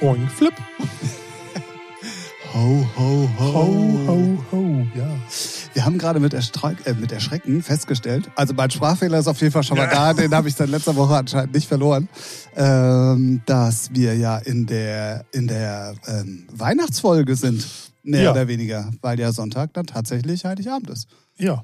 Oink, 0.00 0.30
flip. 0.30 0.54
Ho, 2.54 2.86
ho, 2.96 3.28
ho. 3.38 3.52
Ho, 3.52 3.98
ho, 4.06 4.44
ho. 4.52 4.86
Ja. 4.96 5.06
Wir 5.72 5.84
haben 5.84 5.98
gerade 5.98 6.18
mit, 6.18 6.34
äh, 6.34 6.94
mit 6.98 7.12
Erschrecken 7.12 7.62
festgestellt, 7.62 8.28
also 8.34 8.54
mein 8.54 8.70
Sprachfehler 8.70 9.18
ist 9.20 9.28
auf 9.28 9.40
jeden 9.40 9.52
Fall 9.52 9.62
schon 9.62 9.76
mal 9.78 9.86
da, 9.88 10.12
den 10.14 10.34
habe 10.34 10.48
ich 10.48 10.54
seit 10.56 10.68
letzter 10.68 10.96
Woche 10.96 11.14
anscheinend 11.16 11.54
nicht 11.54 11.68
verloren, 11.68 12.08
ähm, 12.56 13.40
dass 13.46 13.90
wir 13.94 14.16
ja 14.16 14.38
in 14.38 14.66
der, 14.66 15.24
in 15.32 15.46
der 15.46 15.94
ähm, 16.08 16.46
Weihnachtsfolge 16.52 17.36
sind, 17.36 17.64
mehr 18.02 18.22
Ja. 18.22 18.30
oder 18.32 18.48
weniger, 18.48 18.90
weil 19.00 19.20
ja 19.20 19.32
Sonntag 19.32 19.72
dann 19.74 19.86
tatsächlich 19.86 20.44
Heiligabend 20.44 20.90
ist. 20.90 21.06
Ja. 21.38 21.62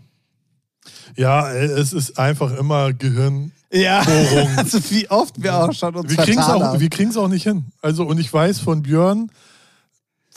Ja, 1.17 1.51
es 1.51 1.93
ist 1.93 2.19
einfach 2.19 2.57
immer 2.57 2.93
Gehirn. 2.93 3.53
Ja, 3.73 4.01
also 4.57 4.79
wie 4.91 5.09
oft 5.11 5.43
wir 5.43 5.57
auch 5.57 5.73
schon 5.73 5.97
uns 5.97 6.11
Wir 6.11 6.25
kriegen 6.25 6.39
es 6.39 6.47
auch, 6.47 6.79
wir 6.79 6.89
auch 7.17 7.29
nicht 7.29 7.43
hin. 7.43 7.67
Also, 7.83 8.05
und 8.05 8.19
ich 8.19 8.33
weiß 8.33 8.61
von 8.61 8.83
Björn, 8.83 9.31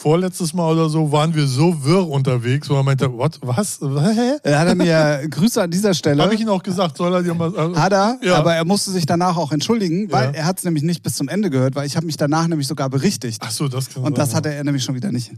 vorletztes 0.04 0.54
Mal 0.54 0.72
oder 0.72 0.88
so, 0.90 1.12
waren 1.12 1.36
wir 1.36 1.46
so 1.46 1.84
wirr 1.84 2.08
unterwegs, 2.08 2.70
wo 2.70 2.76
er 2.76 2.84
meinte, 2.84 3.12
what, 3.12 3.38
was? 3.42 3.80
Hä? 3.82 4.54
Hat 4.54 4.68
er 4.68 4.76
mir 4.76 5.28
Grüße 5.30 5.62
an 5.62 5.70
dieser 5.72 5.94
Stelle. 5.94 6.24
Habe 6.24 6.34
ich 6.34 6.40
ihn 6.42 6.48
auch 6.48 6.64
gesagt, 6.64 6.96
soll 6.98 7.14
er 7.14 7.22
dir 7.22 7.34
mal. 7.34 7.54
äh, 7.54 7.76
Hat 7.76 7.92
er, 7.92 8.18
Ja. 8.24 8.36
aber 8.38 8.56
er 8.56 8.64
musste 8.64 8.92
sich 8.92 9.06
danach 9.06 9.36
auch 9.36 9.52
entschuldigen, 9.52 10.10
weil 10.12 10.28
Ja. 10.28 10.32
er 10.32 10.46
hat 10.46 10.60
es 10.60 10.64
nämlich 10.64 10.84
nicht 10.84 11.04
bis 11.04 11.16
zum 11.16 11.28
Ende 11.28 11.50
gehört, 11.50 11.76
weil 11.76 11.86
ich 11.86 11.98
habe 11.98 12.06
mich 12.06 12.16
danach 12.16 12.48
nämlich 12.48 12.68
sogar 12.68 12.90
berichtigt. 12.90 13.42
Ach 13.46 13.52
so, 13.52 13.68
das 13.68 13.90
kann 13.90 14.04
Und 14.04 14.18
das 14.18 14.34
hatte 14.34 14.54
er 14.54 14.64
nämlich 14.64 14.84
schon 14.86 14.96
wieder 14.96 15.12
nicht. 15.12 15.32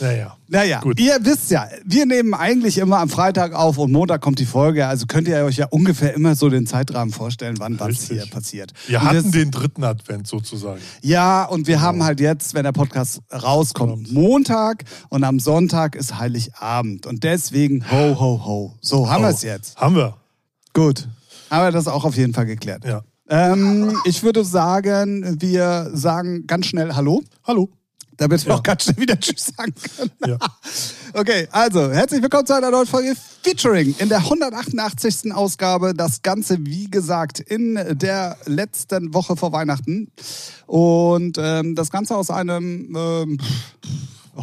Naja. 0.00 0.36
Naja, 0.48 0.80
Gut. 0.80 0.98
ihr 0.98 1.16
wisst 1.22 1.50
ja, 1.52 1.68
wir 1.84 2.04
nehmen 2.06 2.34
eigentlich 2.34 2.78
immer 2.78 2.98
am 2.98 3.08
Freitag 3.08 3.54
auf 3.54 3.78
und 3.78 3.92
Montag 3.92 4.20
kommt 4.20 4.40
die 4.40 4.46
Folge. 4.46 4.86
Also 4.88 5.06
könnt 5.06 5.28
ihr 5.28 5.44
euch 5.44 5.58
ja 5.58 5.66
ungefähr 5.70 6.14
immer 6.14 6.34
so 6.34 6.48
den 6.48 6.66
Zeitrahmen 6.66 7.12
vorstellen, 7.12 7.56
wann 7.58 7.78
was 7.78 8.08
hier 8.08 8.26
passiert. 8.26 8.72
Wir 8.88 8.98
Und 9.00 9.04
hatten 9.06 9.22
das- 9.22 9.30
den 9.30 9.50
dritten 9.52 9.84
Advent 9.84 10.26
sozusagen. 10.26 10.80
Ja, 11.02 11.44
und 11.44 11.66
wir 11.68 11.80
haben 11.80 12.02
halt 12.02 12.18
jetzt, 12.20 12.54
wenn 12.54 12.64
der 12.64 12.72
Podcast 12.72 13.20
rauskommt, 13.32 14.07
Montag 14.12 14.84
und 15.08 15.24
am 15.24 15.40
Sonntag 15.40 15.94
ist 15.94 16.18
Heiligabend. 16.18 17.06
Und 17.06 17.24
deswegen 17.24 17.84
ho, 17.90 18.18
ho, 18.18 18.44
ho. 18.44 18.74
So, 18.80 19.08
haben 19.10 19.22
wir 19.22 19.30
es 19.30 19.42
Oh, 19.44 19.46
jetzt. 19.46 19.76
Haben 19.76 19.96
wir. 19.96 20.16
Gut. 20.74 21.08
Haben 21.50 21.64
wir 21.66 21.72
das 21.72 21.88
auch 21.88 22.04
auf 22.04 22.16
jeden 22.16 22.34
Fall 22.34 22.46
geklärt. 22.46 22.84
Ja. 22.84 23.02
Ähm, 23.30 23.94
ich 24.04 24.22
würde 24.22 24.44
sagen, 24.44 25.36
wir 25.40 25.90
sagen 25.92 26.46
ganz 26.46 26.66
schnell 26.66 26.94
Hallo, 26.94 27.22
Hallo. 27.44 27.68
Damit 28.18 28.44
wir 28.44 28.52
Ja. 28.52 28.58
auch 28.58 28.62
ganz 28.62 28.82
schnell 28.84 28.98
wieder 28.98 29.18
Tschüss 29.18 29.52
sagen 29.56 29.74
können. 29.96 30.10
Ja. 30.26 30.38
Okay, 31.14 31.48
also 31.52 31.90
herzlich 31.90 32.20
willkommen 32.20 32.46
zu 32.46 32.54
einer 32.54 32.70
neuen 32.70 32.86
Folge 32.86 33.14
Featuring 33.42 33.94
in 33.98 34.10
der 34.10 34.18
188. 34.18 35.32
Ausgabe. 35.32 35.94
Das 35.94 36.20
Ganze, 36.20 36.58
wie 36.66 36.90
gesagt, 36.90 37.40
in 37.40 37.76
der 37.98 38.36
letzten 38.44 39.14
Woche 39.14 39.34
vor 39.34 39.50
Weihnachten. 39.52 40.12
Und 40.66 41.38
ähm, 41.40 41.74
das 41.74 41.90
Ganze 41.90 42.14
aus 42.14 42.28
einem 42.28 42.94
ähm, 42.94 43.38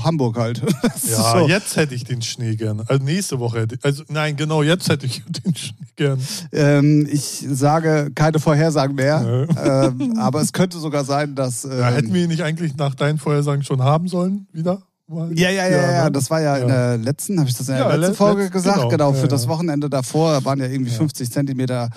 Hamburg 0.03 0.37
halt. 0.37 0.61
Das 0.81 1.09
Ja, 1.09 1.39
so. 1.39 1.47
jetzt 1.47 1.75
hätte 1.75 1.95
ich 1.95 2.03
den 2.03 2.21
Schnee 2.21 2.55
gern. 2.55 2.81
Also 2.87 3.03
nächste 3.03 3.39
Woche 3.39 3.61
hätte 3.61 3.75
ich. 3.75 3.85
Also 3.85 4.03
nein, 4.09 4.35
genau, 4.35 4.61
jetzt 4.63 4.87
hätte 4.89 5.05
ich 5.05 5.23
den 5.45 5.55
Schnee 5.55 5.85
gern. 5.95 6.19
ähm, 6.51 7.07
ich 7.11 7.45
sage 7.49 8.11
keine 8.15 8.39
Vorhersagen 8.39 8.95
mehr, 8.95 9.47
ähm, 9.63 10.17
aber 10.17 10.41
es 10.41 10.51
könnte 10.53 10.77
sogar 10.79 11.03
sein, 11.05 11.35
dass. 11.35 11.65
Ähm, 11.65 11.71
Ja, 11.79 11.89
hätten 11.91 12.13
wir 12.13 12.23
ihn 12.23 12.29
nicht 12.29 12.43
eigentlich 12.43 12.75
nach 12.77 12.95
deinen 12.95 13.17
Vorhersagen 13.17 13.63
schon 13.63 13.81
haben 13.81 14.07
sollen? 14.07 14.47
Wieder? 14.51 14.81
Mal? 15.07 15.37
Ja, 15.37 15.49
ja, 15.51 15.67
ja, 15.67 15.91
ja, 15.91 16.03
ne? 16.05 16.11
das 16.11 16.29
war 16.31 16.41
ja, 16.41 16.57
in 16.57 16.67
der 16.67 16.97
letzten, 16.97 17.39
habe 17.39 17.47
ich 17.47 17.55
das 17.55 17.69
in 17.69 17.75
der 17.75 17.83
Ja, 17.83 17.89
letzten 17.95 18.07
let- 18.11 18.17
Folge 18.17 18.41
letzt- 18.43 18.53
gesagt, 18.53 18.77
genau, 18.77 18.89
genau, 18.89 19.13
für 19.13 19.21
ja, 19.21 19.27
das 19.27 19.43
ja. 19.43 19.49
Wochenende 19.49 19.87
davor 19.89 20.43
waren 20.45 20.59
ja 20.59 20.65
irgendwie 20.65 20.89
50 20.91 21.31
Zentimeter. 21.31 21.89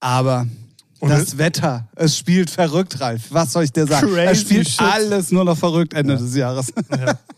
Aber 0.00 0.46
Und 1.00 1.10
das 1.10 1.20
es- 1.22 1.38
Wetter, 1.38 1.86
es 1.96 2.16
spielt 2.18 2.50
verrückt, 2.50 3.00
Ralf. 3.00 3.22
Was 3.30 3.52
soll 3.52 3.64
ich 3.64 3.72
dir 3.72 3.86
sagen? 3.86 4.08
Crazy 4.08 4.30
es 4.32 4.40
spielt 4.40 4.68
shit. 4.68 4.80
alles 4.80 5.30
nur 5.30 5.44
noch 5.44 5.56
verrückt 5.56 5.94
Ende 5.94 6.16
des 6.16 6.34
Jahres. 6.34 6.72
Ja. 6.90 7.18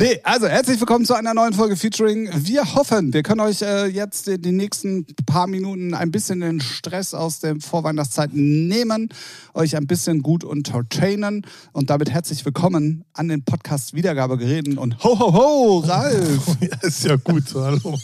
Nee, 0.00 0.20
also 0.22 0.46
herzlich 0.46 0.78
willkommen 0.78 1.04
zu 1.04 1.14
einer 1.14 1.34
neuen 1.34 1.52
Folge 1.54 1.74
Featuring. 1.74 2.30
Wir 2.32 2.76
hoffen, 2.76 3.12
wir 3.12 3.24
können 3.24 3.40
euch 3.40 3.62
äh, 3.62 3.86
jetzt 3.86 4.28
die, 4.28 4.40
die 4.40 4.52
nächsten 4.52 5.04
paar 5.26 5.48
Minuten 5.48 5.92
ein 5.92 6.12
bisschen 6.12 6.38
den 6.38 6.60
Stress 6.60 7.14
aus 7.14 7.40
der 7.40 7.56
Vorweihnachtszeit 7.58 8.30
nehmen, 8.32 9.08
euch 9.54 9.76
ein 9.76 9.88
bisschen 9.88 10.22
gut 10.22 10.44
entertainen 10.44 11.44
und 11.72 11.90
damit 11.90 12.10
herzlich 12.10 12.44
willkommen 12.44 13.06
an 13.12 13.26
den 13.26 13.44
Podcast 13.44 13.92
Wiedergabegeräten 13.92 14.78
und 14.78 15.02
ho 15.02 15.18
ho 15.18 15.32
ho, 15.32 15.78
Ralf. 15.80 16.46
ist 16.82 17.04
ja 17.04 17.16
gut. 17.16 17.52
Hallo. 17.56 17.98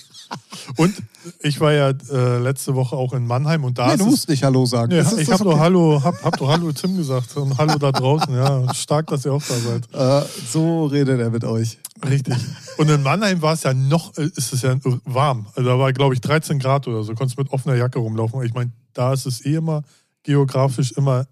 Und 0.77 0.94
ich 1.41 1.60
war 1.60 1.72
ja 1.72 1.91
äh, 1.91 2.38
letzte 2.38 2.75
Woche 2.75 2.97
auch 2.97 3.12
in 3.12 3.27
Mannheim 3.27 3.62
und 3.62 3.78
da 3.78 3.88
Nee, 3.88 3.99
du 3.99 4.06
musst 4.06 4.28
nicht 4.28 4.43
Hallo 4.43 4.66
sagen. 4.66 4.91
Ist 4.93 5.16
ich 5.16 5.31
habe 5.31 5.44
doch. 5.44 5.59
Hallo, 5.59 6.03
hab, 6.03 6.22
hab 6.25 6.37
doch 6.38 6.49
Hallo 6.49 6.72
Tim 6.72 6.97
gesagt 6.97 7.37
und 7.37 7.56
Hallo 7.56 7.78
da 7.78 7.93
draußen. 7.93 8.34
Ja, 8.34 8.75
stark, 8.75 9.06
dass 9.09 9.25
ihr 9.25 9.33
auch 9.33 9.43
da 9.43 9.54
seid. 9.54 10.25
Äh, 10.25 10.28
so 10.50 10.87
redet 10.87 11.21
er 11.21 11.31
mit 11.31 11.44
euch. 11.44 11.78
Richtig. 12.03 12.34
Und 12.77 12.91
in 12.91 13.03
Mannheim 13.03 13.41
war 13.43 13.53
es 13.55 13.62
ja 13.62 13.72
noch, 13.72 14.16
äh, 14.19 14.28
ist 14.37 14.53
es 14.53 14.62
ja 14.62 14.77
warm. 15.05 15.47
Also 15.55 15.69
da 15.69 15.78
war, 15.78 15.93
glaube 15.93 16.15
ich, 16.15 16.21
13 16.21 16.59
Grad 16.59 16.88
oder 16.88 17.03
so. 17.05 17.15
Konntest 17.15 17.38
mit 17.38 17.50
offener 17.53 17.77
Jacke 17.77 17.99
rumlaufen. 17.99 18.43
Ich 18.43 18.55
meine, 18.55 18.72
da 18.93 19.12
ist 19.12 19.27
es 19.27 19.44
eh 19.44 19.55
immer 19.55 19.82
geografisch 20.22 20.93
immer 20.93 21.27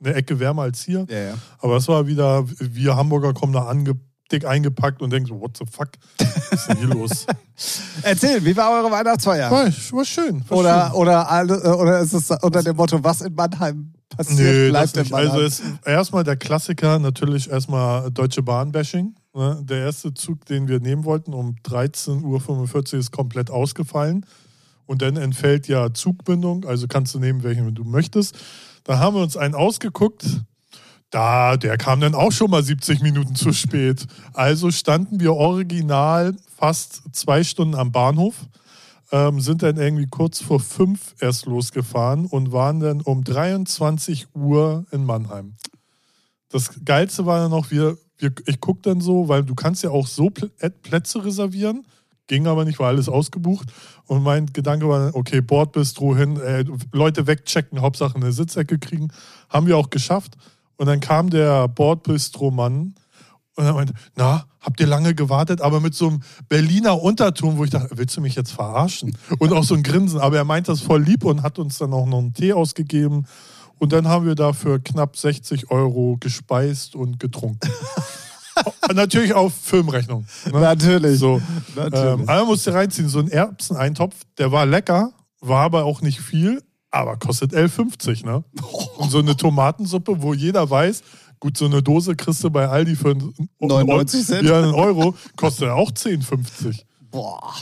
eine 0.00 0.14
Ecke 0.14 0.38
wärmer 0.38 0.62
als 0.62 0.82
hier. 0.82 1.06
Ja, 1.08 1.18
ja. 1.18 1.34
Aber 1.58 1.76
es 1.76 1.88
war 1.88 2.06
wieder, 2.06 2.44
wir 2.58 2.96
Hamburger 2.96 3.32
kommen 3.32 3.52
da 3.52 3.66
ange, 3.66 3.98
dick 4.30 4.44
eingepackt 4.44 5.02
und 5.02 5.10
denken 5.10 5.28
so, 5.28 5.40
what 5.40 5.56
the 5.56 5.64
fuck? 5.70 5.88
Was 6.18 6.60
ist 6.60 6.68
denn 6.68 6.78
hier 6.78 6.88
los? 6.88 7.26
Erzähl, 8.02 8.44
wie 8.44 8.56
war 8.56 8.72
eure 8.72 8.90
Weihnachtsfeier? 8.90 9.50
War, 9.50 9.66
war 9.66 10.04
schön. 10.04 10.44
War 10.48 10.58
Oder, 10.58 10.86
schön. 10.86 10.94
oder, 10.96 11.30
alle, 11.30 11.54
äh, 11.62 11.68
oder 11.68 12.00
ist 12.00 12.12
es 12.12 12.30
unter 12.30 12.62
dem 12.62 12.76
Motto, 12.76 13.02
was 13.02 13.20
in 13.22 13.34
Mannheim 13.34 13.92
passiert, 14.14 14.38
Nö, 14.38 14.72
das 14.72 14.92
bleibt 14.92 14.96
in 14.96 15.02
nicht. 15.02 15.12
Mannheim? 15.12 15.30
Also 15.30 15.40
ist 15.46 15.62
erstmal 15.84 16.24
der 16.24 16.36
Klassiker, 16.36 16.98
natürlich 16.98 17.50
erstmal 17.50 18.10
Deutsche 18.10 18.42
Bahn-Bashing. 18.42 19.14
Ne? 19.36 19.62
Der 19.62 19.80
erste 19.80 20.14
Zug, 20.14 20.46
den 20.46 20.66
wir 20.66 20.80
nehmen 20.80 21.04
wollten, 21.04 21.34
um 21.34 21.56
13.45 21.62 22.94
Uhr 22.94 23.00
ist 23.00 23.12
komplett 23.12 23.50
ausgefallen. 23.50 24.24
Und 24.86 25.02
dann 25.02 25.16
entfällt 25.16 25.68
ja 25.68 25.92
Zugbindung, 25.92 26.64
also 26.64 26.86
kannst 26.88 27.14
du 27.14 27.18
nehmen, 27.18 27.42
welchen 27.42 27.74
du 27.74 27.84
möchtest. 27.84 28.36
Da 28.84 28.98
haben 28.98 29.16
wir 29.16 29.22
uns 29.22 29.36
einen 29.36 29.54
ausgeguckt. 29.54 30.24
Da, 31.10 31.56
der 31.56 31.76
kam 31.76 32.00
dann 32.00 32.14
auch 32.14 32.32
schon 32.32 32.50
mal 32.50 32.62
70 32.62 33.02
Minuten 33.02 33.34
zu 33.34 33.52
spät. 33.52 34.06
Also 34.32 34.70
standen 34.70 35.20
wir 35.20 35.34
original 35.34 36.34
fast 36.56 37.02
zwei 37.12 37.44
Stunden 37.44 37.74
am 37.74 37.92
Bahnhof, 37.92 38.34
ähm, 39.12 39.40
sind 39.40 39.62
dann 39.62 39.76
irgendwie 39.76 40.06
kurz 40.06 40.40
vor 40.40 40.60
fünf 40.60 41.14
erst 41.20 41.46
losgefahren 41.46 42.26
und 42.26 42.52
waren 42.52 42.80
dann 42.80 43.02
um 43.02 43.22
23 43.22 44.34
Uhr 44.34 44.86
in 44.90 45.04
Mannheim. 45.04 45.56
Das 46.48 46.70
Geilste 46.84 47.26
war 47.26 47.40
dann 47.40 47.50
noch, 47.50 47.70
wir, 47.70 47.98
wir, 48.18 48.32
ich 48.46 48.60
gucke 48.60 48.80
dann 48.82 49.00
so, 49.00 49.28
weil 49.28 49.44
du 49.44 49.54
kannst 49.54 49.82
ja 49.82 49.90
auch 49.90 50.06
so 50.06 50.30
Pl 50.30 50.50
Plätze 50.82 51.24
reservieren, 51.24 51.86
ging 52.26 52.46
aber 52.46 52.64
nicht, 52.64 52.78
war 52.78 52.88
alles 52.88 53.08
ausgebucht. 53.08 53.68
Und 54.06 54.22
mein 54.22 54.46
Gedanke 54.46 54.88
war, 54.88 55.14
okay, 55.14 55.40
Bordbistro 55.40 56.16
hin, 56.16 56.38
äh, 56.40 56.64
Leute 56.92 57.26
wegchecken, 57.26 57.80
Hauptsache 57.80 58.16
eine 58.16 58.32
Sitzecke 58.32 58.78
kriegen. 58.78 59.08
Haben 59.48 59.66
wir 59.66 59.76
auch 59.76 59.90
geschafft. 59.90 60.36
Und 60.76 60.86
dann 60.86 61.00
kam 61.00 61.30
der 61.30 61.68
Bordbistro-Mann 61.68 62.94
und 63.56 63.64
er 63.64 63.72
meinte, 63.72 63.94
na, 64.16 64.44
habt 64.60 64.80
ihr 64.80 64.86
lange 64.86 65.14
gewartet? 65.14 65.62
Aber 65.62 65.80
mit 65.80 65.94
so 65.94 66.08
einem 66.08 66.20
Berliner 66.48 67.02
Unterton, 67.02 67.56
wo 67.56 67.64
ich 67.64 67.70
dachte, 67.70 67.96
willst 67.96 68.16
du 68.16 68.20
mich 68.20 68.34
jetzt 68.34 68.52
verarschen? 68.52 69.16
Und 69.38 69.52
auch 69.54 69.64
so 69.64 69.74
ein 69.74 69.82
Grinsen. 69.82 70.20
Aber 70.20 70.36
er 70.36 70.44
meint 70.44 70.68
das 70.68 70.82
voll 70.82 71.02
lieb 71.02 71.24
und 71.24 71.42
hat 71.42 71.58
uns 71.58 71.78
dann 71.78 71.94
auch 71.94 72.06
noch 72.06 72.18
einen 72.18 72.34
Tee 72.34 72.52
ausgegeben. 72.52 73.26
Und 73.78 73.92
dann 73.92 74.08
haben 74.08 74.26
wir 74.26 74.34
dafür 74.34 74.78
knapp 74.78 75.16
60 75.16 75.70
Euro 75.70 76.16
gespeist 76.18 76.96
und 76.96 77.20
getrunken. 77.20 77.70
Natürlich 78.94 79.34
auf 79.34 79.54
Filmrechnung. 79.54 80.26
Ne? 80.46 80.60
Natürlich. 80.60 81.18
So, 81.18 81.42
Natürlich. 81.74 82.04
ähm, 82.04 82.22
aber 82.22 82.40
man 82.40 82.46
musste 82.46 82.72
reinziehen, 82.72 83.08
so 83.08 83.18
ein 83.18 83.28
Erbseneintopf, 83.28 84.14
der 84.38 84.50
war 84.50 84.64
lecker, 84.64 85.12
war 85.40 85.64
aber 85.64 85.84
auch 85.84 86.00
nicht 86.00 86.20
viel, 86.20 86.62
aber 86.90 87.18
kostet 87.18 87.52
11,50, 87.52 88.24
ne? 88.24 88.44
Und 88.96 89.10
so 89.10 89.18
eine 89.18 89.36
Tomatensuppe, 89.36 90.22
wo 90.22 90.32
jeder 90.32 90.68
weiß, 90.68 91.02
gut, 91.38 91.58
so 91.58 91.66
eine 91.66 91.82
Dose 91.82 92.16
kriegst 92.16 92.42
du 92.44 92.50
bei 92.50 92.68
Aldi 92.68 92.96
für 92.96 93.10
einen 93.10 93.34
99 93.60 94.26
Cent. 94.26 94.48
Ja, 94.48 94.58
einen 94.58 94.74
Euro, 94.74 95.14
kostet 95.36 95.68
auch 95.68 95.90
10,50. 95.90 96.82
Boah. 97.10 97.54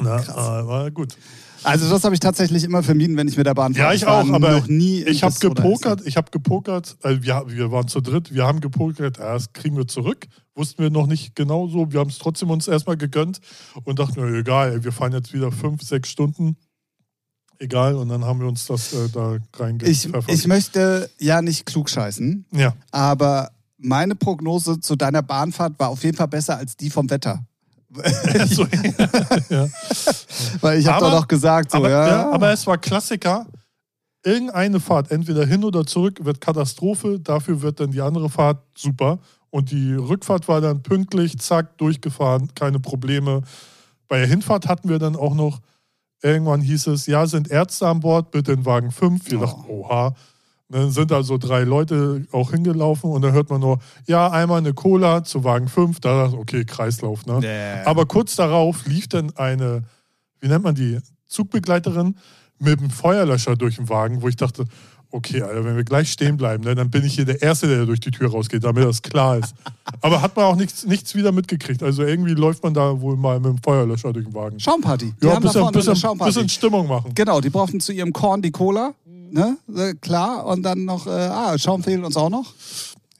Na, 0.00 0.18
äh, 0.18 0.66
war 0.66 0.90
gut. 0.90 1.16
Also 1.62 1.90
das 1.90 2.04
habe 2.04 2.14
ich 2.14 2.20
tatsächlich 2.20 2.64
immer 2.64 2.82
vermieden, 2.82 3.16
wenn 3.16 3.28
ich 3.28 3.36
mit 3.36 3.46
der 3.46 3.54
Bahn 3.54 3.74
fahre. 3.74 3.88
Ja, 3.88 3.94
ich 3.94 4.06
auch, 4.06 4.28
aber 4.28 4.52
noch 4.52 4.68
nie 4.68 5.02
ich 5.02 5.22
habe 5.22 5.34
gepokert, 5.38 6.02
ich 6.06 6.16
habe 6.16 6.30
gepokert, 6.30 6.96
also 7.02 7.22
wir, 7.22 7.44
wir 7.46 7.70
waren 7.70 7.88
zu 7.88 8.00
dritt, 8.00 8.32
wir 8.32 8.46
haben 8.46 8.60
gepokert, 8.60 9.18
ja, 9.18 9.34
das 9.34 9.52
kriegen 9.52 9.76
wir 9.76 9.86
zurück, 9.86 10.26
wussten 10.54 10.82
wir 10.82 10.90
noch 10.90 11.06
nicht 11.06 11.34
genau 11.34 11.68
so, 11.68 11.92
wir 11.92 12.00
haben 12.00 12.10
es 12.10 12.18
trotzdem 12.18 12.50
uns 12.50 12.68
erstmal 12.68 12.96
gegönnt 12.96 13.40
und 13.84 13.98
dachten, 13.98 14.14
na, 14.18 14.38
egal, 14.38 14.82
wir 14.84 14.92
fahren 14.92 15.12
jetzt 15.12 15.32
wieder 15.32 15.52
fünf, 15.52 15.82
sechs 15.82 16.08
Stunden, 16.08 16.56
egal, 17.58 17.94
und 17.96 18.08
dann 18.08 18.24
haben 18.24 18.40
wir 18.40 18.48
uns 18.48 18.66
das 18.66 18.92
äh, 18.92 19.08
da 19.12 19.36
Ich, 19.36 19.60
reingepfeffert. 19.60 20.24
ich 20.32 20.46
möchte 20.46 21.10
ja 21.18 21.42
nicht 21.42 21.66
klug 21.66 21.90
scheißen, 21.90 22.46
ja, 22.52 22.74
aber 22.90 23.50
meine 23.76 24.14
Prognose 24.14 24.80
zu 24.80 24.96
deiner 24.96 25.22
Bahnfahrt 25.22 25.78
war 25.78 25.88
auf 25.88 26.04
jeden 26.04 26.16
Fall 26.16 26.28
besser 26.28 26.56
als 26.58 26.76
die 26.76 26.90
vom 26.90 27.08
Wetter. 27.10 27.44
ja. 29.48 29.68
Weil 30.60 30.78
ich 30.78 30.86
habe 30.86 31.04
doch 31.04 31.12
noch 31.12 31.28
gesagt, 31.28 31.72
so, 31.72 31.78
aber, 31.78 31.90
ja. 31.90 32.06
ja, 32.08 32.30
aber 32.30 32.52
es 32.52 32.66
war 32.66 32.78
Klassiker, 32.78 33.46
irgendeine 34.24 34.80
Fahrt, 34.80 35.10
entweder 35.10 35.44
hin 35.46 35.64
oder 35.64 35.84
zurück, 35.84 36.24
wird 36.24 36.40
Katastrophe. 36.40 37.18
Dafür 37.20 37.62
wird 37.62 37.80
dann 37.80 37.90
die 37.90 38.00
andere 38.00 38.28
Fahrt 38.30 38.58
super. 38.76 39.18
Und 39.50 39.70
die 39.72 39.94
Rückfahrt 39.94 40.46
war 40.46 40.60
dann 40.60 40.82
pünktlich, 40.82 41.38
zack, 41.38 41.76
durchgefahren, 41.78 42.54
keine 42.54 42.78
Probleme. 42.78 43.42
Bei 44.06 44.18
der 44.18 44.28
Hinfahrt 44.28 44.68
hatten 44.68 44.88
wir 44.88 44.98
dann 44.98 45.16
auch 45.16 45.34
noch, 45.34 45.60
irgendwann 46.22 46.60
hieß 46.60 46.86
es, 46.88 47.06
ja, 47.06 47.26
sind 47.26 47.50
Ärzte 47.50 47.88
an 47.88 48.00
Bord, 48.00 48.30
bitte 48.30 48.52
in 48.52 48.64
Wagen 48.64 48.92
5. 48.92 49.30
Wir 49.30 49.38
Oh. 49.38 49.40
dachten, 49.44 49.64
oha. 49.68 50.14
Dann 50.70 50.90
sind 50.90 51.10
da 51.10 51.22
so 51.22 51.36
drei 51.36 51.62
Leute 51.62 52.26
auch 52.30 52.52
hingelaufen 52.52 53.10
und 53.10 53.22
dann 53.22 53.32
hört 53.32 53.50
man 53.50 53.60
nur, 53.60 53.80
ja, 54.06 54.30
einmal 54.30 54.58
eine 54.58 54.72
Cola 54.72 55.24
zu 55.24 55.42
Wagen 55.42 55.68
5. 55.68 56.00
Da 56.00 56.22
dachte 56.22 56.36
ich, 56.36 56.40
okay, 56.40 56.64
Kreislauf. 56.64 57.26
Ne? 57.26 57.40
Yeah. 57.42 57.86
Aber 57.86 58.06
kurz 58.06 58.36
darauf 58.36 58.86
lief 58.86 59.08
dann 59.08 59.36
eine, 59.36 59.82
wie 60.40 60.48
nennt 60.48 60.62
man 60.62 60.74
die, 60.74 60.98
Zugbegleiterin 61.30 62.16
mit 62.58 62.80
dem 62.80 62.90
Feuerlöscher 62.90 63.56
durch 63.56 63.76
den 63.76 63.88
Wagen, 63.88 64.20
wo 64.20 64.28
ich 64.28 64.36
dachte, 64.36 64.66
okay, 65.12 65.42
Alter, 65.42 65.64
wenn 65.64 65.76
wir 65.76 65.84
gleich 65.84 66.12
stehen 66.12 66.36
bleiben, 66.36 66.62
ne, 66.62 66.74
dann 66.74 66.90
bin 66.90 67.04
ich 67.04 67.14
hier 67.14 67.24
der 67.24 67.42
Erste, 67.42 67.66
der 67.66 67.86
durch 67.86 68.00
die 68.00 68.10
Tür 68.10 68.30
rausgeht, 68.30 68.62
damit 68.62 68.84
das 68.84 69.02
klar 69.02 69.38
ist. 69.38 69.54
Aber 70.02 70.22
hat 70.22 70.36
man 70.36 70.44
auch 70.44 70.56
nichts, 70.56 70.86
nichts 70.86 71.14
wieder 71.14 71.32
mitgekriegt. 71.32 71.82
Also 71.82 72.02
irgendwie 72.02 72.34
läuft 72.34 72.62
man 72.62 72.74
da 72.74 73.00
wohl 73.00 73.16
mal 73.16 73.40
mit 73.40 73.50
dem 73.50 73.58
Feuerlöscher 73.58 74.12
durch 74.12 74.26
den 74.26 74.34
Wagen. 74.34 74.60
Schaumparty. 74.60 75.14
Die 75.20 75.26
Ja, 75.26 75.34
da 75.34 75.40
bisschen, 75.40 75.72
bisschen, 75.72 76.18
bisschen 76.18 76.48
Stimmung 76.48 76.86
machen. 76.86 77.12
Genau, 77.14 77.40
die 77.40 77.50
brauchten 77.50 77.80
zu 77.80 77.92
ihrem 77.92 78.12
Korn 78.12 78.40
die 78.40 78.52
Cola. 78.52 78.94
Ne? 79.32 79.58
Äh, 79.74 79.94
Klar. 79.94 80.46
Und 80.46 80.62
dann 80.62 80.84
noch, 80.84 81.06
äh, 81.06 81.10
ah, 81.10 81.56
Schaum 81.58 81.82
fehlt 81.82 82.04
uns 82.04 82.16
auch 82.16 82.30
noch. 82.30 82.54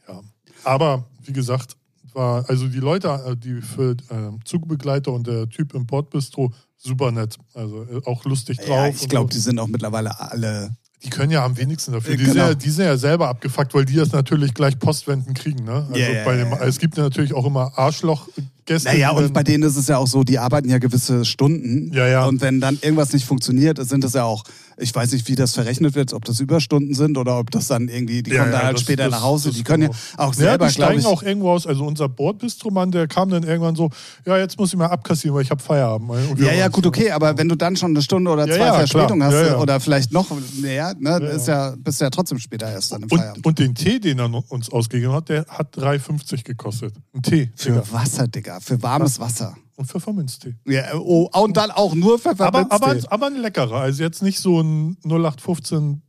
Ja. 0.08 0.20
Aber 0.64 1.04
wie 1.24 1.32
gesagt, 1.32 1.76
war 2.14 2.48
also 2.48 2.68
die 2.68 2.80
Leute, 2.80 3.08
äh, 3.26 3.36
die 3.36 3.60
für 3.62 3.92
äh, 3.92 4.44
Zugbegleiter 4.44 5.12
und 5.12 5.26
der 5.26 5.48
Typ 5.48 5.74
im 5.74 5.86
Bordbistro 5.86 6.52
super 6.76 7.12
nett. 7.12 7.36
Also 7.54 7.84
äh, 7.84 8.00
auch 8.04 8.24
lustig 8.24 8.58
drauf. 8.58 8.68
Ja, 8.68 8.88
ich 8.88 9.08
glaube, 9.08 9.32
so. 9.32 9.38
die 9.38 9.42
sind 9.42 9.58
auch 9.58 9.68
mittlerweile 9.68 10.18
alle. 10.20 10.76
Die 11.02 11.08
können 11.08 11.32
ja 11.32 11.44
am 11.44 11.56
wenigsten 11.56 11.92
dafür. 11.92 12.14
Die, 12.14 12.24
sind, 12.24 12.34
genau. 12.34 12.48
ja, 12.48 12.54
die 12.54 12.68
sind 12.68 12.84
ja 12.84 12.96
selber 12.98 13.28
abgefuckt, 13.28 13.72
weil 13.72 13.86
die 13.86 13.94
das 13.94 14.12
natürlich 14.12 14.52
gleich 14.52 14.78
Postwenden 14.78 15.32
kriegen. 15.32 15.64
Ne? 15.64 15.86
Also 15.88 15.98
ja, 15.98 16.24
bei 16.24 16.36
dem. 16.36 16.52
Es 16.52 16.78
gibt 16.78 16.98
ja 16.98 17.04
natürlich 17.04 17.32
auch 17.32 17.46
immer 17.46 17.72
Arschlochgäste. 17.78 18.90
Naja, 18.90 19.10
und 19.12 19.32
bei 19.32 19.42
denen 19.42 19.62
ist 19.62 19.76
es 19.76 19.88
ja 19.88 19.96
auch 19.96 20.06
so, 20.06 20.24
die 20.24 20.38
arbeiten 20.38 20.68
ja 20.68 20.78
gewisse 20.78 21.24
Stunden. 21.24 21.90
Ja, 21.94 22.06
ja. 22.06 22.26
Und 22.26 22.42
wenn 22.42 22.60
dann 22.60 22.78
irgendwas 22.82 23.14
nicht 23.14 23.24
funktioniert, 23.24 23.78
sind 23.88 24.04
das 24.04 24.12
ja 24.12 24.24
auch, 24.24 24.44
ich 24.80 24.94
weiß 24.94 25.12
nicht, 25.12 25.28
wie 25.28 25.34
das 25.34 25.54
verrechnet 25.54 25.94
wird, 25.94 26.12
ob 26.12 26.24
das 26.24 26.40
Überstunden 26.40 26.94
sind 26.94 27.18
oder 27.18 27.38
ob 27.38 27.50
das 27.50 27.68
dann 27.68 27.88
irgendwie, 27.88 28.22
die 28.22 28.30
Ja, 28.30 28.38
kommen 28.40 28.52
ja, 28.52 28.56
dann 28.58 28.66
halt 28.66 28.76
das- 28.76 28.82
später 28.82 29.04
das- 29.04 29.12
nach 29.12 29.22
Hause. 29.22 29.50
Die 29.52 29.62
können 29.62 29.84
ja 29.84 29.88
auch 30.16 30.28
Ja, 30.28 30.32
selber, 30.32 30.66
die 30.68 30.74
glaube 30.74 30.92
steigen 30.92 31.00
ich. 31.00 31.06
auch 31.06 31.22
irgendwo 31.22 31.50
aus. 31.50 31.66
Also 31.66 31.84
unser 31.84 32.08
Bordbistromann, 32.08 32.90
der 32.90 33.06
kam 33.08 33.30
dann 33.30 33.42
irgendwann 33.42 33.76
so, 33.76 33.90
ja, 34.26 34.36
jetzt 34.38 34.58
muss 34.58 34.72
ich 34.72 34.78
mal 34.78 34.86
abkassieren, 34.86 35.34
weil 35.36 35.42
ich 35.42 35.50
habe 35.50 35.62
Feierabend. 35.62 36.10
Ja, 36.40 36.52
ja, 36.52 36.68
gut, 36.68 36.86
okay, 36.86 37.10
aber 37.10 37.36
wenn 37.38 37.48
du 37.48 37.56
dann 37.56 37.76
schon 37.76 37.90
eine 37.90 38.02
Stunde 38.02 38.30
oder 38.30 38.46
Ja, 38.46 38.54
zwei 38.56 38.66
ja, 38.66 38.74
Verspätung 38.74 39.22
hast 39.22 39.34
Ja, 39.34 39.46
ja. 39.46 39.58
oder 39.58 39.80
vielleicht 39.80 40.12
noch 40.12 40.26
mehr, 40.60 40.94
ne, 40.98 41.10
Ja, 41.10 41.18
ist 41.18 41.46
ja, 41.48 41.74
bist 41.78 42.00
du 42.00 42.04
ja 42.04 42.10
trotzdem 42.10 42.38
später 42.38 42.70
erst 42.70 42.92
dann 42.92 43.02
im 43.02 43.08
Feierabend. 43.08 43.44
und 43.46 43.58
den 43.58 43.74
Tee, 43.74 44.00
den 44.00 44.18
er 44.18 44.30
uns 44.50 44.70
ausgegeben 44.70 45.12
hat, 45.12 45.28
der 45.28 45.44
hat 45.48 45.76
3,50 45.76 46.44
gekostet. 46.44 46.94
Ein 47.14 47.22
Tee. 47.22 47.50
Für 47.56 47.70
Digga. 47.72 47.84
Wasser, 47.92 48.28
Digga, 48.28 48.60
für 48.60 48.82
warmes 48.82 49.20
Wasser. 49.20 49.56
Und 49.80 49.86
Pfefferminztee. 49.86 50.56
Ja, 50.66 50.94
oh, 50.94 51.30
und 51.32 51.56
dann 51.56 51.70
auch 51.70 51.94
nur 51.94 52.14
Aber, 52.14 52.18
Pfefferminztee. 52.18 52.74
aber, 52.74 52.96
aber 53.08 53.26
ein 53.28 53.36
leckerer. 53.36 53.80
Also 53.80 54.02
jetzt 54.02 54.22
nicht 54.22 54.38
so 54.38 54.60
ein 54.60 54.98
0815 55.06 56.02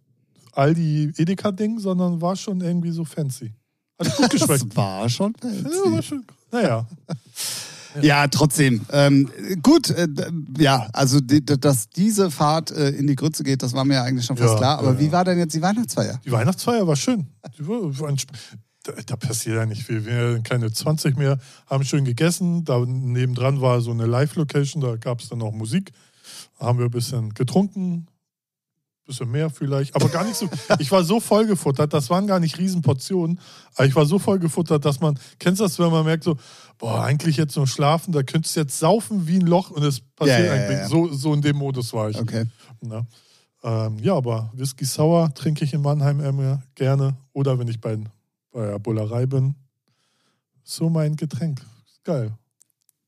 Aldi 0.51 1.13
Edeka-Ding, 1.15 1.79
sondern 1.79 2.19
war 2.19 2.35
schon 2.35 2.59
irgendwie 2.59 2.91
so 2.91 3.06
fancy. 3.06 3.53
Hat 3.97 4.13
gut 4.18 4.29
geschmeckt. 4.29 4.65
das 4.68 4.75
war 4.75 5.07
schon 5.07 5.33
ja, 5.41 5.91
war 5.91 6.01
schon, 6.01 6.25
naja. 6.51 6.85
Ja, 8.01 8.27
trotzdem. 8.27 8.81
Ähm, 8.91 9.29
gut, 9.62 9.89
äh, 9.89 10.07
ja, 10.57 10.88
also 10.94 11.19
die, 11.19 11.44
dass 11.44 11.89
diese 11.89 12.31
Fahrt 12.31 12.71
äh, 12.71 12.89
in 12.91 13.07
die 13.07 13.15
Grütze 13.15 13.44
geht, 13.44 13.63
das 13.63 13.73
war 13.73 13.83
mir 13.83 13.95
ja 13.95 14.03
eigentlich 14.03 14.25
schon 14.25 14.38
fast 14.38 14.53
Ja, 14.53 14.57
klar. 14.57 14.79
Aber 14.79 14.94
ja, 14.94 15.00
wie 15.00 15.06
ja. 15.07 15.12
war 15.12 15.25
denn 15.25 15.38
jetzt 15.38 15.53
die 15.53 15.62
Weihnachtsfeier? 15.62 16.19
Die 16.23 16.31
Weihnachtsfeier 16.31 16.88
war 16.88 16.95
schön. 16.95 17.27
Die 17.57 17.68
war, 17.68 18.15
da, 18.83 18.94
da 19.06 19.16
passiert 19.16 19.57
ja 19.57 19.66
nicht 19.66 19.83
viel. 19.83 20.06
Wir 20.06 20.33
sind 20.33 20.44
keine 20.44 20.72
20 20.72 21.18
mehr, 21.18 21.39
haben 21.68 21.83
schön 21.83 22.06
gegessen. 22.06 22.66
Da 22.66 22.80
nebendran 22.86 23.62
war 23.62 23.81
so 23.81 23.92
eine 23.92 24.06
Live-Location, 24.06 24.81
da 24.81 24.95
gab 24.95 25.19
es 25.19 25.30
dann 25.30 25.42
auch 25.42 25.51
Musik. 25.51 25.92
Da 26.60 26.66
haben 26.66 26.80
wir 26.80 26.86
ein 26.86 26.92
bisschen 26.92 27.33
getrunken, 27.33 28.07
bisschen 29.06 29.31
mehr 29.31 29.50
vielleicht, 29.50 29.95
aber 29.95 30.10
gar 30.10 30.24
nicht 30.24 30.36
so. 30.36 30.48
Ich 30.80 30.92
war 30.92 31.04
so 31.04 31.19
voll 31.19 31.45
gefuttert, 31.45 31.94
das 31.94 32.10
waren 32.10 32.28
gar 32.28 32.39
nicht 32.39 32.57
Riesenportionen, 32.57 33.39
aber 33.75 33.86
ich 33.86 33.95
war 33.95 34.06
so 34.06 34.19
voll 34.19 34.39
gefuttert, 34.39 34.86
dass 34.86 35.00
man, 35.00 35.19
kennst 35.39 35.60
du 35.60 35.66
das, 35.66 35.80
wenn 35.80 35.92
man 35.92 36.06
merkt 36.06 36.24
so, 36.24 36.38
boah, 36.78 37.04
eigentlich 37.04 37.38
jetzt 37.38 37.56
nur 37.57 37.68
schlafen, 37.68 38.12
da 38.12 38.24
könntest 38.24 38.56
du 38.56 38.62
jetzt 38.62 38.80
saufen 38.80 39.28
wie 39.28 39.38
ein 39.38 39.48
Loch 39.48 39.72
und 39.72 39.83
es 39.83 40.01
passiert 40.16 40.39
ja, 40.39 40.45
ja, 40.45 40.54
eigentlich. 40.54 40.78
ja. 40.80 40.88
So, 40.88 41.12
so 41.13 41.33
in 41.33 41.42
dem 41.42 41.57
Modus 41.57 41.94
war 41.94 42.10
ich. 42.10 42.18
Okay. 42.18 42.45
Na. 42.81 43.06
Ähm, 43.63 44.00
ja, 44.00 44.16
aber 44.16 44.51
Whisky 44.56 44.86
Sour 44.86 45.33
trinke 45.33 45.63
ich 45.63 45.74
in 45.74 45.81
Mannheim 45.81 46.19
immer 46.19 46.63
gerne. 46.74 47.16
Oder 47.33 47.60
wenn 47.60 47.68
ich 47.68 47.80
bei, 47.80 47.98
bei 48.51 48.65
der 48.65 48.80
Bullerei 48.80 49.25
bin. 49.25 49.56
So 50.63 50.89
mein 50.89 51.15
Getränk. 51.15 51.62
Geil. 52.03 52.33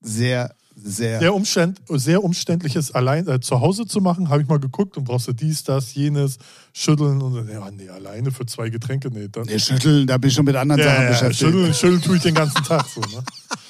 Sehr, 0.02 0.54
sehr. 0.76 1.20
Sehr, 1.20 1.34
umständ, 1.34 1.82
sehr 1.88 2.24
umständliches 2.24 2.92
allein 2.92 3.28
äh, 3.28 3.40
zu 3.40 3.62
Hause 3.62 3.86
zu 3.86 4.02
machen, 4.02 4.30
habe 4.30 4.42
ich 4.42 4.48
mal 4.48 4.60
geguckt 4.60 4.98
und 4.98 5.06
brauchst 5.06 5.28
du 5.28 5.34
dies, 5.34 5.64
das, 5.64 5.94
jenes, 5.94 6.38
schütteln 6.74 7.22
und 7.22 7.36
dann, 7.36 7.48
ja, 7.50 7.70
nee, 7.72 7.90
alleine 7.90 8.32
für 8.32 8.46
zwei 8.46 8.70
Getränke, 8.70 9.10
nee. 9.10 9.28
Dann, 9.30 9.46
Nee, 9.46 9.60
schütteln, 9.60 10.08
da 10.08 10.18
bin 10.18 10.30
ich 10.30 10.36
schon 10.36 10.46
mit 10.46 10.56
anderen 10.56 10.82
ja, 10.82 10.88
Sachen 10.88 10.98
ja, 10.98 11.04
ja, 11.04 11.10
beschäftigt. 11.12 11.40
schütteln, 11.40 11.74
schütteln 11.74 12.02
tue 12.02 12.16
ich 12.18 12.24
den 12.24 12.36
ganzen 12.36 12.64
Tag 12.64 12.86
so. 12.88 13.02
Ne? 13.02 13.24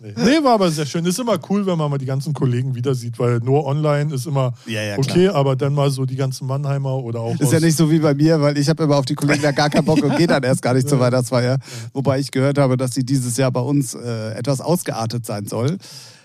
Nee. 0.00 0.14
nee, 0.16 0.44
war 0.44 0.54
aber 0.54 0.70
sehr 0.70 0.86
schön. 0.86 1.04
Ist 1.06 1.18
immer 1.18 1.38
cool, 1.50 1.66
wenn 1.66 1.76
man 1.76 1.90
mal 1.90 1.98
die 1.98 2.06
ganzen 2.06 2.32
Kollegen 2.32 2.74
wieder 2.76 2.94
sieht, 2.94 3.18
weil 3.18 3.38
nur 3.40 3.64
online 3.66 4.14
ist 4.14 4.26
immer 4.26 4.54
Ja, 4.66 4.80
ja, 4.82 4.94
klar. 4.94 5.06
okay, 5.08 5.28
aber 5.28 5.56
dann 5.56 5.74
mal 5.74 5.90
so 5.90 6.04
die 6.04 6.14
ganzen 6.14 6.46
Mannheimer 6.46 6.94
oder 6.96 7.20
auch 7.20 7.38
Ist 7.40 7.52
ja 7.52 7.58
nicht 7.58 7.76
so 7.76 7.90
wie 7.90 7.98
bei 7.98 8.14
mir, 8.14 8.40
weil 8.40 8.56
ich 8.58 8.68
habe 8.68 8.84
immer 8.84 8.96
auf 8.96 9.06
die 9.06 9.16
Kollegen 9.16 9.42
da 9.42 9.50
gar 9.50 9.70
keinen 9.70 9.84
Bock 9.84 10.02
und 10.02 10.16
gehe 10.16 10.28
dann 10.28 10.44
erst 10.44 10.62
gar 10.62 10.74
nicht 10.74 10.88
zur 10.88 11.00
Weihnachtsfeier. 11.00 11.58
Wobei 11.92 12.20
ich 12.20 12.30
gehört 12.30 12.58
habe, 12.58 12.76
dass 12.76 12.94
sie 12.94 13.04
dieses 13.04 13.36
Jahr 13.36 13.50
bei 13.50 13.60
uns 13.60 13.94
äh, 13.94 14.34
etwas 14.34 14.60
ausgeartet 14.60 15.26
sein 15.26 15.46
soll. 15.46 15.78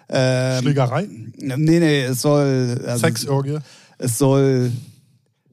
Ähm, 0.09 0.61
Schlägerei, 0.61 1.07
nee, 1.37 1.55
nee, 1.57 2.03
es 2.03 2.21
soll. 2.21 2.79
Also, 2.85 3.07
Sexorgie. 3.07 3.57
Es 3.97 4.17
soll. 4.17 4.71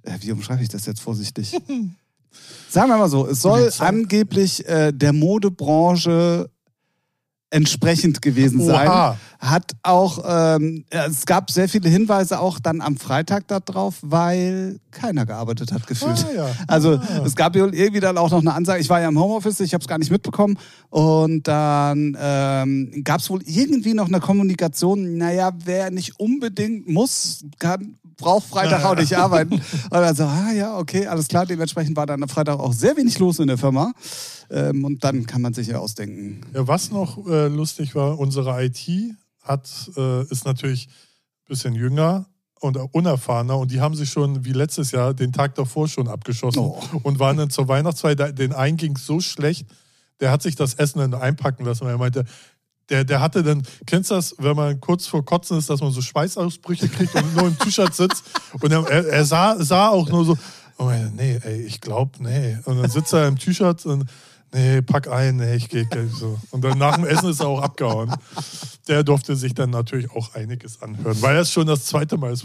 Äh, 0.02 0.12
Wie 0.20 0.32
umschreibe 0.32 0.62
ich 0.62 0.68
das 0.68 0.84
jetzt 0.86 1.00
vorsichtig? 1.00 1.56
Sagen 2.68 2.88
wir 2.88 2.98
mal 2.98 3.08
so, 3.08 3.26
es 3.26 3.40
soll 3.42 3.70
angeblich 3.78 4.68
äh, 4.68 4.92
der 4.92 5.12
Modebranche 5.12 6.50
entsprechend 7.50 8.22
gewesen 8.22 8.64
sein. 8.64 8.88
Oha. 8.88 9.16
Hat 9.40 9.72
auch, 9.82 10.22
ähm, 10.26 10.84
es 10.90 11.24
gab 11.26 11.50
sehr 11.50 11.68
viele 11.68 11.88
Hinweise 11.88 12.38
auch 12.40 12.58
dann 12.60 12.80
am 12.80 12.96
Freitag 12.96 13.48
darauf, 13.48 13.96
weil 14.02 14.78
keiner 14.90 15.24
gearbeitet 15.26 15.72
hat 15.72 15.86
gefühlt. 15.86 16.26
Ah, 16.30 16.34
ja. 16.36 16.50
Also 16.68 16.96
Ah. 16.96 17.22
es 17.24 17.34
gab 17.34 17.56
irgendwie 17.56 18.00
dann 18.00 18.18
auch 18.18 18.30
noch 18.30 18.40
eine 18.40 18.52
Ansage, 18.54 18.80
ich 18.80 18.88
war 18.90 19.00
ja 19.00 19.08
im 19.08 19.18
Homeoffice, 19.18 19.60
ich 19.60 19.72
habe 19.74 19.82
es 19.82 19.88
gar 19.88 19.98
nicht 19.98 20.10
mitbekommen 20.10 20.58
und 20.90 21.48
dann 21.48 22.16
ähm, 22.20 23.02
gab 23.02 23.20
es 23.20 23.30
wohl 23.30 23.40
irgendwie 23.46 23.94
noch 23.94 24.08
eine 24.08 24.20
Kommunikation, 24.20 25.16
naja, 25.16 25.50
wer 25.64 25.90
nicht 25.90 26.20
unbedingt 26.20 26.88
muss, 26.88 27.44
kann, 27.58 27.96
braucht 28.20 28.46
Freitag 28.46 28.84
auch 28.84 28.94
nicht 28.94 29.14
arbeiten. 29.16 29.54
Und 29.54 29.62
dann 29.90 30.14
so, 30.14 30.24
ah 30.24 30.52
ja, 30.52 30.78
okay, 30.78 31.06
alles 31.06 31.28
klar, 31.28 31.46
dementsprechend 31.46 31.96
war 31.96 32.06
dann 32.06 32.22
am 32.22 32.28
Freitag 32.28 32.58
auch 32.60 32.72
sehr 32.72 32.96
wenig 32.96 33.18
los 33.18 33.38
in 33.38 33.48
der 33.48 33.58
Firma 33.58 33.92
ähm, 34.50 34.84
und 34.84 35.02
dann 35.02 35.26
kann 35.26 35.42
man 35.42 35.52
sich 35.54 35.68
ja 35.68 35.78
ausdenken. 35.78 36.42
Ja, 36.54 36.66
was 36.68 36.90
noch 36.90 37.26
äh, 37.26 37.48
lustig 37.48 37.94
war, 37.94 38.18
unsere 38.18 38.64
IT 38.64 38.80
hat, 39.42 39.68
äh, 39.96 40.22
ist 40.24 40.44
natürlich 40.44 40.86
ein 40.88 41.48
bisschen 41.48 41.74
jünger 41.74 42.26
und 42.60 42.76
unerfahrener 42.76 43.56
und 43.56 43.70
die 43.70 43.80
haben 43.80 43.94
sich 43.94 44.10
schon 44.10 44.44
wie 44.44 44.52
letztes 44.52 44.90
Jahr 44.92 45.14
den 45.14 45.32
Tag 45.32 45.54
davor 45.54 45.88
schon 45.88 46.08
abgeschossen 46.08 46.60
Oh. 46.60 46.78
und 47.02 47.18
waren 47.18 47.38
dann 47.38 47.48
zur 47.50 47.68
Weihnachtsfeier. 47.68 48.14
Den 48.32 48.52
einen 48.52 48.76
ging 48.76 48.96
so 48.98 49.20
schlecht, 49.20 49.66
der 50.20 50.30
hat 50.30 50.42
sich 50.42 50.56
das 50.56 50.74
Essen 50.74 50.98
dann 50.98 51.14
einpacken 51.14 51.64
lassen, 51.64 51.86
weil 51.86 51.92
er 51.94 51.98
meinte, 51.98 52.24
der, 52.90 53.04
der 53.04 53.20
hatte 53.20 53.42
dann, 53.42 53.62
kennst 53.86 54.10
du 54.10 54.16
das, 54.16 54.34
wenn 54.38 54.56
man 54.56 54.80
kurz 54.80 55.06
vor 55.06 55.24
Kotzen 55.24 55.58
ist, 55.58 55.70
dass 55.70 55.80
man 55.80 55.92
so 55.92 56.02
Schweißausbrüche 56.02 56.88
kriegt 56.88 57.14
und 57.14 57.36
nur 57.36 57.46
im 57.46 57.58
T-Shirt 57.58 57.94
sitzt 57.94 58.24
und 58.60 58.72
er, 58.72 58.86
er, 58.88 59.06
er 59.06 59.24
sah, 59.24 59.56
sah 59.58 59.88
auch 59.88 60.08
nur 60.08 60.24
so, 60.24 60.36
oh 60.78 60.84
meine, 60.84 61.10
nee, 61.10 61.38
ey, 61.42 61.62
ich 61.62 61.80
glaube, 61.80 62.12
nee. 62.18 62.58
Und 62.64 62.82
dann 62.82 62.90
sitzt 62.90 63.12
er 63.12 63.28
im 63.28 63.38
T-Shirt 63.38 63.86
und 63.86 64.04
nee, 64.52 64.82
pack 64.82 65.08
ein, 65.08 65.36
nee, 65.36 65.54
ich 65.54 65.68
gehe 65.68 65.86
gleich 65.86 66.10
so. 66.12 66.38
Und 66.50 66.62
dann 66.62 66.78
nach 66.78 66.96
dem 66.96 67.06
Essen 67.06 67.30
ist 67.30 67.40
er 67.40 67.48
auch 67.48 67.62
abgehauen. 67.62 68.14
Der 68.88 69.04
durfte 69.04 69.36
sich 69.36 69.54
dann 69.54 69.70
natürlich 69.70 70.10
auch 70.10 70.34
einiges 70.34 70.82
anhören, 70.82 71.20
weil 71.22 71.36
es 71.36 71.52
schon 71.52 71.66
das 71.66 71.84
zweite 71.84 72.18
Mal 72.18 72.32
ist. 72.32 72.44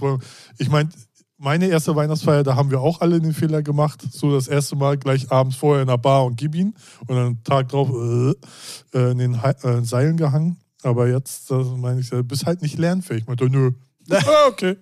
Ich 0.57 0.69
meine, 0.69 0.89
meine 1.37 1.67
erste 1.67 1.95
Weihnachtsfeier, 1.95 2.43
da 2.43 2.55
haben 2.55 2.71
wir 2.71 2.81
auch 2.81 3.01
alle 3.01 3.19
den 3.19 3.33
Fehler 3.33 3.61
gemacht. 3.61 4.01
So 4.11 4.31
das 4.33 4.47
erste 4.47 4.75
Mal 4.75 4.97
gleich 4.97 5.31
abends 5.31 5.55
vorher 5.55 5.81
in 5.81 5.87
der 5.87 5.97
Bar 5.97 6.25
und 6.25 6.37
gib 6.37 6.55
ihn. 6.55 6.73
Und 7.07 7.15
dann 7.15 7.43
Tag 7.43 7.69
drauf 7.69 7.89
äh, 7.89 8.97
äh, 8.97 9.11
in 9.11 9.17
den 9.17 9.41
Hai- 9.41 9.51
äh, 9.63 9.83
Seilen 9.83 10.17
gehangen. 10.17 10.57
Aber 10.83 11.07
jetzt, 11.09 11.49
das 11.51 11.67
meine 11.77 11.99
ich, 11.99 12.09
du 12.09 12.23
bist 12.23 12.45
halt 12.45 12.61
nicht 12.61 12.77
lernfähig. 12.77 13.25
Ich 13.27 13.49
nö. 13.49 13.71
ah, 14.11 14.47
okay. 14.47 14.77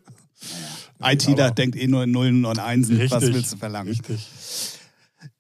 ITler 1.02 1.52
denkt 1.52 1.76
eh 1.76 1.88
nur 1.88 2.04
in 2.04 2.12
Nullen 2.12 2.46
und 2.46 2.60
Einsen. 2.60 2.98
Richtig. 2.98 3.12
Was 3.12 3.24
willst 3.34 3.54
du 3.54 3.58
verlangen? 3.58 3.90
Richtig. 3.90 4.28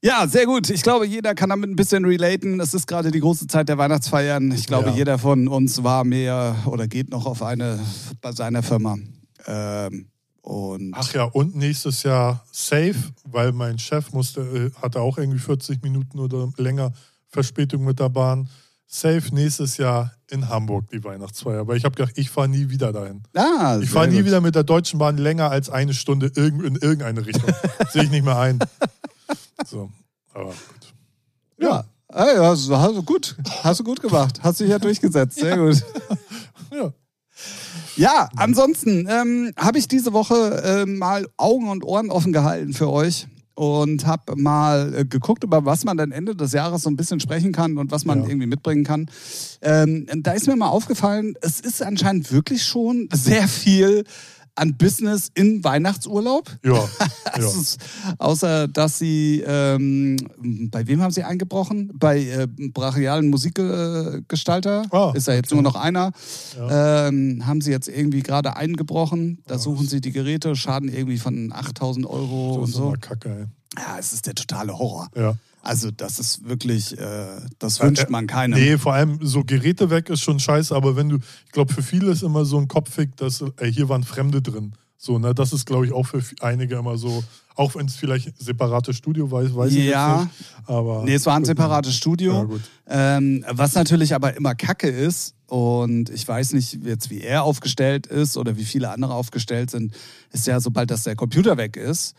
Ja, 0.01 0.27
sehr 0.27 0.45
gut. 0.45 0.69
Ich 0.69 0.81
glaube, 0.83 1.05
jeder 1.05 1.33
kann 1.35 1.49
damit 1.49 1.69
ein 1.69 1.75
bisschen 1.75 2.03
relaten. 2.05 2.59
Es 2.59 2.73
ist 2.73 2.87
gerade 2.87 3.11
die 3.11 3.19
große 3.19 3.47
Zeit 3.47 3.69
der 3.69 3.77
Weihnachtsfeiern. 3.77 4.51
Ich 4.51 4.67
glaube, 4.67 4.89
Ja. 4.89 4.95
jeder 4.95 5.17
von 5.17 5.47
uns 5.47 5.83
war 5.83 6.03
mehr 6.03 6.55
oder 6.65 6.87
geht 6.87 7.09
noch 7.09 7.25
auf 7.25 7.41
eine 7.41 7.79
bei 8.21 8.31
seiner 8.33 8.63
Firma. 8.63 8.97
Ähm, 9.45 10.07
Und 10.43 10.93
Ach 10.93 11.11
ja, 11.13 11.23
und 11.23 11.55
nächstes 11.55 12.03
Jahr 12.03 12.45
safe, 12.51 12.95
weil 13.23 13.53
mein 13.53 13.79
Chef 13.79 14.11
musste, 14.11 14.41
äh, 14.41 14.71
hatte 14.81 14.99
auch 14.99 15.17
irgendwie 15.17 15.39
40 15.39 15.81
Minuten 15.81 16.19
oder 16.19 16.51
länger 16.57 16.91
Verspätung 17.29 17.83
mit 17.85 17.99
der 17.99 18.09
Bahn. 18.09 18.49
Safe 18.85 19.23
nächstes 19.33 19.77
Jahr 19.77 20.11
in 20.29 20.49
Hamburg 20.49 20.89
die 20.91 21.03
Weihnachtsfeier. 21.03 21.61
Aber 21.61 21.75
ich 21.77 21.85
habe 21.85 21.95
gedacht, 21.95 22.17
ich 22.17 22.29
fahre 22.29 22.49
nie 22.49 22.69
wieder 22.69 22.91
dahin. 22.91 23.23
ah, 23.35 23.79
Ich 23.81 23.89
fahre 23.89 24.07
nie 24.09 24.17
gut. 24.17 24.25
wieder 24.25 24.41
mit 24.41 24.53
der 24.53 24.63
Deutschen 24.65 24.99
Bahn 24.99 25.17
länger 25.17 25.49
als 25.49 25.69
eine 25.69 25.93
Stunde 25.93 26.27
in 26.35 26.75
irgendeine 26.75 27.25
Richtung. 27.25 27.49
Sehe 27.91 28.03
ich 28.03 28.11
nicht 28.11 28.25
mehr 28.25 28.37
ein. 28.37 28.59
So, 29.65 29.89
aber 30.33 30.45
gut. 30.49 30.93
Ja. 31.57 31.85
Ah, 32.09 32.25
ja, 32.35 32.43
hast 32.49 32.67
du- 32.67 32.77
hast 32.77 32.95
du 32.95 33.01
gut. 33.03 33.35
Hast 33.63 33.79
du 33.79 33.83
gut 33.85 34.01
gemacht. 34.01 34.39
Hast 34.43 34.59
dich 34.59 34.69
ja 34.69 34.77
durchgesetzt. 34.77 35.39
Sehr 35.39 35.57
gut. 35.57 35.81
Ja. 36.71 36.91
Ja, 37.95 38.29
ansonsten 38.35 39.07
ähm, 39.09 39.51
habe 39.57 39.77
ich 39.77 39.87
diese 39.87 40.13
Woche 40.13 40.61
ähm, 40.65 40.97
mal 40.97 41.27
Augen 41.37 41.69
und 41.69 41.83
Ohren 41.83 42.09
offen 42.09 42.33
gehalten 42.33 42.73
für 42.73 42.89
euch 42.89 43.27
und 43.55 44.07
habe 44.07 44.35
mal 44.35 44.93
äh, 44.95 45.05
geguckt, 45.05 45.43
über 45.43 45.63
was 45.63 45.83
man 45.85 45.95
dann 45.97 46.11
Ende 46.11 46.35
des 46.35 46.53
Jahres 46.53 46.81
so 46.83 46.89
ein 46.89 46.95
bisschen 46.95 47.19
sprechen 47.19 47.51
kann 47.51 47.77
und 47.77 47.91
was 47.91 48.03
man 48.03 48.23
Ja. 48.23 48.29
irgendwie 48.29 48.47
mitbringen 48.47 48.83
kann. 48.83 49.09
Ähm, 49.61 50.07
da 50.17 50.31
ist 50.31 50.47
mir 50.47 50.55
mal 50.55 50.69
aufgefallen, 50.69 51.35
es 51.41 51.59
ist 51.59 51.83
anscheinend 51.83 52.31
wirklich 52.31 52.63
schon 52.63 53.09
sehr 53.13 53.47
viel 53.47 54.05
an 54.55 54.75
Business 54.77 55.29
in 55.33 55.63
Weihnachtsurlaub. 55.63 56.49
Ja, 56.63 56.73
ja. 56.75 56.87
Es 57.37 57.55
ist, 57.55 57.77
außer 58.19 58.67
dass 58.67 58.99
sie, 58.99 59.43
ähm, 59.45 60.17
bei 60.69 60.85
wem 60.87 61.01
haben 61.01 61.11
sie 61.11 61.23
eingebrochen? 61.23 61.91
Bei 61.95 62.19
äh, 62.19 62.47
brachialen 62.47 63.29
Musikgestalter. 63.29 64.83
Ah, 64.91 65.11
ist 65.15 65.27
ja 65.27 65.33
jetzt 65.33 65.47
okay. 65.51 65.55
nur 65.55 65.63
noch 65.63 65.75
einer. 65.75 66.11
Ja. 66.57 67.07
Ähm, 67.07 67.43
haben 67.45 67.61
sie 67.61 67.71
jetzt 67.71 67.87
irgendwie 67.87 68.21
gerade 68.21 68.55
eingebrochen. 68.55 69.39
Da 69.47 69.57
suchen 69.57 69.87
sie 69.87 70.01
die 70.01 70.11
Geräte, 70.11 70.55
Schaden 70.55 70.89
irgendwie 70.89 71.17
von 71.17 71.51
8000 71.51 72.05
Euro 72.05 72.49
Das 72.51 72.57
und 72.57 72.69
ist 72.69 72.75
so. 72.75 72.87
immer 72.89 72.97
kacke, 72.97 73.47
Ja, 73.77 73.97
es 73.99 74.13
ist 74.13 74.27
der 74.27 74.35
totale 74.35 74.77
Horror. 74.77 75.09
ey. 75.15 75.21
Ja. 75.23 75.35
Also, 75.65 75.91
das 75.91 76.19
ist 76.19 76.47
wirklich, 76.47 76.97
äh, 76.99 77.25
das 77.57 77.79
wünscht 77.79 78.09
man 78.09 78.27
keinem. 78.27 78.59
Nee, 78.59 78.77
vor 78.77 78.93
allem 78.93 79.17
so 79.21 79.43
Geräte 79.45 79.89
weg 79.89 80.09
ist 80.09 80.19
schon 80.21 80.39
scheiße, 80.39 80.75
aber 80.75 80.95
wenn 80.97 81.07
du, 81.09 81.17
ich 81.45 81.51
glaube, 81.53 81.73
für 81.73 81.81
viele 81.81 82.11
ist 82.11 82.21
immer 82.21 82.43
so 82.43 82.57
ein 82.57 82.67
Kopfweg, 82.67 83.15
dass 83.15 83.43
ey, 83.57 83.71
hier 83.73 83.87
waren 83.87 84.03
Fremde 84.03 84.41
drin. 84.41 84.73
So, 84.97 85.19
ne, 85.19 85.33
das 85.33 85.51
ist, 85.53 85.65
glaube 85.65 85.85
ich, 85.85 85.91
auch 85.93 86.05
für 86.05 86.21
einige 86.41 86.75
immer 86.75 86.97
so, 86.97 87.23
auch 87.55 87.75
wenn 87.75 87.85
es 87.87 87.95
vielleicht 87.95 88.41
separate 88.41 88.93
Studio 88.93 89.29
weiß, 89.31 89.55
weiß 89.55 89.71
ich 89.73 89.85
Ja. 89.85 90.21
jetzt 90.23 90.25
nicht. 90.39 90.69
Aber 90.69 91.03
Nee, 91.03 91.15
es 91.15 91.25
war 91.25 91.35
ein 91.35 91.43
separates 91.45 91.95
Studio. 91.95 92.59
Ja. 92.89 93.17
Ähm, 93.17 93.43
was 93.49 93.73
natürlich 93.75 94.13
aber 94.15 94.35
immer 94.37 94.55
Kacke 94.55 94.87
ist, 94.87 95.33
und 95.47 96.09
ich 96.09 96.27
weiß 96.27 96.53
nicht 96.53 96.83
jetzt, 96.83 97.09
wie 97.09 97.21
er 97.21 97.43
aufgestellt 97.43 98.07
ist 98.07 98.37
oder 98.37 98.57
wie 98.57 98.63
viele 98.65 98.89
andere 98.89 99.13
aufgestellt 99.13 99.69
sind, 99.71 99.93
ist 100.31 100.47
ja, 100.47 100.59
sobald 100.59 100.89
das 100.89 101.03
der 101.03 101.15
Computer 101.15 101.57
weg 101.57 101.75
ist, 101.77 102.15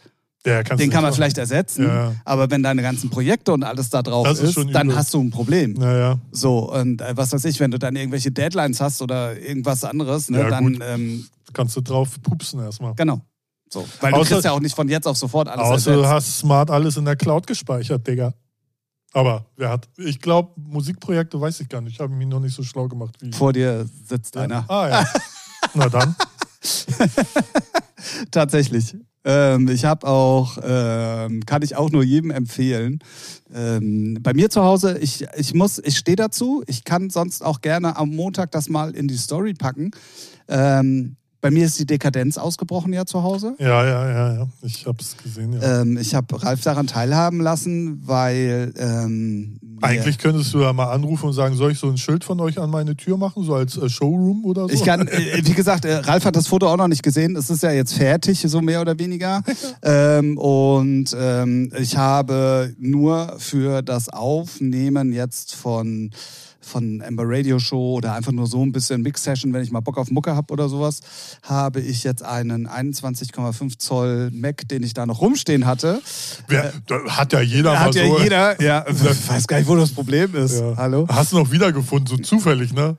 Ja, 0.46 0.62
den 0.62 0.76
du 0.76 0.88
kann 0.90 1.02
man 1.02 1.14
vielleicht 1.14 1.38
ersetzen, 1.38 1.86
Ja. 1.86 2.14
aber 2.26 2.50
wenn 2.50 2.62
deine 2.62 2.82
ganzen 2.82 3.08
Projekte 3.08 3.52
und 3.52 3.62
alles 3.62 3.88
da 3.88 4.02
drauf 4.02 4.26
Das 4.28 4.40
ist 4.40 4.56
ist, 4.58 4.74
dann 4.74 4.94
hast 4.94 5.14
du 5.14 5.20
ein 5.22 5.30
Problem. 5.30 5.72
machen. 5.72 5.82
Naja, 5.84 6.18
So, 6.32 6.70
und 6.70 7.00
äh, 7.00 7.16
was 7.16 7.32
weiß 7.32 7.44
ich, 7.46 7.58
wenn 7.60 7.70
du 7.70 7.78
dann 7.78 7.96
irgendwelche 7.96 8.30
Deadlines 8.30 8.80
hast 8.80 9.00
oder 9.00 9.38
irgendwas 9.40 9.84
anderes, 9.84 10.28
ne, 10.28 10.40
Ja, 10.40 10.50
dann, 10.50 10.78
ähm, 10.82 11.26
kannst 11.54 11.74
du 11.76 11.80
drauf 11.80 12.20
pupsen 12.22 12.60
erstmal. 12.60 12.94
genau. 12.94 13.22
So, 13.72 13.86
weil 14.00 14.12
du 14.12 14.18
Außer- 14.18 14.28
kriegst 14.28 14.44
ja 14.44 14.52
auch 14.52 14.60
nicht 14.60 14.76
von 14.76 14.86
jetzt 14.88 15.06
auf 15.06 15.16
sofort 15.16 15.48
alles 15.48 15.64
Außer 15.66 15.92
du 15.94 16.00
ersetzt. 16.02 16.14
hast 16.14 16.38
smart 16.40 16.70
alles 16.70 16.96
in 16.98 17.06
der 17.06 17.16
Cloud 17.16 17.46
gespeichert, 17.46 18.06
Digga. 18.06 18.34
Aber 19.14 19.46
wer 19.56 19.70
hat, 19.70 19.88
ich 19.96 20.20
glaube, 20.20 20.52
Musikprojekte 20.60 21.40
weiß 21.40 21.60
ich 21.60 21.68
gar 21.68 21.80
nicht. 21.80 21.94
Ich 21.94 22.00
habe 22.00 22.12
mich 22.14 22.26
noch 22.28 22.40
nicht 22.40 22.54
so 22.54 22.62
schlau 22.62 22.86
gemacht 22.88 23.14
wie. 23.20 23.32
Vor 23.32 23.52
dir 23.52 23.86
sitzt 24.06 24.36
einer. 24.36 24.68
Ah 24.68 24.88
ja. 24.88 25.06
Na 25.74 25.88
dann. 25.88 26.14
Tatsächlich. 28.30 28.94
Ähm, 29.24 29.68
ich 29.68 29.84
habe 29.84 30.06
auch, 30.06 30.58
ähm, 30.62 31.44
kann 31.46 31.62
ich 31.62 31.76
auch 31.76 31.90
nur 31.90 32.04
jedem 32.04 32.30
empfehlen. 32.30 32.98
Ähm, 33.54 34.18
bei 34.20 34.34
mir 34.34 34.50
zu 34.50 34.62
Hause, 34.62 34.98
ich, 34.98 35.26
ich 35.36 35.54
muss, 35.54 35.78
ich 35.78 35.96
stehe 35.96 36.16
dazu. 36.16 36.62
Ich 36.66 36.84
kann 36.84 37.10
sonst 37.10 37.42
auch 37.42 37.60
gerne 37.60 37.96
am 37.96 38.10
Montag 38.10 38.50
das 38.50 38.68
mal 38.68 38.94
in 38.94 39.08
die 39.08 39.16
Story 39.16 39.54
packen. 39.54 39.92
Ähm, 40.48 41.16
bei 41.44 41.50
mir 41.50 41.66
ist 41.66 41.78
die 41.78 41.84
Dekadenz 41.84 42.38
ausgebrochen 42.38 42.94
ja 42.94 43.04
zu 43.04 43.22
Hause. 43.22 43.54
Ja, 43.58 43.84
ja, 43.84 44.10
ja, 44.10 44.34
ja. 44.34 44.48
Ich 44.62 44.86
habe 44.86 44.96
es 44.98 45.14
gesehen, 45.22 45.52
ja. 45.52 45.82
Ähm, 45.82 45.98
ich 45.98 46.14
habe 46.14 46.42
Ralf 46.42 46.62
daran 46.62 46.86
teilhaben 46.86 47.38
lassen, 47.38 48.00
weil 48.06 48.72
ähm, 48.78 49.60
Eigentlich 49.82 50.16
könntest 50.16 50.54
du 50.54 50.62
ja 50.62 50.72
mal 50.72 50.90
anrufen 50.90 51.26
und 51.26 51.34
sagen, 51.34 51.54
soll 51.54 51.72
ich 51.72 51.78
so 51.78 51.88
ein 51.90 51.98
Schild 51.98 52.24
von 52.24 52.40
euch 52.40 52.58
an 52.58 52.70
meine 52.70 52.96
Tür 52.96 53.18
machen, 53.18 53.44
so 53.44 53.52
als 53.52 53.76
äh, 53.76 53.90
Showroom 53.90 54.46
oder 54.46 54.62
so? 54.62 54.74
Ich 54.74 54.84
kann, 54.84 55.06
äh, 55.06 55.42
wie 55.44 55.52
gesagt, 55.52 55.84
äh, 55.84 55.96
Ralf 55.96 56.24
hat 56.24 56.34
das 56.34 56.46
Foto 56.46 56.66
auch 56.66 56.78
noch 56.78 56.88
nicht 56.88 57.02
gesehen. 57.02 57.36
Es 57.36 57.50
ist 57.50 57.62
ja 57.62 57.72
jetzt 57.72 57.92
fertig, 57.92 58.40
so 58.40 58.62
mehr 58.62 58.80
oder 58.80 58.98
weniger. 58.98 59.42
ähm, 59.82 60.38
und 60.38 61.14
ähm, 61.14 61.70
ich 61.78 61.98
habe 61.98 62.72
nur 62.78 63.34
für 63.36 63.82
das 63.82 64.08
Aufnehmen 64.08 65.12
jetzt 65.12 65.54
von 65.54 66.10
von 66.64 67.02
Amber 67.02 67.24
Radio 67.26 67.58
Show 67.58 67.94
oder 67.94 68.14
einfach 68.14 68.32
nur 68.32 68.46
so 68.46 68.64
ein 68.64 68.72
bisschen 68.72 69.02
Mix-Session, 69.02 69.52
wenn 69.52 69.62
ich 69.62 69.70
mal 69.70 69.80
Bock 69.80 69.98
auf 69.98 70.10
Mucke 70.10 70.34
habe 70.34 70.52
oder 70.52 70.68
sowas, 70.68 71.00
habe 71.42 71.80
ich 71.80 72.04
jetzt 72.04 72.22
einen 72.22 72.68
21,5 72.68 73.78
Zoll 73.78 74.30
Mac, 74.32 74.66
den 74.68 74.82
ich 74.82 74.94
da 74.94 75.06
noch 75.06 75.20
rumstehen 75.20 75.66
hatte. 75.66 76.00
Wer, 76.48 76.72
da 76.86 76.96
hat 77.16 77.32
ja 77.32 77.40
jeder 77.40 77.72
mal 77.72 77.80
Hat 77.80 77.94
ja 77.94 78.06
so. 78.06 78.18
jeder, 78.20 78.62
ja, 78.62 78.84
ich 78.88 79.28
weiß 79.28 79.46
gar 79.46 79.58
nicht, 79.58 79.68
wo 79.68 79.76
das 79.76 79.92
Problem 79.92 80.34
ist. 80.34 80.60
Ja. 80.60 80.74
Hallo? 80.76 81.06
Hast 81.08 81.32
du 81.32 81.38
noch 81.38 81.50
wiedergefunden, 81.50 82.06
so 82.06 82.16
zufällig, 82.16 82.72
ne? 82.72 82.96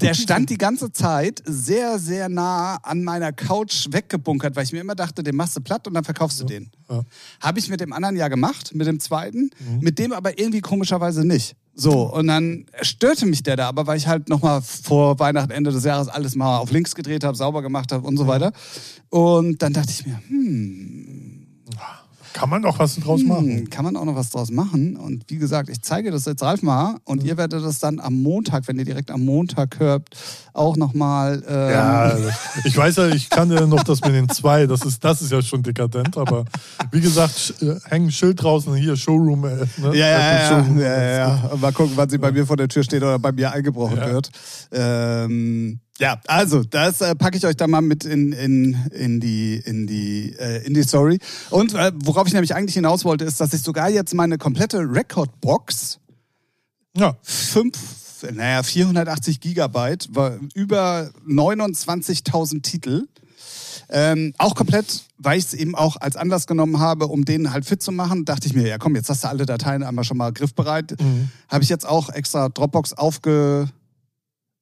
der 0.00 0.14
stand 0.14 0.50
die 0.50 0.58
ganze 0.58 0.92
Zeit 0.92 1.42
sehr, 1.44 1.98
sehr 1.98 2.28
nah 2.28 2.76
an 2.84 3.02
meiner 3.02 3.32
Couch 3.32 3.88
weggebunkert, 3.90 4.54
weil 4.54 4.64
ich 4.64 4.72
mir 4.72 4.80
immer 4.80 4.94
dachte, 4.94 5.22
den 5.22 5.34
machst 5.34 5.56
du 5.56 5.60
platt 5.60 5.86
und 5.88 5.94
dann 5.94 6.04
verkaufst 6.04 6.40
du 6.40 6.44
den. 6.44 6.70
Ja. 6.88 7.02
Habe 7.40 7.58
ich 7.58 7.68
mit 7.68 7.80
dem 7.80 7.92
anderen 7.92 8.16
ja 8.16 8.28
gemacht, 8.28 8.74
mit 8.74 8.86
dem 8.86 9.00
zweiten, 9.00 9.50
Mhm. 9.58 9.78
mit 9.80 9.98
dem 9.98 10.12
aber 10.12 10.38
irgendwie 10.38 10.60
komischerweise 10.60 11.24
nicht. 11.26 11.56
So, 11.78 12.10
und 12.10 12.26
dann 12.26 12.64
störte 12.80 13.26
mich 13.26 13.42
der 13.42 13.56
da, 13.56 13.68
aber 13.68 13.86
weil 13.86 13.98
ich 13.98 14.06
halt 14.06 14.30
nochmal 14.30 14.62
vor 14.62 15.18
Weihnachten, 15.18 15.50
Ende 15.50 15.70
des 15.70 15.84
Jahres 15.84 16.08
alles 16.08 16.34
mal 16.34 16.56
auf 16.56 16.70
links 16.70 16.94
gedreht 16.94 17.22
habe, 17.22 17.36
sauber 17.36 17.60
gemacht 17.60 17.92
habe 17.92 18.06
und 18.06 18.16
so 18.16 18.26
weiter. 18.26 18.52
Und 19.10 19.60
dann 19.60 19.74
dachte 19.74 19.90
ich 19.90 20.06
mir, 20.06 20.18
hm, 20.26 21.46
Kann 22.36 22.50
man 22.50 22.60
doch 22.60 22.78
was 22.78 22.96
draus 22.96 23.22
machen. 23.24 23.48
hm, 23.48 23.70
kann 23.70 23.82
man 23.82 23.96
auch 23.96 24.04
noch 24.04 24.14
was 24.14 24.28
draus 24.28 24.50
machen. 24.50 24.96
Und 24.96 25.24
wie 25.28 25.38
gesagt, 25.38 25.70
ich 25.70 25.80
zeige 25.80 26.10
das 26.10 26.26
jetzt 26.26 26.42
Ralf 26.42 26.60
mal 26.62 26.96
und 27.04 27.24
ihr 27.24 27.38
werdet 27.38 27.64
das 27.64 27.78
dann 27.78 27.98
am 27.98 28.22
Montag, 28.22 28.68
wenn 28.68 28.78
ihr 28.78 28.84
direkt 28.84 29.10
am 29.10 29.24
Montag 29.24 29.80
hört, 29.80 30.10
auch 30.52 30.76
nochmal. 30.76 31.42
Ähm, 31.48 31.70
Ja, 31.70 32.16
ich 32.64 32.76
weiß 32.76 32.96
ja, 32.96 33.08
ich 33.08 33.30
kann 33.30 33.50
ja 33.50 33.66
noch 33.66 33.82
das 33.84 34.02
mit 34.02 34.12
den 34.14 34.28
zwei, 34.28 34.66
das 34.66 34.82
ist, 34.82 35.02
das 35.02 35.22
ist 35.22 35.32
ja 35.32 35.40
schon 35.40 35.62
dekadent, 35.62 36.18
aber 36.18 36.44
wie 36.92 37.00
gesagt, 37.00 37.54
äh, 37.62 37.76
hängen 37.88 38.10
Schild 38.10 38.42
draußen, 38.42 38.74
hier 38.74 38.96
Showroom. 38.96 39.44
Äh, 39.46 39.56
ne? 39.78 39.94
Ja, 39.94 39.94
ja, 39.94 40.18
ja, 40.18 40.48
Showroom. 40.48 40.78
ja, 40.78 41.02
ja, 41.16 41.50
Mal 41.58 41.72
gucken, 41.72 41.92
wann 41.96 42.10
sie 42.10 42.18
bei 42.18 42.32
mir 42.32 42.46
vor 42.46 42.58
der 42.58 42.68
Tür 42.68 42.82
steht 42.84 43.02
oder 43.02 43.18
bei 43.18 43.32
mir 43.32 43.50
eingebrochen 43.50 43.96
wird. 43.96 44.28
Ähm, 44.72 45.80
ja, 45.98 46.20
also 46.26 46.62
das 46.62 47.00
äh, 47.00 47.14
packe 47.14 47.38
ich 47.38 47.46
euch 47.46 47.56
da 47.56 47.66
mal 47.66 47.80
mit 47.80 48.04
in, 48.04 48.32
in, 48.32 48.74
in 48.92 49.20
die, 49.20 49.56
in, 49.56 49.86
die, 49.86 50.34
äh, 50.38 50.66
in 50.66 50.74
die 50.74 50.82
Story. 50.82 51.18
Und 51.50 51.74
äh, 51.74 51.92
worauf 52.04 52.26
ich 52.26 52.34
nämlich 52.34 52.54
eigentlich 52.54 52.74
hinaus 52.74 53.04
wollte, 53.04 53.24
ist, 53.24 53.40
dass 53.40 53.54
ich 53.54 53.62
sogar 53.62 53.88
jetzt 53.88 54.12
meine 54.14 54.36
komplette 54.36 54.78
Recordbox 54.78 55.98
Ja, 56.94 57.16
fünf, 57.22 57.78
naja, 58.32 58.62
480 58.62 59.40
Gigabyte, 59.40 60.14
war 60.14 60.38
über 60.54 61.10
29.000 61.26 62.62
Titel. 62.62 63.06
Ähm, 63.88 64.34
auch 64.38 64.54
komplett, 64.54 65.04
weil 65.16 65.38
ich 65.38 65.44
es 65.44 65.54
eben 65.54 65.74
auch 65.76 65.96
als 65.96 66.16
Anlass 66.16 66.46
genommen 66.46 66.80
habe, 66.80 67.06
um 67.06 67.24
den 67.24 67.52
halt 67.52 67.64
fit 67.64 67.80
zu 67.80 67.92
machen, 67.92 68.24
dachte 68.24 68.48
ich 68.48 68.54
mir, 68.54 68.66
ja 68.66 68.78
komm, 68.78 68.96
jetzt 68.96 69.08
hast 69.08 69.24
du 69.24 69.28
alle 69.28 69.46
Dateien 69.46 69.84
einmal 69.84 70.04
schon 70.04 70.16
mal 70.16 70.32
griffbereit. 70.32 71.00
Mhm. 71.00 71.30
Habe 71.48 71.62
ich 71.62 71.70
jetzt 71.70 71.86
auch 71.86 72.10
extra 72.10 72.48
Dropbox 72.48 72.94
aufge 72.94 73.68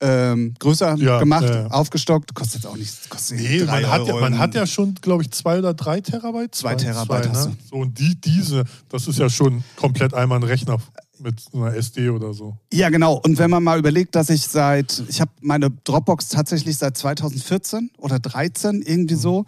ähm, 0.01 0.55
größer 0.59 0.97
Ja, 0.97 1.19
gemacht, 1.19 1.45
ja, 1.45 1.63
ja. 1.63 1.67
aufgestockt. 1.69 2.35
Kostet 2.35 2.63
jetzt 2.63 2.67
auch 2.71 2.77
nichts. 2.77 3.09
Kostet 3.09 3.39
Nee, 3.41 3.65
man 3.65 3.89
hat, 3.91 4.07
ja, 4.07 4.15
man 4.17 4.39
hat 4.39 4.55
ja 4.55 4.67
schon, 4.67 4.95
glaube 4.97 5.23
ich, 5.23 5.31
zwei 5.31 5.59
oder 5.59 5.73
drei 5.75 6.01
Terabyte. 6.01 6.55
Zwei 6.55 6.75
Terabyte 6.75 7.31
hast 7.31 7.47
du. 7.47 7.57
So, 7.71 7.77
und 7.77 7.99
die, 7.99 8.15
diese, 8.21 8.65
das 8.89 9.07
ist 9.07 9.19
ja 9.19 9.31
schon 9.31 9.63
komplett 9.77 10.13
einmal 10.15 10.39
ein 10.39 10.43
Rechner 10.43 10.79
mit 11.21 11.41
einer 11.55 11.73
SD 11.75 12.11
oder 12.11 12.35
so. 12.35 12.59
Ja, 12.73 12.91
genau. 12.91 13.15
Und 13.25 13.39
wenn 13.39 13.49
man 13.49 13.63
mal 13.63 13.79
überlegt, 13.79 14.15
dass 14.17 14.29
ich 14.31 14.43
seit, 14.49 15.03
ich 15.09 15.21
habe 15.21 15.31
meine 15.41 15.71
Dropbox 15.71 16.29
tatsächlich 16.29 16.77
seit 16.77 16.99
2014 16.99 17.91
oder 17.99 18.19
13 18.19 18.77
Mhm. 18.79 18.83
irgendwie 18.83 19.15
so. 19.15 19.45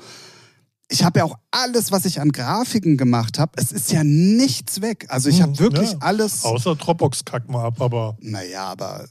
Ich 0.88 1.02
habe 1.02 1.18
ja 1.18 1.24
auch 1.24 1.36
alles, 1.50 1.90
was 1.90 2.04
ich 2.04 2.20
an 2.20 2.30
Grafiken 2.30 2.96
gemacht 2.96 3.40
habe. 3.40 3.50
Es 3.56 3.72
ist 3.72 3.90
ja 3.90 4.04
nichts 4.04 4.80
weg. 4.80 5.06
Also 5.08 5.28
ich 5.28 5.42
habe 5.42 5.50
Mhm, 5.50 5.58
wirklich 5.58 5.90
ja. 5.90 5.98
alles. 6.00 6.44
Außer 6.44 6.76
Dropbox 6.76 7.24
kack 7.24 7.48
mal 7.50 7.64
ab, 7.64 7.80
aber 7.80 8.16
Naja, 8.20 8.66
aber 8.68 9.04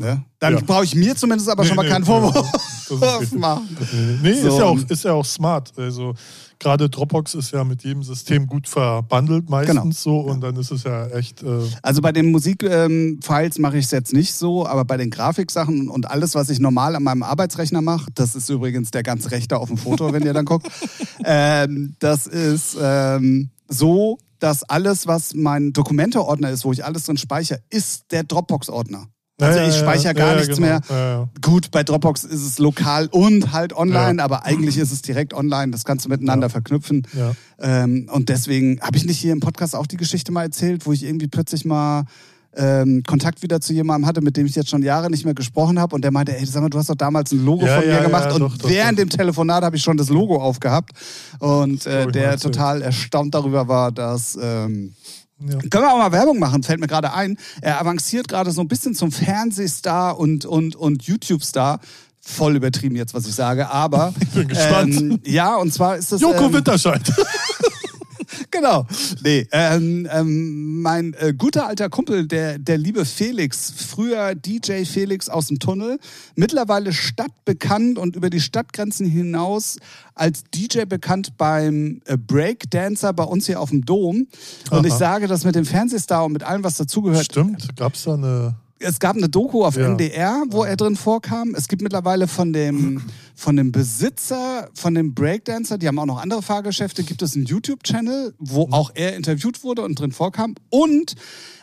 Ne? 0.00 0.24
Dann 0.38 0.54
Ja. 0.54 0.60
brauche 0.60 0.84
ich 0.84 0.94
mir 0.94 1.14
zumindest 1.14 1.48
aber 1.50 1.62
Nee, 1.62 1.68
schon 1.68 1.76
mal 1.76 1.82
nee, 1.82 1.88
keinen 1.90 2.00
nee, 2.02 2.06
Vorwurf 2.06 3.20
richtig. 3.20 3.38
machen. 3.38 3.76
Nee, 4.22 4.34
So. 4.34 4.48
ist, 4.48 4.58
ja 4.58 4.64
auch, 4.64 4.78
ist 4.88 5.04
ja 5.04 5.12
auch 5.12 5.24
smart. 5.24 5.72
Also 5.76 6.14
gerade 6.58 6.88
Dropbox 6.88 7.34
ist 7.34 7.52
ja 7.52 7.62
mit 7.64 7.84
jedem 7.84 8.02
System 8.02 8.46
gut 8.46 8.66
verbandelt 8.68 9.48
meistens 9.50 9.74
Genau. 9.76 9.90
so 9.92 10.20
und 10.20 10.40
dann 10.40 10.56
ist 10.56 10.70
es 10.70 10.84
ja 10.84 11.06
echt. 11.08 11.42
Äh, 11.42 11.46
Also 11.82 12.00
bei 12.02 12.12
den 12.12 12.30
Musikfiles 12.30 13.58
mache 13.58 13.78
ich 13.78 13.84
es 13.86 13.90
jetzt 13.90 14.12
nicht 14.12 14.34
so, 14.34 14.66
aber 14.66 14.84
bei 14.84 14.96
den 14.96 15.10
Grafiksachen 15.10 15.88
und 15.88 16.10
alles, 16.10 16.34
was 16.34 16.48
ich 16.50 16.58
normal 16.58 16.96
an 16.96 17.02
meinem 17.02 17.22
Arbeitsrechner 17.22 17.82
mache, 17.82 18.10
das 18.14 18.34
ist 18.34 18.48
übrigens 18.48 18.90
der 18.90 19.02
ganz 19.02 19.30
rechte 19.30 19.58
auf 19.58 19.68
dem 19.68 19.76
Foto, 19.76 20.12
wenn 20.12 20.22
ihr 20.24 20.32
dann 20.32 20.44
guckt, 20.46 20.66
ähm, 21.24 21.94
das 21.98 22.26
ist 22.26 22.76
ähm, 22.80 23.50
so, 23.68 24.18
dass 24.38 24.62
alles, 24.64 25.06
was 25.06 25.34
mein 25.34 25.72
Dokumente-Ordner 25.74 26.50
ist, 26.50 26.64
wo 26.64 26.72
ich 26.72 26.82
alles 26.84 27.04
drin 27.04 27.18
speichere, 27.18 27.60
ist 27.68 28.10
der 28.10 28.24
Dropbox-Ordner. 28.24 29.06
Also 29.40 29.58
ja, 29.58 29.68
ich 29.68 29.76
speichere 29.76 30.14
gar 30.14 30.32
ja, 30.32 30.40
nichts 30.40 30.56
genau. 30.56 30.80
mehr. 30.88 31.28
Gut, 31.40 31.70
bei 31.70 31.82
Dropbox 31.82 32.24
ist 32.24 32.46
es 32.46 32.58
lokal 32.58 33.08
und 33.10 33.52
halt 33.52 33.72
online, 33.72 34.22
aber 34.22 34.44
eigentlich 34.44 34.76
ist 34.78 34.92
es 34.92 35.02
direkt 35.02 35.34
online. 35.34 35.72
Das 35.72 35.84
kannst 35.84 36.04
du 36.04 36.08
miteinander 36.08 36.50
verknüpfen. 36.50 37.06
Ähm, 37.58 38.08
und 38.12 38.28
deswegen 38.28 38.80
habe 38.80 38.96
ich 38.96 39.04
nicht 39.04 39.18
hier 39.18 39.32
im 39.32 39.40
Podcast 39.40 39.74
auch 39.74 39.86
die 39.86 39.96
Geschichte 39.96 40.32
mal 40.32 40.44
erzählt, 40.44 40.86
wo 40.86 40.92
ich 40.92 41.04
irgendwie 41.04 41.28
plötzlich 41.28 41.64
mal 41.64 42.04
ähm, 42.56 43.02
Kontakt 43.06 43.42
wieder 43.42 43.60
zu 43.60 43.72
jemandem 43.72 44.06
hatte, 44.06 44.20
mit 44.22 44.36
dem 44.36 44.46
ich 44.46 44.56
jetzt 44.56 44.70
schon 44.70 44.82
Jahre 44.82 45.10
nicht 45.10 45.24
mehr 45.24 45.34
gesprochen 45.34 45.78
habe. 45.78 45.94
Und 45.94 46.02
der 46.02 46.10
meinte, 46.10 46.36
ey, 46.36 46.44
sag 46.46 46.62
mal, 46.62 46.68
du 46.68 46.78
hast 46.78 46.90
doch 46.90 46.96
damals 46.96 47.32
ein 47.32 47.44
Logo 47.44 47.64
Ja, 47.64 47.76
von 47.76 47.86
mir 47.86 47.94
ja, 47.94 48.02
gemacht. 48.02 48.26
ja, 48.26 48.32
und 48.32 48.40
doch, 48.40 48.56
doch, 48.56 48.68
während 48.68 48.98
doch. 48.98 49.04
dem 49.04 49.10
Telefonat 49.10 49.62
habe 49.62 49.76
ich 49.76 49.82
schon 49.82 49.96
das 49.96 50.08
Logo 50.08 50.36
aufgehabt. 50.36 50.90
Und 51.38 51.86
äh, 51.86 52.06
der 52.08 52.38
total 52.38 52.82
erstaunt 52.82 53.34
darüber 53.34 53.68
war, 53.68 53.92
dass... 53.92 54.38
Ähm, 54.40 54.94
Ja. 55.40 55.58
können 55.58 55.84
wir 55.84 55.92
auch 55.92 55.98
mal 55.98 56.12
Werbung 56.12 56.38
machen, 56.38 56.62
fällt 56.62 56.80
mir 56.80 56.86
gerade 56.86 57.12
ein. 57.12 57.38
Er 57.60 57.80
avanciert 57.80 58.28
gerade 58.28 58.50
so 58.50 58.60
ein 58.60 58.68
bisschen 58.68 58.94
zum 58.94 59.10
Fernsehstar 59.12 60.18
und, 60.18 60.44
und, 60.44 60.76
und 60.76 61.02
YouTube-Star. 61.04 61.80
Voll 62.22 62.56
übertrieben 62.56 62.96
jetzt, 62.96 63.14
was 63.14 63.26
ich 63.26 63.34
sage, 63.34 63.70
aber. 63.70 64.12
Ich 64.20 64.28
bin 64.30 64.48
gespannt. 64.48 65.00
Ähm, 65.00 65.20
ja, 65.24 65.56
und 65.56 65.72
zwar 65.72 65.96
ist 65.96 66.12
das. 66.12 66.20
Joko 66.20 66.46
ähm, 66.46 66.52
Winterscheid. 66.54 67.02
Genau. 68.60 68.86
Nee, 69.22 69.48
ähm, 69.52 70.06
ähm, 70.12 70.82
mein 70.82 71.14
äh, 71.14 71.32
guter 71.32 71.66
alter 71.66 71.88
Kumpel, 71.88 72.26
der, 72.26 72.58
der 72.58 72.76
liebe 72.76 73.06
Felix, 73.06 73.72
früher 73.74 74.34
DJ 74.34 74.84
Felix 74.84 75.30
aus 75.30 75.46
dem 75.46 75.58
Tunnel, 75.58 75.98
mittlerweile 76.34 76.92
stadtbekannt 76.92 77.96
und 77.96 78.16
über 78.16 78.28
die 78.28 78.40
Stadtgrenzen 78.40 79.06
hinaus 79.06 79.78
als 80.14 80.44
DJ 80.54 80.84
bekannt 80.84 81.38
beim 81.38 82.02
äh, 82.04 82.18
Breakdancer 82.18 83.14
bei 83.14 83.24
uns 83.24 83.46
hier 83.46 83.60
auf 83.60 83.70
dem 83.70 83.86
Dom. 83.86 84.26
Und 84.70 84.84
ich 84.84 84.92
Aha. 84.92 84.98
sage 84.98 85.26
das 85.26 85.44
mit 85.44 85.54
dem 85.54 85.64
Fernsehstar 85.64 86.26
und 86.26 86.32
mit 86.32 86.42
allem, 86.42 86.62
was 86.62 86.76
dazugehört. 86.76 87.24
Stimmt, 87.24 87.74
gab 87.76 87.94
es 87.94 88.02
da 88.04 88.12
eine. 88.12 88.56
Es 88.82 88.98
gab 88.98 89.14
eine 89.16 89.28
Doku 89.28 89.62
auf 89.64 89.76
Ja. 89.76 89.88
NDR, 89.88 90.42
wo 90.48 90.64
er 90.64 90.74
drin 90.74 90.96
vorkam. 90.96 91.54
Es 91.54 91.68
gibt 91.68 91.82
mittlerweile 91.82 92.26
von 92.26 92.54
dem, 92.54 93.02
von 93.34 93.54
dem 93.54 93.72
Besitzer, 93.72 94.70
von 94.74 94.94
dem 94.94 95.12
Breakdancer, 95.14 95.76
die 95.76 95.86
haben 95.86 95.98
auch 95.98 96.06
noch 96.06 96.20
andere 96.20 96.40
Fahrgeschäfte, 96.40 97.02
gibt 97.04 97.20
es 97.20 97.36
einen 97.36 97.44
YouTube-Channel, 97.44 98.34
wo 98.38 98.66
Mhm. 98.68 98.72
auch 98.72 98.90
er 98.94 99.16
interviewt 99.16 99.62
wurde 99.64 99.82
und 99.82 99.98
drin 99.98 100.12
vorkam. 100.12 100.54
Und 100.70 101.14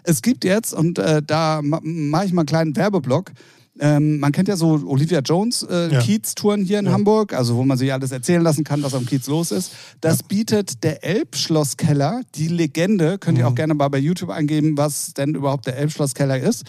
es 0.04 0.22
gibt 0.22 0.44
jetzt, 0.46 0.74
und 0.74 1.00
äh, 1.00 1.24
da 1.26 1.62
ma- 1.64 1.82
mache 1.84 2.26
ich 2.26 2.34
mal 2.34 2.42
einen 2.42 2.48
kleinen 2.48 2.76
Werbeblock, 2.76 3.32
ähm, 3.80 4.20
man 4.20 4.32
kennt 4.32 4.48
ja 4.48 4.56
so 4.58 4.82
Olivia 4.88 5.20
Jones 5.20 5.64
äh, 5.64 5.92
Ja. 5.94 6.00
Kiez-Touren 6.00 6.64
hier 6.64 6.80
in 6.80 6.86
Ja. 6.86 6.92
Hamburg, 6.92 7.34
also 7.34 7.56
wo 7.58 7.64
man 7.64 7.78
sich 7.78 7.92
alles 7.94 8.12
erzählen 8.12 8.42
lassen 8.42 8.64
kann, 8.64 8.84
was 8.84 8.94
am 8.94 9.06
Kiez 9.06 9.28
los 9.28 9.52
ist. 9.52 9.72
Das 10.02 10.24
bietet 10.24 10.84
der 10.84 11.04
Elbschlosskeller, 11.04 12.22
die 12.36 12.48
Legende, 12.48 13.18
könnt 13.18 13.38
ihr 13.38 13.46
Mhm. 13.46 13.52
auch 13.52 13.56
gerne 13.56 13.74
mal 13.74 13.88
bei 13.90 13.98
YouTube 14.00 14.30
eingeben, 14.30 14.78
was 14.78 15.14
denn 15.14 15.36
überhaupt 15.36 15.66
der 15.68 15.78
Elbschlosskeller 15.78 16.40
ist, 16.40 16.64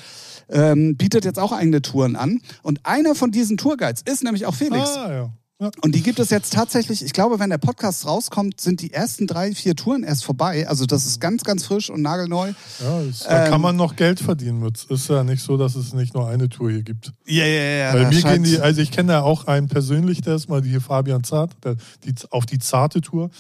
ähm, 0.51 0.97
bietet 0.97 1.25
jetzt 1.25 1.39
auch 1.39 1.53
eigene 1.53 1.83
Touren 1.83 2.17
an. 2.17 2.41
Und 2.63 2.81
einer 2.85 3.15
von 3.15 3.31
diesen 3.31 3.57
Tourguides 3.57 4.03
ist 4.03 4.23
nämlich 4.23 4.47
auch 4.47 4.55
Felix. 4.55 4.89
Ah, 4.97 5.13
ja. 5.13 5.31
Ja. 5.61 5.71
Und 5.83 5.95
die 5.95 6.03
gibt 6.03 6.21
es 6.21 6.31
jetzt 6.31 6.53
tatsächlich, 6.53 7.05
ich 7.05 7.13
glaube, 7.13 7.41
wenn 7.41 7.51
der 7.51 7.59
Podcast 7.59 8.07
rauskommt, 8.07 8.61
sind 8.61 8.81
die 8.81 8.93
ersten 8.93 9.27
drei, 9.27 9.55
vier 9.55 9.75
Touren 9.75 10.05
erst 10.05 10.25
vorbei. 10.25 10.69
Also 10.69 10.87
das 10.87 11.05
ist 11.05 11.21
ganz, 11.21 11.43
ganz 11.43 11.65
frisch 11.67 11.91
und 11.91 12.01
nagelneu. 12.01 12.53
ja 12.81 13.01
ist, 13.01 13.25
da 13.27 13.45
Ähm, 13.45 13.51
kann 13.51 13.61
man 13.61 13.75
noch 13.77 13.97
Geld 13.97 14.21
verdienen 14.21 14.61
mit. 14.61 14.85
Ist 14.85 15.09
ja 15.09 15.25
nicht 15.25 15.43
so, 15.43 15.57
dass 15.57 15.75
es 15.75 15.93
nicht 15.93 16.15
nur 16.15 16.29
eine 16.29 16.49
Tour 16.49 16.71
hier 16.71 16.83
gibt. 16.83 17.13
Ja, 17.27 17.45
ja, 17.45 17.63
ja. 17.63 17.95
Weil 17.95 18.09
mir 18.09 18.23
gehen 18.23 18.45
die, 18.45 18.61
also 18.61 18.81
ich 18.81 18.93
kenne 18.93 19.15
ja 19.15 19.23
auch 19.23 19.47
einen 19.47 19.69
persönlich, 19.69 20.21
der 20.21 20.37
ist 20.37 20.49
mal 20.49 20.63
hier 20.63 20.81
Fabian 20.81 21.25
Zart, 21.25 21.51
der, 21.65 21.77
die, 22.05 22.15
auf 22.31 22.47
die 22.47 22.59
zarte 22.61 23.01
Tour, 23.01 23.31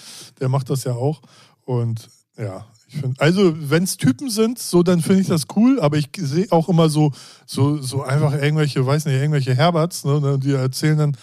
der 0.40 0.48
macht 0.48 0.70
das 0.70 0.82
ja 0.84 0.92
auch. 0.92 1.22
Und 1.64 2.08
ja, 2.36 2.66
ich 2.88 2.96
finde, 3.00 3.20
also 3.20 3.54
wenn 3.70 3.84
es 3.84 3.96
Typen 3.96 4.30
sind, 4.30 4.58
so 4.58 4.82
dann 4.82 5.02
finde 5.02 5.20
ich 5.20 5.28
das 5.28 5.42
cool, 5.54 5.78
aber 5.78 5.98
ich 5.98 6.08
sehe 6.16 6.46
auch 6.50 6.68
immer 6.68 6.88
so, 6.88 7.12
so, 7.46 7.80
so 7.80 8.02
einfach 8.02 8.32
irgendwelche, 8.32 8.84
weiß 8.84 9.04
nicht, 9.04 9.14
irgendwelche 9.14 9.54
Herberts, 9.54 10.04
ne, 10.04 10.20
ne, 10.20 10.38
die 10.38 10.52
erzählen 10.52 10.98
dann, 10.98 11.16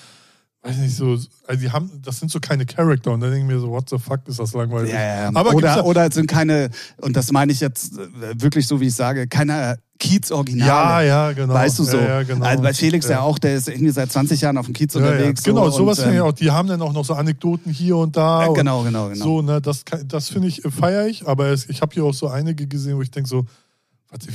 weiß 0.66 0.78
nicht, 0.78 0.96
so, 0.96 1.12
also 1.48 1.62
die 1.62 1.70
haben, 1.72 1.92
das 2.04 2.20
sind 2.20 2.32
so 2.32 2.40
keine 2.40 2.66
Charakter 2.66 3.12
und 3.12 3.22
dann 3.22 3.32
denke 3.32 3.46
ich 3.48 3.54
mir 3.54 3.60
so, 3.60 3.70
what 3.70 3.90
the 3.90 3.98
fuck, 4.00 4.22
ist 4.28 4.40
das 4.40 4.54
langweilig. 4.54 4.92
Ja, 4.92 5.24
ja. 5.24 5.32
Aber 5.34 5.54
oder, 5.54 5.76
da- 5.76 5.84
oder 5.84 6.08
es 6.08 6.16
sind 6.16 6.28
keine, 6.28 6.70
und 7.02 7.16
das 7.16 7.32
meine 7.32 7.52
ich 7.52 7.60
jetzt 7.60 7.98
äh, 7.98 8.08
wirklich 8.42 8.68
so, 8.68 8.80
wie 8.82 8.88
ich 8.88 8.96
sage, 8.96 9.28
keine 9.28 9.78
Kiez-Originale. 9.98 10.68
ja, 10.68 11.02
ja, 11.02 11.32
genau. 11.32 11.54
Weißt 11.54 11.80
du 11.80 11.84
so? 11.84 11.98
Ja, 11.98 12.06
ja, 12.20 12.24
genau. 12.24 12.46
also 12.46 12.62
bei 12.64 12.74
Felix 12.74 13.06
ja. 13.06 13.12
Ja. 13.18 13.22
auch, 13.22 13.40
der 13.40 13.56
ist 13.56 13.70
irgendwie 13.70 13.92
seit 13.92 14.12
20 14.12 14.42
Jahren 14.42 14.58
auf 14.58 14.66
dem 14.66 14.74
Kiez 14.74 14.94
unterwegs. 14.96 15.44
Genau, 15.44 15.70
so, 15.70 15.78
sowas 15.78 16.00
finde 16.00 16.16
ich 16.16 16.20
ähm, 16.20 16.26
auch. 16.28 16.34
Die 16.34 16.52
haben 16.52 16.68
dann 16.68 16.82
auch 16.82 16.92
noch 16.94 17.06
so 17.06 17.14
Anekdoten 17.14 17.72
hier 17.72 17.96
und 17.98 18.18
da. 18.18 18.48
äh, 18.48 18.54
Genau, 18.54 18.84
genau, 18.84 19.08
genau. 19.10 19.24
So, 19.24 19.42
ne, 19.42 19.62
das, 19.62 19.86
das 20.06 20.30
finde 20.30 20.50
ich, 20.50 20.62
feiere 20.70 21.08
ich, 21.08 21.26
aber 21.28 21.48
es, 21.48 21.70
ich 21.70 21.82
habe 21.82 21.94
hier 21.94 22.04
auch 22.04 22.14
so 22.14 22.28
einige 22.28 22.68
gesehen, 22.68 22.98
wo 22.98 23.02
ich 23.04 23.12
denke 23.12 23.30
so? 23.30 23.46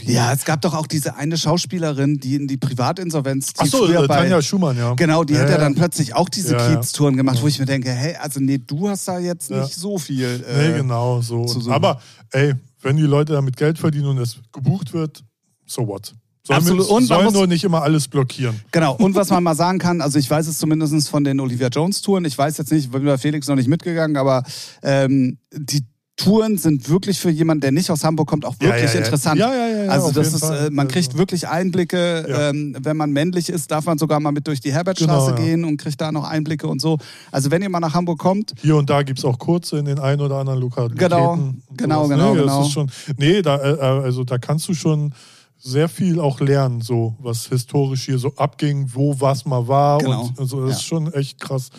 Ja, 0.04 0.32
es 0.32 0.44
gab 0.44 0.60
doch 0.60 0.74
auch 0.74 0.86
diese 0.86 1.16
eine 1.16 1.38
Schauspielerin, 1.38 2.18
die 2.18 2.34
in 2.34 2.46
die 2.48 2.58
Privatinsolvenz, 2.58 3.54
die 3.54 3.60
Ach 3.60 3.66
so, 3.66 3.86
früher 3.86 4.06
bei, 4.06 4.16
Tanja 4.18 4.42
Schumann, 4.42 4.76
ja. 4.76 4.92
Genau, 4.94 5.24
die 5.24 5.32
ja, 5.34 5.40
hat 5.40 5.48
ja 5.48 5.54
ja. 5.54 5.60
dann 5.60 5.74
plötzlich 5.74 6.14
auch 6.14 6.28
diese 6.28 6.54
Ja. 6.56 6.76
Kiez-Touren 6.76 7.16
gemacht, 7.16 7.40
wo 7.40 7.46
ich 7.46 7.58
mir 7.58 7.64
denke, 7.66 7.90
hey, 7.90 8.14
also 8.16 8.40
nee, 8.40 8.58
du 8.58 8.88
hast 8.88 9.08
da 9.08 9.18
jetzt 9.18 9.50
nicht 9.50 9.74
so 9.74 9.96
viel. 9.98 10.44
Äh, 10.46 10.68
Nee, 10.72 10.76
genau, 10.78 11.22
so. 11.22 11.46
Aber, 11.70 12.00
ey, 12.32 12.54
wenn 12.82 12.96
die 12.96 13.04
Leute 13.04 13.32
damit 13.32 13.56
Geld 13.56 13.78
verdienen 13.78 14.06
und 14.06 14.18
es 14.18 14.38
gebucht 14.52 14.92
wird, 14.92 15.22
so 15.66 15.86
what? 15.86 16.14
Sollen, 16.42 16.58
Absolut. 16.58 16.86
Wir, 16.88 16.94
Und 16.94 17.04
sollen 17.06 17.24
muss- 17.26 17.34
nur 17.34 17.46
nicht 17.46 17.64
immer 17.64 17.82
alles 17.82 18.08
blockieren. 18.08 18.60
Genau, 18.72 18.96
und 18.96 19.14
was 19.14 19.30
man 19.30 19.42
mal 19.42 19.54
sagen 19.54 19.78
kann, 19.78 20.00
also 20.00 20.18
ich 20.18 20.28
weiß 20.28 20.46
es 20.46 20.58
zumindest 20.58 21.08
von 21.08 21.22
den 21.22 21.38
Olivia 21.38 21.68
Jones 21.68 22.00
Touren, 22.02 22.24
ich 22.24 22.36
weiß 22.36 22.58
jetzt 22.58 22.72
nicht, 22.72 22.86
ich 22.86 22.90
bin 22.90 23.04
bei 23.04 23.18
Felix 23.18 23.46
noch 23.46 23.56
nicht 23.56 23.68
mitgegangen, 23.68 24.16
aber 24.16 24.42
ähm, 24.82 25.38
die 25.54 25.84
Touren 26.22 26.58
sind 26.58 26.88
wirklich 26.88 27.18
für 27.18 27.30
jemanden, 27.30 27.62
der 27.62 27.72
nicht 27.72 27.90
aus 27.90 28.04
Hamburg 28.04 28.28
kommt, 28.28 28.44
auch 28.44 28.54
wirklich 28.60 28.84
ja, 28.84 28.92
ja. 28.92 28.98
interessant. 29.04 29.38
Ja, 29.40 29.52
ja, 29.54 29.68
ja, 29.68 29.84
ja, 29.84 29.90
also 29.90 30.10
das 30.12 30.34
ist, 30.34 30.40
Fall. 30.44 30.66
äh, 30.66 30.70
man 30.70 30.86
Also- 30.86 30.92
kriegt 30.92 31.16
wirklich 31.16 31.48
Einblicke. 31.48 32.26
Ja. 32.28 32.50
Ähm, 32.50 32.76
wenn 32.80 32.96
man 32.96 33.10
männlich 33.12 33.48
ist, 33.48 33.70
darf 33.70 33.86
man 33.86 33.96
sogar 33.98 34.20
mal 34.20 34.30
mit 34.32 34.46
durch 34.46 34.60
die 34.60 34.72
Herbertstraße 34.72 35.32
Genau, 35.34 35.38
ja. 35.40 35.44
gehen 35.44 35.64
und 35.64 35.78
kriegt 35.78 36.00
da 36.00 36.12
noch 36.12 36.24
Einblicke 36.24 36.66
und 36.66 36.80
so. 36.80 36.98
Also 37.30 37.50
wenn 37.50 37.62
ihr 37.62 37.70
mal 37.70 37.80
nach 37.80 37.94
Hamburg 37.94 38.18
kommt, 38.18 38.52
Hier 38.60 38.76
und 38.76 38.90
da 38.90 39.02
gibt 39.02 39.18
es 39.18 39.24
auch 39.24 39.38
kurze 39.38 39.78
in 39.78 39.86
den 39.86 39.98
ein 39.98 40.20
oder 40.20 40.36
anderen 40.36 40.60
Lokalitäten. 40.60 40.98
Genau, 40.98 41.38
genau, 41.76 42.04
sowas. 42.04 42.08
genau, 42.18 42.32
nee, 42.34 42.40
genau. 42.40 42.58
Das 42.58 42.66
ist 42.66 42.72
schon, 42.72 42.90
nee, 43.16 43.42
da, 43.42 43.56
äh, 43.56 43.70
äh, 43.72 43.80
also 44.04 44.24
da 44.24 44.38
kannst 44.38 44.68
du 44.68 44.74
schon 44.74 45.14
sehr 45.58 45.88
viel 45.88 46.20
auch 46.20 46.40
lernen, 46.40 46.80
so 46.80 47.16
was 47.18 47.46
historisch 47.46 48.04
hier 48.06 48.18
so 48.18 48.32
abging, 48.36 48.90
wo 48.94 49.20
was 49.20 49.44
mal 49.44 49.68
war. 49.68 49.98
Genau, 49.98 50.30
Und 50.36 50.46
so, 50.46 50.60
das 50.62 50.70
ja. 50.70 50.76
ist 50.76 50.84
schon 50.84 51.12
echt 51.12 51.38
krass. 51.40 51.70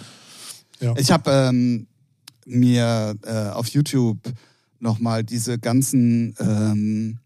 Ja. 0.79 0.93
Ich 0.97 1.11
habe 1.11 1.29
ähm, 1.31 1.87
mir 2.45 3.15
äh, 3.23 3.49
auf 3.49 3.67
YouTube 3.67 4.17
nochmal 4.79 5.23
diese 5.23 5.59
ganzen, 5.59 6.35
ähm, 6.39 7.19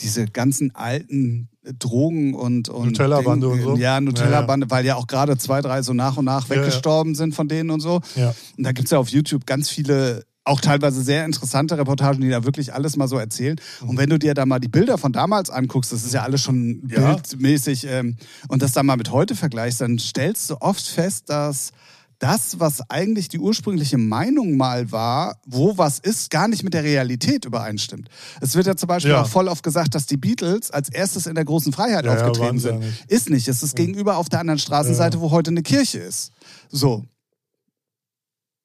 diese 0.00 0.26
ganzen 0.26 0.74
alten 0.74 1.48
Drogen 1.78 2.34
und, 2.34 2.68
und 2.68 2.86
Nutella-Bande 2.88 3.48
und 3.48 3.62
so? 3.62 3.76
Ja, 3.76 4.00
Nutella-Bande, 4.00 4.70
weil 4.70 4.84
ja 4.84 4.94
auch 4.96 5.06
gerade 5.06 5.36
zwei, 5.38 5.60
drei 5.60 5.82
so 5.82 5.92
nach 5.94 6.16
und 6.16 6.24
nach 6.26 6.48
Ja, 6.48 6.56
ja. 6.56 6.60
weggestorben 6.62 7.14
sind 7.14 7.34
von 7.34 7.48
denen 7.48 7.70
und 7.70 7.80
so. 7.80 8.00
Ja. 8.14 8.34
Und 8.56 8.64
da 8.64 8.72
gibt's 8.72 8.90
ja 8.90 8.98
auf 8.98 9.08
YouTube 9.08 9.46
ganz 9.46 9.68
viele, 9.68 10.24
auch 10.44 10.60
teilweise 10.60 11.02
sehr 11.02 11.24
interessante 11.24 11.76
Reportagen, 11.76 12.20
die 12.20 12.28
da 12.28 12.44
wirklich 12.44 12.72
alles 12.72 12.96
mal 12.96 13.08
so 13.08 13.18
erzählen. 13.18 13.58
Mhm. 13.82 13.88
Und 13.88 13.96
wenn 13.98 14.08
du 14.10 14.18
dir 14.18 14.34
da 14.34 14.46
mal 14.46 14.60
die 14.60 14.68
Bilder 14.68 14.96
von 14.96 15.12
damals 15.12 15.50
anguckst, 15.50 15.92
das 15.92 16.04
ist 16.04 16.14
ja 16.14 16.22
alles 16.22 16.42
schon 16.42 16.88
Ja. 16.88 17.14
bildmäßig, 17.14 17.86
ähm, 17.88 18.16
und 18.48 18.62
das 18.62 18.72
dann 18.72 18.86
mal 18.86 18.96
mit 18.96 19.10
heute 19.10 19.34
vergleichst, 19.34 19.80
dann 19.80 19.98
stellst 19.98 20.50
du 20.50 20.56
oft 20.60 20.86
fest, 20.86 21.28
dass 21.30 21.72
das, 22.18 22.58
was 22.60 22.80
eigentlich 22.90 23.28
die 23.28 23.38
ursprüngliche 23.38 23.98
Meinung 23.98 24.56
mal 24.56 24.90
war, 24.90 25.38
wo 25.46 25.76
was 25.78 25.98
ist, 25.98 26.30
gar 26.30 26.48
nicht 26.48 26.62
mit 26.62 26.72
der 26.74 26.82
Realität 26.84 27.44
übereinstimmt. 27.44 28.08
Es 28.40 28.54
wird 28.54 28.66
ja 28.66 28.76
zum 28.76 28.86
Beispiel 28.88 29.12
Ja. 29.12 29.22
auch 29.22 29.28
voll 29.28 29.48
oft 29.48 29.62
gesagt, 29.62 29.94
dass 29.94 30.06
die 30.06 30.16
Beatles 30.16 30.70
als 30.70 30.88
erstes 30.88 31.26
in 31.26 31.34
der 31.34 31.44
großen 31.44 31.72
Freiheit 31.72 32.04
Ja, 32.06 32.14
ja, 32.14 32.20
aufgetreten 32.26 32.58
sie 32.58 32.68
sind. 32.68 32.80
ja 32.82 32.86
nicht. 32.88 33.04
Ist 33.10 33.30
nicht. 33.30 33.48
Es 33.48 33.62
ist 33.62 33.76
gegenüber 33.76 34.16
auf 34.16 34.28
der 34.28 34.40
anderen 34.40 34.58
Straßenseite, 34.58 35.20
wo 35.20 35.30
heute 35.30 35.50
eine 35.50 35.62
Kirche 35.62 35.98
ist. 35.98 36.32
So. 36.70 37.04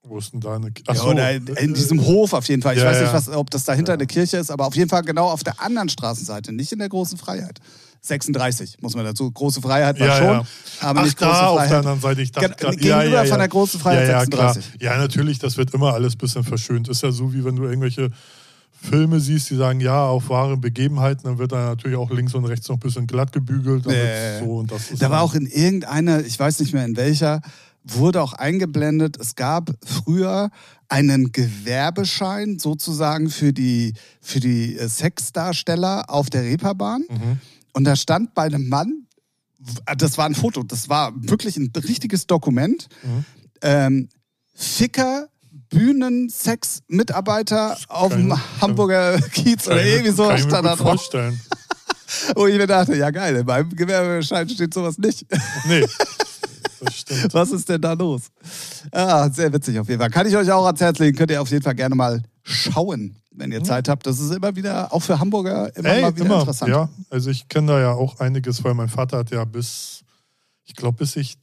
Wo 0.04 0.18
ist 0.18 0.34
denn 0.34 0.40
da 0.40 0.56
eine 0.56 0.68
Ja, 0.68 0.72
Achso, 0.88 1.12
oder 1.12 1.32
in 1.32 1.74
diesem 1.76 2.04
Hof 2.04 2.34
auf 2.34 2.48
jeden 2.48 2.62
Fall. 2.64 2.76
Ich 2.76 2.82
Ja, 2.82 2.88
weiß 2.90 3.00
nicht, 3.02 3.08
ja. 3.10 3.14
was, 3.14 3.30
ob 3.30 3.52
das 3.52 3.66
dahinter 3.66 3.94
eine 3.94 4.08
Kirche 4.08 4.38
ist, 4.38 4.50
aber 4.50 4.66
auf 4.66 4.76
jeden 4.76 4.90
Fall 4.90 5.04
genau 5.04 5.30
auf 5.30 5.44
der 5.44 5.62
anderen 5.62 5.90
Straßenseite, 5.90 6.52
nicht 6.54 6.72
in 6.72 6.80
der 6.80 6.90
großen 6.90 7.18
Freiheit. 7.20 7.60
36, 8.02 8.78
muss 8.82 8.96
man 8.96 9.06
dazu. 9.06 9.30
Große 9.32 9.62
Freiheit 9.62 10.00
war 10.00 10.08
Ja, 10.08 10.18
schon, 10.18 10.28
ja. 10.28 10.44
aber 10.82 11.00
Ach, 11.02 11.04
nicht 11.06 11.18
große 11.18 11.32
da 11.32 11.48
auf 11.48 11.58
der 11.60 11.68
Freiheit. 11.68 11.78
anderen 11.86 12.02
Seite. 12.02 12.22
Ich 12.22 12.32
dachte 12.32 12.48
Gen- 12.50 12.58
grad- 12.58 12.78
gegenüber 12.80 13.26
von 13.26 13.38
der 13.40 13.48
großen 13.48 13.80
Freiheit 13.80 14.08
ja, 14.08 14.14
ja, 14.14 14.20
36. 14.22 14.80
Klar. 14.80 14.94
Ja, 14.94 14.98
natürlich, 15.00 15.40
das 15.40 15.58
wird 15.58 15.74
immer 15.74 15.94
alles 15.94 16.16
ein 16.16 16.18
bisschen 16.18 16.44
verschönt. 16.44 16.90
Ist 16.90 17.04
ja 17.04 17.12
so, 17.12 17.32
wie 17.34 17.46
wenn 17.46 17.56
du 17.56 17.64
irgendwelche 17.64 18.10
Filme 18.72 19.20
siehst, 19.20 19.52
die 19.52 19.56
sagen, 19.56 19.80
ja, 19.80 20.06
auf 20.06 20.30
wahre 20.30 20.58
Begebenheiten, 20.58 21.22
dann 21.26 21.38
wird 21.38 21.52
da 21.52 21.66
natürlich 21.70 21.98
auch 21.98 22.10
links 22.10 22.34
und 22.34 22.46
rechts 22.46 22.68
noch 22.68 22.78
ein 22.78 22.80
bisschen 22.80 23.06
glatt 23.06 23.32
gebügelt. 23.32 23.86
Nee. 23.86 24.40
so, 24.40 24.58
und 24.58 24.72
das 24.72 24.90
ist 24.90 25.02
Da 25.02 25.12
war 25.12 25.22
auch 25.22 25.36
in 25.36 25.46
irgendeiner, 25.46 26.26
ich 26.26 26.40
weiß 26.40 26.60
nicht 26.62 26.74
mehr 26.74 26.86
in 26.86 26.98
welcher, 26.98 27.42
wurde 27.84 28.22
auch 28.24 28.34
eingeblendet, 28.34 29.18
es 29.20 29.36
gab 29.36 29.70
früher 29.86 30.50
einen 30.90 31.32
Gewerbeschein 31.32 32.58
sozusagen 32.60 33.30
für 33.30 33.54
die, 33.54 33.94
für 34.20 34.40
die 34.40 34.76
äh, 34.78 34.90
Sexdarsteller 34.90 36.10
auf 36.10 36.30
der 36.32 36.42
Reeperbahn. 36.44 37.04
Mhm. 37.10 37.40
Und 37.74 37.84
da 37.86 37.96
stand 37.96 38.34
bei 38.34 38.44
einem 38.44 38.68
Mann, 38.70 39.08
das 39.98 40.18
war 40.18 40.26
ein 40.26 40.36
Foto, 40.36 40.64
das 40.64 40.90
war 40.90 41.12
wirklich 41.16 41.56
ein 41.58 41.72
richtiges 41.76 42.26
Dokument. 42.28 42.88
Mhm. 43.04 43.26
Ähm, 43.62 44.10
Ficker, 44.56 45.28
Bühnensex-Mitarbeiter 45.70 47.78
auf 47.88 48.12
Kann 48.12 48.30
dem 48.30 48.34
ich- 48.34 48.62
Hamburger 48.62 49.20
Kiez 49.22 49.68
oder 49.68 49.84
irgendwie 49.84 50.12
so 50.12 50.28
kann 50.28 50.38
ich 50.38 50.46
mir 50.48 50.78
vorstellen. 50.78 51.40
Wo 52.36 52.46
ich 52.48 52.58
mir 52.58 52.68
dachte, 52.68 52.96
ja 52.98 53.10
geil, 53.10 53.38
in 53.38 53.46
meinem 53.46 53.70
Gewerbeschein 53.76 54.50
steht 54.50 54.74
sowas 54.74 54.98
nicht. 54.98 55.26
Nee. 55.68 55.86
Was 57.32 57.52
ist 57.52 57.70
denn 57.70 57.80
da 57.80 57.94
los? 57.94 58.24
Ah, 58.92 59.30
sehr 59.30 59.54
witzig 59.54 59.78
auf 59.80 59.88
jeden 59.88 60.02
Fall. 60.02 60.10
Kann 60.10 60.26
ich 60.26 60.36
euch 60.36 60.52
auch 60.52 60.66
ans 60.66 60.82
Herz 60.82 60.98
legen. 60.98 61.16
Könnt 61.16 61.30
ihr 61.30 61.40
auf 61.40 61.52
jeden 61.52 61.62
Fall 61.64 61.76
gerne 61.76 61.94
mal 61.94 62.24
schauen, 62.42 63.16
wenn 63.32 63.52
ihr 63.52 63.63
Zeit 63.63 63.89
habt. 63.89 64.06
Das 64.06 64.20
ist 64.20 64.32
immer 64.32 64.56
wieder, 64.56 64.94
auch 64.94 65.02
für 65.02 65.20
Hamburger, 65.20 65.76
immer 65.76 65.89
Ey, 65.89 66.02
mal 66.02 66.15
wieder 66.15 66.26
immer, 66.26 66.39
interessant. 66.39 66.72
ja. 66.72 66.89
Also 67.10 67.30
ich 67.30 67.48
kenne 67.48 67.67
da 67.67 67.80
ja 67.80 67.91
auch 67.94 68.20
einiges, 68.20 68.63
weil 68.63 68.74
mein 68.74 68.89
Vater 68.89 69.20
hat 69.20 69.32
ja 69.32 69.44
bis, 69.46 70.04
ich 70.65 70.76
glaube, 70.76 70.98
bis 70.98 71.15
ich 71.15 71.38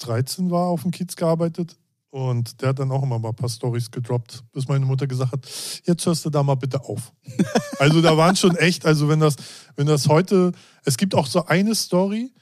13 0.00 0.50
war, 0.50 0.66
auf 0.68 0.82
dem 0.82 0.90
Kiez 0.90 1.16
gearbeitet. 1.16 1.76
Und 2.10 2.62
der 2.62 2.68
hat 2.68 2.78
dann 2.78 2.92
auch 2.92 3.02
immer 3.02 3.18
mal 3.18 3.30
ein 3.30 3.34
paar 3.34 3.48
Storys 3.48 3.90
gedroppt, 3.90 4.44
bis 4.52 4.68
meine 4.68 4.86
Mutter 4.86 5.08
gesagt 5.08 5.32
hat, 5.32 5.48
jetzt 5.84 6.06
hörst 6.06 6.24
du 6.24 6.30
da 6.30 6.44
mal 6.44 6.54
bitte 6.54 6.80
auf. 6.84 7.12
also 7.80 8.00
da 8.00 8.16
waren 8.16 8.36
schon 8.36 8.54
echt, 8.56 8.86
also 8.86 9.08
wenn 9.08 9.18
das, 9.18 9.34
wenn 9.74 9.88
das 9.88 10.06
heute, 10.06 10.52
es 10.84 10.96
gibt 10.96 11.16
auch 11.16 11.26
so 11.26 11.46
eine 11.46 11.74
Story, 11.74 12.32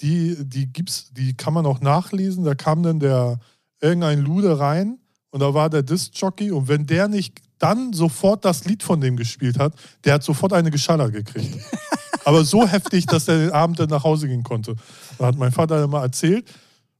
die, 0.00 0.36
die 0.38 0.72
gibt's, 0.72 1.12
die 1.12 1.36
kann 1.36 1.52
man 1.52 1.66
auch 1.66 1.80
nachlesen. 1.80 2.44
Da 2.44 2.54
kam 2.54 2.84
dann 2.84 3.00
der 3.00 3.40
irgendein 3.80 4.20
Lude 4.20 4.60
rein 4.60 4.98
und 5.32 5.40
da 5.40 5.52
war 5.54 5.68
der 5.70 5.82
Disc-Jockey 5.82 6.52
und 6.52 6.68
wenn 6.68 6.86
der 6.86 7.08
nicht 7.08 7.40
dann 7.58 7.92
sofort 7.92 8.44
das 8.44 8.64
Lied 8.64 8.82
von 8.82 9.00
dem 9.00 9.16
gespielt 9.16 9.58
hat, 9.58 9.74
der 10.04 10.14
hat 10.14 10.22
sofort 10.22 10.52
eine 10.52 10.70
geschallert 10.70 11.12
gekriegt. 11.12 11.58
Aber 12.24 12.44
so 12.44 12.66
heftig, 12.68 13.06
dass 13.06 13.26
er 13.28 13.38
den 13.38 13.50
Abend 13.50 13.80
dann 13.80 13.88
nach 13.88 14.04
Hause 14.04 14.28
gehen 14.28 14.42
konnte. 14.42 14.76
Da 15.18 15.26
hat 15.26 15.36
mein 15.36 15.52
Vater 15.52 15.86
mal 15.88 16.02
erzählt. 16.02 16.48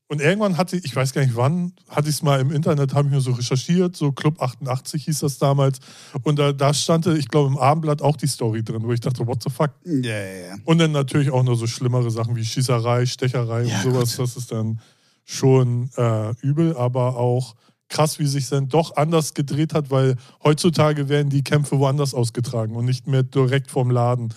Und 0.08 0.20
irgendwann 0.20 0.56
hatte 0.58 0.76
ich, 0.76 0.84
ich 0.84 0.96
weiß 0.96 1.12
gar 1.12 1.22
nicht 1.22 1.36
wann, 1.36 1.72
hatte 1.88 2.08
ich 2.08 2.16
es 2.16 2.22
mal 2.22 2.40
im 2.40 2.50
Internet, 2.50 2.92
habe 2.94 3.08
ich 3.08 3.14
mir 3.14 3.20
so 3.20 3.32
recherchiert, 3.32 3.96
so 3.96 4.12
Club 4.12 4.42
88 4.42 5.04
hieß 5.04 5.20
das 5.20 5.38
damals. 5.38 5.78
Und 6.22 6.38
da, 6.38 6.52
da 6.52 6.74
stand, 6.74 7.06
ich 7.06 7.28
glaube, 7.28 7.48
im 7.48 7.58
Abendblatt 7.58 8.02
auch 8.02 8.16
die 8.16 8.26
Story 8.26 8.62
drin, 8.62 8.82
wo 8.82 8.92
ich 8.92 9.00
dachte, 9.00 9.26
what 9.26 9.42
the 9.42 9.50
fuck? 9.50 9.70
Ja, 9.84 10.10
ja, 10.10 10.48
ja. 10.48 10.54
Und 10.64 10.78
dann 10.78 10.92
natürlich 10.92 11.30
auch 11.30 11.42
noch 11.42 11.54
so 11.54 11.66
schlimmere 11.66 12.10
Sachen 12.10 12.36
wie 12.36 12.44
Schießerei, 12.44 13.06
Stecherei 13.06 13.62
Ja, 13.62 13.76
und 13.76 13.82
sowas. 13.82 14.16
Das 14.16 14.36
ist 14.36 14.52
dann 14.52 14.80
schon 15.24 15.90
äh, 15.96 16.34
übel, 16.42 16.76
aber 16.76 17.16
auch 17.16 17.54
krass, 17.92 18.18
wie 18.18 18.26
sich 18.26 18.48
dann 18.48 18.68
doch 18.68 18.96
anders 18.96 19.34
gedreht 19.34 19.74
hat, 19.74 19.90
weil 19.90 20.16
heutzutage 20.42 21.08
werden 21.08 21.28
die 21.28 21.44
Kämpfe 21.44 21.78
woanders 21.78 22.14
ausgetragen 22.14 22.74
und 22.74 22.86
nicht 22.86 23.06
mehr 23.06 23.22
direkt 23.22 23.70
vorm 23.70 23.90
Laden. 23.90 24.34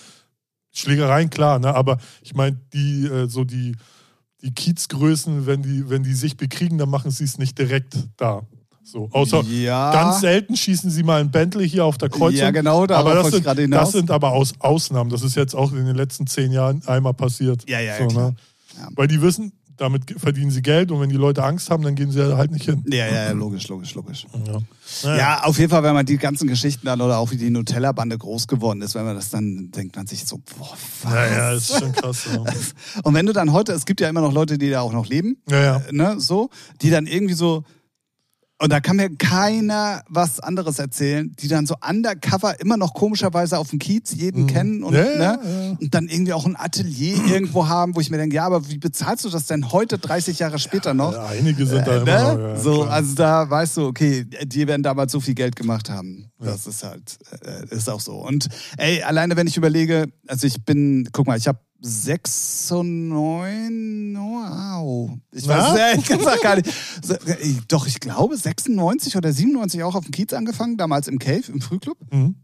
Schlägereien, 0.71 1.29
klar, 1.29 1.57
ne? 1.57 1.73
aber 1.73 1.97
ich 2.21 2.35
meine, 2.35 2.59
die, 2.73 3.05
äh, 3.05 3.27
so 3.29 3.45
die, 3.45 3.77
die 4.41 4.53
Kiezgrößen, 4.53 5.45
wenn 5.45 5.63
die, 5.63 5.89
wenn 5.89 6.03
die 6.03 6.13
sich 6.13 6.35
bekriegen, 6.35 6.77
dann 6.77 6.89
machen 6.89 7.11
sie 7.11 7.23
es 7.23 7.37
nicht 7.37 7.57
direkt 7.57 7.95
da. 8.17 8.41
So, 8.83 9.09
außer 9.11 9.41
Ja. 9.45 9.91
ganz 9.91 10.19
selten 10.19 10.55
schießen 10.55 10.91
sie 10.91 11.01
mal 11.01 11.19
ein 11.21 11.31
Bentley 11.31 11.67
hier 11.67 11.85
auf 11.85 11.97
der 11.97 12.09
Kreuzung. 12.09 12.39
Ja, 12.39 12.51
genau, 12.51 12.85
darauf 12.85 13.05
aber 13.07 13.23
das 13.23 13.31
sind, 13.31 13.73
das 13.73 13.91
sind 13.93 14.11
aber 14.11 14.33
aus 14.33 14.53
Ausnahmen. 14.59 15.09
Das 15.09 15.23
ist 15.23 15.35
jetzt 15.35 15.55
auch 15.55 15.71
in 15.71 15.85
den 15.85 15.95
letzten 15.95 16.27
zehn 16.27 16.51
Jahren 16.51 16.83
einmal 16.85 17.15
passiert. 17.15 17.67
Ja, 17.67 17.79
ja, 17.79 17.97
so, 17.97 18.15
ne? 18.15 18.35
Ja. 18.77 18.89
Weil 18.95 19.07
die 19.07 19.21
wissen, 19.21 19.53
damit 19.77 20.15
verdienen 20.17 20.51
sie 20.51 20.61
Geld 20.61 20.91
und 20.91 21.01
wenn 21.01 21.09
die 21.09 21.15
Leute 21.15 21.43
Angst 21.43 21.69
haben, 21.69 21.83
dann 21.83 21.95
gehen 21.95 22.11
sie 22.11 22.35
halt 22.35 22.51
nicht 22.51 22.65
hin. 22.65 22.83
Ja, 22.87 23.07
ja, 23.07 23.13
ja, 23.25 23.31
logisch, 23.31 23.67
logisch, 23.67 23.93
logisch. 23.95 24.25
Ja. 25.03 25.17
Ja, 25.17 25.43
auf 25.43 25.57
jeden 25.57 25.69
Fall, 25.69 25.83
wenn 25.83 25.93
man 25.93 26.05
die 26.05 26.17
ganzen 26.17 26.47
Geschichten 26.47 26.85
dann 26.85 27.01
oder 27.01 27.17
auch 27.17 27.31
wie 27.31 27.37
die 27.37 27.49
Nutella-Bande 27.49 28.17
groß 28.17 28.47
geworden 28.47 28.81
ist, 28.81 28.95
wenn 28.95 29.05
man 29.05 29.15
das 29.15 29.29
dann 29.29 29.71
denkt 29.71 29.95
man 29.95 30.07
sich 30.07 30.25
so, 30.25 30.37
boah, 30.37 30.75
was? 31.03 31.13
Ja, 31.13 31.25
ja, 31.25 31.51
ist 31.53 31.79
schon 31.79 31.91
krass. 31.91 32.25
Ja, 32.31 32.43
Und 33.03 33.13
wenn 33.13 33.25
du 33.25 33.33
dann 33.33 33.51
heute, 33.51 33.73
es 33.73 33.85
gibt 33.85 33.99
ja 33.99 34.09
immer 34.09 34.21
noch 34.21 34.31
Leute, 34.31 34.57
die 34.57 34.69
da 34.69 34.81
auch 34.81 34.93
noch 34.93 35.07
leben, 35.07 35.37
ja. 35.49 35.61
ja. 35.61 35.77
äh, 35.77 35.91
ne, 35.91 36.19
so, 36.19 36.49
die 36.81 36.89
dann 36.89 37.07
irgendwie 37.07 37.33
so, 37.33 37.63
und 38.57 38.71
da 38.71 38.79
kann 38.79 38.95
mir 38.95 39.09
keiner 39.17 40.03
was 40.07 40.39
anderes 40.39 40.79
erzählen, 40.79 41.33
die 41.39 41.47
dann 41.49 41.65
so 41.65 41.75
undercover 41.87 42.59
immer 42.61 42.77
noch 42.77 42.93
komischerweise 42.93 43.57
auf 43.57 43.69
dem 43.71 43.79
Kiez 43.79 44.13
jeden 44.13 44.47
kennen 44.47 44.81
und, 44.83 44.93
Ja, 44.93 45.03
ne, 45.03 45.19
ja, 45.19 45.77
und 45.79 45.93
dann 45.93 46.07
irgendwie 46.07 46.31
auch 46.33 46.45
ein 46.45 46.55
Atelier 46.55 47.17
irgendwo 47.27 47.67
haben, 47.67 47.95
wo 47.95 47.99
ich 47.99 48.09
mir 48.09 48.17
denke, 48.17 48.35
ja, 48.37 48.45
aber 48.45 48.69
wie 48.69 48.77
bezahlst 48.77 49.25
du 49.25 49.29
das 49.29 49.47
denn 49.47 49.71
heute, 49.73 49.97
30 49.97 50.39
Jahre 50.39 50.57
später 50.59 50.93
noch? 50.93 51.11
Ja, 51.13 51.25
Einige 51.25 51.65
sind 51.65 51.85
da 51.85 51.97
Äh, 51.97 52.01
immer 52.01 52.33
ne? 52.37 52.53
noch. 52.55 52.61
So, 52.63 52.81
klar. 52.83 52.91
also 52.91 53.15
da 53.15 53.49
weißt 53.49 53.77
du, 53.77 53.87
okay, 53.87 54.25
die 54.45 54.67
werden 54.67 54.83
damals 54.83 55.11
so 55.11 55.19
viel 55.19 55.35
Geld 55.35 55.55
gemacht 55.57 55.89
haben. 55.89 56.31
Das 56.39 56.65
ist 56.67 56.83
halt, 56.83 57.17
äh, 57.43 57.75
ist 57.75 57.89
auch 57.89 57.99
so. 57.99 58.13
Und 58.25 58.47
ey, 58.77 59.03
alleine 59.03 59.35
wenn 59.35 59.47
ich 59.47 59.57
überlege, 59.57 60.05
also 60.27 60.47
ich 60.47 60.63
bin, 60.63 61.09
guck 61.11 61.27
mal, 61.27 61.37
ich 61.37 61.47
habe 61.47 61.59
6 61.81 62.71
und 62.71 63.09
9, 63.09 64.15
wow. 64.17 65.11
Ich 65.31 65.47
weiß 65.47 65.71
es 65.71 65.77
ehrlich 65.77 66.05
gesagt 66.07 66.41
gar 66.41 66.55
nicht. 66.55 66.67
Äh, 66.67 67.53
Doch, 67.67 67.85
ich 67.85 67.99
glaube 67.99 68.37
96 68.37 69.15
oder 69.17 69.31
97 69.31 69.83
auch 69.83 69.95
auf 69.95 70.05
dem 70.05 70.11
Kiez 70.11 70.33
angefangen, 70.33 70.77
damals 70.77 71.07
im 71.07 71.19
Cave, 71.19 71.43
im 71.51 71.61
Frühclub. 71.61 71.97
Mhm. 72.11 72.35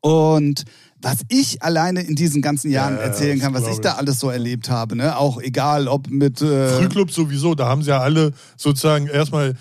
Und 0.00 0.64
was 1.00 1.18
ich 1.28 1.62
alleine 1.62 2.02
in 2.02 2.14
diesen 2.14 2.42
ganzen 2.42 2.70
Jahren 2.70 2.94
Ja, 2.94 3.02
erzählen 3.02 3.38
kann, 3.38 3.54
was 3.54 3.66
ich 3.68 3.80
da 3.80 3.94
alles 3.94 4.20
so 4.20 4.30
erlebt 4.30 4.70
habe, 4.70 4.96
ne? 4.96 5.16
Auch 5.16 5.40
egal, 5.40 5.88
ob 5.88 6.08
mit 6.10 6.40
äh, 6.42 6.78
Frühclub 6.78 7.10
sowieso, 7.10 7.54
da 7.54 7.68
haben 7.68 7.82
sie 7.82 7.90
ja 7.90 8.00
alle 8.00 8.32
sozusagen 8.56 9.06
erstmal, 9.06 9.54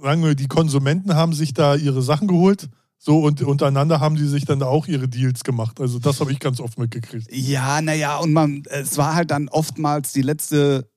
sagen 0.00 0.22
wir, 0.22 0.34
die 0.34 0.48
Konsumenten 0.48 1.14
haben 1.14 1.32
sich 1.32 1.54
da 1.54 1.74
ihre 1.74 2.02
Sachen 2.02 2.28
geholt. 2.28 2.68
So, 2.98 3.20
und 3.20 3.42
untereinander 3.42 4.00
haben 4.00 4.16
die 4.16 4.26
sich 4.26 4.44
dann 4.46 4.58
da 4.58 4.66
auch 4.66 4.86
ihre 4.88 5.06
Deals 5.08 5.44
gemacht. 5.44 5.80
Also, 5.80 5.98
das 5.98 6.20
habe 6.20 6.32
ich 6.32 6.40
ganz 6.40 6.60
oft 6.60 6.78
mitgekriegt. 6.78 7.28
Ja, 7.30 7.80
naja, 7.82 8.18
und 8.18 8.32
man, 8.32 8.62
es 8.70 8.96
war 8.96 9.14
halt 9.14 9.30
dann 9.30 9.48
oftmals 9.48 10.12
die 10.12 10.22
letzte 10.22 10.88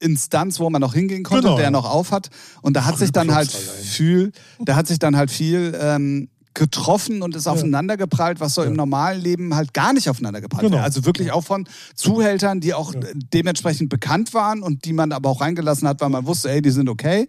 Instanz, 0.00 0.60
wo 0.60 0.70
man 0.70 0.80
noch 0.80 0.94
hingehen 0.94 1.24
konnte, 1.24 1.42
Genau. 1.48 1.56
der 1.56 1.70
noch 1.70 1.84
auf 1.90 2.12
hat. 2.12 2.30
Und 2.62 2.74
da 2.76 2.84
hat 2.84 2.98
sich 2.98 3.10
dann 3.10 3.34
halt 3.34 3.52
allein. 3.52 3.82
viel, 3.84 4.32
da 4.64 4.76
hat 4.76 4.86
sich 4.86 4.98
dann 5.00 5.16
halt 5.16 5.30
viel 5.30 5.76
ähm, 5.80 6.28
getroffen 6.54 7.22
und 7.22 7.34
ist 7.34 7.46
aufeinander 7.48 7.96
geprallt, 7.96 8.38
was 8.40 8.54
so 8.54 8.62
im 8.62 8.70
Ja. 8.72 8.76
normalen 8.76 9.20
Leben 9.20 9.54
halt 9.54 9.74
gar 9.74 9.92
nicht 9.92 10.08
aufeinander 10.08 10.40
geprallt 10.40 10.62
Genau. 10.64 10.76
wäre. 10.76 10.84
Also 10.84 11.04
wirklich 11.04 11.32
auch 11.32 11.44
von 11.44 11.68
Zuhältern, 11.96 12.60
die 12.60 12.74
auch 12.74 12.94
äh, 12.94 13.00
dementsprechend 13.14 13.88
bekannt 13.88 14.34
waren 14.34 14.62
und 14.62 14.84
die 14.84 14.92
man 14.92 15.10
aber 15.12 15.30
auch 15.30 15.40
reingelassen 15.40 15.88
hat, 15.88 16.00
weil 16.00 16.10
man 16.10 16.26
wusste, 16.26 16.50
ey, 16.50 16.62
die 16.62 16.70
sind 16.70 16.88
okay. 16.88 17.26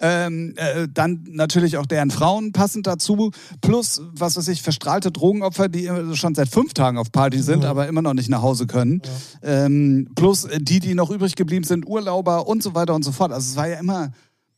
Ähm, 0.00 0.54
äh, 0.56 0.88
dann 0.92 1.24
natürlich 1.30 1.76
auch 1.78 1.86
deren 1.86 2.10
Frauen 2.10 2.52
passend 2.52 2.86
dazu. 2.86 3.30
Plus, 3.60 4.02
was 4.12 4.36
weiß 4.36 4.48
ich, 4.48 4.62
verstrahlte 4.62 5.10
Drogenopfer, 5.12 5.68
die 5.68 5.86
äh, 5.86 6.14
schon 6.16 6.34
seit 6.34 6.48
fünf 6.48 6.74
Tagen 6.74 6.98
auf 6.98 7.12
Party 7.12 7.40
sind, 7.40 7.62
Ja. 7.64 7.70
aber 7.70 7.86
immer 7.88 8.02
noch 8.02 8.14
nicht 8.14 8.28
nach 8.28 8.42
Hause 8.42 8.66
können. 8.66 9.00
Ähm, 9.42 10.08
plus 10.14 10.44
äh, 10.44 10.58
die, 10.60 10.80
die 10.80 10.94
noch 10.94 11.10
übrig 11.10 11.36
geblieben 11.36 11.64
sind, 11.64 11.86
Urlauber 11.86 12.46
und 12.46 12.62
so 12.62 12.74
weiter 12.74 12.94
und 12.94 13.04
so 13.04 13.12
fort. 13.12 13.32
Also 13.32 13.50
es 13.50 13.56
war 13.56 13.68
ja 13.68 13.78
immer 13.78 14.12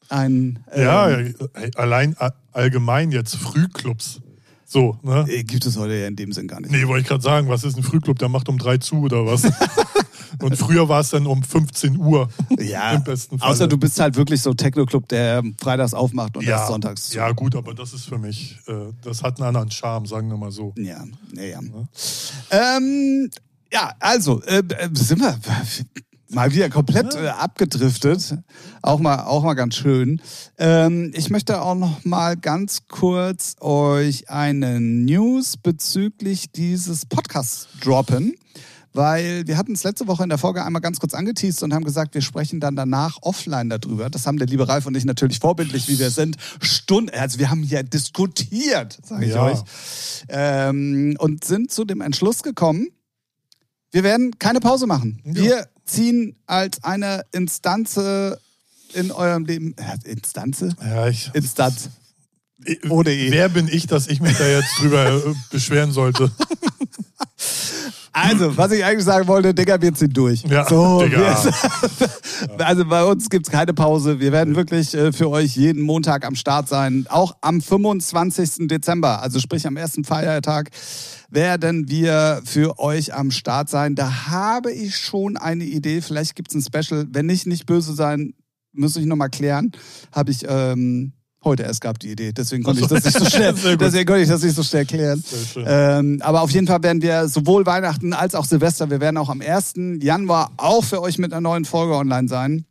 ein... 0.09 0.59
ähm, 0.72 0.83
Ja, 0.85 1.11
ja, 1.11 1.16
ey, 1.55 1.70
allein 1.77 2.16
a- 2.18 2.33
allgemein 2.53 3.12
jetzt 3.12 3.37
Frühclubs. 3.37 4.20
So, 4.68 4.99
ne? 5.03 5.25
äh, 5.29 5.44
Gibt 5.44 5.64
es 5.64 5.77
heute 5.77 5.94
ja 5.94 6.09
in 6.09 6.16
dem 6.16 6.33
Sinn 6.33 6.49
gar 6.49 6.61
nicht. 6.61 6.72
Nee, 6.72 6.87
wollte 6.88 7.03
ich 7.03 7.09
gerade 7.09 7.22
sagen, 7.22 7.49
was 7.49 7.62
ist 7.62 7.77
ein 7.77 7.85
Frühclub? 7.85 8.18
Der 8.18 8.29
macht 8.29 8.49
um 8.49 8.59
drei 8.59 8.79
zu 8.79 8.96
oder 9.03 9.25
was? 9.27 9.42
Und 10.41 10.57
früher 10.57 10.89
war 10.89 11.01
es 11.01 11.11
dann 11.11 11.27
um 11.27 11.43
15 11.43 11.99
Uhr. 11.99 12.29
Ja, 12.59 12.93
Im 12.93 13.05
besten 13.05 13.39
Fall. 13.39 13.51
außer 13.51 13.69
du 13.69 13.77
bist 13.79 14.01
halt 14.01 14.17
wirklich 14.17 14.43
so 14.43 14.55
Techno-Club, 14.55 15.09
der 15.09 15.43
freitags 15.61 15.95
aufmacht 15.95 16.37
und 16.37 16.45
ja, 16.45 16.59
erst 16.59 16.69
sonntags. 16.69 17.12
Ja, 17.12 17.31
gut, 17.33 17.55
aber 17.55 17.75
das 17.75 17.93
ist 17.93 18.07
für 18.07 18.19
mich, 18.19 18.59
äh, 18.67 18.93
das 19.03 19.23
hat 19.23 19.39
einen 19.39 19.49
anderen 19.49 19.71
Charme, 19.71 20.07
sagen 20.07 20.29
wir 20.29 20.37
mal 20.37 20.51
so. 20.51 20.75
Ja, 20.77 21.05
ja, 21.35 21.43
ja. 21.43 21.61
Ähm, 22.51 23.31
ja, 23.73 23.93
also, 24.01 24.43
äh, 24.43 24.59
äh, 24.59 24.89
sind 24.93 25.21
wir 25.21 25.39
mal 26.29 26.53
wieder 26.53 26.69
komplett 26.71 27.15
äh, 27.15 27.29
abgedriftet. 27.29 28.37
Auch 28.83 28.99
mal, 28.99 29.25
auch 29.25 29.43
mal 29.43 29.55
ganz 29.55 29.77
schön. 29.77 30.21
Ähm, 30.59 31.12
ich 31.15 31.31
möchte 31.31 31.61
auch 31.61 31.75
noch 31.75 32.05
mal 32.05 32.37
ganz 32.37 32.87
kurz 32.89 33.57
euch 33.61 34.29
eine 34.31 34.81
News 34.81 35.57
bezüglich 35.57 36.51
dieses 36.53 37.07
Podcasts 37.07 37.69
droppen. 37.83 38.35
Weil 38.97 39.47
wir 39.47 39.59
hatten 39.59 39.75
es 39.75 39.85
letzte 39.85 40.07
Woche 40.07 40.23
in 40.23 40.31
der 40.31 40.39
Folge 40.39 40.65
einmal 40.65 40.81
ganz 40.81 40.99
kurz 40.99 41.13
angeteased 41.13 41.63
und 41.63 41.75
haben 41.75 41.85
gesagt, 41.85 42.15
wir 42.15 42.23
sprechen 42.23 42.61
dann 42.61 42.77
danach 42.77 43.19
offline 43.21 43.69
darüber. 43.69 44.09
Das 44.09 44.27
haben 44.27 44.39
der 44.39 44.47
liebe 44.47 44.67
Ralf 44.67 44.87
und 44.87 44.97
ich 44.97 45.05
natürlich 45.05 45.39
vorbildlich, 45.39 45.87
wie 45.89 45.99
wir 45.99 46.11
sind, 46.11 46.37
Stunden, 46.63 47.11
also 47.11 47.39
wir 47.39 47.51
haben 47.51 47.63
hier 47.63 47.83
diskutiert, 47.83 48.99
sage 49.05 49.27
ich 49.27 49.33
Ja. 49.35 49.43
euch 49.43 49.59
ähm, 50.31 51.15
und 51.19 51.45
sind 51.45 51.71
zu 51.71 51.85
dem 51.85 52.01
Entschluss 52.01 52.43
gekommen, 52.43 52.89
wir 53.93 54.03
werden 54.03 54.39
keine 54.39 54.61
Pause 54.61 54.87
machen. 54.87 55.21
Ja. 55.25 55.35
Wir 55.35 55.69
ziehen 55.85 56.37
als 56.47 56.83
eine 56.83 57.23
Instanze 57.33 58.41
in 58.95 59.13
eurem 59.13 59.45
Leben, 59.45 59.75
äh, 59.77 60.11
Instanze? 60.11 60.75
Ja, 60.83 61.07
ich, 61.09 61.31
Instanz. 61.35 61.91
Ohne 62.89 63.11
E. 63.13 63.31
Wer 63.31 63.51
bin 63.51 63.69
ich, 63.69 63.87
dass 63.87 64.07
ich 64.09 64.21
mich 64.21 64.39
da 64.39 64.49
jetzt 64.49 64.79
drüber 64.79 65.17
äh, 65.17 65.35
beschweren 65.51 65.93
sollte? 65.93 66.31
Also, 68.18 68.57
was 68.57 68.72
ich 68.72 68.83
eigentlich 68.83 69.05
sagen 69.05 69.29
wollte, 69.29 69.52
Digga, 69.52 69.81
wir 69.83 69.92
ziehen 69.92 70.11
durch. 70.12 70.42
Ja, 70.44 70.66
so, 70.66 71.00
Digga. 71.02 71.18
wir- 72.57 72.66
also 72.66 72.87
bei 72.87 73.05
uns 73.05 73.29
gibt 73.29 73.46
es 73.46 73.52
keine 73.52 73.74
Pause. 73.74 74.20
Wir 74.20 74.33
werden 74.33 74.57
wirklich 74.57 74.94
äh, 74.94 75.12
für 75.12 75.29
euch 75.29 75.55
jeden 75.55 75.83
Montag 75.83 76.24
am 76.24 76.35
Start 76.35 76.66
sein. 76.66 77.05
Auch 77.11 77.37
am 77.42 77.61
25. 77.61 78.68
Dezember, 78.68 79.20
also 79.22 79.38
sprich 79.38 79.66
am 79.66 79.76
ersten 79.76 80.02
Feiertag, 80.05 80.70
werden 81.29 81.90
wir 81.90 82.40
für 82.44 82.79
euch 82.79 83.12
am 83.12 83.31
Start 83.31 83.68
sein. 83.68 83.94
Da 83.94 84.29
habe 84.29 84.72
ich 84.72 84.96
schon 84.96 85.37
eine 85.37 85.64
Idee. 85.64 86.00
Vielleicht 86.00 86.37
gibt 86.37 86.55
es 86.55 86.55
ein 86.55 86.62
Special. 86.62 87.07
Wenn 87.11 87.26
nicht, 87.26 87.46
nicht 87.46 87.66
böse 87.66 87.92
sein, 87.94 88.33
muss 88.72 88.96
ich 88.96 89.05
nochmal 89.05 89.29
klären. 89.31 89.72
Habe 90.12 90.31
ich 90.31 90.44
ähm, 90.48 91.12
heute 91.44 91.62
erst 91.62 91.81
gehabt, 91.81 92.03
die 92.03 92.11
Idee. 92.11 92.33
Deswegen 92.37 92.62
konnte 92.64 92.81
ich 92.83 92.87
das 92.88 93.05
nicht 93.05 93.18
so 93.18 93.25
schnell, 93.25 93.55
deswegen 93.79 94.07
konnte 94.07 94.22
ich 94.22 94.29
das 94.29 94.42
nicht 94.42 94.57
so 94.57 94.62
schnell 94.64 94.85
klären. 94.87 95.22
Ähm, 95.57 96.18
aber 96.22 96.42
auf 96.42 96.51
jeden 96.51 96.66
Fall 96.66 96.83
werden 96.83 97.03
wir 97.03 97.29
sowohl 97.29 97.64
Weihnachten 97.66 98.12
als 98.12 98.35
auch 98.35 98.44
Silvester, 98.44 98.90
wir 98.90 99.01
werden 99.01 99.16
auch 99.16 99.29
am 99.29 99.40
1. 99.40 99.75
Januar 100.01 100.51
auch 100.57 100.83
für 100.83 101.01
euch 101.01 101.18
mit 101.18 101.33
einer 101.33 101.40
neuen 101.40 101.64
Folge 101.64 101.94
online 101.94 102.29
sein. 102.29 102.64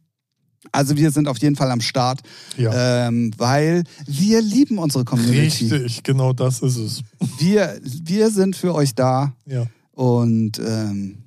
Also 0.72 0.98
wir 0.98 1.12
sind 1.12 1.28
auf 1.28 1.38
jeden 1.38 1.56
Fall 1.56 1.70
am 1.72 1.80
Start, 1.80 2.22
Ja. 2.58 3.08
ähm, 3.08 3.32
weil 3.38 3.84
wir 4.08 4.42
lieben 4.42 4.80
unsere 4.80 5.06
Community. 5.06 5.70
Richtig, 5.70 6.04
genau 6.04 6.34
das 6.34 6.62
ist 6.62 6.76
es. 6.78 7.02
Wir, 7.38 7.80
wir 7.84 8.30
sind 8.32 8.56
für 8.56 8.74
euch 8.74 8.96
da 8.96 9.34
Ja. 9.46 9.68
und 9.92 10.60
ähm, 10.60 11.20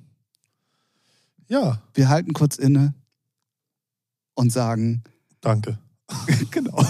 Ja, 1.47 1.81
wir 1.95 2.09
halten 2.09 2.33
kurz 2.33 2.57
inne 2.57 2.93
und 4.35 4.51
sagen, 4.51 5.03
danke. 5.41 5.79
genau. 6.51 6.83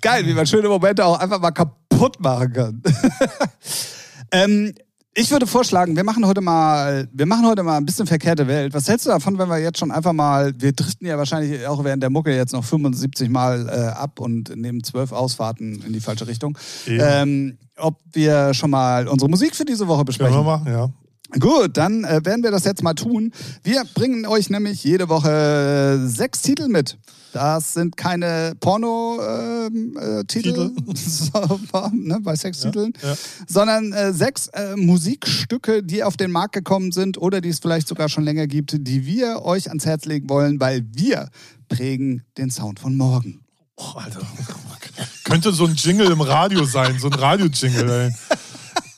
Geil, 0.00 0.26
wie 0.26 0.34
man 0.34 0.46
schöne 0.46 0.68
Momente 0.68 1.04
auch 1.04 1.18
einfach 1.18 1.40
mal 1.40 1.50
kaputt 1.50 2.20
machen 2.20 2.52
kann. 2.52 2.82
ähm, 4.32 4.72
ich 5.12 5.30
würde 5.30 5.46
vorschlagen, 5.46 5.96
wir 5.96 6.04
machen 6.04 6.24
heute 6.24 6.40
mal, 6.40 7.08
wir 7.12 7.26
machen 7.26 7.44
heute 7.46 7.64
mal 7.64 7.76
ein 7.76 7.84
bisschen 7.84 8.06
verkehrte 8.06 8.46
Welt. 8.46 8.72
Was 8.74 8.88
hältst 8.88 9.06
du 9.06 9.10
davon, 9.10 9.38
wenn 9.38 9.48
wir 9.48 9.58
jetzt 9.58 9.78
schon 9.78 9.90
einfach 9.90 10.12
mal, 10.12 10.52
wir 10.56 10.72
driften 10.72 11.06
ja 11.06 11.18
wahrscheinlich 11.18 11.66
auch 11.66 11.82
während 11.82 12.02
der 12.02 12.10
Mucke 12.10 12.34
jetzt 12.34 12.52
noch 12.52 12.64
75 12.64 13.28
Mal 13.28 13.68
äh, 13.68 13.88
ab 13.98 14.20
und 14.20 14.56
nehmen 14.56 14.84
zwölf 14.84 15.10
Ausfahrten 15.12 15.82
in 15.82 15.92
die 15.92 16.00
falsche 16.00 16.28
Richtung. 16.28 16.56
Eben. 16.86 17.00
Ähm, 17.02 17.58
ob 17.76 17.98
wir 18.12 18.54
schon 18.54 18.70
mal 18.70 19.08
unsere 19.08 19.28
Musik 19.28 19.56
für 19.56 19.64
diese 19.64 19.88
Woche 19.88 19.98
Können 19.98 20.06
besprechen? 20.06 20.36
wir 20.36 20.42
machen, 20.44 20.72
ja. 20.72 20.88
Gut, 21.38 21.76
dann 21.76 22.04
äh, 22.04 22.24
werden 22.24 22.42
wir 22.42 22.50
das 22.50 22.64
jetzt 22.64 22.82
mal 22.82 22.94
tun. 22.94 23.32
Wir 23.62 23.84
bringen 23.94 24.26
euch 24.26 24.50
nämlich 24.50 24.82
jede 24.82 25.08
Woche 25.08 25.30
äh, 25.30 26.08
sechs 26.08 26.42
Titel 26.42 26.66
mit. 26.68 26.98
Das 27.32 27.74
sind 27.74 27.96
keine 27.96 28.54
Porno-Titel, 28.58 30.72
so, 30.94 31.60
ne, 31.92 32.18
bei 32.20 32.34
Sextiteln, 32.34 32.92
ja. 33.00 33.14
sondern 33.46 33.92
äh, 33.92 34.12
sechs 34.12 34.48
äh, 34.48 34.74
Musikstücke, 34.74 35.84
die 35.84 36.02
auf 36.02 36.16
den 36.16 36.32
Markt 36.32 36.54
gekommen 36.54 36.90
sind 36.90 37.18
oder 37.18 37.40
die 37.40 37.50
es 37.50 37.60
vielleicht 37.60 37.86
sogar 37.86 38.08
schon 38.08 38.24
länger 38.24 38.48
gibt, 38.48 38.74
die 38.76 39.06
wir 39.06 39.42
euch 39.42 39.68
ans 39.68 39.86
Herz 39.86 40.06
legen 40.06 40.28
wollen, 40.28 40.58
weil 40.58 40.84
wir 40.92 41.28
prägen 41.68 42.24
den 42.36 42.50
Sound 42.50 42.80
von 42.80 42.96
morgen. 42.96 43.42
Oh, 43.76 43.92
Alter. 43.94 44.22
Könnte 45.24 45.52
so 45.52 45.66
ein 45.66 45.74
Jingle 45.74 46.10
im 46.10 46.20
Radio 46.20 46.64
sein, 46.64 46.98
so 46.98 47.06
ein 47.06 47.14
Radio-Jingle. 47.14 48.12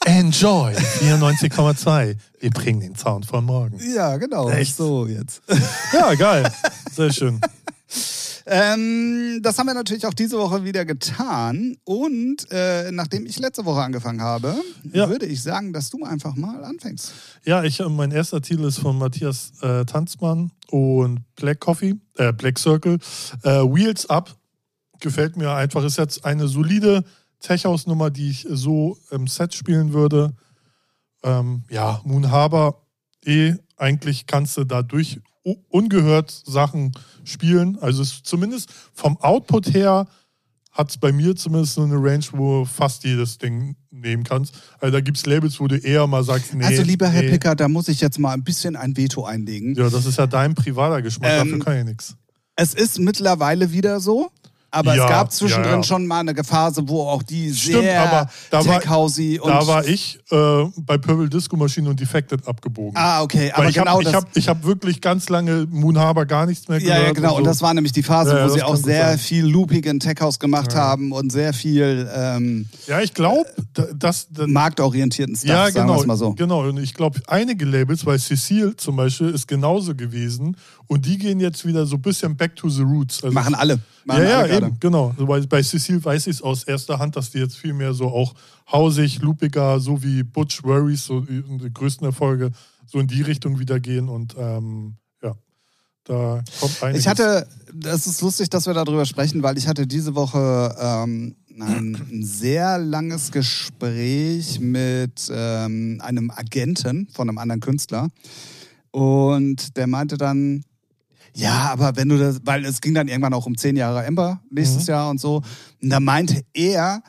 Enjoy 0.04 0.72
94,2. 0.74 2.16
Wir 2.40 2.50
bringen 2.50 2.80
den 2.80 2.96
Sound 2.96 3.26
von 3.26 3.44
morgen. 3.44 3.78
Ja, 3.94 4.16
genau. 4.16 4.48
Echt? 4.50 4.76
So 4.76 5.06
jetzt. 5.06 5.42
Ja, 5.92 6.14
geil. 6.14 6.50
Sehr 6.94 7.12
schön. 7.12 7.40
Ähm, 8.44 9.38
das 9.42 9.58
haben 9.58 9.66
wir 9.66 9.74
natürlich 9.74 10.04
auch 10.06 10.14
diese 10.14 10.36
Woche 10.38 10.64
wieder 10.64 10.84
getan. 10.84 11.76
Und 11.84 12.50
äh, 12.50 12.90
nachdem 12.90 13.24
ich 13.26 13.38
letzte 13.38 13.64
Woche 13.64 13.82
angefangen 13.82 14.20
habe, 14.20 14.54
Ja. 14.92 15.08
würde 15.08 15.26
ich 15.26 15.42
sagen, 15.42 15.72
dass 15.72 15.90
du 15.90 16.04
einfach 16.04 16.34
mal 16.34 16.64
anfängst. 16.64 17.12
Ja, 17.44 17.62
ich, 17.62 17.78
äh, 17.80 17.88
mein 17.88 18.10
erster 18.10 18.40
Titel 18.42 18.64
ist 18.64 18.78
von 18.80 18.98
Matthias 18.98 19.52
äh, 19.62 19.84
Tanzmann 19.84 20.50
und 20.70 21.20
Black 21.36 21.60
Coffee, 21.60 21.94
äh, 22.16 22.32
Black 22.32 22.58
Circle. 22.58 22.98
Äh, 23.44 23.48
Wheels 23.60 24.10
Up 24.10 24.34
gefällt 24.98 25.36
mir 25.36 25.52
einfach. 25.52 25.84
Ist 25.84 25.98
jetzt 25.98 26.24
eine 26.24 26.48
solide 26.48 27.04
Tech-House-Nummer, 27.42 28.10
die 28.10 28.30
ich 28.30 28.46
so 28.48 28.96
im 29.10 29.26
Set 29.26 29.54
spielen 29.54 29.92
würde. 29.92 30.34
Ähm, 31.22 31.64
ja, 31.70 32.00
Moon 32.04 32.30
Harbor, 32.30 32.86
eh, 33.24 33.54
eigentlich 33.76 34.26
kannst 34.26 34.56
du 34.56 34.64
dadurch 34.64 35.20
ungehört 35.68 36.30
Sachen 36.30 36.92
spielen. 37.24 37.78
Also 37.80 38.02
es, 38.02 38.22
zumindest 38.22 38.70
vom 38.92 39.16
Output 39.18 39.74
her 39.74 40.06
hat 40.70 40.90
es 40.90 40.96
bei 40.96 41.12
mir 41.12 41.36
zumindest 41.36 41.74
so 41.74 41.82
eine 41.82 41.96
Range, 41.96 42.24
wo 42.32 42.60
du 42.60 42.64
fast 42.64 43.04
jedes 43.04 43.38
Ding 43.38 43.76
nehmen 43.90 44.24
kannst. 44.24 44.54
Also 44.80 44.92
da 44.92 45.00
gibt 45.00 45.18
es 45.18 45.26
Labels, 45.26 45.60
wo 45.60 45.68
du 45.68 45.76
eher 45.76 46.06
mal 46.06 46.24
sagst, 46.24 46.54
nee. 46.54 46.64
also, 46.64 46.82
lieber 46.82 47.08
Herr 47.08 47.22
nee. 47.22 47.30
Picker, 47.30 47.54
da 47.54 47.68
muss 47.68 47.88
ich 47.88 48.00
jetzt 48.00 48.18
mal 48.18 48.32
ein 48.32 48.42
bisschen 48.42 48.74
ein 48.76 48.96
Veto 48.96 49.24
einlegen. 49.24 49.74
Ja, 49.74 49.90
das 49.90 50.06
ist 50.06 50.16
ja 50.16 50.26
dein 50.26 50.54
privater 50.54 51.02
Geschmack, 51.02 51.30
Ähm, 51.30 51.48
dafür 51.48 51.64
kann 51.64 51.78
ich 51.78 51.84
nichts. 51.84 52.16
Es 52.56 52.74
ist 52.74 52.98
mittlerweile 52.98 53.72
wieder 53.72 54.00
so. 54.00 54.30
Aber 54.72 54.96
Ja, 54.96 55.04
es 55.04 55.10
gab 55.10 55.32
zwischendrin 55.32 55.70
ja, 55.70 55.76
ja. 55.76 55.82
schon 55.82 56.06
mal 56.06 56.20
eine 56.20 56.42
Phase, 56.42 56.82
wo 56.88 57.02
auch 57.02 57.22
die 57.22 57.54
Stimmt, 57.54 57.82
sehr 57.82 58.02
aber 58.02 58.30
da 58.50 58.64
war- 58.66 59.00
und. 59.00 59.48
Da 59.48 59.66
war 59.66 59.86
ich 59.86 60.18
äh, 60.30 60.64
bei 60.78 60.98
Purple 60.98 61.28
Disco 61.28 61.56
Machine 61.56 61.90
und 61.90 62.00
Defected 62.00 62.46
abgebogen. 62.48 62.96
ah, 62.96 63.22
okay, 63.22 63.52
aber 63.52 63.68
ich 63.68 63.74
genau 63.74 63.92
habe 63.92 64.04
das. 64.04 64.12
ich 64.12 64.16
hab, 64.16 64.36
ich 64.36 64.48
hab 64.48 64.64
wirklich 64.64 65.00
ganz 65.00 65.28
lange 65.28 65.66
Moon 65.70 65.98
Harbor 65.98 66.26
gar 66.26 66.46
nichts 66.46 66.68
mehr 66.68 66.80
gehört. 66.80 67.06
ja, 67.06 67.12
genau. 67.12 67.36
Und 67.36 67.44
so. 67.44 67.50
das 67.50 67.62
war 67.62 67.74
nämlich 67.74 67.92
die 67.92 68.02
Phase, 68.02 68.32
wo 68.32 68.36
das 68.36 68.54
sie 68.54 68.62
auch 68.62 68.76
sehr 68.76 69.10
sein. 69.10 69.18
viel 69.18 69.46
Looping 69.46 69.84
in 69.84 70.00
Tech 70.00 70.16
House 70.20 70.38
gemacht 70.38 70.74
haben 70.74 71.12
und 71.12 71.30
sehr 71.30 71.52
viel 71.52 72.10
ähm, 72.14 72.66
ja, 72.86 73.00
ich 73.00 73.14
glaube, 73.14 73.46
dass. 73.74 74.28
dass 74.32 74.46
marktorientierten 74.46 75.36
Stuff, 75.36 75.48
ja, 75.48 75.64
sagen 75.64 75.74
wir 75.74 75.82
genau. 75.82 76.00
es 76.00 76.06
mal 76.06 76.16
so. 76.16 76.32
Genau. 76.32 76.68
Und 76.68 76.78
ich 76.78 76.94
glaube, 76.94 77.20
einige 77.26 77.64
Labels, 77.64 78.04
bei 78.04 78.16
Cecile 78.18 78.76
zum 78.76 78.96
Beispiel, 78.96 79.30
ist 79.30 79.46
genauso 79.46 79.94
gewesen. 79.94 80.56
Und 80.92 81.06
die 81.06 81.16
gehen 81.16 81.40
jetzt 81.40 81.64
wieder 81.64 81.86
so 81.86 81.96
ein 81.96 82.02
bisschen 82.02 82.36
back 82.36 82.54
to 82.54 82.68
the 82.68 82.82
roots. 82.82 83.24
Also 83.24 83.32
Machen 83.32 83.54
alle. 83.54 83.80
Machen 84.04 84.24
ja, 84.24 84.28
ja, 84.28 84.46
gerade. 84.46 84.66
eben, 84.66 84.76
genau. 84.78 85.14
So 85.16 85.24
Bei, 85.24 85.40
bei 85.40 85.62
Cecile 85.62 86.04
weiß 86.04 86.26
ich 86.26 86.36
es 86.36 86.42
aus 86.42 86.64
erster 86.64 86.98
Hand, 86.98 87.16
dass 87.16 87.30
die 87.30 87.38
jetzt 87.38 87.56
viel 87.56 87.72
mehr 87.72 87.94
so 87.94 88.08
auch 88.08 88.34
hausig, 88.70 89.22
loopiger, 89.22 89.80
so 89.80 90.02
wie 90.02 90.22
Butch 90.22 90.62
Worries, 90.64 91.06
so 91.06 91.20
die, 91.20 91.42
die 91.42 91.72
größten 91.72 92.04
Erfolge, 92.04 92.50
so 92.84 92.98
in 93.00 93.06
die 93.06 93.22
Richtung 93.22 93.58
wieder 93.58 93.80
gehen. 93.80 94.10
Und 94.10 94.34
ähm, 94.36 94.96
ja, 95.22 95.34
da 96.04 96.44
kommt 96.60 96.82
einiges. 96.82 97.00
Ich 97.00 97.08
hatte, 97.08 97.48
das 97.72 98.06
ist 98.06 98.20
lustig, 98.20 98.50
dass 98.50 98.66
wir 98.66 98.74
darüber 98.74 99.06
sprechen, 99.06 99.42
weil 99.42 99.56
ich 99.56 99.68
hatte 99.68 99.86
diese 99.86 100.14
Woche 100.14 100.76
ähm, 100.78 101.36
ein, 101.58 101.94
ein 101.94 102.22
sehr 102.22 102.76
langes 102.76 103.32
Gespräch 103.32 104.60
mit 104.60 105.26
ähm, 105.32 106.02
einem 106.02 106.30
Agenten 106.30 107.08
von 107.14 107.30
einem 107.30 107.38
anderen 107.38 107.62
Künstler. 107.62 108.10
Und 108.90 109.78
der 109.78 109.86
meinte 109.86 110.18
dann, 110.18 110.64
ja, 111.34 111.70
aber 111.70 111.96
wenn 111.96 112.08
du 112.08 112.18
das, 112.18 112.40
weil 112.44 112.64
es 112.64 112.80
ging 112.80 112.94
dann 112.94 113.08
irgendwann 113.08 113.34
auch 113.34 113.46
um 113.46 113.56
zehn 113.56 113.76
Jahre 113.76 114.04
Ember 114.04 114.42
nächstes 114.50 114.86
Mhm. 114.86 114.90
Jahr 114.92 115.10
und 115.10 115.20
so. 115.20 115.42
Und 115.80 115.90
da 115.90 116.00
meinte 116.00 116.42
er, 116.52 117.02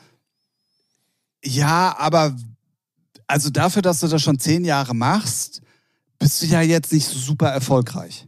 ja, 1.44 1.94
aber 1.98 2.34
also 3.26 3.50
dafür, 3.50 3.82
dass 3.82 4.00
du 4.00 4.08
das 4.08 4.22
schon 4.22 4.38
zehn 4.38 4.64
Jahre 4.64 4.94
machst, 4.94 5.60
bist 6.18 6.42
du 6.42 6.46
ja 6.46 6.62
jetzt 6.62 6.92
nicht 6.92 7.06
so 7.06 7.18
super 7.18 7.48
erfolgreich. 7.48 8.26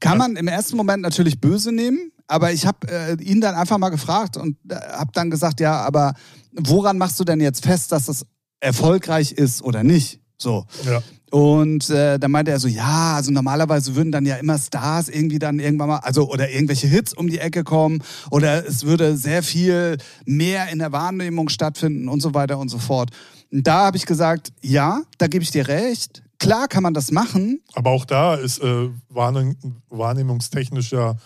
Kann 0.00 0.18
man 0.18 0.36
im 0.36 0.48
ersten 0.48 0.76
Moment 0.76 1.02
natürlich 1.02 1.40
böse 1.40 1.72
nehmen, 1.72 2.12
aber 2.26 2.52
ich 2.52 2.66
habe 2.66 2.86
äh, 2.88 3.14
ihn 3.22 3.40
dann 3.40 3.54
einfach 3.54 3.78
mal 3.78 3.88
gefragt 3.88 4.36
und 4.36 4.56
äh, 4.68 4.74
habe 4.74 5.12
dann 5.14 5.30
gesagt, 5.30 5.60
ja, 5.60 5.80
aber 5.80 6.14
woran 6.52 6.98
machst 6.98 7.18
du 7.20 7.24
denn 7.24 7.40
jetzt 7.40 7.64
fest, 7.64 7.90
dass 7.92 8.08
es 8.08 8.26
erfolgreich 8.60 9.32
ist 9.32 9.62
oder 9.62 9.82
nicht? 9.82 10.20
So. 10.36 10.66
Ja. 10.84 11.02
Und 11.34 11.90
äh, 11.90 12.16
dann 12.20 12.30
meinte 12.30 12.52
er 12.52 12.60
so, 12.60 12.68
ja, 12.68 13.14
also 13.16 13.32
normalerweise 13.32 13.96
würden 13.96 14.12
dann 14.12 14.24
ja 14.24 14.36
immer 14.36 14.56
Stars 14.56 15.08
irgendwie 15.08 15.40
dann 15.40 15.58
irgendwann 15.58 15.88
mal, 15.88 15.96
also 15.96 16.30
oder 16.30 16.48
irgendwelche 16.48 16.86
Hits 16.86 17.12
um 17.12 17.26
die 17.26 17.40
Ecke 17.40 17.64
kommen 17.64 18.04
oder 18.30 18.64
es 18.64 18.84
würde 18.84 19.16
sehr 19.16 19.42
viel 19.42 19.98
mehr 20.26 20.68
in 20.68 20.78
der 20.78 20.92
Wahrnehmung 20.92 21.48
stattfinden 21.48 22.08
und 22.08 22.20
so 22.20 22.34
weiter 22.34 22.56
und 22.58 22.68
so 22.68 22.78
fort. 22.78 23.10
Und 23.50 23.66
da 23.66 23.86
habe 23.86 23.96
ich 23.96 24.06
gesagt, 24.06 24.52
ja, 24.60 25.02
da 25.18 25.26
gebe 25.26 25.42
ich 25.42 25.50
dir 25.50 25.66
recht. 25.66 26.22
Klar 26.38 26.68
kann 26.68 26.84
man 26.84 26.94
das 26.94 27.10
machen. 27.10 27.60
Aber 27.74 27.90
auch 27.90 28.04
da 28.04 28.36
ist 28.36 28.62
äh, 28.62 28.90
wahrnehm, 29.08 29.56
wahrnehmungstechnisch 29.88 30.92
ja 30.92 31.16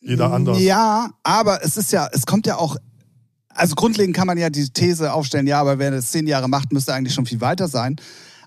jeder 0.00 0.32
anders. 0.32 0.60
Ja, 0.60 1.10
aber 1.24 1.64
es 1.64 1.76
ist 1.76 1.90
ja, 1.90 2.08
es 2.12 2.26
kommt 2.26 2.46
ja 2.46 2.58
auch, 2.58 2.76
also 3.48 3.74
grundlegend 3.74 4.14
kann 4.14 4.28
man 4.28 4.38
ja 4.38 4.50
die 4.50 4.68
These 4.70 5.12
aufstellen, 5.12 5.48
ja, 5.48 5.60
aber 5.60 5.80
wer 5.80 5.90
das 5.90 6.12
zehn 6.12 6.28
Jahre 6.28 6.48
macht, 6.48 6.72
müsste 6.72 6.94
eigentlich 6.94 7.14
schon 7.14 7.26
viel 7.26 7.40
weiter 7.40 7.66
sein. 7.66 7.96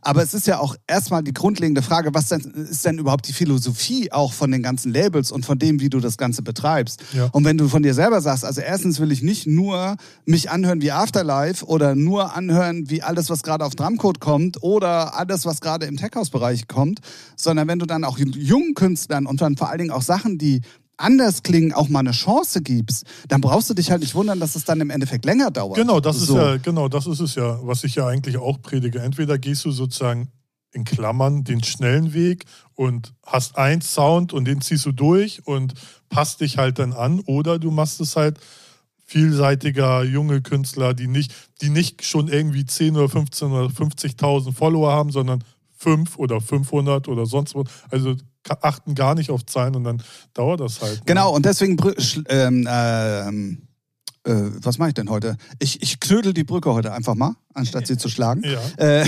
Aber 0.02 0.24
es 0.24 0.34
ist 0.34 0.48
ja 0.48 0.60
auch 0.60 0.76
erstmal 0.88 1.24
die 1.24 1.34
grundlegende 1.34 1.82
Frage, 1.82 2.14
was 2.14 2.28
denn, 2.28 2.42
ist 2.42 2.86
denn 2.86 2.98
überhaupt 2.98 3.28
die 3.28 3.34
Philosophie 3.34 4.12
auch 4.12 4.34
von 4.34 4.52
den 4.52 4.64
ganzen 4.64 4.92
Labels 4.92 5.32
und 5.32 5.46
von 5.46 5.60
dem, 5.60 5.80
wie 5.80 5.90
du 5.90 6.00
das 6.00 6.18
Ganze 6.18 6.42
betreibst? 6.42 7.04
Ja. 7.14 7.30
Und 7.32 7.46
wenn 7.46 7.58
du 7.58 7.68
von 7.68 7.84
dir 7.84 7.94
selber 7.94 8.20
sagst, 8.22 8.44
also 8.44 8.62
erstens 8.62 9.00
will 9.00 9.12
ich 9.12 9.22
nicht 9.22 9.46
nur 9.46 9.96
mich 10.26 10.50
anhören 10.50 10.82
wie 10.82 10.92
Afterlife 10.92 11.66
oder 11.66 11.96
nur 11.96 12.36
anhören 12.36 12.90
wie 12.90 13.04
alles, 13.04 13.30
was 13.30 13.44
gerade 13.44 13.64
auf 13.64 13.76
Drumcode 13.76 14.20
kommt 14.20 14.64
oder 14.64 15.18
alles, 15.18 15.46
was 15.46 15.62
gerade 15.62 15.86
im 15.86 15.98
Tech-House-Bereich 15.98 16.68
kommt, 16.68 17.00
sondern 17.36 17.68
wenn 17.68 17.80
du 17.80 17.86
dann 17.86 18.04
auch 18.04 18.18
jungen 18.18 18.74
Künstlern 18.74 19.28
und 19.28 19.42
dann 19.42 19.56
vor 19.56 19.70
allen 19.70 19.80
Dingen 19.80 19.92
auch 19.92 20.02
Sachen, 20.02 20.38
die 20.38 20.62
anders 21.02 21.44
klingen, 21.44 21.74
auch 21.74 21.90
mal 21.90 22.00
eine 22.00 22.12
Chance 22.12 22.62
gibst, 22.62 23.06
dann 23.28 23.42
brauchst 23.42 23.70
du 23.70 23.74
dich 23.74 23.92
halt 23.92 24.02
nicht 24.02 24.16
wundern, 24.16 24.40
dass 24.40 24.56
es 24.56 24.64
dann 24.66 24.80
im 24.82 24.90
Endeffekt 24.90 25.26
länger 25.26 25.52
dauert. 25.52 25.76
Genau, 25.78 26.00
das 26.00 26.20
So. 26.20 26.36
ist 26.38 26.42
ja, 26.42 26.58
genau, 26.58 26.88
das 26.88 27.08
ist 27.08 27.20
es 27.20 27.36
ja, 27.36 27.60
was 27.64 27.84
ich 27.84 27.96
ja 27.96 28.08
eigentlich 28.08 28.38
auch 28.38 28.62
predige. 28.62 29.00
Entweder 29.00 29.38
gehst 29.38 29.66
du 29.66 29.72
sozusagen 29.72 30.30
in 30.74 30.86
Klammern 30.86 31.44
den 31.44 31.64
schnellen 31.64 32.14
Weg 32.14 32.46
und 32.76 33.14
hast 33.26 33.58
einen 33.58 33.82
Sound 33.82 34.32
und 34.32 34.46
den 34.46 34.62
ziehst 34.62 34.86
du 34.86 34.94
durch 34.94 35.46
und 35.46 35.74
passt 36.10 36.40
dich 36.40 36.58
halt 36.58 36.80
dann 36.80 36.94
an, 36.94 37.20
oder 37.26 37.60
du 37.60 37.72
machst 37.72 38.00
es 38.00 38.16
halt 38.16 38.40
vielseitiger 39.06 40.04
junge 40.04 40.42
Künstler, 40.42 40.94
die 40.94 41.08
nicht, 41.08 41.34
die 41.62 41.70
nicht 41.70 42.06
schon 42.06 42.30
irgendwie 42.30 42.66
10 42.66 42.96
oder 42.96 43.10
15 43.10 43.52
oder 43.52 43.68
50.000 43.68 44.54
Follower 44.54 44.92
haben, 44.94 45.12
sondern 45.12 45.44
5 45.78 46.18
oder 46.18 46.40
500 46.40 47.10
oder 47.10 47.26
sonst 47.26 47.54
was. 47.56 47.66
Also 47.90 48.16
achten 48.49 48.95
gar 48.95 49.15
nicht 49.15 49.30
auf 49.30 49.45
Zahlen 49.45 49.75
und 49.75 49.84
dann 49.84 50.04
dauert 50.34 50.60
das 50.60 50.82
halt. 50.82 50.99
ne? 50.99 51.04
Genau, 51.06 51.34
und 51.34 51.45
deswegen, 51.45 51.77
ähm, 52.27 52.67
ähm, 52.69 53.67
äh, 54.23 54.34
was 54.62 54.77
mache 54.77 54.89
ich 54.89 54.95
denn 54.95 55.10
heute? 55.10 55.38
Ich, 55.60 55.82
ich 55.82 55.99
knödel 55.99 56.34
die 56.34 56.43
Brücke 56.43 56.73
heute 56.73 56.93
einfach 56.93 57.15
mal, 57.15 57.36
anstatt 57.54 57.88
sie 57.88 57.97
zu 57.97 58.10
schlagen. 58.10 58.43
Ja. 58.43 58.60
Äh, 58.77 59.06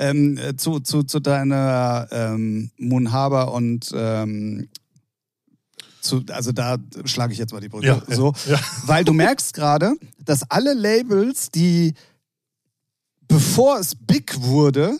ähm, 0.00 0.38
äh, 0.38 0.56
zu, 0.56 0.78
zu, 0.80 1.02
zu 1.02 1.18
deiner 1.18 2.06
ähm, 2.12 2.70
Moon 2.78 3.08
und 3.08 3.90
ähm, 3.94 4.68
zu, 6.00 6.22
also 6.30 6.52
da 6.52 6.76
schlage 7.04 7.32
ich 7.32 7.38
jetzt 7.38 7.52
mal 7.52 7.60
die 7.60 7.68
Brücke. 7.68 7.86
Ja, 7.86 8.02
so, 8.06 8.32
ja. 8.46 8.58
Weil 8.86 9.04
du 9.04 9.12
merkst 9.12 9.52
gerade, 9.52 9.94
dass 10.24 10.48
alle 10.50 10.72
Labels, 10.72 11.50
die 11.50 11.94
bevor 13.26 13.78
es 13.78 13.94
big 13.94 14.40
wurde, 14.40 14.98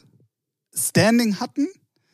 Standing 0.74 1.40
hatten, 1.40 1.68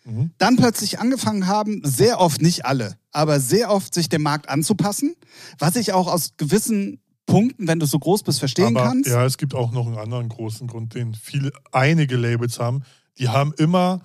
Mhm. 0.05 0.33
dann 0.39 0.57
plötzlich 0.57 0.99
angefangen 1.01 1.47
haben, 1.47 1.81
sehr 1.85 2.21
oft, 2.21 2.43
nicht 2.43 2.67
alle, 2.67 2.99
aber 3.11 3.41
sehr 3.41 3.71
oft 3.71 3.95
sich 3.95 4.09
dem 4.09 4.23
Markt 4.23 4.49
anzupassen, 4.49 5.15
was 5.59 5.77
ich 5.77 5.93
auch 5.93 6.09
aus 6.09 6.37
gewissen 6.37 7.01
Punkten, 7.27 7.67
wenn 7.67 7.81
du 7.81 7.87
so 7.87 7.99
groß 7.99 8.23
bist, 8.23 8.39
verstehen 8.39 8.77
Aber 8.77 8.87
kannst. 8.87 9.09
ja, 9.09 9.25
es 9.25 9.39
gibt 9.39 9.55
auch 9.55 9.73
noch 9.73 9.87
einen 9.87 9.97
anderen 9.97 10.29
großen 10.29 10.67
Grund, 10.67 10.95
den 10.95 11.15
viele, 11.15 11.53
einige 11.73 12.17
Labels 12.17 12.59
haben. 12.59 12.83
Die 13.19 13.29
haben 13.29 13.55
immer 13.57 14.03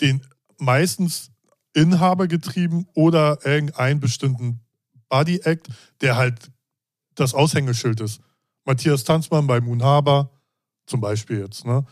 den 0.00 0.20
meistens 0.58 1.30
Inhaber 1.72 2.28
getrieben 2.28 2.86
oder 2.94 3.38
irgendeinen 3.44 4.00
bestimmten 4.00 4.60
Body 5.08 5.40
Act, 5.44 5.68
der 6.00 6.16
halt 6.16 6.50
das 7.14 7.34
Aushängeschild 7.34 8.00
ist. 8.00 8.20
Matthias 8.64 9.04
Tanzmann 9.04 9.46
bei 9.46 9.60
Moon 9.60 9.82
Harbor 9.82 10.30
zum 10.86 11.00
Beispiel 11.00 11.38
jetzt. 11.38 11.64
Ne? 11.64 11.84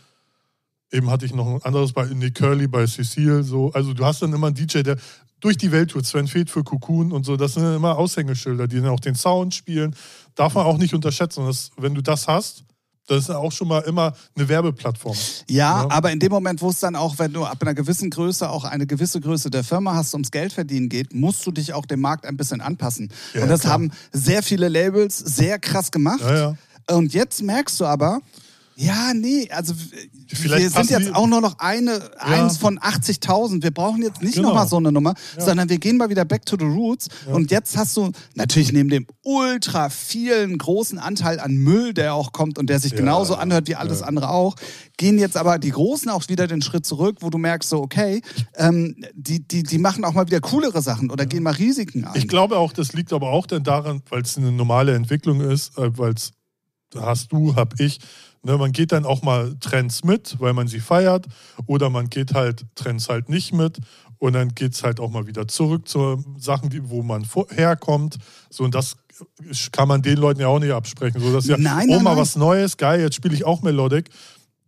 Eben 0.93 1.09
hatte 1.09 1.25
ich 1.25 1.33
noch 1.33 1.47
ein 1.47 1.63
anderes 1.63 1.91
bei 1.91 2.05
Nick 2.05 2.35
Curly 2.35 2.67
bei 2.67 2.85
Cecile. 2.85 3.43
So. 3.43 3.71
Also 3.73 3.93
du 3.93 4.05
hast 4.05 4.21
dann 4.21 4.31
immer 4.31 4.47
einen 4.47 4.55
DJ, 4.55 4.83
der 4.83 4.97
durch 5.39 5.57
die 5.57 5.71
Welt 5.71 5.91
tut. 5.91 6.05
Sven 6.05 6.27
Feth 6.27 6.49
für 6.49 6.63
Cocoon 6.63 7.11
und 7.11 7.25
so. 7.25 7.35
Das 7.35 7.55
sind 7.55 7.63
immer 7.75 7.97
Aushängeschilder, 7.97 8.67
die 8.67 8.77
dann 8.77 8.89
auch 8.89 8.99
den 8.99 9.15
Sound 9.15 9.53
spielen. 9.55 9.95
Darf 10.35 10.53
man 10.53 10.65
auch 10.65 10.77
nicht 10.77 10.93
unterschätzen. 10.93 11.45
Das, 11.45 11.71
wenn 11.77 11.95
du 11.95 12.01
das 12.01 12.27
hast, 12.27 12.63
das 13.07 13.23
ist 13.23 13.29
auch 13.31 13.51
schon 13.51 13.67
mal 13.67 13.79
immer 13.79 14.13
eine 14.35 14.47
Werbeplattform. 14.47 15.17
Ja, 15.49 15.81
Ja. 15.81 15.87
aber 15.91 16.11
in 16.11 16.19
dem 16.19 16.31
Moment, 16.31 16.61
wo 16.61 16.69
es 16.69 16.79
dann 16.79 16.95
auch, 16.95 17.19
wenn 17.19 17.33
du 17.33 17.43
ab 17.43 17.57
einer 17.61 17.73
gewissen 17.73 18.09
Größe 18.09 18.49
auch 18.49 18.63
eine 18.63 18.85
gewisse 18.87 19.19
Größe 19.19 19.49
der 19.49 19.63
Firma 19.65 19.95
hast, 19.95 20.13
ums 20.13 20.31
Geld 20.31 20.53
verdienen 20.53 20.87
geht, 20.87 21.13
musst 21.13 21.45
du 21.45 21.51
dich 21.51 21.73
auch 21.73 21.85
dem 21.85 21.99
Markt 21.99 22.25
ein 22.25 22.37
bisschen 22.37 22.61
anpassen. 22.61 23.11
Ja, 23.33 23.41
und 23.43 23.49
das 23.49 23.61
klar. 23.61 23.73
haben 23.73 23.91
sehr 24.13 24.41
viele 24.43 24.69
Labels 24.69 25.17
sehr 25.17 25.59
krass 25.59 25.91
gemacht. 25.91 26.21
Ja. 26.21 26.55
Und 26.91 27.13
jetzt 27.13 27.41
merkst 27.41 27.77
du 27.81 27.85
aber, 27.85 28.21
ja, 28.75 29.13
nee, 29.13 29.49
also 29.51 29.73
Vielleicht 30.27 30.63
wir 30.63 30.69
sind 30.71 30.89
jetzt 30.89 31.07
die- 31.09 31.13
auch 31.13 31.27
nur 31.27 31.41
noch 31.41 31.59
eine, 31.59 32.01
eins 32.19 32.57
von 32.57 32.79
80.000. 32.79 33.61
Wir 33.63 33.71
brauchen 33.71 34.01
jetzt 34.01 34.21
nicht 34.21 34.35
Genau. 34.35 34.49
nochmal 34.49 34.67
so 34.67 34.77
eine 34.77 34.91
Nummer, 34.91 35.13
Ja. 35.37 35.45
sondern 35.45 35.69
wir 35.69 35.77
gehen 35.77 35.97
mal 35.97 36.09
wieder 36.09 36.25
back 36.25 36.45
to 36.45 36.55
the 36.59 36.65
roots. 36.65 37.07
Und 37.27 37.51
jetzt 37.51 37.77
hast 37.77 37.95
du 37.97 38.11
natürlich 38.35 38.71
neben 38.73 38.89
dem 38.89 39.05
ultra 39.23 39.89
vielen 39.89 40.57
großen 40.57 40.97
Anteil 40.97 41.39
an 41.39 41.53
Müll, 41.55 41.93
der 41.93 42.13
auch 42.15 42.31
kommt 42.31 42.57
und 42.57 42.67
der 42.69 42.79
sich 42.79 42.91
Ja, 42.93 42.97
genauso 42.97 43.33
ja, 43.33 43.39
anhört 43.39 43.67
wie 43.67 43.75
alles 43.75 43.99
ja. 43.99 44.07
andere 44.07 44.29
auch, 44.29 44.55
gehen 44.97 45.19
jetzt 45.19 45.37
aber 45.37 45.59
die 45.59 45.71
Großen 45.71 46.09
auch 46.09 46.27
wieder 46.29 46.47
den 46.47 46.61
Schritt 46.61 46.85
zurück, 46.85 47.17
wo 47.21 47.29
du 47.29 47.37
merkst, 47.37 47.69
so, 47.69 47.81
okay, 47.81 48.21
ähm, 48.55 48.95
die, 49.13 49.47
die, 49.47 49.63
die 49.63 49.77
machen 49.77 50.03
auch 50.05 50.13
mal 50.13 50.25
wieder 50.25 50.39
coolere 50.41 50.81
Sachen 50.81 51.11
oder 51.11 51.25
gehen 51.25 51.43
mal 51.43 51.53
Risiken 51.53 52.05
ein. 52.05 52.11
Ich 52.15 52.27
glaube 52.27 52.57
auch, 52.57 52.73
das 52.73 52.93
liegt 52.93 53.13
aber 53.13 53.29
auch 53.29 53.45
dann 53.45 53.63
daran, 53.63 54.01
weil 54.09 54.21
es 54.21 54.37
eine 54.37 54.51
normale 54.51 54.95
Entwicklung 54.95 55.41
ist, 55.41 55.77
äh, 55.77 55.97
weil 55.97 56.13
es 56.13 56.31
hast 56.95 57.31
du, 57.31 57.55
hab 57.55 57.79
ich. 57.79 57.99
Ne, 58.45 58.57
man 58.57 58.73
geht 58.73 58.91
dann 58.91 59.05
auch 59.05 59.21
mal 59.21 59.55
Trends 59.61 60.03
mit, 60.03 60.35
weil 60.39 60.53
man 60.53 60.67
sie 60.67 60.81
feiert, 60.81 61.27
oder 61.65 61.89
man 61.89 62.09
geht 62.09 62.33
halt 62.33 62.65
Trends 62.75 63.07
halt 63.07 63.29
nicht 63.29 63.53
mit. 63.53 63.79
Und 64.19 64.33
dann 64.33 64.55
geht 64.55 64.73
es 64.73 64.83
halt 64.83 64.99
auch 64.99 65.09
mal 65.09 65.27
wieder 65.27 65.47
zurück 65.47 65.87
zu 65.87 66.23
Sachen, 66.37 66.69
die, 66.69 66.89
wo 66.89 67.03
man 67.03 67.25
herkommt. 67.49 68.17
So, 68.49 68.63
und 68.63 68.73
das 68.73 68.95
kann 69.71 69.87
man 69.87 70.01
den 70.01 70.17
Leuten 70.17 70.39
ja 70.39 70.47
auch 70.47 70.59
nicht 70.59 70.71
absprechen. 70.71 71.21
So, 71.21 71.33
dass 71.33 71.45
ja, 71.45 71.57
Nein, 71.57 71.87
oh, 71.89 71.95
nein, 71.95 72.03
mal 72.03 72.11
nein. 72.11 72.21
was 72.21 72.35
Neues, 72.35 72.77
geil, 72.77 73.01
jetzt 73.01 73.15
spiele 73.15 73.33
ich 73.33 73.45
auch 73.45 73.61
Melodic. 73.61 74.09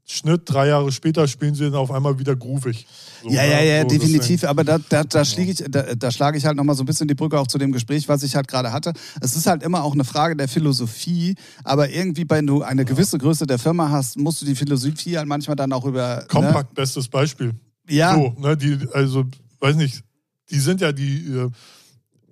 Schnitt, 0.07 0.43
drei 0.45 0.67
Jahre 0.67 0.91
später 0.91 1.27
spielen 1.27 1.55
sie 1.55 1.63
dann 1.63 1.73
auf 1.75 1.89
einmal 1.89 2.19
wieder 2.19 2.35
groovig. 2.35 2.85
So, 3.23 3.29
Ja, 3.29 3.43
ja, 3.43 3.57
ne? 3.57 3.67
ja, 3.67 3.81
So, 3.81 3.87
definitiv. 3.87 4.21
deswegen- 4.21 4.47
Aber 4.47 4.63
da, 4.63 4.77
da, 4.77 5.03
da, 5.03 5.25
schläge 5.25 5.51
ich, 5.51 5.63
da, 5.67 5.95
da 5.95 6.11
schlage 6.11 6.37
ich 6.37 6.45
halt 6.45 6.55
nochmal 6.57 6.75
so 6.75 6.83
ein 6.83 6.85
bisschen 6.85 7.07
die 7.07 7.15
Brücke 7.15 7.39
auch 7.39 7.47
zu 7.47 7.57
dem 7.57 7.71
Gespräch, 7.71 8.07
was 8.07 8.21
ich 8.21 8.35
halt 8.35 8.47
gerade 8.47 8.71
hatte. 8.71 8.93
Es 9.19 9.35
ist 9.35 9.47
halt 9.47 9.63
immer 9.63 9.83
auch 9.83 9.93
eine 9.93 10.03
Frage 10.03 10.35
der 10.35 10.47
Philosophie. 10.47 11.35
Aber 11.63 11.89
irgendwie, 11.89 12.23
wenn 12.29 12.45
du 12.45 12.61
eine 12.61 12.85
gewisse 12.85 13.17
Größe 13.17 13.47
der 13.47 13.57
Firma 13.57 13.89
hast, 13.89 14.17
musst 14.17 14.41
du 14.43 14.45
die 14.45 14.53
Philosophie 14.55 15.17
halt 15.17 15.27
manchmal 15.27 15.55
dann 15.55 15.73
auch 15.73 15.85
über. 15.85 16.17
Ne? 16.17 16.25
Kompakt, 16.27 16.75
bestes 16.75 17.07
Beispiel. 17.07 17.53
Ja, 17.89 18.13
So, 18.13 18.35
ne, 18.39 18.55
die, 18.55 18.77
also, 18.93 19.25
weiß 19.59 19.75
nicht, 19.75 20.03
die 20.51 20.59
sind 20.59 20.81
ja 20.81 20.91
die, 20.91 21.25
äh, 21.33 21.49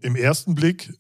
im 0.02 0.16
ersten 0.16 0.54
Blick 0.54 0.94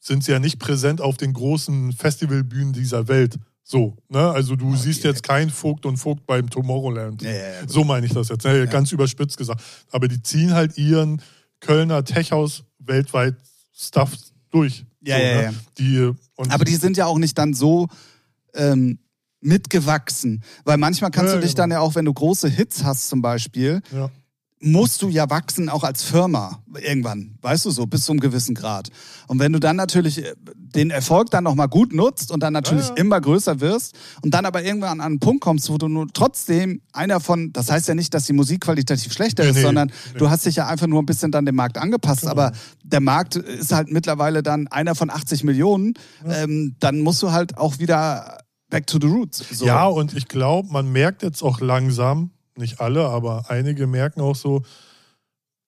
sind 0.00 0.24
sie 0.24 0.32
ja 0.32 0.38
nicht 0.38 0.58
präsent 0.58 1.00
auf 1.00 1.16
den 1.16 1.32
großen 1.32 1.92
Festivalbühnen 1.92 2.72
dieser 2.74 3.08
Welt. 3.08 3.36
So, 3.70 3.96
ne? 4.08 4.32
Also 4.32 4.56
du 4.56 4.74
siehst 4.74 5.04
jetzt 5.04 5.22
kein 5.22 5.48
Vogt 5.48 5.86
und 5.86 5.96
Vogt 5.96 6.26
beim 6.26 6.50
Tomorrowland. 6.50 7.22
Ja, 7.22 7.30
ja, 7.30 7.38
so 7.68 7.84
meine 7.84 8.04
ich 8.04 8.12
das 8.12 8.28
jetzt, 8.28 8.44
ne? 8.44 8.66
ganz 8.66 8.90
überspitzt 8.90 9.36
gesagt. 9.36 9.62
Aber 9.92 10.08
die 10.08 10.20
ziehen 10.20 10.54
halt 10.54 10.76
ihren 10.76 11.22
Kölner 11.60 12.04
Techhaus 12.04 12.64
weltweit 12.80 13.36
Stuff 13.72 14.10
durch. 14.50 14.84
Ja, 15.02 15.16
so, 15.16 15.22
ja, 15.22 15.34
ne? 15.34 15.42
ja. 15.44 15.52
Die, 15.78 16.12
aber 16.48 16.64
die 16.64 16.74
sind 16.74 16.96
ja 16.96 17.06
auch 17.06 17.18
nicht 17.18 17.38
dann 17.38 17.54
so. 17.54 17.86
Ähm, 18.54 18.98
mitgewachsen. 19.40 20.42
Weil 20.64 20.76
manchmal 20.76 21.10
kannst 21.10 21.34
du 21.34 21.38
dich 21.38 21.52
genau. 21.52 21.62
dann 21.62 21.70
ja 21.70 21.80
auch, 21.80 21.94
wenn 21.94 22.04
du 22.04 22.12
große 22.12 22.48
Hits 22.48 22.84
hast 22.84 23.08
zum 23.08 23.22
Beispiel, 23.22 23.80
ja. 23.90 24.10
Musst 24.62 25.00
du 25.00 25.08
ja 25.08 25.30
wachsen, 25.30 25.70
auch 25.70 25.84
als 25.84 26.02
Firma 26.02 26.62
irgendwann, 26.78 27.38
weißt 27.40 27.64
du 27.64 27.70
so, 27.70 27.86
bis 27.86 28.04
zu 28.04 28.12
einem 28.12 28.20
gewissen 28.20 28.54
Grad. 28.54 28.90
Und 29.26 29.38
wenn 29.38 29.52
du 29.54 29.58
dann 29.58 29.76
natürlich 29.76 30.22
äh, 30.24 30.34
den 30.74 30.90
Erfolg 30.90 31.30
dann 31.30 31.44
nochmal 31.44 31.68
gut 31.68 31.94
nutzt 31.94 32.30
und 32.30 32.42
dann 32.42 32.52
natürlich 32.52 32.88
Ja, 32.88 32.94
ja. 32.96 32.96
immer 32.96 33.20
größer 33.20 33.60
wirst 33.60 33.94
und 34.22 34.34
dann 34.34 34.44
aber 34.44 34.62
irgendwann 34.62 35.00
an 35.00 35.00
einen 35.00 35.18
Punkt 35.18 35.40
kommst, 35.40 35.70
wo 35.70 35.78
du 35.78 35.88
nur 35.88 36.08
trotzdem 36.12 36.82
einer 36.92 37.20
von, 37.20 37.52
das 37.54 37.70
heißt 37.70 37.88
ja 37.88 37.94
nicht, 37.94 38.12
dass 38.12 38.26
die 38.26 38.34
Musik 38.34 38.60
qualitativ 38.60 39.14
schlechter 39.14 39.44
Nee, 39.44 39.50
ist, 39.50 39.56
nee, 39.56 39.62
sondern 39.62 39.88
nee. 39.88 39.94
Genau. 40.12 40.18
du 40.26 40.30
hast 40.30 40.44
dich 40.44 40.56
ja 40.56 40.66
einfach 40.66 40.86
nur 40.86 41.00
ein 41.02 41.06
bisschen 41.06 41.32
dann 41.32 41.46
dem 41.46 41.54
Markt 41.56 41.78
angepasst, 41.78 42.26
aber 42.26 42.52
der 42.84 43.00
Markt 43.00 43.36
ist 43.36 43.72
halt 43.72 43.90
mittlerweile 43.90 44.42
dann 44.42 44.68
einer 44.68 44.94
von 44.94 45.08
80 45.08 45.42
Millionen, 45.42 45.94
ähm, 46.28 46.76
dann 46.80 47.00
musst 47.00 47.22
du 47.22 47.32
halt 47.32 47.56
auch 47.56 47.78
wieder 47.78 48.38
back 48.68 48.86
to 48.86 48.98
the 49.00 49.06
roots. 49.06 49.42
So. 49.52 49.64
Ja, 49.64 49.86
und 49.86 50.14
ich 50.14 50.28
glaube, 50.28 50.68
man 50.70 50.92
merkt 50.92 51.22
jetzt 51.22 51.42
auch 51.42 51.60
langsam, 51.60 52.30
nicht 52.60 52.80
alle, 52.80 53.08
aber 53.08 53.44
einige 53.48 53.86
merken 53.86 54.20
auch 54.20 54.36
so, 54.36 54.62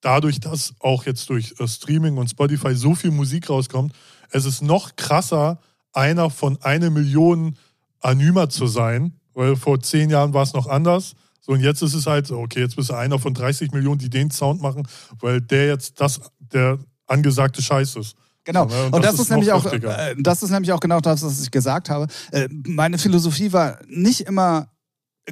dadurch, 0.01 0.39
dass 0.39 0.73
auch 0.79 1.05
jetzt 1.05 1.29
durch 1.29 1.55
äh, 1.59 1.67
Streaming 1.67 2.17
und 2.17 2.29
Spotify 2.29 2.75
so 2.75 2.95
viel 2.95 3.11
Musik 3.11 3.49
rauskommt, 3.49 3.93
es 4.31 4.45
ist 4.45 4.61
noch 4.61 4.95
krasser, 4.95 5.59
einer 5.93 6.29
von 6.29 6.61
einer 6.61 6.89
Million 6.89 7.55
Anümer 7.99 8.49
zu 8.49 8.67
sein, 8.67 9.13
weil 9.33 9.55
vor 9.55 9.79
zehn 9.79 10.09
Jahren 10.09 10.33
war 10.33 10.43
es 10.43 10.53
noch 10.53 10.67
anders. 10.67 11.15
So, 11.39 11.53
und 11.53 11.59
jetzt 11.59 11.81
ist 11.81 11.93
es 11.93 12.05
halt 12.05 12.27
so, 12.27 12.39
okay, 12.39 12.61
jetzt 12.61 12.75
bist 12.75 12.89
du 12.89 12.93
einer 12.93 13.19
von 13.19 13.33
30 13.33 13.71
Millionen, 13.71 13.99
die 13.99 14.09
den 14.09 14.31
Sound 14.31 14.61
machen, 14.61 14.87
weil 15.19 15.41
der 15.41 15.67
jetzt 15.67 15.99
das, 15.99 16.21
der 16.39 16.79
angesagte 17.05 17.61
Scheiß 17.61 17.95
ist. 17.97 18.15
Genau. 18.45 18.67
So, 18.67 18.75
ne? 18.75 18.89
Und, 18.91 19.05
das, 19.05 19.19
ist, 19.19 19.29
nämlich 19.29 19.49
noch 19.49 19.65
auch, 19.65 19.71
äh, 19.71 20.15
das 20.17 20.43
ist 20.43 20.49
nämlich 20.51 20.71
auch 20.71 20.79
genau 20.79 20.99
das, 20.99 21.23
was 21.23 21.41
ich 21.41 21.51
gesagt 21.51 21.89
habe. 21.89 22.07
Äh, 22.31 22.47
meine 22.49 22.97
Philosophie 22.97 23.53
war 23.53 23.79
nicht 23.87 24.21
immer, 24.21 24.67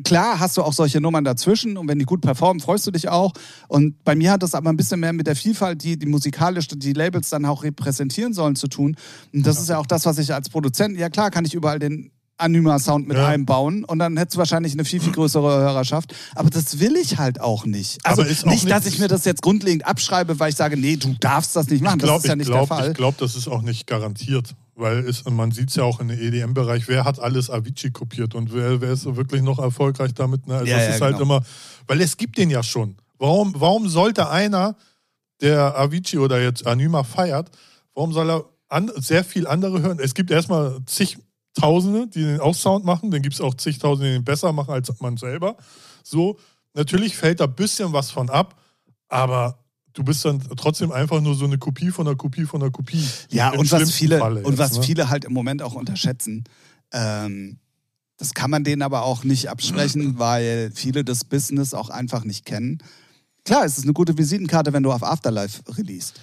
klar 0.03 0.39
hast 0.39 0.57
du 0.57 0.63
auch 0.63 0.73
solche 0.73 1.01
Nummern 1.01 1.23
dazwischen 1.23 1.77
und 1.77 1.87
wenn 1.87 1.99
die 1.99 2.05
gut 2.05 2.21
performen, 2.21 2.59
freust 2.61 2.87
du 2.87 2.91
dich 2.91 3.09
auch. 3.09 3.33
Und 3.67 4.03
bei 4.03 4.15
mir 4.15 4.31
hat 4.31 4.43
das 4.43 4.55
aber 4.55 4.69
ein 4.69 4.77
bisschen 4.77 4.99
mehr 4.99 5.13
mit 5.13 5.27
der 5.27 5.35
Vielfalt, 5.35 5.83
die 5.83 5.97
die 5.97 6.05
musikalisch 6.05 6.67
die 6.69 6.93
Labels 6.93 7.29
dann 7.29 7.45
auch 7.45 7.63
repräsentieren 7.63 8.33
sollen, 8.33 8.55
zu 8.55 8.67
tun. 8.67 8.95
Und 9.33 9.45
das 9.45 9.59
ist 9.59 9.69
ja 9.69 9.77
auch 9.77 9.85
das, 9.85 10.05
was 10.05 10.17
ich 10.17 10.33
als 10.33 10.49
Produzent, 10.49 10.97
ja 10.97 11.09
klar, 11.09 11.29
kann 11.31 11.45
ich 11.45 11.53
überall 11.53 11.79
den 11.79 12.11
Anima-Sound 12.37 13.07
mit 13.07 13.17
Ja. 13.17 13.27
einbauen 13.27 13.83
und 13.83 13.99
dann 13.99 14.17
hättest 14.17 14.35
du 14.35 14.39
wahrscheinlich 14.39 14.73
eine 14.73 14.83
viel, 14.83 14.99
viel 14.99 15.11
größere 15.11 15.59
Hörerschaft. 15.61 16.15
Aber 16.33 16.49
das 16.49 16.79
will 16.79 16.95
ich 16.95 17.19
halt 17.19 17.39
auch 17.39 17.65
nicht. 17.65 17.99
Also 18.03 18.23
auch 18.23 18.27
nicht, 18.27 18.43
dass 18.69 18.85
nicht- 18.85 18.93
ich 18.95 18.99
mir 18.99 19.07
das 19.07 19.25
jetzt 19.25 19.43
grundlegend 19.43 19.85
abschreibe, 19.85 20.39
weil 20.39 20.49
ich 20.49 20.55
sage, 20.55 20.75
nee, 20.75 20.95
du 20.95 21.13
darfst 21.19 21.55
das 21.55 21.67
nicht 21.67 21.83
machen. 21.83 21.99
Ich 21.99 22.03
glaube, 22.05 22.17
das 22.17 22.23
ist 22.23 22.29
ja 22.29 22.35
nicht 22.35 22.47
glaub, 22.47 22.67
der 22.69 22.77
Fall. 22.77 22.87
ich 22.89 22.97
glaub, 22.97 23.17
das 23.19 23.35
ist 23.35 23.47
auch 23.47 23.61
nicht 23.61 23.85
garantiert. 23.85 24.55
Weil 24.75 24.99
es, 24.99 25.25
man 25.25 25.51
sieht 25.51 25.69
es 25.69 25.75
ja 25.75 25.83
auch 25.83 25.99
im 25.99 26.09
EDM-Bereich, 26.09 26.87
wer 26.87 27.03
hat 27.03 27.19
alles 27.19 27.49
Avicii 27.49 27.91
kopiert 27.91 28.35
und 28.35 28.53
wer, 28.53 28.79
wer 28.81 28.93
ist 28.93 29.01
so 29.01 29.17
wirklich 29.17 29.41
noch 29.41 29.59
erfolgreich 29.59 30.13
damit? 30.13 30.47
Ne? 30.47 30.55
Also 30.55 30.65
Ja, 30.65 30.77
das 30.77 30.87
ja, 30.87 30.95
ist 30.95 31.01
halt 31.01 31.17
genau. 31.17 31.37
immer, 31.37 31.45
weil 31.87 32.01
es 32.01 32.15
gibt 32.15 32.37
den 32.37 32.49
ja 32.49 32.63
schon. 32.63 32.95
Warum, 33.17 33.53
warum 33.57 33.89
sollte 33.89 34.29
einer, 34.29 34.75
der 35.41 35.77
Avicii 35.77 36.19
oder 36.19 36.41
jetzt 36.41 36.65
Anima 36.65 37.03
feiert, 37.03 37.49
warum 37.93 38.13
soll 38.13 38.29
er 38.29 38.45
an, 38.69 38.91
sehr 38.95 39.23
viel 39.23 39.47
andere 39.47 39.81
hören? 39.81 39.99
Es 39.99 40.13
gibt 40.13 40.31
erstmal 40.31 40.79
zigtausende, 40.85 42.07
die 42.07 42.23
den 42.23 42.39
auch 42.39 42.55
Sound 42.55 42.85
machen, 42.85 43.11
dann 43.11 43.21
gibt 43.21 43.35
es 43.35 43.41
auch 43.41 43.55
zigtausende, 43.55 44.09
die 44.09 44.17
den 44.17 44.23
besser 44.23 44.53
machen 44.53 44.71
als 44.71 44.91
man 45.01 45.17
selber. 45.17 45.57
So, 46.03 46.37
natürlich 46.73 47.17
fällt 47.17 47.39
da 47.39 47.45
ein 47.45 47.55
bisschen 47.55 47.91
was 47.91 48.11
von 48.11 48.29
ab, 48.29 48.59
aber 49.09 49.60
du 49.93 50.03
bist 50.03 50.25
dann 50.25 50.41
trotzdem 50.57 50.91
einfach 50.91 51.21
nur 51.21 51.35
so 51.35 51.45
eine 51.45 51.57
Kopie 51.57 51.91
von 51.91 52.07
einer 52.07 52.15
Kopie 52.15 52.45
von 52.45 52.61
einer 52.61 52.71
Kopie. 52.71 53.05
Ja, 53.29 53.49
und 53.51 53.71
was 53.71 53.91
viele, 53.91 54.19
Falle 54.19 54.41
und 54.41 54.51
jetzt, 54.51 54.59
was 54.59 54.77
ne? 54.77 54.83
viele 54.83 55.09
halt 55.09 55.25
im 55.25 55.33
Moment 55.33 55.61
auch 55.61 55.73
unterschätzen, 55.73 56.43
ähm, 56.91 57.57
das 58.17 58.33
kann 58.33 58.51
man 58.51 58.63
denen 58.63 58.83
aber 58.83 59.03
auch 59.03 59.23
nicht 59.23 59.49
absprechen, 59.49 60.15
weil 60.19 60.71
viele 60.73 61.03
das 61.03 61.25
Business 61.25 61.73
auch 61.73 61.89
einfach 61.89 62.23
nicht 62.23 62.45
kennen. 62.45 62.79
Klar, 63.45 63.65
es 63.65 63.77
ist 63.77 63.85
eine 63.85 63.93
gute 63.93 64.17
Visitenkarte, 64.17 64.73
wenn 64.73 64.83
du 64.83 64.91
auf 64.91 65.03
Afterlife 65.03 65.63
releast. 65.77 66.19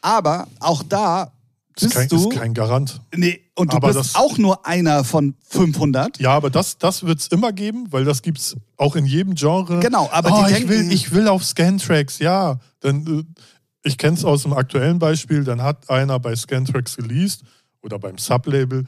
Aber 0.00 0.48
auch 0.60 0.82
da 0.82 1.32
ist 1.76 1.82
bist 1.82 1.94
kein, 1.94 2.08
du. 2.08 2.16
ist 2.16 2.30
kein 2.38 2.54
Garant. 2.54 3.00
nee, 3.14 3.40
und 3.54 3.72
du 3.72 3.76
Aber 3.76 3.88
bist 3.88 3.98
das- 4.00 4.14
auch 4.14 4.38
nur 4.38 4.66
einer 4.66 5.04
von 5.04 5.34
500. 5.48 6.18
Ja, 6.20 6.30
aber 6.32 6.50
das, 6.50 6.78
das 6.78 7.04
wird 7.04 7.20
es 7.20 7.26
immer 7.28 7.52
geben, 7.52 7.86
weil 7.90 8.04
das 8.04 8.22
gibt 8.22 8.38
es 8.38 8.56
auch 8.76 8.96
in 8.96 9.06
jedem 9.06 9.34
Genre. 9.34 9.80
Genau, 9.80 10.08
aber 10.12 10.30
oh, 10.32 10.46
ich, 10.46 10.54
denken- 10.54 10.68
will, 10.68 10.92
ich 10.92 11.12
will 11.12 11.28
auf 11.28 11.44
Scantracks, 11.44 12.18
ja. 12.18 12.58
Dann, 12.80 13.06
äh, 13.06 13.40
ich 13.86 13.98
kenne 13.98 14.16
es 14.16 14.24
aus 14.24 14.42
dem 14.42 14.52
aktuellen 14.52 14.98
Beispiel, 14.98 15.44
dann 15.44 15.62
hat 15.62 15.90
einer 15.90 16.18
bei 16.18 16.34
Scantracks 16.36 16.96
released 16.98 17.42
oder 17.82 17.98
beim 17.98 18.18
Sublabel. 18.18 18.86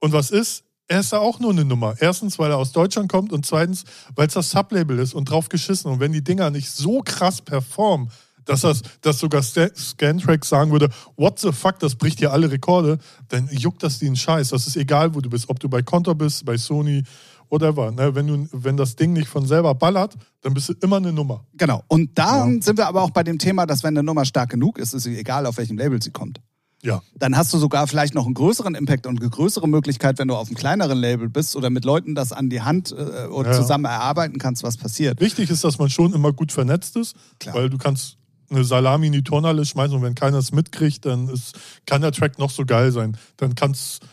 Und 0.00 0.12
was 0.12 0.30
ist? 0.30 0.64
Er 0.86 1.00
ist 1.00 1.12
ja 1.12 1.18
auch 1.18 1.40
nur 1.40 1.50
eine 1.52 1.64
Nummer. 1.64 1.94
Erstens, 1.98 2.38
weil 2.38 2.50
er 2.50 2.58
aus 2.58 2.72
Deutschland 2.72 3.10
kommt 3.10 3.32
und 3.32 3.46
zweitens, 3.46 3.84
weil 4.16 4.26
es 4.26 4.34
das 4.34 4.50
Sublabel 4.50 4.98
ist 4.98 5.14
und 5.14 5.30
drauf 5.30 5.48
geschissen. 5.48 5.90
Und 5.90 5.98
wenn 6.00 6.12
die 6.12 6.22
Dinger 6.22 6.50
nicht 6.50 6.70
so 6.70 7.00
krass 7.00 7.40
performen, 7.40 8.10
dass, 8.44 8.62
das, 8.62 8.82
dass 9.00 9.18
sogar 9.18 9.42
Scantrack 9.42 10.44
sagen 10.44 10.70
würde, 10.72 10.88
what 11.16 11.38
the 11.38 11.52
fuck, 11.52 11.78
das 11.78 11.94
bricht 11.94 12.18
hier 12.18 12.32
alle 12.32 12.50
Rekorde, 12.50 12.98
dann 13.28 13.48
juckt 13.50 13.82
das 13.82 13.98
den 13.98 14.16
Scheiß. 14.16 14.48
Das 14.50 14.66
ist 14.66 14.76
egal, 14.76 15.14
wo 15.14 15.20
du 15.20 15.30
bist. 15.30 15.48
Ob 15.48 15.60
du 15.60 15.68
bei 15.68 15.82
Konter 15.82 16.14
bist, 16.14 16.44
bei 16.44 16.56
Sony, 16.56 17.02
whatever. 17.50 17.90
Ne? 17.92 18.14
Wenn, 18.14 18.26
du, 18.26 18.48
wenn 18.52 18.76
das 18.76 18.96
Ding 18.96 19.12
nicht 19.12 19.28
von 19.28 19.46
selber 19.46 19.74
ballert, 19.74 20.14
dann 20.42 20.54
bist 20.54 20.68
du 20.68 20.74
immer 20.82 20.96
eine 20.96 21.12
Nummer. 21.12 21.44
Genau. 21.54 21.82
Und 21.88 22.18
dann 22.18 22.56
Ja. 22.56 22.62
sind 22.62 22.78
wir 22.78 22.86
aber 22.86 23.02
auch 23.02 23.10
bei 23.10 23.22
dem 23.22 23.38
Thema, 23.38 23.66
dass 23.66 23.82
wenn 23.82 23.96
eine 23.96 24.02
Nummer 24.02 24.24
stark 24.24 24.50
genug 24.50 24.78
ist, 24.78 24.94
ist 24.94 25.06
es 25.06 25.16
egal, 25.16 25.46
auf 25.46 25.56
welchem 25.56 25.78
Label 25.78 26.02
sie 26.02 26.10
kommt. 26.10 26.40
Ja. 26.82 27.00
Dann 27.16 27.34
hast 27.34 27.50
du 27.54 27.56
sogar 27.58 27.86
vielleicht 27.86 28.14
noch 28.14 28.26
einen 28.26 28.34
größeren 28.34 28.74
Impact 28.74 29.06
und 29.06 29.18
eine 29.18 29.30
größere 29.30 29.66
Möglichkeit, 29.66 30.18
wenn 30.18 30.28
du 30.28 30.34
auf 30.36 30.48
einem 30.48 30.56
kleineren 30.56 30.98
Label 30.98 31.30
bist 31.30 31.56
oder 31.56 31.70
mit 31.70 31.86
Leuten 31.86 32.14
das 32.14 32.30
an 32.32 32.50
die 32.50 32.60
Hand 32.60 32.92
äh, 32.92 33.26
und 33.26 33.46
Ja. 33.46 33.52
zusammen 33.54 33.86
erarbeiten 33.86 34.36
kannst, 34.38 34.62
was 34.62 34.76
passiert. 34.76 35.18
Wichtig 35.20 35.48
ist, 35.48 35.64
dass 35.64 35.78
man 35.78 35.88
schon 35.88 36.12
immer 36.12 36.34
gut 36.34 36.52
vernetzt 36.52 36.96
ist, 36.96 37.16
Klar. 37.40 37.54
weil 37.54 37.70
du 37.70 37.78
kannst 37.78 38.18
eine 38.50 38.64
Salami 38.64 39.06
in 39.08 39.12
die 39.12 39.24
Turnhalle 39.24 39.64
schmeißen 39.64 39.96
und 39.96 40.02
wenn 40.02 40.14
keiner 40.14 40.38
es 40.38 40.52
mitkriegt, 40.52 41.04
dann 41.06 41.28
ist, 41.28 41.58
kann 41.86 42.02
der 42.02 42.12
Track 42.12 42.38
noch 42.38 42.50
so 42.50 42.64
geil 42.64 42.92
sein. 42.92 43.16
Dann 43.36 43.54
kannst 43.54 44.04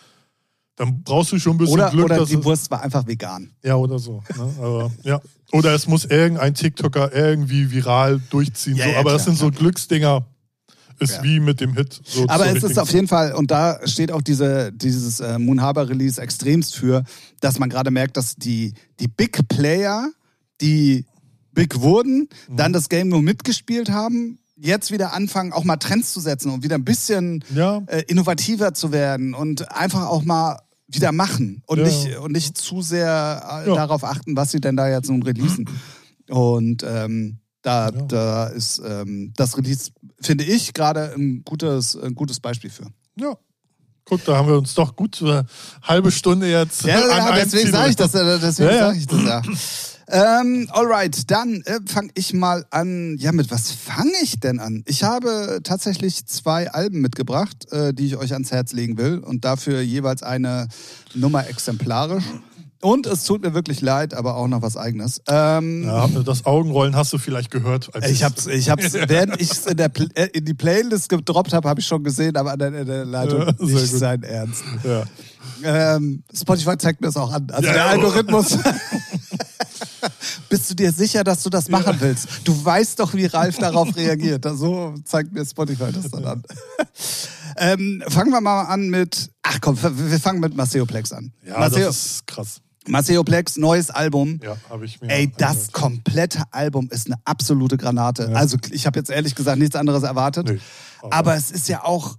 dann 0.78 1.04
brauchst 1.04 1.32
du 1.32 1.38
schon 1.38 1.54
ein 1.54 1.58
bisschen 1.60 1.74
Oder, 1.76 1.90
Glück, 1.92 2.06
oder 2.06 2.26
die 2.26 2.34
es, 2.34 2.44
Wurst 2.44 2.72
war 2.72 2.82
einfach 2.82 3.06
vegan. 3.06 3.52
Ja, 3.64 3.76
oder 3.76 4.00
so. 4.00 4.24
Ne? 4.36 4.54
Aber, 4.58 4.92
ja. 5.04 5.22
Oder 5.52 5.76
es 5.76 5.86
muss 5.86 6.06
irgendein 6.06 6.56
TikToker 6.56 7.14
irgendwie 7.14 7.70
viral 7.72 8.20
durchziehen. 8.32 8.78
Ja, 8.78 8.86
so. 8.86 8.90
ja, 8.90 8.96
Aber 8.96 9.10
klar, 9.10 9.14
das 9.18 9.26
sind 9.26 9.38
so 9.38 9.52
Glücksdinger. 9.52 10.26
Ist 11.00 11.18
Ja. 11.18 11.24
wie 11.24 11.40
mit 11.40 11.62
dem 11.62 11.74
Hit. 11.76 12.00
So 12.04 12.28
Aber 12.28 12.48
es 12.48 12.64
ist 12.64 12.78
auf 12.80 12.92
jeden 12.94 13.08
Fall, 13.08 13.34
und 13.34 13.50
da 13.52 13.80
steht 13.86 14.12
auch 14.12 14.22
diese, 14.22 14.72
dieses 14.72 15.20
äh, 15.20 15.40
Moon 15.40 15.62
Harbor 15.62 15.90
Release 15.90 16.22
extremst 16.22 16.76
für, 16.76 17.04
dass 17.42 17.60
man 17.60 17.70
gerade 17.70 17.92
merkt, 17.92 18.18
dass 18.18 18.36
die, 18.36 18.74
die 19.00 19.08
Big 19.08 19.48
Player, 19.50 20.10
die 20.62 21.06
big 21.54 21.82
wurden, 21.82 22.30
Mhm. 22.50 22.58
dann 22.58 22.74
das 22.74 22.90
Game 22.90 23.10
nur 23.10 23.22
mitgespielt 23.22 23.90
haben, 23.90 24.40
jetzt 24.56 24.92
wieder 24.92 25.14
anfangen, 25.14 25.54
auch 25.54 25.64
mal 25.64 25.78
Trends 25.78 26.14
zu 26.14 26.20
setzen 26.20 26.52
und 26.52 26.64
wieder 26.64 26.76
ein 26.76 26.86
bisschen 26.86 27.44
Ja. 27.54 27.82
äh, 27.88 28.04
innovativer 28.08 28.74
zu 28.74 28.92
werden 28.92 29.34
und 29.34 29.72
einfach 29.72 30.08
auch 30.08 30.24
mal 30.24 30.60
wieder 30.88 31.12
machen 31.12 31.64
und, 31.68 31.80
Ja. 31.80 31.86
nicht, 31.86 32.18
und 32.18 32.32
nicht 32.34 32.58
zu 32.58 32.82
sehr 32.82 33.64
äh, 33.66 33.70
Ja. 33.70 33.76
darauf 33.76 34.04
achten, 34.04 34.36
was 34.36 34.52
sie 34.52 34.60
denn 34.62 34.76
da 34.76 34.90
jetzt 34.90 35.10
nun 35.10 35.24
releasen. 35.24 35.68
Und 36.30 36.84
ähm, 36.84 37.40
da, 37.62 37.92
da 37.92 38.48
ist 38.48 38.82
ähm, 38.86 39.34
das 39.36 39.58
Release, 39.58 39.92
finde 40.20 40.44
ich, 40.44 40.74
gerade 40.74 41.14
ein 41.16 41.44
gutes, 41.44 41.96
ein 41.96 42.16
gutes 42.16 42.40
Beispiel 42.40 42.70
für. 42.70 42.88
Ja. 43.20 43.36
Guck, 44.06 44.26
da 44.26 44.36
haben 44.36 44.48
wir 44.48 44.58
uns 44.58 44.74
doch 44.74 44.96
gut 44.96 45.22
eine 45.22 45.46
halbe 45.84 46.12
Stunde 46.12 46.50
jetzt 46.50 46.84
Ja, 46.84 47.02
an 47.02 47.10
ja 47.10 47.36
deswegen 47.36 47.72
sage 47.72 47.92
ich 47.92 47.96
das, 47.96 48.14
äh, 48.16 48.40
deswegen 48.40 48.70
Ja, 48.70 48.76
ja. 48.76 48.86
sage 48.88 48.98
ich 48.98 49.08
das 49.08 49.24
ja. 49.24 49.42
Ähm, 50.12 50.68
alright, 50.72 51.30
dann 51.32 51.62
äh, 51.66 51.80
fange 51.86 52.10
ich 52.16 52.34
mal 52.34 52.66
an. 52.70 53.16
Ja, 53.18 53.32
mit 53.32 53.50
was 53.50 53.72
fange 53.72 54.12
ich 54.22 54.40
denn 54.40 54.60
an? 54.60 54.84
Ich 54.86 55.04
habe 55.04 55.60
tatsächlich 55.64 56.26
zwei 56.26 56.70
Alben 56.72 57.00
mitgebracht, 57.02 57.72
äh, 57.72 57.94
die 57.94 58.08
ich 58.08 58.18
euch 58.18 58.34
ans 58.34 58.52
Herz 58.52 58.74
legen 58.74 58.98
will 58.98 59.20
und 59.20 59.46
dafür 59.46 59.82
jeweils 59.82 60.22
eine 60.24 60.68
Nummer 61.16 61.48
exemplarisch. 61.48 62.26
Und 62.84 63.06
es 63.06 63.26
tut 63.26 63.44
mir 63.44 63.54
wirklich 63.54 63.80
leid, 63.82 64.16
aber 64.16 64.36
auch 64.36 64.48
noch 64.48 64.64
was 64.64 64.76
Eigenes. 64.76 65.22
Ähm, 65.28 65.84
Ja, 65.84 66.08
das 66.08 66.48
Augenrollen 66.48 66.96
hast 66.96 67.14
du 67.14 67.20
vielleicht 67.20 67.52
gehört. 67.52 67.92
Ich 68.10 68.24
hab's, 68.24 68.48
ich 68.48 68.72
hab's, 68.72 68.94
während 69.08 69.40
ich 69.40 69.52
es 69.52 69.68
in, 69.68 69.78
äh, 69.78 70.26
in 70.34 70.46
die 70.46 70.56
Playlist 70.56 71.08
gedroppt 71.08 71.54
habe, 71.54 71.70
habe 71.70 71.80
ich 71.80 71.86
schon 71.86 72.04
gesehen, 72.04 72.36
aber 72.36 72.54
an 72.54 72.60
der, 72.60 72.84
der 72.84 73.06
Leitung 73.06 73.42
Ja, 73.42 73.46
nicht 73.60 73.60
gut. 73.92 74.00
sein 74.00 74.24
Ernst. 74.24 74.64
Ja. 74.84 75.04
Ähm, 75.64 76.24
Spotify 76.34 76.76
zeigt 76.76 77.02
mir 77.02 77.08
das 77.08 77.18
auch 77.18 77.32
an. 77.32 77.48
Also 77.52 77.68
Ja. 77.68 77.74
der 77.74 77.86
Algorithmus. 77.86 78.58
Bist 80.50 80.70
du 80.70 80.76
dir 80.76 80.92
sicher, 80.92 81.24
dass 81.24 81.44
du 81.44 81.50
das 81.50 81.70
machen 81.70 81.96
willst? 82.00 82.28
Du 82.44 82.66
weißt 82.66 83.00
doch, 83.00 83.14
wie 83.14 83.26
Ralf 83.26 83.58
darauf 83.58 83.96
reagiert. 83.96 84.46
So 84.54 84.96
zeigt 85.06 85.32
mir 85.32 85.46
Spotify 85.46 85.92
das 85.92 86.10
dann 86.10 86.26
an. 86.26 86.44
ähm, 87.58 88.04
fangen 88.08 88.32
wir 88.32 88.42
mal 88.42 88.64
an 88.64 88.90
mit. 88.90 89.32
Ach 89.44 89.60
komm, 89.62 89.78
wir 89.82 90.20
fangen 90.20 90.40
mit 90.40 90.56
Maceo 90.56 90.86
Plex 90.86 91.12
an. 91.12 91.32
Ja, 91.46 91.60
Maceo, 91.60 91.88
das 91.88 92.06
ist 92.06 92.28
krass. 92.28 92.62
Maceo 92.88 93.24
Plex, 93.24 93.58
neues 93.58 93.92
Album. 93.92 94.40
Ja, 94.42 94.58
habe 94.70 94.86
ich 94.86 95.02
mir. 95.02 95.10
Ey, 95.10 95.32
das 95.38 95.50
angehört. 95.50 95.74
komplette 95.74 96.44
Album 96.52 96.90
ist 96.90 97.08
eine 97.08 97.16
absolute 97.26 97.78
Granate. 97.78 98.36
Also 98.36 98.58
ich 98.72 98.86
habe 98.86 98.98
jetzt 98.98 99.12
ehrlich 99.12 99.36
gesagt 99.36 99.60
nichts 99.60 99.76
anderes 99.76 100.04
erwartet. 100.04 100.50
Nee, 100.50 100.60
aber, 101.10 101.36
es 101.36 101.52
ist 101.52 101.68
ja 101.70 101.84
auch, 101.84 102.18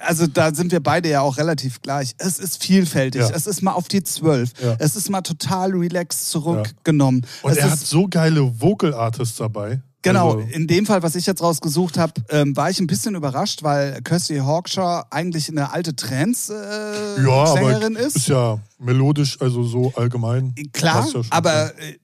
also 0.00 0.26
da 0.26 0.54
sind 0.54 0.72
wir 0.72 0.80
beide 0.80 1.08
ja 1.08 1.20
auch 1.20 1.36
relativ 1.36 1.82
gleich. 1.82 2.14
Es 2.18 2.38
ist 2.38 2.62
vielfältig. 2.62 3.22
Ja. 3.22 3.30
Es 3.30 3.46
ist 3.46 3.62
mal 3.62 3.72
auf 3.72 3.88
die 3.88 4.02
Zwölf. 4.02 4.52
Ja. 4.62 4.76
Es 4.78 4.96
ist 4.96 5.10
mal 5.10 5.22
total 5.22 5.72
relaxed 5.72 6.30
zurückgenommen. 6.30 7.26
Und 7.42 7.52
es 7.52 7.58
er 7.58 7.66
ist, 7.66 7.72
hat 7.72 7.78
so 7.80 8.06
geile 8.08 8.60
Vocal 8.60 8.94
Artists 8.94 9.36
dabei. 9.36 9.80
Genau, 10.02 10.36
Also, 10.36 10.48
in 10.50 10.66
dem 10.66 10.86
Fall, 10.86 11.02
was 11.02 11.14
ich 11.14 11.26
jetzt 11.26 11.42
rausgesucht 11.42 11.98
habe, 11.98 12.14
ähm, 12.30 12.56
war 12.56 12.70
ich 12.70 12.80
ein 12.80 12.86
bisschen 12.86 13.14
überrascht, 13.14 13.62
weil 13.62 14.00
Kirsty 14.02 14.38
Hawkshaw 14.38 15.04
eigentlich 15.10 15.50
eine 15.50 15.72
alte 15.72 15.94
Trance-Sängerin 15.94 17.96
äh, 17.96 18.00
ja, 18.00 18.06
ist. 18.06 18.16
ist 18.16 18.28
ja 18.28 18.58
melodisch, 18.78 19.38
also 19.42 19.62
so 19.62 19.92
allgemein. 19.96 20.54
Klar, 20.72 21.06
ja 21.12 21.20
aber 21.28 21.78
äh, 21.78 21.98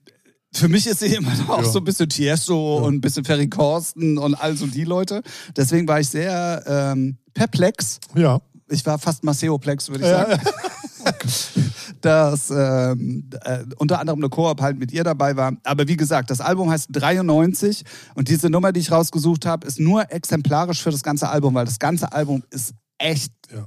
für 0.57 0.67
mich 0.69 0.87
ist 0.87 0.99
sie 0.99 1.07
immer 1.15 1.33
noch 1.35 1.49
auch 1.49 1.63
Ja. 1.63 1.69
so 1.69 1.79
ein 1.79 1.83
bisschen 1.85 2.09
Tiesto 2.09 2.77
und 2.85 2.95
ein 2.95 3.01
bisschen 3.01 3.23
Ferry 3.25 3.47
Corsten 3.47 4.17
und 4.17 4.35
all 4.35 4.55
so 4.57 4.67
die 4.67 4.83
Leute. 4.83 5.21
Deswegen 5.55 5.87
war 5.87 5.99
ich 5.99 6.09
sehr 6.09 6.63
ähm, 6.67 7.17
perplex. 7.33 7.99
Ja, 8.15 8.39
Ich 8.69 8.85
war 8.85 8.99
fast 8.99 9.23
Maceo-plex, 9.23 9.89
würde 9.89 10.03
ich 10.03 10.09
Ja, 10.09 10.25
sagen. 10.37 10.41
Dass 12.01 12.49
ähm, 12.51 13.29
äh, 13.43 13.63
unter 13.77 13.99
anderem 13.99 14.19
eine 14.19 14.29
Koop 14.29 14.61
halt 14.61 14.77
mit 14.77 14.91
ihr 14.91 15.03
dabei 15.03 15.35
war. 15.35 15.53
Aber 15.63 15.87
wie 15.87 15.97
gesagt, 15.97 16.29
das 16.29 16.41
Album 16.41 16.69
heißt 16.69 16.89
93 16.91 17.83
und 18.15 18.27
diese 18.29 18.49
Nummer, 18.49 18.71
die 18.71 18.79
ich 18.81 18.91
rausgesucht 18.91 19.45
habe, 19.45 19.65
ist 19.65 19.79
nur 19.79 20.11
exemplarisch 20.11 20.81
für 20.81 20.91
das 20.91 21.01
ganze 21.03 21.29
Album, 21.29 21.53
weil 21.55 21.65
das 21.65 21.79
ganze 21.79 22.11
Album 22.11 22.43
ist 22.51 22.73
echt 22.97 23.31
Ja. 23.51 23.65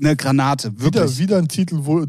Eine 0.00 0.16
Granate. 0.16 0.72
wieder, 0.80 1.00
Wirklich. 1.02 1.18
wieder 1.18 1.38
ein 1.38 1.48
Titel, 1.48 1.78
wo, 1.82 2.04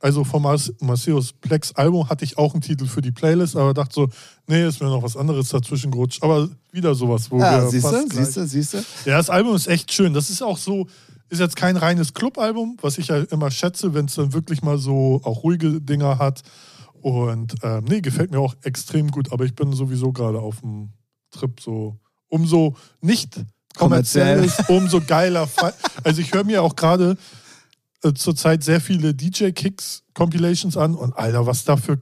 also 0.00 0.24
vom 0.24 0.42
Maceus 0.42 1.32
Plex 1.32 1.72
Album 1.72 2.08
hatte 2.08 2.24
ich 2.24 2.38
auch 2.38 2.52
einen 2.54 2.60
Titel 2.62 2.86
für 2.86 3.00
die 3.02 3.12
Playlist, 3.12 3.56
aber 3.56 3.74
dachte 3.74 3.94
so, 3.94 4.08
nee, 4.46 4.66
ist 4.66 4.80
mir 4.80 4.88
noch 4.88 5.02
was 5.02 5.16
anderes 5.16 5.48
dazwischen 5.48 5.90
gerutscht. 5.90 6.22
Aber 6.22 6.48
wieder 6.72 6.94
sowas, 6.94 7.30
wo 7.30 7.38
Ja, 7.38 7.62
wir 7.62 7.70
siehst 7.70 7.84
du, 7.84 7.90
fast 7.90 8.10
gleich- 8.10 8.24
siehst 8.26 8.36
du, 8.36 8.46
siehst 8.46 8.74
du. 8.74 8.78
Ja, 9.10 9.16
das 9.18 9.30
Album 9.30 9.54
ist 9.54 9.66
echt 9.68 9.92
schön. 9.92 10.12
Das 10.14 10.30
ist 10.30 10.42
auch 10.42 10.58
so, 10.58 10.86
ist 11.30 11.38
jetzt 11.40 11.56
kein 11.56 11.76
reines 11.76 12.14
Clubalbum, 12.14 12.76
was 12.82 12.98
ich 12.98 13.08
ja 13.08 13.18
immer 13.18 13.50
schätze, 13.50 13.94
wenn 13.94 14.06
es 14.06 14.14
dann 14.14 14.32
wirklich 14.32 14.62
mal 14.62 14.78
so 14.78 15.20
auch 15.24 15.42
ruhige 15.42 15.80
Dinger 15.80 16.18
hat. 16.18 16.42
Und 17.00 17.54
ähm, 17.62 17.84
nee, 17.88 18.00
gefällt 18.00 18.30
mir 18.30 18.40
auch 18.40 18.54
extrem 18.62 19.10
gut, 19.10 19.30
aber 19.32 19.44
ich 19.44 19.54
bin 19.54 19.72
sowieso 19.72 20.12
gerade 20.12 20.40
auf 20.40 20.60
dem 20.60 20.90
Trip 21.30 21.60
so 21.60 21.98
umso 22.28 22.76
nicht 23.00 23.44
kommerziell 23.76 24.44
ist, 24.44 24.68
umso 24.68 25.00
geiler. 25.00 25.48
Also 26.02 26.20
ich 26.20 26.32
höre 26.32 26.44
mir 26.44 26.62
auch 26.62 26.76
gerade 26.76 27.16
äh, 28.02 28.12
zurzeit 28.14 28.62
sehr 28.64 28.80
viele 28.80 29.14
DJ-Kicks-Compilations 29.14 30.76
an 30.76 30.94
und 30.94 31.16
Alter, 31.16 31.46
was 31.46 31.64
da 31.64 31.76
für 31.76 32.00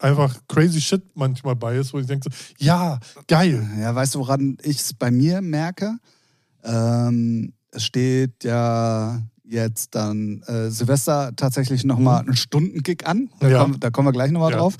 einfach 0.00 0.36
crazy 0.48 0.80
shit 0.80 1.02
manchmal 1.14 1.56
bei 1.56 1.76
ist, 1.76 1.92
wo 1.94 1.98
ich 1.98 2.06
denke 2.06 2.28
so, 2.30 2.64
ja, 2.64 2.98
geil. 3.28 3.66
Ja, 3.80 3.94
weißt 3.94 4.14
du, 4.14 4.18
woran 4.20 4.58
ich 4.62 4.78
es 4.80 4.94
bei 4.94 5.10
mir 5.10 5.40
merke? 5.40 5.96
Ähm, 6.64 7.52
es 7.70 7.84
steht 7.84 8.44
ja 8.44 9.22
jetzt 9.48 9.94
dann 9.94 10.42
äh, 10.48 10.70
Silvester 10.70 11.30
tatsächlich 11.36 11.84
nochmal 11.84 12.20
einen 12.22 12.36
Stundengig 12.36 13.06
an. 13.06 13.30
Da, 13.38 13.46
Mhm. 13.46 13.52
Ja. 13.52 13.58
kommen, 13.62 13.80
da 13.80 13.90
kommen 13.90 14.08
wir 14.08 14.12
gleich 14.12 14.32
nochmal 14.32 14.50
Ja. 14.50 14.58
drauf. 14.58 14.74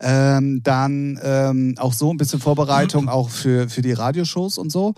Ähm, 0.00 0.62
dann 0.62 1.18
ähm, 1.22 1.74
auch 1.78 1.92
so 1.92 2.10
ein 2.12 2.16
bisschen 2.16 2.40
Vorbereitung 2.40 3.08
auch 3.10 3.28
für, 3.28 3.68
für 3.68 3.82
die 3.82 3.92
Radioshows 3.92 4.56
und 4.58 4.70
so, 4.72 4.94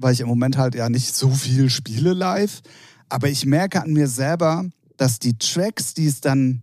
weil 0.00 0.12
ich 0.12 0.20
im 0.20 0.28
Moment 0.28 0.56
halt 0.56 0.74
ja 0.74 0.88
nicht 0.88 1.14
so 1.14 1.30
viel 1.30 1.70
spiele 1.70 2.12
live. 2.14 2.60
Aber 3.08 3.28
ich 3.28 3.44
merke 3.46 3.82
an 3.82 3.92
mir 3.92 4.06
selber, 4.08 4.64
dass 4.96 5.18
die 5.18 5.36
Tracks, 5.38 5.94
die 5.94 6.06
es 6.06 6.20
dann 6.20 6.60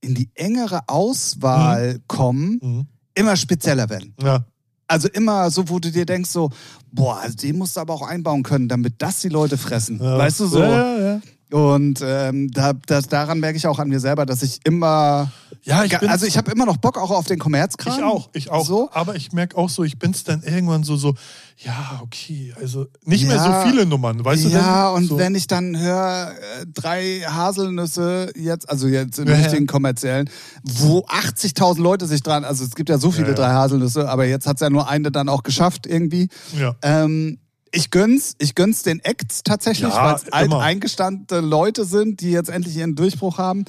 in 0.00 0.14
die 0.14 0.30
engere 0.34 0.80
Auswahl 0.88 2.00
kommen, 2.06 2.58
Mhm. 2.62 2.86
immer 3.14 3.36
spezieller 3.36 3.88
werden. 3.88 4.14
Ja. 4.22 4.44
Also 4.86 5.08
immer 5.08 5.50
so, 5.50 5.68
wo 5.68 5.78
du 5.78 5.90
dir 5.90 6.06
denkst, 6.06 6.30
so, 6.30 6.50
boah, 6.92 7.18
also 7.20 7.36
den 7.36 7.58
musst 7.58 7.76
du 7.76 7.80
aber 7.80 7.92
auch 7.94 8.02
einbauen 8.02 8.42
können, 8.42 8.68
damit 8.68 8.94
das 8.98 9.20
die 9.20 9.28
Leute 9.28 9.58
fressen. 9.58 9.98
Ja. 10.02 10.16
Weißt 10.16 10.40
du 10.40 10.46
so? 10.46 10.60
Ja, 10.60 10.70
ja, 10.70 10.98
ja. 11.14 11.20
Und 11.50 12.00
ähm, 12.04 12.50
da, 12.50 12.74
das, 12.86 13.08
daran 13.08 13.40
merke 13.40 13.56
ich 13.56 13.66
auch 13.66 13.78
an 13.78 13.88
mir 13.88 14.00
selber, 14.00 14.26
dass 14.26 14.42
ich 14.42 14.60
immer. 14.64 15.32
Ja, 15.62 15.82
ich 15.84 15.98
bin- 15.98 16.08
also 16.10 16.26
ich 16.26 16.36
habe 16.36 16.50
immer 16.50 16.66
noch 16.66 16.76
Bock 16.76 16.98
auch 16.98 17.10
auf 17.10 17.26
den 17.26 17.38
Kommerzkram. 17.38 17.98
Ich 17.98 18.04
auch, 18.04 18.28
ich 18.34 18.50
auch. 18.50 18.66
So. 18.66 18.90
Aber 18.92 19.16
ich 19.16 19.32
merke 19.32 19.56
auch 19.56 19.68
so, 19.70 19.82
ich 19.82 19.98
bin's 19.98 20.24
dann 20.24 20.42
irgendwann 20.42 20.84
so, 20.84 20.96
so, 20.96 21.14
ja, 21.56 22.00
okay, 22.02 22.54
also 22.60 22.86
nicht 23.04 23.26
mehr 23.26 23.36
Ja. 23.36 23.62
so 23.64 23.68
viele 23.70 23.86
Nummern, 23.86 24.22
weißt 24.24 24.44
du? 24.44 24.48
ja, 24.50 24.90
und 24.90 25.06
so. 25.06 25.18
wenn 25.18 25.34
ich 25.34 25.46
dann 25.46 25.78
höre, 25.78 26.32
äh, 26.32 26.66
drei 26.72 27.20
Haselnüsse 27.26 28.30
jetzt, 28.36 28.68
also 28.68 28.86
jetzt 28.86 29.18
im 29.18 29.26
Ja, 29.28 29.34
ja. 29.34 29.40
richtigen 29.40 29.66
kommerziellen, 29.66 30.28
wo 30.62 31.00
80.000 31.06 31.80
Leute 31.80 32.06
sich 32.06 32.22
dran, 32.22 32.44
also 32.44 32.62
es 32.64 32.74
gibt 32.74 32.88
ja 32.90 32.98
so 32.98 33.10
viele 33.10 33.28
Ja, 33.28 33.30
ja. 33.30 33.36
drei 33.36 33.52
Haselnüsse, 33.52 34.08
aber 34.08 34.26
jetzt 34.26 34.46
hat's 34.46 34.60
ja 34.60 34.70
nur 34.70 34.88
eine 34.88 35.10
dann 35.10 35.28
auch 35.28 35.42
geschafft 35.42 35.86
irgendwie. 35.86 36.28
Ja. 36.58 36.76
Ähm, 36.82 37.38
ich 37.72 37.90
gönn's, 37.90 38.34
ich 38.38 38.54
gönn's 38.54 38.82
den 38.82 39.00
Acts 39.00 39.42
tatsächlich, 39.42 39.92
Ja, 39.92 40.04
weil 40.04 40.14
es 40.16 40.32
alt 40.32 40.52
eingestandene 40.52 41.40
Leute 41.40 41.84
sind, 41.84 42.20
die 42.20 42.30
jetzt 42.30 42.50
endlich 42.50 42.76
ihren 42.76 42.94
Durchbruch 42.94 43.38
haben. 43.38 43.64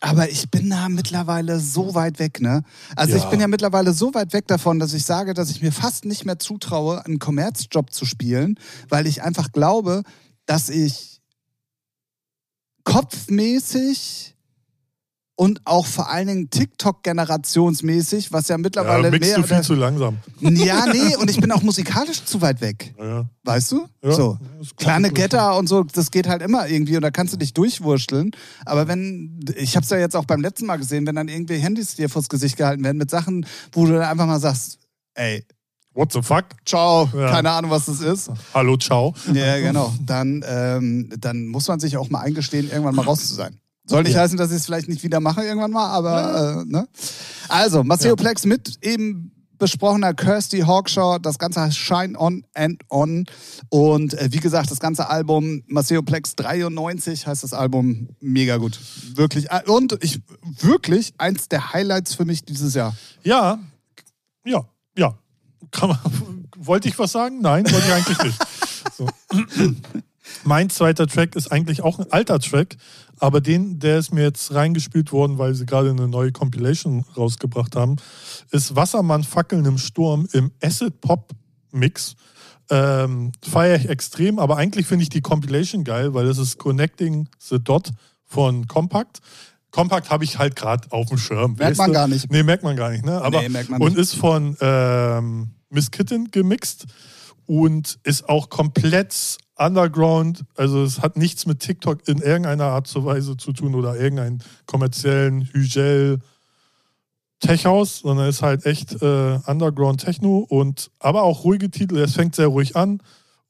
Aber 0.00 0.28
ich 0.28 0.50
bin 0.50 0.68
da 0.68 0.88
mittlerweile 0.90 1.58
so 1.58 1.94
weit 1.94 2.18
weg, 2.18 2.40
ne? 2.40 2.62
Also 2.96 3.12
Ja. 3.16 3.18
ich 3.18 3.24
bin 3.30 3.40
ja 3.40 3.48
mittlerweile 3.48 3.94
so 3.94 4.12
weit 4.12 4.32
weg 4.34 4.46
davon, 4.46 4.78
dass 4.78 4.92
ich 4.92 5.06
sage, 5.06 5.32
dass 5.32 5.50
ich 5.50 5.62
mir 5.62 5.72
fast 5.72 6.04
nicht 6.04 6.26
mehr 6.26 6.38
zutraue, 6.38 7.04
einen 7.06 7.18
Kommerzjob 7.18 7.92
zu 7.92 8.04
spielen, 8.04 8.58
weil 8.90 9.06
ich 9.06 9.22
einfach 9.22 9.52
glaube, 9.52 10.02
dass 10.44 10.68
ich 10.68 11.22
kopfmäßig 12.84 14.35
und 15.36 15.60
auch 15.66 15.86
vor 15.86 16.10
allen 16.10 16.26
Dingen 16.26 16.50
TikTok-generationsmäßig, 16.50 18.32
was 18.32 18.48
ja 18.48 18.54
ja, 18.54 18.58
mittlerweile 18.58 19.10
mixt 19.10 19.28
mehr 19.28 19.36
du 19.38 19.46
viel 19.46 19.60
zu 19.60 19.74
langsam. 19.74 20.16
ja, 20.40 20.86
nee, 20.86 21.14
und 21.16 21.30
ich 21.30 21.38
bin 21.40 21.52
auch 21.52 21.62
musikalisch 21.62 22.24
zu 22.24 22.40
weit 22.40 22.60
weg. 22.60 22.94
Ja. 22.98 23.26
Weißt 23.44 23.70
du? 23.72 23.86
Ja, 24.02 24.12
so. 24.12 24.38
Kleine. 24.76 25.10
Getter 25.10 25.56
und 25.56 25.68
so, 25.68 25.84
das 25.84 26.10
geht 26.10 26.26
halt 26.26 26.42
immer 26.42 26.66
irgendwie 26.68 26.96
und 26.96 27.02
da 27.02 27.10
kannst 27.10 27.34
du 27.34 27.38
dich 27.38 27.52
durchwursteln. 27.54 28.30
Aber 28.64 28.88
wenn, 28.88 29.40
ich 29.56 29.76
hab's 29.76 29.90
ja 29.90 29.98
jetzt 29.98 30.16
auch 30.16 30.24
beim 30.24 30.40
letzten 30.40 30.66
Mal 30.66 30.76
gesehen, 30.76 31.06
wenn 31.06 31.14
dann 31.14 31.28
irgendwie 31.28 31.56
Handys 31.58 31.94
dir 31.96 32.08
vors 32.08 32.28
Gesicht 32.28 32.56
gehalten 32.56 32.82
werden 32.82 32.96
mit 32.98 33.10
Sachen, 33.10 33.46
wo 33.72 33.86
du 33.86 33.92
dann 33.92 34.02
einfach 34.02 34.26
mal 34.26 34.40
sagst, 34.40 34.78
ey, 35.14 35.44
What 35.94 36.12
the 36.12 36.20
fuck? 36.20 36.44
ciao, 36.66 37.08
Ja. 37.14 37.30
keine 37.30 37.50
Ahnung, 37.50 37.70
was 37.70 37.86
das 37.86 38.00
ist. 38.00 38.30
Hallo, 38.52 38.76
ciao. 38.76 39.14
Ja, 39.32 39.58
genau. 39.58 39.94
Dann, 40.04 40.44
ähm, 40.46 41.10
dann 41.18 41.46
muss 41.46 41.68
man 41.68 41.80
sich 41.80 41.96
auch 41.96 42.10
mal 42.10 42.20
eingestehen, 42.20 42.68
irgendwann 42.70 42.94
mal 42.94 43.02
raus 43.06 43.26
zu 43.28 43.34
sein. 43.34 43.58
Soll 43.86 44.02
nicht 44.02 44.14
Ja. 44.14 44.20
heißen, 44.22 44.36
dass 44.36 44.50
ich 44.50 44.56
es 44.58 44.66
vielleicht 44.66 44.88
nicht 44.88 45.02
wieder 45.02 45.20
mache 45.20 45.42
irgendwann 45.44 45.70
mal, 45.70 45.88
aber 45.88 46.62
äh, 46.62 46.70
ne? 46.70 46.88
Also, 47.48 47.84
Maceo 47.84 48.10
Ja. 48.10 48.16
Plex 48.16 48.44
mit 48.44 48.78
eben 48.84 49.32
besprochener 49.58 50.12
Kirsty 50.12 50.60
Hawkshaw, 50.60 51.18
das 51.18 51.38
Ganze 51.38 51.62
heißt 51.62 51.78
Shine 51.78 52.18
On 52.20 52.44
and 52.54 52.82
On 52.90 53.24
und 53.70 54.12
äh, 54.14 54.28
wie 54.30 54.40
gesagt, 54.40 54.70
das 54.70 54.80
ganze 54.80 55.08
Album 55.08 55.62
Maceo 55.66 56.02
Plex 56.02 56.36
93 56.36 57.26
heißt 57.26 57.42
das 57.42 57.54
Album 57.54 58.08
mega 58.20 58.58
gut. 58.58 58.78
Wirklich 59.14 59.50
äh, 59.50 59.62
und 59.66 59.96
ich 60.02 60.20
wirklich 60.60 61.14
eins 61.16 61.48
der 61.48 61.72
Highlights 61.72 62.14
für 62.14 62.26
mich 62.26 62.44
dieses 62.44 62.74
Jahr. 62.74 62.94
Ja, 63.22 63.58
ja, 64.44 64.64
ja. 64.98 65.14
Kann 65.70 65.88
man, 65.88 65.98
wollte 66.58 66.88
ich 66.88 66.98
was 66.98 67.12
sagen? 67.12 67.40
Nein, 67.40 67.64
wollte 67.70 67.86
ich 67.86 67.92
eigentlich 67.94 68.22
nicht. 68.24 68.38
So. 68.94 69.08
Mein 70.44 70.70
zweiter 70.70 71.06
Track 71.06 71.34
ist 71.36 71.50
eigentlich 71.50 71.82
auch 71.82 71.98
ein 71.98 72.12
alter 72.12 72.38
Track, 72.40 72.76
aber 73.18 73.40
den, 73.40 73.78
der 73.78 73.98
ist 73.98 74.12
mir 74.12 74.22
jetzt 74.24 74.52
reingespielt 74.54 75.12
worden, 75.12 75.38
weil 75.38 75.54
sie 75.54 75.66
gerade 75.66 75.90
eine 75.90 76.08
neue 76.08 76.32
Compilation 76.32 77.04
rausgebracht 77.16 77.76
haben, 77.76 77.96
ist 78.50 78.76
Wassermann 78.76 79.24
Fackeln 79.24 79.64
im 79.64 79.78
Sturm 79.78 80.28
im 80.32 80.50
Acid 80.62 81.00
Pop 81.00 81.32
Mix. 81.72 82.14
Ähm, 82.68 83.32
Feiere 83.42 83.76
ich 83.76 83.88
extrem, 83.88 84.38
aber 84.38 84.56
eigentlich 84.56 84.86
finde 84.86 85.04
ich 85.04 85.08
die 85.08 85.20
Compilation 85.20 85.84
geil, 85.84 86.14
weil 86.14 86.26
das 86.26 86.38
ist 86.38 86.58
Connecting 86.58 87.28
the 87.38 87.58
Dot 87.58 87.90
von 88.24 88.66
Compact. 88.66 89.20
Compact 89.70 90.10
habe 90.10 90.24
ich 90.24 90.38
halt 90.38 90.56
gerade 90.56 90.90
auf 90.90 91.08
dem 91.08 91.18
Schirm. 91.18 91.54
Merkt 91.54 91.60
weißt 91.60 91.78
man 91.78 91.88
du? 91.88 91.92
gar 91.94 92.08
nicht. 92.08 92.30
Nee, 92.30 92.42
merkt 92.42 92.64
man 92.64 92.76
gar 92.76 92.90
nicht. 92.90 93.04
Ne? 93.04 93.20
Aber, 93.20 93.42
Nee, 93.42 93.48
merkt 93.50 93.68
man 93.70 93.80
und 93.80 93.90
nicht. 93.92 93.98
ist 94.00 94.14
von 94.14 94.56
ähm, 94.60 95.50
Miss 95.70 95.90
Kitten 95.90 96.30
gemixt 96.30 96.86
und 97.46 97.98
ist 98.02 98.28
auch 98.28 98.48
komplett 98.48 99.38
underground. 99.56 100.44
Also 100.54 100.82
es 100.82 101.00
hat 101.00 101.16
nichts 101.16 101.46
mit 101.46 101.60
TikTok 101.60 102.06
in 102.08 102.18
irgendeiner 102.18 102.64
Art 102.64 102.88
und 102.88 103.04
Weise 103.04 103.36
zu 103.36 103.52
tun 103.52 103.74
oder 103.74 103.96
irgendeinen 103.96 104.42
kommerziellen 104.66 105.42
Hügel 105.42 106.20
Tech-House, 107.40 108.00
sondern 108.00 108.28
ist 108.28 108.42
halt 108.42 108.64
echt 108.64 109.02
äh, 109.02 109.38
Underground 109.46 110.00
Techno 110.00 110.38
und 110.38 110.90
aber 110.98 111.22
auch 111.22 111.44
ruhige 111.44 111.70
Titel. 111.70 111.98
Es 111.98 112.14
fängt 112.14 112.34
sehr 112.34 112.48
ruhig 112.48 112.76
an 112.76 113.02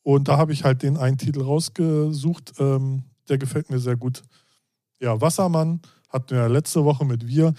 und 0.03 0.29
da 0.29 0.39
habe 0.39 0.53
ich 0.53 0.65
halt 0.65 0.83
den 0.83 0.97
einen 0.97 1.19
Titel 1.19 1.43
rausgesucht. 1.43 2.55
Ähm, 2.59 3.05
der 3.29 3.39
gefällt 3.39 3.71
mir 3.71 3.79
sehr 3.79 3.97
gut. 3.97 4.23
Ja, 5.01 5.21
Wassermann 5.21 5.81
hatten 6.09 6.37
wir 6.37 6.49
letzte 6.49 6.85
Woche 6.85 7.05
mit 7.05 7.27
wir. 7.27 7.55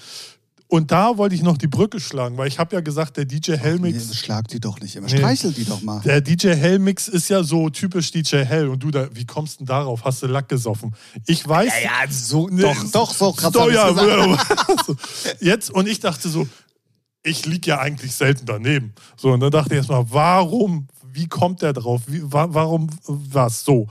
Und 0.69 0.91
da 0.91 1.17
wollte 1.17 1.33
ich 1.33 1.43
noch 1.43 1.57
die 1.57 1.67
Brücke 1.67 1.99
schlagen, 2.01 2.37
weil 2.37 2.49
ich 2.49 2.59
habe 2.59 2.75
ja 2.75 2.81
gesagt, 2.81 3.15
der 3.15 3.23
DJ 3.23 3.53
Hellmix. 3.53 4.09
Nee, 4.09 4.13
schlag 4.13 4.49
die 4.49 4.59
doch 4.59 4.81
nicht 4.81 4.97
immer. 4.97 5.07
Nee. 5.07 5.17
Streichel 5.17 5.53
die 5.53 5.63
doch 5.63 5.81
mal. 5.81 6.01
Der 6.01 6.19
DJ 6.19 6.49
Hell-Mix 6.49 7.07
ist 7.07 7.29
ja 7.29 7.41
so 7.43 7.69
typisch 7.69 8.11
DJ 8.11 8.43
Hell. 8.43 8.67
Und 8.67 8.83
du 8.83 8.91
da, 8.91 9.07
wie 9.13 9.25
kommst 9.25 9.55
du 9.55 9.57
denn 9.59 9.67
darauf? 9.67 10.03
Hast 10.03 10.23
du 10.23 10.27
Lack 10.27 10.49
gesoffen? 10.49 10.93
Ich 11.25 11.47
weiß. 11.47 11.71
Ja, 11.83 12.03
ja, 12.03 12.11
so, 12.11 12.49
Nee, 12.49 12.63
doch, 12.63 12.91
doch, 12.91 13.13
so 13.13 13.31
krass. 13.31 13.51
Doch, 13.53 13.71
ja. 13.71 13.87
Jetzt, 15.39 15.71
und 15.71 15.87
ich 15.87 16.01
dachte 16.01 16.27
so, 16.27 16.45
ich 17.23 17.45
liege 17.45 17.69
ja 17.69 17.79
eigentlich 17.79 18.13
selten 18.13 18.45
daneben. 18.45 18.93
So, 19.15 19.31
und 19.31 19.39
dann 19.39 19.51
dachte 19.51 19.71
ich 19.71 19.77
erstmal, 19.77 20.05
warum, 20.11 20.87
wie 21.17 21.27
kommt 21.27 21.63
der 21.63 21.73
drauf? 21.73 22.03
Wie, 22.07 22.21
wa, 22.31 22.47
warum 22.51 22.89
was? 23.05 23.65
So. 23.65 23.87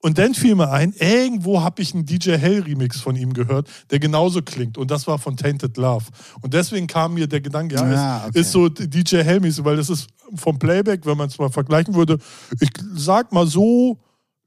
Und 0.00 0.16
dann 0.18 0.32
fiel 0.34 0.54
mir 0.54 0.70
ein, 0.70 0.92
irgendwo 0.92 1.60
habe 1.60 1.82
ich 1.82 1.92
einen 1.92 2.06
DJ 2.06 2.36
Hell 2.36 2.62
Remix 2.62 3.00
von 3.00 3.16
ihm 3.16 3.32
gehört, 3.34 3.68
der 3.90 3.98
genauso 3.98 4.42
klingt. 4.42 4.78
Und 4.78 4.90
das 4.90 5.06
war 5.08 5.18
von 5.18 5.36
Tainted 5.36 5.76
Love. 5.76 6.04
Und 6.40 6.54
deswegen 6.54 6.86
kam 6.86 7.14
mir 7.14 7.26
der 7.26 7.40
Gedanke, 7.40 7.74
ja, 7.74 7.90
Ja, 7.92 8.18
es 8.22 8.28
okay. 8.28 8.40
ist 8.40 8.52
so 8.52 8.68
DJ 8.68 9.16
Hell 9.24 9.40
mäßig, 9.40 9.64
weil 9.64 9.76
das 9.76 9.90
ist 9.90 10.06
vom 10.36 10.58
Playback, 10.58 11.04
wenn 11.04 11.16
man 11.18 11.28
es 11.28 11.38
mal 11.38 11.50
vergleichen 11.50 11.94
würde, 11.94 12.18
ich 12.60 12.70
sag 12.94 13.32
mal 13.32 13.46
so, 13.46 13.98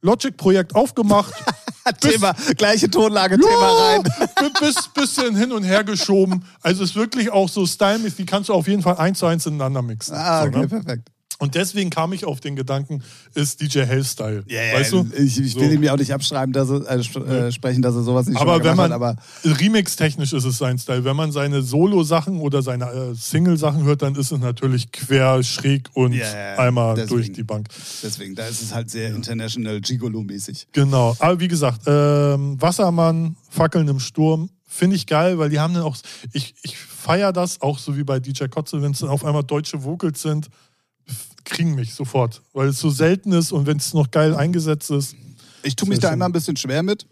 Logic-Projekt 0.03 0.73
aufgemacht, 0.73 1.31
Thema, 1.99 2.33
gleiche 2.57 2.89
Tonlage, 2.89 3.37
Thema 3.37 3.71
rein. 3.71 4.01
bi- 4.39 4.59
bis, 4.59 4.87
bisschen 4.87 5.35
hin 5.35 5.51
und 5.51 5.63
her 5.63 5.83
geschoben. 5.83 6.43
Also 6.61 6.83
es 6.83 6.91
ist 6.91 6.95
wirklich 6.95 7.29
auch 7.31 7.49
so 7.49 7.65
stylemäßig, 7.67 8.15
die 8.17 8.25
kannst 8.25 8.49
du 8.49 8.53
auf 8.53 8.67
jeden 8.67 8.81
Fall 8.81 8.97
eins 8.97 9.19
zu 9.19 9.25
eins 9.27 9.45
ineinander 9.45 9.81
mixen. 9.81 10.15
Ah, 10.15 10.41
so, 10.43 10.47
okay, 10.47 10.59
ne? 10.61 10.67
perfekt. 10.67 11.09
Und 11.41 11.55
deswegen 11.55 11.89
kam 11.89 12.13
ich 12.13 12.23
auf 12.23 12.39
den 12.39 12.55
Gedanken, 12.55 13.01
ist 13.33 13.59
DJ 13.61 13.79
Hell-Style. 13.79 14.43
Ja, 14.47 14.59
weißt 14.75 14.91
du? 14.91 15.07
Ich, 15.17 15.39
ich 15.39 15.55
will 15.55 15.69
So. 15.69 15.71
ihm 15.71 15.81
ja 15.81 15.93
auch 15.93 15.97
nicht 15.97 16.13
abschreiben, 16.13 16.53
dass 16.53 16.69
er, 16.69 16.87
äh, 16.87 17.47
äh, 17.47 17.51
sprechen, 17.51 17.81
dass 17.81 17.95
er 17.95 18.03
sowas 18.03 18.27
nicht 18.27 18.39
Aber 18.39 18.63
wenn 18.63 18.77
man, 18.77 18.91
hat, 18.91 18.91
aber 18.91 19.15
Remix-technisch 19.43 20.33
ist 20.33 20.45
es 20.45 20.59
sein 20.59 20.77
Style. 20.77 21.03
Wenn 21.03 21.15
man 21.15 21.31
seine 21.31 21.63
Solo-Sachen 21.63 22.39
oder 22.39 22.61
seine 22.61 22.85
äh, 22.85 23.15
Single-Sachen 23.15 23.83
hört, 23.85 24.03
dann 24.03 24.13
ist 24.13 24.31
es 24.31 24.39
natürlich 24.39 24.91
quer, 24.91 25.41
schräg 25.41 25.89
und 25.93 26.13
ja. 26.13 26.25
einmal 26.57 26.93
Deswegen. 26.93 27.15
durch 27.15 27.31
die 27.31 27.43
Bank. 27.43 27.69
deswegen, 28.03 28.35
da 28.35 28.45
ist 28.45 28.61
es 28.61 28.71
halt 28.71 28.91
sehr 28.91 29.09
international 29.09 29.81
Gigolo-mäßig. 29.81 30.67
Genau. 30.73 31.15
Aber 31.17 31.39
wie 31.39 31.47
gesagt, 31.47 31.81
ähm, 31.87 32.61
Wassermann, 32.61 33.35
Fackeln 33.49 33.87
im 33.87 33.99
Sturm, 33.99 34.51
finde 34.67 34.95
ich 34.95 35.07
geil, 35.07 35.39
weil 35.39 35.49
die 35.49 35.59
haben 35.59 35.73
dann 35.73 35.83
auch, 35.83 35.97
ich, 36.33 36.53
ich 36.61 36.77
feiere 36.77 37.33
das 37.33 37.61
auch 37.61 37.79
so 37.79 37.97
wie 37.97 38.03
bei 38.03 38.19
DJ 38.19 38.45
Kotze, 38.45 38.81
wenn 38.83 38.91
es 38.91 38.99
dann 38.99 39.09
auf 39.09 39.25
einmal 39.25 39.43
deutsche 39.43 39.83
Vocals 39.83 40.21
sind, 40.21 40.49
kriegen 41.45 41.75
mich 41.75 41.93
sofort, 41.93 42.41
weil 42.53 42.69
es 42.69 42.79
so 42.79 42.89
selten 42.89 43.31
ist 43.31 43.51
und 43.51 43.65
wenn 43.67 43.77
es 43.77 43.93
noch 43.93 44.11
geil 44.11 44.35
eingesetzt 44.35 44.89
ist. 44.91 45.15
Ich 45.63 45.75
tue 45.75 45.87
mich 45.89 45.99
da 45.99 46.11
immer 46.11 46.25
ein 46.25 46.31
bisschen 46.31 46.55
schwer 46.57 46.81
mit. 46.83 47.05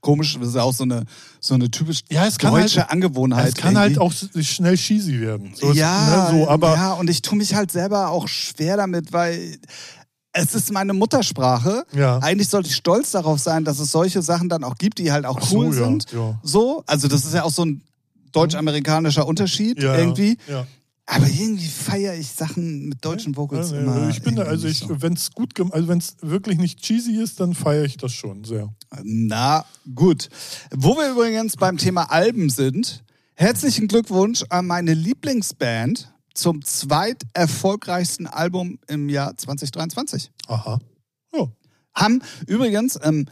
Komisch, 0.00 0.36
das 0.38 0.48
ist 0.48 0.54
ja 0.56 0.62
auch 0.62 0.74
so 0.74 0.82
eine, 0.82 1.04
so 1.38 1.54
eine 1.54 1.70
typisch 1.70 2.00
Ja, 2.10 2.26
es 2.26 2.36
kann 2.36 2.52
deutsche 2.52 2.80
halt- 2.80 2.90
Angewohnheit. 2.90 3.48
es 3.50 3.54
kann 3.54 3.78
halt 3.78 3.92
irgendwie. 3.96 4.00
auch 4.00 4.12
s- 4.12 4.46
schnell 4.48 4.76
cheesy 4.76 5.20
werden. 5.20 5.54
So 5.54 5.70
ist- 5.70 5.76
ja, 5.76 6.32
ne, 6.32 6.38
so, 6.40 6.48
aber 6.48 6.74
ja, 6.74 6.92
und 6.94 7.08
ich 7.08 7.22
tue 7.22 7.38
mich 7.38 7.54
halt 7.54 7.70
selber 7.70 8.08
auch 8.10 8.26
schwer 8.26 8.76
damit, 8.76 9.12
weil 9.12 9.58
es 10.32 10.56
ist 10.56 10.72
meine 10.72 10.92
Muttersprache. 10.92 11.84
Ja. 11.94 12.18
Eigentlich 12.18 12.48
sollte 12.48 12.68
ich 12.68 12.74
stolz 12.74 13.12
darauf 13.12 13.38
sein, 13.38 13.64
dass 13.64 13.78
es 13.78 13.92
solche 13.92 14.22
Sachen 14.22 14.48
dann 14.48 14.64
auch 14.64 14.76
gibt, 14.76 14.98
die 14.98 15.12
halt 15.12 15.24
auch 15.24 15.38
Ach 15.40 15.46
so, 15.46 15.58
cool 15.58 15.66
ja, 15.66 15.84
sind. 15.84 16.10
ja. 16.10 16.40
So, 16.42 16.82
also 16.88 17.06
das 17.06 17.24
ist 17.24 17.34
ja 17.34 17.44
auch 17.44 17.52
so 17.52 17.64
ein 17.64 17.80
deutsch-amerikanischer 18.32 19.24
Unterschied 19.26 19.80
ja, 19.80 19.94
irgendwie. 19.96 20.36
Ja. 21.12 21.18
Aber 21.18 21.28
irgendwie 21.28 21.66
feiere 21.66 22.14
ich 22.14 22.28
Sachen 22.28 22.88
mit 22.88 23.04
deutschen 23.04 23.36
Vocals 23.36 23.70
Ja, 23.70 23.80
immer. 23.80 24.08
ich 24.08 24.22
bin 24.22 24.36
da, 24.36 24.42
also 24.44 24.66
ich, 24.66 24.78
so. 24.78 25.02
wenn 25.02 25.12
es 25.12 25.30
gut, 25.32 25.52
also 25.72 25.88
wenn 25.88 25.98
es 25.98 26.16
wirklich 26.22 26.58
nicht 26.58 26.80
cheesy 26.80 27.20
ist, 27.22 27.38
dann 27.40 27.54
feiere 27.54 27.84
ich 27.84 27.96
das 27.96 28.12
schon 28.12 28.44
sehr. 28.44 28.72
Na 29.02 29.64
gut. 29.94 30.28
Wo 30.74 30.96
wir 30.96 31.10
übrigens 31.10 31.56
beim 31.56 31.76
Thema 31.76 32.10
Alben 32.10 32.48
sind, 32.50 33.04
herzlichen 33.34 33.88
Glückwunsch 33.88 34.44
an 34.48 34.66
meine 34.66 34.94
Lieblingsband 34.94 36.12
zum 36.34 36.64
zweiterfolgreichsten 36.64 38.26
Album 38.26 38.78
im 38.88 39.08
Jahr 39.08 39.36
2023. 39.36 40.30
Aha. 40.46 40.80
Ja. 41.34 41.46
Haben 41.94 42.22
übrigens, 42.46 42.98
ähm, 43.02 43.26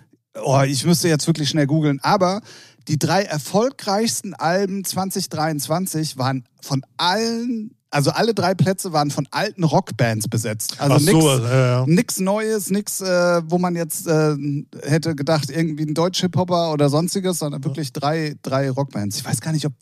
oh, 0.44 0.60
ich 0.66 0.84
müsste 0.84 1.08
jetzt 1.08 1.26
wirklich 1.26 1.48
schnell 1.48 1.66
googeln, 1.66 1.98
aber 2.02 2.42
die 2.88 2.98
drei 2.98 3.22
erfolgreichsten 3.22 4.34
Alben 4.34 4.84
2023 4.84 6.18
waren 6.18 6.44
von 6.60 6.82
allen, 6.96 7.74
also 7.90 8.10
alle 8.10 8.34
drei 8.34 8.54
Plätze 8.54 8.92
waren 8.92 9.10
von 9.10 9.28
alten 9.30 9.64
Rockbands 9.64 10.28
besetzt. 10.28 10.80
Also 10.80 11.04
nix, 11.04 11.24
so, 11.24 11.44
ja, 11.44 11.86
Neues, 12.18 12.70
nix, 12.70 13.00
äh, 13.00 13.42
wo 13.46 13.58
man 13.58 13.76
jetzt 13.76 14.06
äh, 14.06 14.36
hätte 14.82 15.14
gedacht, 15.14 15.50
irgendwie 15.50 15.84
ein 15.84 15.94
Deutsch-Hip-Hopper 15.94 16.72
oder 16.72 16.88
sonstiges, 16.88 17.38
sondern 17.38 17.64
wirklich 17.64 17.92
drei, 17.92 18.36
drei 18.42 18.70
Rockbands. 18.70 19.18
Ich 19.18 19.24
weiß 19.24 19.40
gar 19.40 19.52
nicht, 19.52 19.66
ob 19.66 19.72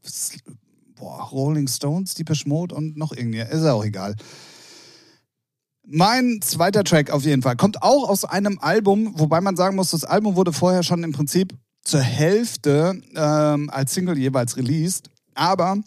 boah, 0.96 1.22
Rolling 1.30 1.68
Stones, 1.68 2.14
Deepish 2.14 2.46
Mode 2.46 2.74
und 2.74 2.96
noch 2.96 3.12
irgendwie, 3.12 3.40
ist 3.40 3.64
ja 3.64 3.72
auch 3.72 3.84
egal. 3.84 4.16
Mein 5.90 6.40
zweiter 6.42 6.84
Track 6.84 7.11
auf 7.11 7.24
jeden 7.24 7.40
Fall 7.40 7.57
kommt 7.57 7.82
auch 7.82 8.09
aus 8.11 8.24
einem 8.26 8.59
Album, 8.61 9.14
wobei 9.16 9.40
man 9.40 9.57
sagen 9.57 9.76
muss, 9.76 9.90
das 9.90 10.05
Album 10.05 10.36
wurde 10.36 10.53
vorher 10.53 10.82
schon 10.82 11.03
im 11.03 11.12
Prinzip 11.12 11.55
zur 11.83 12.01
Hälfte 12.01 13.01
ähm, 13.14 13.70
als 13.70 13.95
Single 13.95 14.18
jeweils 14.18 14.57
released. 14.57 15.11
Aber 15.35 15.79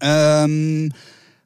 ähm, 0.00 0.92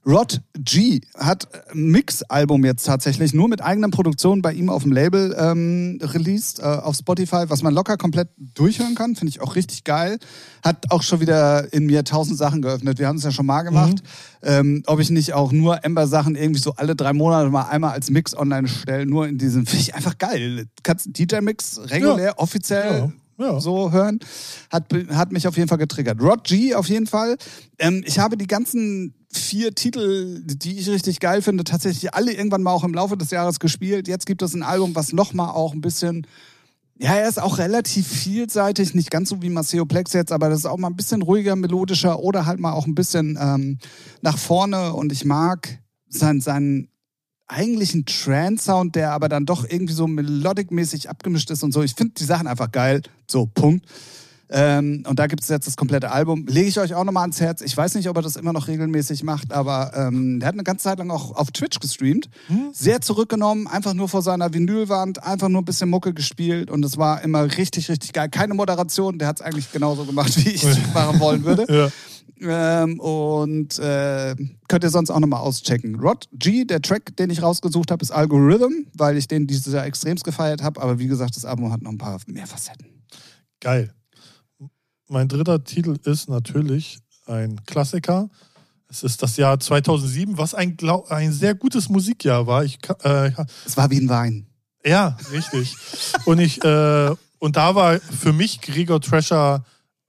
Rod 0.07 0.41
G 0.55 1.01
hat 1.15 1.47
ein 1.73 1.91
Mix-Album 1.91 2.65
jetzt 2.65 2.85
tatsächlich 2.85 3.35
nur 3.35 3.49
mit 3.49 3.63
eigenen 3.63 3.91
Produktionen 3.91 4.41
bei 4.41 4.53
ihm 4.55 4.71
auf 4.71 4.83
dem 4.83 4.93
Label 4.93 5.37
ähm, 5.39 5.99
released, 6.03 6.59
äh, 6.59 6.63
auf 6.63 6.97
Spotify, 6.97 7.45
was 7.49 7.63
man 7.63 7.75
locker 7.75 7.99
komplett 7.99 8.29
durchhören 8.39 8.95
kann. 8.95 9.15
Finde 9.15 9.31
ich 9.31 9.43
auch 9.43 9.57
richtig 9.57 9.85
geil. 9.85 10.19
Hat 10.65 10.91
auch 10.91 11.03
schon 11.03 11.21
wieder 11.21 11.71
in 11.73 11.85
mir 11.85 12.03
tausend 12.05 12.39
Sachen 12.39 12.63
geöffnet. 12.63 12.99
Wir 12.99 13.09
haben 13.09 13.17
es 13.17 13.25
ja 13.25 13.31
schon 13.31 13.45
mal 13.45 13.63
gemacht. 13.63 13.99
Ähm, 14.43 14.83
ob 14.87 15.01
ich 15.01 15.11
nicht 15.11 15.35
auch 15.35 15.53
nur 15.53 15.85
Ember-Sachen 15.85 16.35
irgendwie 16.35 16.61
so 16.61 16.73
alle 16.77 16.97
drei 16.97 17.13
Monate 17.13 17.51
mal 17.51 17.69
einmal 17.69 17.93
als 17.93 18.09
Mix 18.09 18.35
online 18.35 18.69
stelle, 18.69 19.05
nur 19.05 19.29
in 19.29 19.37
diesem, 19.37 19.67
finde 19.67 19.83
ich 19.83 19.95
einfach 19.95 20.17
geil. 20.17 20.65
Kannst 20.83 21.11
DJ-Mix 21.19 21.79
regulär, 21.91 22.39
offiziell 22.39 23.01
Ja, 23.01 23.13
ja. 23.41 23.61
so 23.61 23.93
hören. 23.93 24.21
Hat, 24.71 24.93
hat 25.11 25.33
mich 25.33 25.47
auf 25.49 25.57
jeden 25.57 25.69
Fall 25.69 25.79
getriggert. 25.79 26.21
Rod 26.21 26.45
G 26.45 26.75
auf 26.75 26.89
jeden 26.89 27.07
Fall. 27.07 27.37
Ähm, 27.79 28.03
ich 28.07 28.19
habe 28.19 28.37
die 28.37 28.47
ganzen 28.47 29.15
vier 29.33 29.75
Titel, 29.75 30.43
die 30.45 30.79
ich 30.79 30.89
richtig 30.89 31.21
geil 31.21 31.43
finde, 31.43 31.65
tatsächlich 31.65 32.15
alle 32.15 32.33
irgendwann 32.33 32.63
mal 32.63 32.73
auch 32.73 32.85
im 32.85 32.95
Laufe 32.95 33.17
des 33.17 33.31
Jahres 33.31 33.61
gespielt. 33.61 34.09
Jetzt 34.09 34.27
gibt 34.27 34.43
es 34.43 34.55
ein 34.55 34.63
Album, 34.63 34.95
was 34.95 35.13
nochmal 35.13 35.51
auch 35.51 35.73
ein 35.73 35.81
bisschen 35.81 36.27
ja, 37.03 37.15
er 37.15 37.29
ist 37.31 37.41
auch 37.41 37.57
relativ 37.57 38.07
vielseitig, 38.07 38.95
nicht 38.95 39.11
ganz 39.11 39.31
so 39.31 39.41
wie 39.41 39.49
Maceo 39.49 39.87
Plex 39.87 40.13
jetzt, 40.13 40.33
aber 40.33 40.51
das 40.51 40.61
ist 40.61 40.67
auch 40.67 40.77
mal 40.77 40.89
ein 40.89 40.97
bisschen 40.97 41.23
ruhiger, 41.23 41.57
melodischer 41.57 42.21
oder 42.21 42.45
halt 42.45 42.61
mal 42.61 42.73
auch 42.73 42.87
ein 42.87 42.95
bisschen 42.95 43.39
ähm, 43.41 43.79
nach 44.21 44.37
vorne 44.37 44.93
und 44.93 45.11
ich 45.11 45.25
mag 45.25 45.79
seinen, 46.09 46.43
seinen 47.51 47.59
eigentlichen 47.59 48.07
Trance-Sound, 48.07 48.95
der 48.95 49.13
aber 49.13 49.29
dann 49.29 49.47
doch 49.47 49.65
irgendwie 49.69 49.95
so 49.95 50.07
melodic-mäßig 50.07 51.09
abgemischt 51.09 51.51
ist 51.51 51.63
und 51.63 51.73
so. 51.73 51.83
Ich 51.83 51.95
finde 51.95 52.15
die 52.17 52.25
Sachen 52.25 52.47
einfach 52.47 52.71
geil. 52.71 53.03
So, 53.27 53.47
Punkt. 53.47 53.87
Ähm, 54.53 55.05
und 55.07 55.17
da 55.21 55.29
gibt 55.29 55.45
es 55.45 55.49
jetzt 55.49 55.69
das 55.69 55.77
komplette 55.77 56.11
Album. 56.11 56.47
Lege 56.49 56.67
ich 56.67 56.81
euch 56.81 56.95
auch 56.95 57.05
nochmal 57.05 57.23
ans 57.23 57.41
Herz. 57.41 57.61
Ich 57.61 57.77
weiß 57.77 57.95
nicht, 57.95 58.09
ob 58.09 58.17
er 58.17 58.23
das 58.23 58.35
immer 58.35 58.53
noch 58.53 58.67
regelmäßig 58.67 59.23
macht, 59.23 59.53
aber 59.53 59.93
ähm, 59.95 60.41
der 60.41 60.49
hat 60.49 60.55
eine 60.55 60.65
ganze 60.65 60.85
Zeit 60.85 60.99
lang 60.99 61.09
auch 61.13 61.37
auf 61.37 61.53
Twitch 61.53 61.79
gestreamt. 61.79 62.29
Sehr 62.73 63.01
zurückgenommen, 63.01 63.69
einfach 63.69 63.95
nur 63.95 64.09
vor 64.09 64.23
seiner 64.23 64.53
Vinylwand, 64.53 65.23
einfach 65.23 65.49
nur 65.49 65.63
ein 65.63 65.65
bisschen 65.65 65.89
Mucke 65.89 66.13
gespielt 66.13 66.69
und 66.69 66.85
es 66.85 66.99
war 66.99 67.23
immer 67.23 67.45
richtig, 67.45 67.89
richtig 67.89 68.13
geil. 68.13 68.29
Keine 68.29 68.55
Moderation, 68.55 69.21
der 69.21 69.29
hat 69.29 69.39
es 69.39 69.47
eigentlich 69.47 69.71
genauso 69.71 70.05
gemacht, 70.05 70.37
wie 70.45 70.51
ich 70.51 70.65
es 70.65 70.79
machen 70.93 71.21
wollen 71.21 71.45
würde. 71.45 71.73
Ja. 71.73 71.89
Ähm, 72.43 72.99
und 73.01 73.79
äh, 73.79 74.35
könnt 74.69 74.85
ihr 74.85 74.91
sonst 74.91 75.11
auch 75.11 75.21
nochmal 75.21 75.41
auschecken. 75.41 75.97
Rod 75.97 76.29
G, 76.33 76.65
der 76.65 76.81
Track, 76.81 77.17
den 77.17 77.31
ich 77.31 77.43
rausgesucht 77.43 77.91
habe, 77.91 78.03
ist 78.03 78.11
Algorithm, 78.11 78.87
weil 78.95 79.17
ich 79.17 79.29
den 79.29 79.47
dieses 79.47 79.73
Jahr 79.73 79.85
extremst 79.85 80.25
gefeiert 80.25 80.63
habe. 80.63 80.81
Aber 80.81 80.99
wie 80.99 81.07
gesagt, 81.07 81.37
das 81.37 81.45
Album 81.45 81.73
hat 81.73 81.83
noch 81.83 81.91
ein 81.91 81.99
paar 81.99 82.19
mehr 82.27 82.47
Facetten. 82.47 83.05
Geil. 83.61 83.93
Mein 85.09 85.29
dritter 85.29 85.63
Titel 85.65 85.99
ist 86.05 86.29
natürlich 86.29 86.99
ein 87.27 87.63
Klassiker. 87.67 88.31
Es 88.89 89.03
ist 89.03 89.23
das 89.23 89.37
Jahr 89.37 89.61
2007, 89.61 90.39
was 90.39 90.55
ein, 90.55 90.77
ein 91.09 91.33
sehr 91.33 91.55
gutes 91.55 91.89
Musikjahr 91.89 92.47
war. 92.47 92.65
Ich, 92.65 92.79
äh, 93.03 93.33
Es 93.67 93.77
war 93.77 93.91
wie 93.91 93.99
ein 94.01 94.09
Wein. 94.09 94.47
ja, 94.85 95.17
richtig. 95.33 95.77
und 96.25 96.41
ich 96.41 96.65
äh, 96.65 97.15
und 97.41 97.57
da 97.57 97.75
war 97.75 97.99
für 97.99 98.33
mich 98.33 98.61
Gregor 98.61 99.01
Thrasher, 99.01 99.65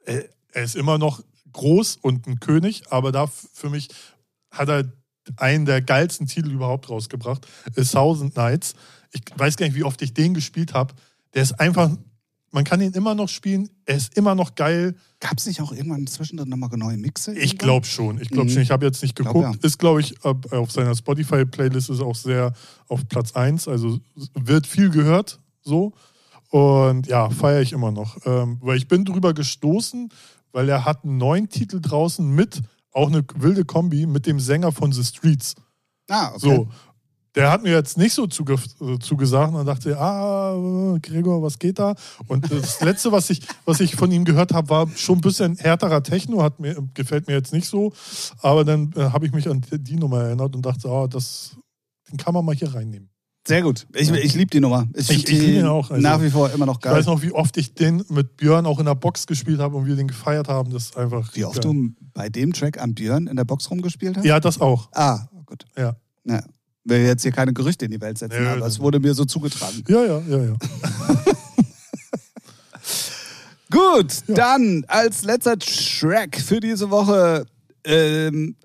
äh, 0.05 0.23
er 0.51 0.63
ist 0.63 0.75
immer 0.75 0.97
noch 0.97 1.23
groß 1.53 1.97
und 2.01 2.27
ein 2.27 2.39
König, 2.39 2.83
aber 2.89 3.11
da 3.11 3.27
für 3.27 3.69
mich 3.69 3.89
hat 4.51 4.69
er 4.69 4.91
einen 5.37 5.65
der 5.65 5.81
geilsten 5.81 6.27
Titel 6.27 6.51
überhaupt 6.51 6.89
rausgebracht, 6.89 7.47
A 7.77 7.81
Thousand 7.83 8.35
Nights. 8.35 8.73
Ich 9.11 9.21
weiß 9.35 9.55
gar 9.57 9.65
nicht, 9.65 9.75
wie 9.75 9.83
oft 9.83 10.01
ich 10.01 10.13
den 10.13 10.33
gespielt 10.33 10.73
habe. 10.73 10.93
Der 11.33 11.43
ist 11.43 11.53
einfach, 11.59 11.89
man 12.51 12.63
kann 12.63 12.81
ihn 12.81 12.91
immer 12.93 13.15
noch 13.15 13.29
spielen, 13.29 13.69
er 13.85 13.95
ist 13.95 14.17
immer 14.17 14.35
noch 14.35 14.55
geil. 14.55 14.95
Gab 15.19 15.37
es 15.37 15.45
nicht 15.45 15.61
auch 15.61 15.71
irgendwann 15.71 16.07
zwischendrin 16.07 16.49
nochmal 16.49 16.69
neue 16.75 16.97
Mixe? 16.97 17.33
Ich 17.37 17.57
glaube 17.57 17.85
schon. 17.85 18.19
Ich 18.19 18.29
glaube 18.29 18.49
Mhm. 18.49 18.53
schon. 18.55 18.61
Ich 18.63 18.71
habe 18.71 18.85
jetzt 18.85 19.01
nicht 19.03 19.15
Glaub, 19.15 19.33
geguckt. 19.35 19.55
ja. 19.61 19.67
Ist, 19.67 19.77
glaube 19.77 20.01
ich, 20.01 20.15
auf 20.25 20.71
seiner 20.71 20.95
Spotify-Playlist 20.95 21.89
ist 21.91 22.01
auch 22.01 22.15
sehr 22.15 22.53
auf 22.87 23.07
Platz 23.07 23.33
1. 23.33 23.67
Also 23.67 23.99
wird 24.33 24.65
viel 24.67 24.89
gehört. 24.89 25.39
So. 25.61 25.93
Und 26.49 27.07
ja, 27.07 27.29
feiere 27.29 27.61
ich 27.61 27.71
immer 27.71 27.91
noch. 27.91 28.17
Ähm, 28.25 28.57
weil 28.61 28.77
ich 28.77 28.87
bin 28.87 29.05
drüber 29.05 29.33
gestoßen, 29.33 30.09
weil 30.51 30.69
er 30.69 30.85
hat 30.85 31.03
einen 31.03 31.17
neuen 31.17 31.49
Titel 31.49 31.79
draußen 31.81 32.27
mit, 32.27 32.61
auch 32.91 33.07
eine 33.07 33.23
wilde 33.35 33.65
Kombi, 33.65 34.05
mit 34.05 34.25
dem 34.25 34.39
Sänger 34.39 34.71
von 34.71 34.91
The 34.91 35.03
Streets. 35.03 35.55
Ah, 36.09 36.29
okay. 36.29 36.39
So. 36.39 36.67
Der 37.35 37.49
hat 37.49 37.63
mir 37.63 37.71
jetzt 37.71 37.97
nicht 37.97 38.13
so 38.13 38.27
zuge 38.27 38.55
äh, 38.81 38.99
zugesagt 38.99 39.53
und 39.53 39.59
dann 39.59 39.65
dachte 39.65 39.97
ah, 39.97 40.97
Gregor, 41.01 41.41
was 41.41 41.59
geht 41.59 41.79
da? 41.79 41.95
Und 42.27 42.51
das 42.51 42.81
Letzte, 42.81 43.13
was 43.13 43.29
ich, 43.29 43.41
was 43.63 43.79
ich 43.79 43.95
von 43.95 44.11
ihm 44.11 44.25
gehört 44.25 44.53
habe, 44.53 44.69
war 44.69 44.89
schon 44.89 45.19
ein 45.19 45.21
bisschen 45.21 45.55
härterer 45.55 46.03
Techno, 46.03 46.43
hat 46.43 46.59
mir, 46.59 46.75
gefällt 46.93 47.27
mir 47.27 47.33
jetzt 47.35 47.53
nicht 47.53 47.67
so. 47.67 47.93
Aber 48.41 48.65
dann 48.65 48.91
äh, 48.97 49.03
habe 49.11 49.25
ich 49.25 49.31
mich 49.31 49.47
an 49.47 49.61
die 49.71 49.95
Nummer 49.95 50.23
erinnert 50.23 50.53
und 50.55 50.65
dachte, 50.65 50.89
ah, 50.89 51.07
das, 51.07 51.55
den 52.09 52.17
kann 52.17 52.33
man 52.33 52.43
mal 52.43 52.55
hier 52.55 52.73
reinnehmen. 52.73 53.10
Sehr 53.47 53.63
gut. 53.63 53.87
Ich, 53.95 54.11
ich 54.11 54.35
liebe 54.35 54.51
die 54.51 54.59
Nummer. 54.59 54.87
Ich, 54.95 55.09
Ich- 55.09 55.27
liebe 55.27 55.45
ihn 55.45 55.65
auch, 55.65 55.89
also. 55.89 56.01
nach 56.01 56.21
wie 56.21 56.29
vor 56.29 56.51
immer 56.51 56.65
noch 56.67 56.77
Ich 56.79 56.85
weiß 56.85 57.05
geil. 57.05 57.15
noch, 57.15 57.21
wie 57.23 57.31
oft 57.31 57.57
ich 57.57 57.73
den 57.73 58.03
mit 58.09 58.37
Björn 58.37 58.65
auch 58.67 58.77
in 58.79 58.85
der 58.85 58.93
Box 58.95 59.25
gespielt 59.25 59.59
habe 59.59 59.75
und 59.77 59.87
wir 59.87 59.95
den 59.95 60.07
gefeiert 60.07 60.47
haben. 60.47 60.71
Das 60.71 60.83
ist 60.85 60.97
einfach. 60.97 61.33
Wie 61.35 61.43
oft 61.45 61.61
geil. 61.61 61.73
du 61.73 61.89
bei 62.13 62.29
dem 62.29 62.53
Track 62.53 62.79
am 62.79 62.93
Björn 62.93 63.25
in 63.27 63.35
der 63.35 63.45
Box 63.45 63.69
rumgespielt 63.71 64.17
hast? 64.17 64.25
Ja, 64.25 64.39
das 64.39 64.61
auch. 64.61 64.89
Ah, 64.93 65.25
gut. 65.47 65.65
Ja. 65.75 65.95
Ja. 66.25 66.43
Will 66.83 66.99
jetzt 67.01 67.23
hier 67.23 67.31
keine 67.31 67.53
Gerüchte 67.53 67.85
in 67.85 67.91
die 67.91 68.01
Welt 68.01 68.17
setzen, 68.19 68.41
Nö, 68.43 68.47
aber 68.49 68.59
das- 68.61 68.73
es 68.73 68.79
wurde 68.79 68.99
mir 68.99 69.13
so 69.15 69.25
zugetragen. 69.25 69.83
Ja, 69.87 70.03
ja, 70.03 70.19
ja, 70.27 70.43
ja. 70.45 70.53
Gut, 73.71 74.23
dann 74.27 74.83
als 74.87 75.23
letzter 75.23 75.57
Track 75.57 76.37
für 76.37 76.59
diese 76.59 76.89
Woche 76.89 77.45
ähm, 77.85 78.55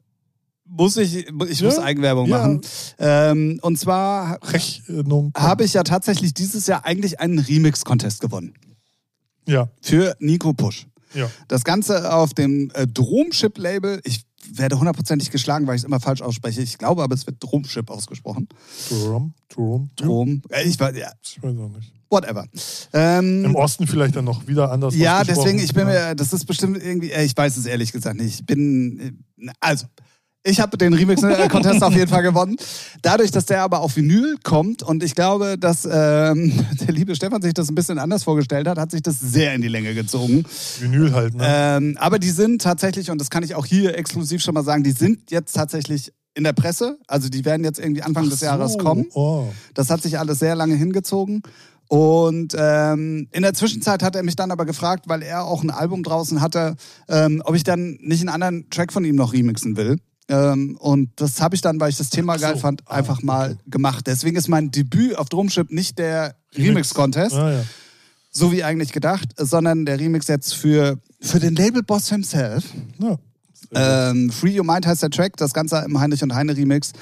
muss 0.68 0.96
ich, 0.96 1.16
ich 1.28 1.62
muss 1.62 1.76
Ja, 1.76 1.82
Eigenwerbung 1.82 2.28
ja. 2.28 2.38
machen. 2.38 2.60
Ähm, 2.98 3.58
und 3.62 3.78
zwar 3.78 4.38
habe 5.36 5.64
ich 5.64 5.72
ja 5.74 5.82
tatsächlich 5.82 6.34
dieses 6.34 6.66
Jahr 6.66 6.84
eigentlich 6.84 7.20
einen 7.20 7.38
Remix-Contest 7.38 8.20
gewonnen. 8.20 8.54
Ja, 9.46 9.68
Für 9.80 10.16
Nico 10.18 10.52
Push. 10.52 10.86
ja. 11.14 11.30
Das 11.48 11.62
Ganze 11.64 12.12
auf 12.12 12.34
dem 12.34 12.70
äh, 12.74 12.86
Dromship-Label. 12.86 14.00
Ich 14.04 14.22
werde 14.52 14.78
hundertprozentig 14.78 15.30
geschlagen, 15.30 15.66
weil 15.66 15.76
ich 15.76 15.80
es 15.82 15.84
immer 15.84 16.00
falsch 16.00 16.20
ausspreche. 16.22 16.60
Ich 16.62 16.78
glaube 16.78 17.02
aber, 17.02 17.14
es 17.14 17.26
wird 17.26 17.36
Dromship 17.40 17.90
ausgesprochen. 17.90 18.48
Drum, 18.88 19.34
Drum. 19.48 19.90
Drom. 19.96 20.42
Äh, 20.50 20.64
ich 20.68 20.78
weiß, 20.78 20.96
ja, 20.96 21.12
Ich 21.22 21.40
weiß 21.42 21.56
auch 21.58 21.68
nicht. 21.70 21.92
whatever. 22.10 22.44
Ähm, 22.92 23.44
Im 23.44 23.54
Osten 23.56 23.86
vielleicht 23.86 24.14
dann 24.16 24.24
noch 24.24 24.46
wieder 24.46 24.70
anders. 24.70 24.94
Ja, 24.96 25.22
deswegen, 25.24 25.58
ich 25.58 25.72
bin 25.72 25.86
Ja. 25.88 26.08
mir, 26.10 26.14
das 26.16 26.32
ist 26.32 26.44
bestimmt 26.44 26.76
irgendwie, 26.82 27.10
äh, 27.12 27.24
ich 27.24 27.36
weiß 27.36 27.56
es 27.56 27.66
ehrlich 27.66 27.92
gesagt 27.92 28.16
nicht. 28.20 28.40
Ich 28.40 28.46
bin, 28.46 28.98
äh, 29.38 29.50
also, 29.60 29.86
ich 30.46 30.60
habe 30.60 30.78
den 30.78 30.94
Remix-Contest 30.94 31.82
auf 31.82 31.92
jeden 31.94 32.08
Fall 32.08 32.22
gewonnen. 32.22 32.56
Dadurch, 33.02 33.30
dass 33.30 33.46
der 33.46 33.62
aber 33.62 33.80
auf 33.80 33.96
Vinyl 33.96 34.36
kommt 34.42 34.82
und 34.82 35.02
ich 35.02 35.14
glaube, 35.14 35.58
dass 35.58 35.84
ähm, 35.84 36.52
der 36.80 36.94
liebe 36.94 37.14
Stefan 37.14 37.42
sich 37.42 37.54
das 37.54 37.68
ein 37.68 37.74
bisschen 37.74 37.98
anders 37.98 38.24
vorgestellt 38.24 38.68
hat, 38.68 38.78
hat 38.78 38.90
sich 38.90 39.02
das 39.02 39.20
sehr 39.20 39.54
in 39.54 39.62
die 39.62 39.68
Länge 39.68 39.94
gezogen. 39.94 40.44
Vinyl 40.80 41.12
halt, 41.12 41.34
ne? 41.34 41.44
Ähm, 41.46 41.96
aber 41.98 42.18
die 42.18 42.30
sind 42.30 42.62
tatsächlich, 42.62 43.10
und 43.10 43.20
das 43.20 43.30
kann 43.30 43.42
ich 43.42 43.54
auch 43.54 43.66
hier 43.66 43.96
exklusiv 43.98 44.42
schon 44.42 44.54
mal 44.54 44.64
sagen, 44.64 44.84
die 44.84 44.92
sind 44.92 45.30
jetzt 45.30 45.52
tatsächlich 45.52 46.12
in 46.34 46.44
der 46.44 46.52
Presse. 46.52 46.98
Also 47.08 47.28
die 47.28 47.44
werden 47.44 47.64
jetzt 47.64 47.80
irgendwie 47.80 48.02
Anfang 48.02 48.28
des 48.28 48.40
So, 48.40 48.46
Jahres 48.46 48.78
kommen. 48.78 49.06
Oh. 49.14 49.46
Das 49.74 49.90
hat 49.90 50.02
sich 50.02 50.18
alles 50.18 50.38
sehr 50.38 50.54
lange 50.54 50.74
hingezogen. 50.74 51.42
Und 51.88 52.54
ähm, 52.58 53.28
in 53.32 53.42
der 53.42 53.54
Zwischenzeit 53.54 54.02
hat 54.02 54.16
er 54.16 54.22
mich 54.22 54.36
dann 54.36 54.50
aber 54.50 54.66
gefragt, 54.66 55.04
weil 55.08 55.22
er 55.22 55.44
auch 55.44 55.62
ein 55.62 55.70
Album 55.70 56.02
draußen 56.02 56.40
hatte, 56.40 56.76
ähm, 57.08 57.42
ob 57.44 57.54
ich 57.54 57.64
dann 57.64 57.98
nicht 58.00 58.20
einen 58.20 58.28
anderen 58.28 58.68
Track 58.70 58.92
von 58.92 59.04
ihm 59.04 59.16
noch 59.16 59.32
remixen 59.32 59.76
will. 59.76 59.96
Ähm, 60.28 60.76
und 60.80 61.10
das 61.16 61.40
habe 61.40 61.54
ich 61.54 61.60
dann, 61.60 61.78
weil 61.80 61.90
ich 61.90 61.96
das 61.98 62.10
Thema 62.10 62.34
so. 62.38 62.42
geil 62.46 62.56
fand, 62.56 62.82
Ah, 62.86 62.96
einfach 62.96 63.22
mal 63.22 63.52
okay. 63.52 63.60
gemacht. 63.68 64.06
Deswegen 64.06 64.36
ist 64.36 64.48
mein 64.48 64.70
Debüt 64.70 65.16
auf 65.16 65.28
Drumship 65.28 65.70
nicht 65.70 65.98
der 65.98 66.34
Remix. 66.54 66.68
Remix-Contest, 66.70 67.34
Ah, 67.36 67.52
ja. 67.52 67.64
so 68.30 68.50
wie 68.52 68.64
eigentlich 68.64 68.92
gedacht, 68.92 69.28
sondern 69.36 69.86
der 69.86 70.00
Remix 70.00 70.26
jetzt 70.28 70.54
für, 70.54 70.98
für 71.20 71.38
den 71.38 71.54
Label-Boss 71.54 72.08
himself. 72.08 72.64
Ja. 72.98 73.16
Ähm, 73.72 74.30
Free 74.30 74.58
Your 74.58 74.64
Mind 74.66 74.86
heißt 74.86 75.02
der 75.02 75.10
Track, 75.10 75.36
das 75.36 75.52
Ganze 75.52 75.78
im 75.86 75.98
Heinrich 75.98 76.22
und 76.22 76.34
Heine 76.34 76.56
Remix. 76.56 76.92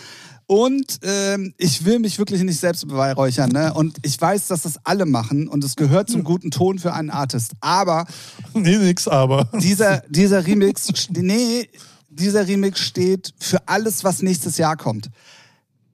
Und 0.47 0.99
ähm, 1.03 1.55
ich 1.57 1.87
will 1.87 1.99
mich 1.99 2.19
wirklich 2.19 2.43
nicht 2.43 2.61
selbst 2.61 2.87
beweihräuchern. 2.87 3.51
Ne? 3.51 3.73
Und 3.73 3.97
ich 4.03 4.21
weiß, 4.21 4.49
dass 4.49 4.63
das 4.63 4.79
alle 4.85 5.07
machen 5.07 5.49
und 5.49 5.65
es 5.65 5.75
gehört 5.77 6.11
zum 6.11 6.23
guten 6.23 6.51
Ton 6.51 6.79
für 6.79 6.93
einen 6.93 7.09
Artist. 7.09 7.53
Aber 7.63 8.07
Nee, 8.55 8.77
nix, 8.77 9.09
aber. 9.09 9.49
dieser, 9.63 10.03
dieser 10.11 10.47
Remix, 10.47 10.89
nee, 11.11 11.67
dieser 12.15 12.47
Remix 12.47 12.81
steht 12.81 13.35
für 13.39 13.69
alles, 13.69 14.05
was 14.05 14.23
nächstes 14.23 14.59
Jahr 14.59 14.77
kommt. 14.77 15.11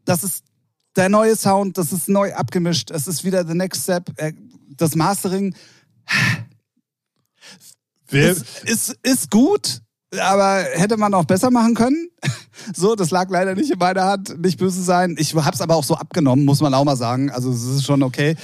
Das 0.05 0.25
ist 0.25 0.45
der 0.97 1.09
neue 1.09 1.37
Sound, 1.37 1.79
das 1.79 1.93
ist 1.93 2.09
neu 2.09 2.35
abgemischt, 2.35 2.91
es 2.91 3.07
ist 3.07 3.25
wieder 3.25 3.47
the 3.47 3.55
next 3.55 3.85
step. 3.85 4.11
Äh, 4.17 4.33
Das 4.77 4.95
Mastering 4.95 5.55
Wer, 8.09 8.33
ist, 8.33 8.45
ist, 8.65 8.97
ist 9.03 9.31
gut, 9.31 9.83
aber 10.19 10.65
hätte 10.75 10.97
man 10.97 11.15
auch 11.15 11.25
besser 11.25 11.51
machen 11.51 11.75
können. 11.75 12.09
So, 12.75 12.95
das 12.95 13.11
lag 13.11 13.31
leider 13.31 13.55
nicht 13.55 13.71
in 13.71 13.79
meiner 13.79 14.05
Hand, 14.05 14.39
nicht 14.39 14.59
böse 14.59 14.83
sein. 14.83 15.17
Ich 15.19 15.35
hab's 15.35 15.63
aber 15.63 15.77
auch 15.77 15.85
so 15.85 15.95
abgenommen, 15.95 16.45
muss 16.45 16.61
man 16.61 16.75
auch 16.75 16.85
mal 16.85 16.97
sagen. 16.97 17.31
Also 17.31 17.51
es 17.51 17.63
ist 17.65 17.87
schon 17.87 18.03
okay. 18.03 18.37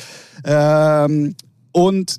Ähm, 0.43 1.35
und 1.70 2.18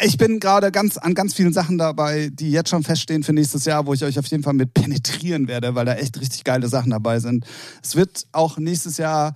ich 0.00 0.16
bin 0.16 0.38
gerade 0.40 0.70
ganz 0.70 0.96
an 0.96 1.14
ganz 1.14 1.34
vielen 1.34 1.52
Sachen 1.52 1.78
dabei, 1.78 2.30
die 2.32 2.50
jetzt 2.50 2.70
schon 2.70 2.82
feststehen 2.84 3.22
für 3.22 3.32
nächstes 3.32 3.64
Jahr, 3.64 3.86
wo 3.86 3.94
ich 3.94 4.04
euch 4.04 4.18
auf 4.18 4.26
jeden 4.26 4.42
Fall 4.42 4.54
mit 4.54 4.72
penetrieren 4.74 5.48
werde, 5.48 5.74
weil 5.74 5.84
da 5.86 5.94
echt 5.94 6.18
richtig 6.20 6.44
geile 6.44 6.68
Sachen 6.68 6.90
dabei 6.90 7.18
sind. 7.20 7.44
Es 7.82 7.96
wird 7.96 8.26
auch 8.32 8.58
nächstes 8.58 8.96
Jahr 8.96 9.34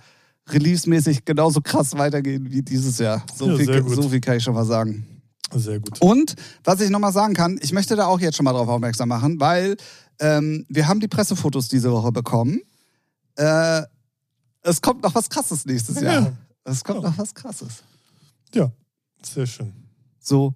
release-mäßig 0.49 1.25
genauso 1.25 1.61
krass 1.61 1.93
weitergehen 1.97 2.49
wie 2.51 2.61
dieses 2.61 2.97
Jahr. 2.99 3.23
So, 3.35 3.49
Ja, 3.51 3.57
viel, 3.57 3.83
so 3.95 4.09
viel 4.09 4.19
kann 4.21 4.37
ich 4.37 4.43
schon 4.43 4.53
mal 4.53 4.65
sagen. 4.65 5.21
sehr 5.53 5.79
gut. 5.79 6.01
Und 6.01 6.35
was 6.63 6.81
ich 6.81 6.89
nochmal 6.89 7.13
sagen 7.13 7.33
kann, 7.33 7.59
ich 7.61 7.71
möchte 7.73 7.95
da 7.95 8.07
auch 8.07 8.19
jetzt 8.19 8.35
schon 8.37 8.43
mal 8.45 8.51
drauf 8.53 8.67
aufmerksam 8.67 9.09
machen, 9.09 9.39
weil 9.39 9.77
ähm, 10.19 10.65
wir 10.69 10.87
haben 10.87 10.99
die 10.99 11.07
Pressefotos 11.07 11.67
diese 11.69 11.91
Woche 11.91 12.11
bekommen. 12.11 12.61
Äh, 13.35 13.81
es 14.61 14.81
kommt 14.81 15.01
noch 15.03 15.13
was 15.15 15.29
Krasses 15.29 15.65
nächstes 15.65 15.99
Jahr. 16.01 16.13
Ja. 16.21 16.33
Es 16.65 16.83
kommt 16.83 17.03
Ja. 17.03 17.09
noch 17.09 17.17
was 17.17 17.33
Krasses. 17.33 17.83
Ja, 18.53 18.71
sehr 19.21 19.45
schön. 19.45 19.73
So 20.23 20.55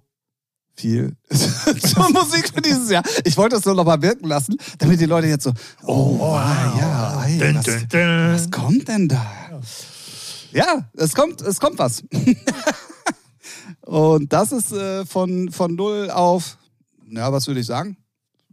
viel 0.74 1.16
zur 1.30 2.10
Musik 2.10 2.48
für 2.54 2.62
dieses 2.62 2.90
Jahr. 2.90 3.02
Ich 3.24 3.36
wollte 3.36 3.56
es 3.56 3.64
nur 3.64 3.74
noch 3.74 3.84
mal 3.84 4.00
wirken 4.00 4.26
lassen, 4.26 4.56
damit 4.78 5.00
die 5.00 5.06
Leute 5.06 5.26
jetzt 5.26 5.44
so, 5.44 5.52
oh, 5.84 6.18
ah, 6.32 6.74
ja, 6.78 7.24
ey, 7.24 7.38
Dun, 7.38 7.54
was, 7.56 7.64
dun, 7.64 7.88
dun. 7.88 8.32
was 8.32 8.50
kommt 8.50 8.88
denn 8.88 9.08
da? 9.08 9.60
Ja, 10.52 10.88
es 10.94 11.14
kommt, 11.14 11.40
es 11.42 11.60
kommt 11.60 11.78
was. 11.78 12.02
Und 13.82 14.32
das 14.32 14.52
ist 14.52 14.72
äh, 14.72 15.04
von, 15.04 15.50
von 15.50 15.74
0 15.74 16.10
auf, 16.10 16.58
ja, 17.10 17.32
was 17.32 17.46
würde 17.46 17.60
ich 17.60 17.66
sagen? 17.66 17.96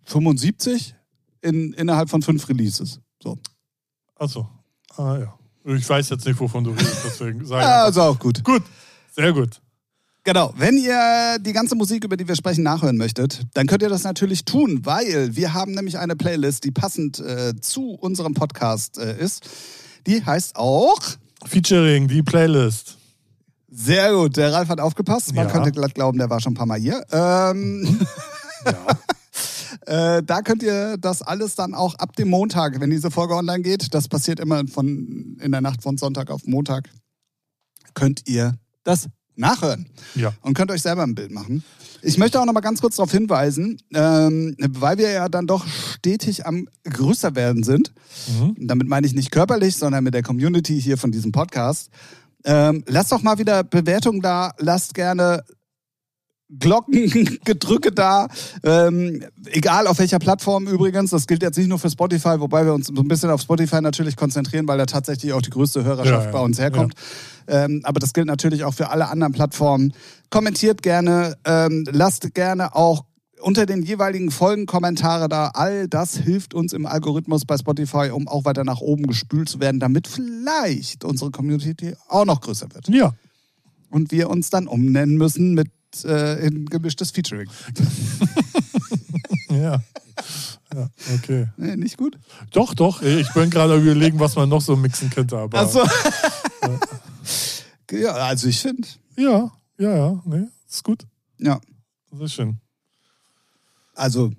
75 0.05 0.95
in, 1.41 1.73
innerhalb 1.73 2.09
von 2.09 2.21
fünf 2.21 2.47
Releases. 2.49 2.99
So. 3.21 3.37
Achso. 4.15 4.49
Ah 4.95 5.17
ja. 5.17 5.37
Ich 5.65 5.87
weiß 5.87 6.09
jetzt 6.09 6.25
nicht, 6.25 6.39
wovon 6.39 6.63
du 6.63 6.71
redest, 6.71 7.01
deswegen 7.05 7.45
sage 7.45 7.63
ich. 7.63 7.67
Also 7.85 8.01
auch 8.01 8.19
gut. 8.19 8.43
Gut, 8.43 8.63
sehr 9.11 9.33
gut. 9.33 9.61
Genau, 10.27 10.51
wenn 10.57 10.75
ihr 10.77 11.37
die 11.39 11.53
ganze 11.53 11.75
Musik, 11.75 12.03
über 12.03 12.17
die 12.17 12.27
wir 12.27 12.35
sprechen, 12.35 12.63
nachhören 12.63 12.97
möchtet, 12.97 13.43
dann 13.53 13.67
könnt 13.67 13.83
ihr 13.83 13.89
das 13.89 14.03
natürlich 14.03 14.43
tun, 14.43 14.81
weil 14.83 15.35
wir 15.35 15.53
haben 15.53 15.73
nämlich 15.73 15.99
eine 15.99 16.15
Playlist, 16.15 16.63
die 16.63 16.71
passend 16.71 17.19
äh, 17.19 17.53
zu 17.61 17.91
unserem 17.91 18.33
Podcast 18.33 18.97
äh, 18.97 19.19
ist. 19.23 19.47
Die 20.07 20.25
heißt 20.25 20.55
auch 20.55 20.99
Featuring, 21.45 22.07
die 22.07 22.23
Playlist. 22.23 22.97
sehr 23.69 24.13
gut. 24.13 24.35
Der 24.37 24.51
Ralf 24.51 24.69
hat 24.69 24.79
aufgepasst. 24.79 25.35
Man 25.35 25.45
Ja. 25.45 25.51
könnte 25.53 25.71
glatt 25.71 25.93
glauben, 25.93 26.17
der 26.17 26.27
war 26.31 26.41
schon 26.41 26.53
ein 26.53 26.55
paar 26.57 26.65
Mal 26.65 26.79
hier. 26.79 27.05
Ähm, 27.11 27.99
Ja. 28.65 28.87
äh, 30.17 30.23
da 30.23 30.41
könnt 30.41 30.63
ihr 30.63 30.97
das 30.97 31.21
alles 31.21 31.53
dann 31.53 31.75
auch 31.75 31.93
ab 31.95 32.15
dem 32.15 32.29
Montag, 32.29 32.79
wenn 32.79 32.89
diese 32.89 33.11
Folge 33.11 33.35
online 33.35 33.61
geht, 33.61 33.93
das 33.93 34.07
passiert 34.07 34.39
immer 34.39 34.65
von 34.67 35.37
in 35.39 35.51
der 35.51 35.61
Nacht 35.61 35.83
von 35.83 35.99
Sonntag 35.99 36.31
auf 36.31 36.47
Montag, 36.47 36.89
könnt 37.93 38.27
ihr 38.27 38.55
das 38.83 39.07
nachhören. 39.35 39.87
ja. 40.15 40.33
und 40.41 40.55
könnt 40.55 40.71
euch 40.71 40.81
selber 40.81 41.03
ein 41.03 41.15
Bild 41.15 41.31
machen. 41.31 41.63
Ich 42.01 42.19
möchte 42.19 42.39
auch 42.39 42.45
noch 42.45 42.53
mal 42.53 42.61
ganz 42.61 42.81
kurz 42.81 42.97
darauf 42.97 43.11
hinweisen, 43.11 43.79
ähm, 43.93 44.55
weil 44.59 44.99
wir 44.99 45.09
ja 45.09 45.27
dann 45.27 45.47
doch 45.47 45.65
stetig 45.67 46.45
am 46.45 46.67
größer 46.83 47.33
werden 47.35 47.63
sind. 47.63 47.93
Mhm. 48.27 48.55
Damit 48.67 48.87
meine 48.87 49.07
ich 49.07 49.13
nicht 49.13 49.31
körperlich, 49.31 49.75
sondern 49.75 50.03
mit 50.03 50.13
der 50.13 50.21
Community 50.21 50.79
hier 50.79 50.99
von 50.99 51.11
diesem 51.11 51.31
Podcast. 51.31 51.89
Ähm, 52.43 52.83
lasst 52.85 53.11
doch 53.11 53.23
mal 53.23 53.39
wieder 53.39 53.63
Bewertungen 53.63 54.21
da, 54.21 54.53
lasst 54.59 54.93
gerne 54.93 55.43
Glockengedrücke 56.49 57.91
da, 57.93 58.27
ähm, 58.63 59.23
egal 59.47 59.87
auf 59.87 59.99
welcher 59.99 60.19
Plattform 60.19 60.67
übrigens. 60.67 61.09
Das 61.09 61.27
gilt 61.27 61.41
jetzt 61.41 61.57
nicht 61.57 61.67
nur 61.67 61.79
für 61.79 61.89
Spotify, 61.89 62.39
wobei 62.39 62.65
wir 62.65 62.73
uns 62.73 62.87
so 62.87 63.01
ein 63.01 63.07
bisschen 63.07 63.31
auf 63.31 63.41
Spotify 63.41 63.81
natürlich 63.81 64.15
konzentrieren, 64.15 64.67
weil 64.67 64.77
da 64.77 64.85
tatsächlich 64.85 65.33
auch 65.33 65.41
die 65.41 65.49
größte 65.49 65.83
Hörerschaft 65.83 66.25
Ja, 66.25 66.25
ja. 66.25 66.31
bei 66.31 66.39
uns 66.39 66.59
herkommt. 66.59 66.93
Ähm, 67.47 67.81
aber 67.83 67.99
das 67.99 68.13
gilt 68.13 68.27
natürlich 68.27 68.63
auch 68.63 68.73
für 68.73 68.89
alle 68.89 69.09
anderen 69.09 69.33
Plattformen. 69.33 69.93
Kommentiert 70.29 70.81
gerne, 70.81 71.35
ähm, 71.45 71.85
lasst 71.91 72.33
gerne 72.33 72.75
auch 72.75 73.05
unter 73.41 73.65
den 73.65 73.83
jeweiligen 73.83 74.31
Folgen 74.31 74.65
Kommentare 74.65 75.29
da. 75.29 75.49
All 75.53 75.87
das 75.87 76.17
hilft 76.17 76.53
uns 76.53 76.73
im 76.73 76.85
Algorithmus 76.85 77.45
bei 77.45 77.57
Spotify, 77.57 78.09
um 78.11 78.27
auch 78.27 78.45
weiter 78.45 78.63
nach 78.63 78.81
oben 78.81 79.07
gespült 79.07 79.49
zu 79.49 79.59
werden, 79.59 79.79
damit 79.79 80.07
vielleicht 80.07 81.03
unsere 81.03 81.31
Community 81.31 81.95
auch 82.07 82.25
noch 82.25 82.41
größer 82.41 82.67
wird. 82.73 82.87
Ja. 82.89 83.13
Und 83.89 84.11
wir 84.11 84.29
uns 84.29 84.49
dann 84.49 84.67
umnennen 84.67 85.17
müssen 85.17 85.53
mit 85.53 85.67
äh, 86.03 86.45
in 86.45 86.65
gemischtes 86.65 87.11
Featuring. 87.11 87.49
Ja. 89.49 89.81
Ja, 90.73 90.89
okay. 91.15 91.47
Nee, 91.55 91.75
nicht 91.77 91.97
gut? 91.97 92.17
Doch, 92.51 92.73
doch. 92.73 93.01
Ich 93.01 93.31
bin 93.33 93.49
gerade 93.49 93.77
überlegen, 93.77 94.19
was 94.19 94.35
man 94.35 94.49
noch 94.49 94.59
so 94.61 94.75
mixen 94.75 95.09
könnte, 95.09 95.37
aber. 95.37 95.59
Achso. 95.59 95.83
ja, 97.91 98.11
also 98.11 98.47
ich 98.47 98.59
finde. 98.59 98.87
Ja, 99.17 99.51
ja, 99.77 99.95
ja. 99.95 100.21
Nee, 100.25 100.45
ist 100.67 100.83
gut. 100.83 101.05
Ja. 101.39 101.59
Sehr 102.11 102.27
schön. 102.27 102.57
Also, 103.93 104.31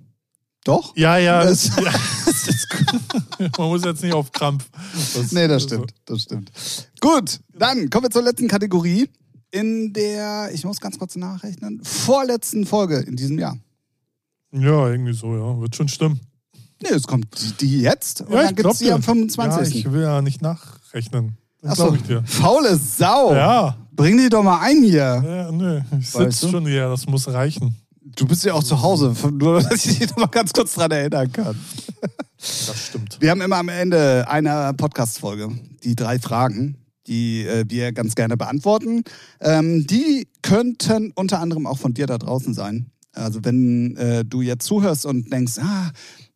doch? 0.63 0.95
Ja, 0.95 1.17
ja. 1.17 1.43
Das- 1.43 1.67
ja 1.77 1.91
das 2.25 2.47
ist 2.47 2.69
gut. 2.69 3.57
Man 3.57 3.67
muss 3.69 3.83
jetzt 3.83 4.03
nicht 4.03 4.13
auf 4.13 4.31
Krampf. 4.31 4.69
Das, 5.15 5.31
Nee, 5.31 5.47
das 5.47 5.63
stimmt. 5.63 5.93
Das 6.05 6.21
stimmt. 6.23 6.51
Gut, 6.99 7.39
dann 7.53 7.89
kommen 7.89 8.05
wir 8.05 8.11
zur 8.11 8.23
letzten 8.23 8.47
Kategorie. 8.47 9.09
In 9.59 9.93
der, 9.93 10.49
ich 10.53 10.63
muss 10.65 10.79
ganz 10.79 10.99
kurz 10.99 11.15
nachrechnen, 11.15 11.81
vorletzten 11.83 12.65
Folge 12.65 12.97
in 12.97 13.15
diesem 13.15 13.39
Jahr. 13.39 13.57
Ja, 14.51 14.89
irgendwie 14.89 15.13
so, 15.13 15.35
ja. 15.35 15.59
Wird 15.59 15.75
schon 15.75 15.87
stimmen. 15.87 16.19
Nee, 16.81 16.89
es 16.89 17.07
kommt 17.07 17.61
die, 17.61 17.81
jetzt 17.81 18.21
und 18.21 18.33
ja, 18.33 18.43
dann 18.43 18.55
gibt 18.55 18.71
es 18.71 18.77
die 18.77 18.91
am 18.91 19.01
25. 19.01 19.73
Ja, 19.73 19.79
ich 19.79 19.91
will 19.91 20.03
ja 20.03 20.21
nicht 20.21 20.41
nachrechnen. 20.41 21.37
Das 21.61 21.71
Achso, 21.71 21.83
glaube 21.85 21.97
ich 21.97 22.03
dir. 22.03 22.23
faule 22.23 22.77
Sau. 22.77 23.33
Ja. 23.33 23.77
Bring 23.91 24.17
die 24.17 24.29
doch 24.29 24.43
mal 24.43 24.59
ein 24.61 24.83
hier. 24.83 25.23
Ja, 25.25 25.51
nö. 25.51 25.81
Ich 25.99 26.13
Weißt 26.13 26.39
sitze 26.39 26.45
du? 26.45 26.51
schon 26.51 26.67
hier, 26.67 26.87
das 26.87 27.07
muss 27.07 27.27
reichen. 27.27 27.75
Du 28.15 28.27
bist 28.27 28.45
ja 28.45 28.53
auch 28.53 28.63
zu 28.63 28.79
Hause, 28.81 29.13
nur 29.31 29.61
dass 29.61 29.85
ich 29.85 29.97
dich 29.97 30.09
noch 30.11 30.17
mal 30.17 30.27
ganz 30.27 30.53
kurz 30.53 30.75
dran 30.75 30.91
erinnern 30.91 31.31
kann. 31.31 31.59
Das 32.37 32.87
stimmt. 32.87 33.17
Wir 33.19 33.31
haben 33.31 33.41
immer 33.41 33.57
am 33.57 33.69
Ende 33.69 34.27
einer 34.29 34.71
Podcast-Folge 34.73 35.49
die 35.83 35.95
drei 35.95 36.19
Fragen, 36.19 36.77
die 37.07 37.43
äh, 37.45 37.65
wir 37.67 37.91
ganz 37.91 38.15
gerne 38.15 38.37
beantworten. 38.37 39.03
Ähm, 39.39 39.87
die 39.87 40.27
könnten 40.41 41.11
unter 41.15 41.39
anderem 41.39 41.65
auch 41.65 41.77
von 41.77 41.93
dir 41.93 42.07
da 42.07 42.17
draußen 42.17 42.53
sein. 42.53 42.91
Also 43.13 43.43
wenn 43.43 43.95
äh, 43.97 44.23
du 44.23 44.41
jetzt 44.41 44.65
zuhörst 44.65 45.05
und 45.05 45.31
denkst, 45.31 45.59
ah, 45.59 45.91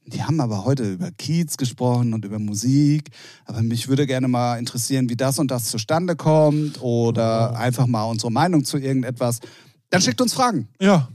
die 0.07 0.23
haben 0.23 0.39
aber 0.41 0.65
heute 0.65 0.93
über 0.93 1.11
Kiez 1.11 1.57
gesprochen 1.57 2.13
und 2.13 2.25
über 2.25 2.39
Musik, 2.39 3.09
aber 3.45 3.61
mich 3.61 3.87
würde 3.87 4.07
gerne 4.07 4.27
mal 4.27 4.57
interessieren, 4.57 5.09
wie 5.09 5.15
das 5.15 5.39
und 5.39 5.51
das 5.51 5.65
zustande 5.65 6.15
kommt 6.15 6.81
oder 6.81 7.55
einfach 7.57 7.85
mal 7.85 8.03
unsere 8.05 8.31
Meinung 8.31 8.65
zu 8.65 8.77
irgendetwas, 8.77 9.39
dann 9.89 10.01
schickt 10.01 10.21
uns 10.21 10.33
Fragen. 10.33 10.67
Ja. 10.79 11.09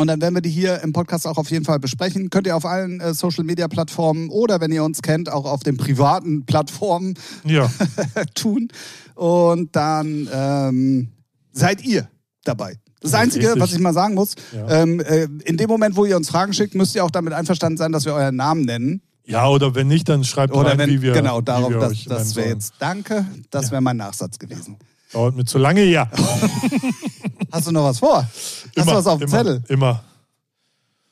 Und 0.00 0.06
dann 0.06 0.22
werden 0.22 0.34
wir 0.34 0.40
die 0.40 0.48
hier 0.48 0.80
im 0.82 0.94
Podcast 0.94 1.26
auch 1.26 1.36
auf 1.36 1.50
jeden 1.50 1.66
Fall 1.66 1.78
besprechen. 1.78 2.30
Könnt 2.30 2.46
ihr 2.46 2.56
auf 2.56 2.64
allen 2.64 3.00
äh, 3.00 3.12
Social 3.12 3.44
Media 3.44 3.68
Plattformen 3.68 4.30
oder 4.30 4.58
wenn 4.58 4.72
ihr 4.72 4.82
uns 4.82 5.02
kennt, 5.02 5.30
auch 5.30 5.44
auf 5.44 5.62
den 5.62 5.76
privaten 5.76 6.46
Plattformen 6.46 7.14
Ja. 7.44 7.70
tun. 8.34 8.68
Und 9.14 9.76
dann 9.76 10.26
ähm, 10.32 11.08
seid 11.52 11.84
ihr 11.84 12.08
dabei. 12.44 12.76
Das 13.02 13.12
Einzige, 13.12 13.48
Richtig. 13.48 13.62
was 13.62 13.72
ich 13.74 13.78
mal 13.78 13.92
sagen 13.92 14.14
muss, 14.14 14.36
Ja. 14.56 14.82
ähm, 14.82 15.00
äh, 15.00 15.24
in 15.44 15.58
dem 15.58 15.68
Moment, 15.68 15.96
wo 15.96 16.06
ihr 16.06 16.16
uns 16.16 16.30
Fragen 16.30 16.54
schickt, 16.54 16.74
müsst 16.74 16.94
ihr 16.94 17.04
auch 17.04 17.10
damit 17.10 17.34
einverstanden 17.34 17.76
sein, 17.76 17.92
dass 17.92 18.06
wir 18.06 18.14
euren 18.14 18.36
Namen 18.36 18.62
nennen. 18.64 19.02
Ja, 19.26 19.48
oder 19.48 19.74
wenn 19.74 19.88
nicht, 19.88 20.08
dann 20.08 20.24
schreibt 20.24 20.54
Oder 20.54 20.70
rein, 20.70 20.78
wenn, 20.78 20.88
wie 20.90 21.02
wir 21.02 21.12
genau, 21.12 21.42
darauf, 21.42 21.68
wir 21.70 21.78
das, 21.78 22.04
das 22.06 22.36
wäre 22.36 22.48
jetzt, 22.48 22.72
danke, 22.78 23.26
das 23.50 23.66
Ja. 23.66 23.72
wäre 23.72 23.82
mein 23.82 23.98
Nachsatz 23.98 24.38
gewesen. 24.38 24.76
Dauert 25.12 25.36
mir 25.36 25.44
zu 25.44 25.58
lange, 25.58 25.84
ja. 25.84 26.10
Hast 27.52 27.66
du 27.66 27.72
noch 27.72 27.84
was 27.84 27.98
vor? 27.98 28.18
Hast 28.18 28.74
du 28.76 28.86
was 28.86 29.06
auf 29.06 29.18
dem 29.18 29.28
immer, 29.28 29.38
Zettel? 29.38 29.62
Immer. 29.68 30.04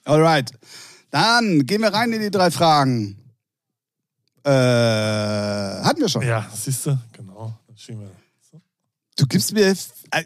Alright. 0.04 0.52
Dann 1.10 1.66
gehen 1.66 1.82
wir 1.82 1.92
rein 1.92 2.12
in 2.12 2.20
die 2.20 2.30
drei 2.30 2.50
Fragen. 2.50 3.16
Äh, 4.44 4.50
hatten 4.50 6.00
wir 6.00 6.08
schon. 6.08 6.22
Ja, 6.22 6.46
siehst 6.54 6.86
du? 6.86 6.98
Genau. 7.12 7.54
Du 9.18 9.26
gibst 9.26 9.52
mir. 9.52 9.74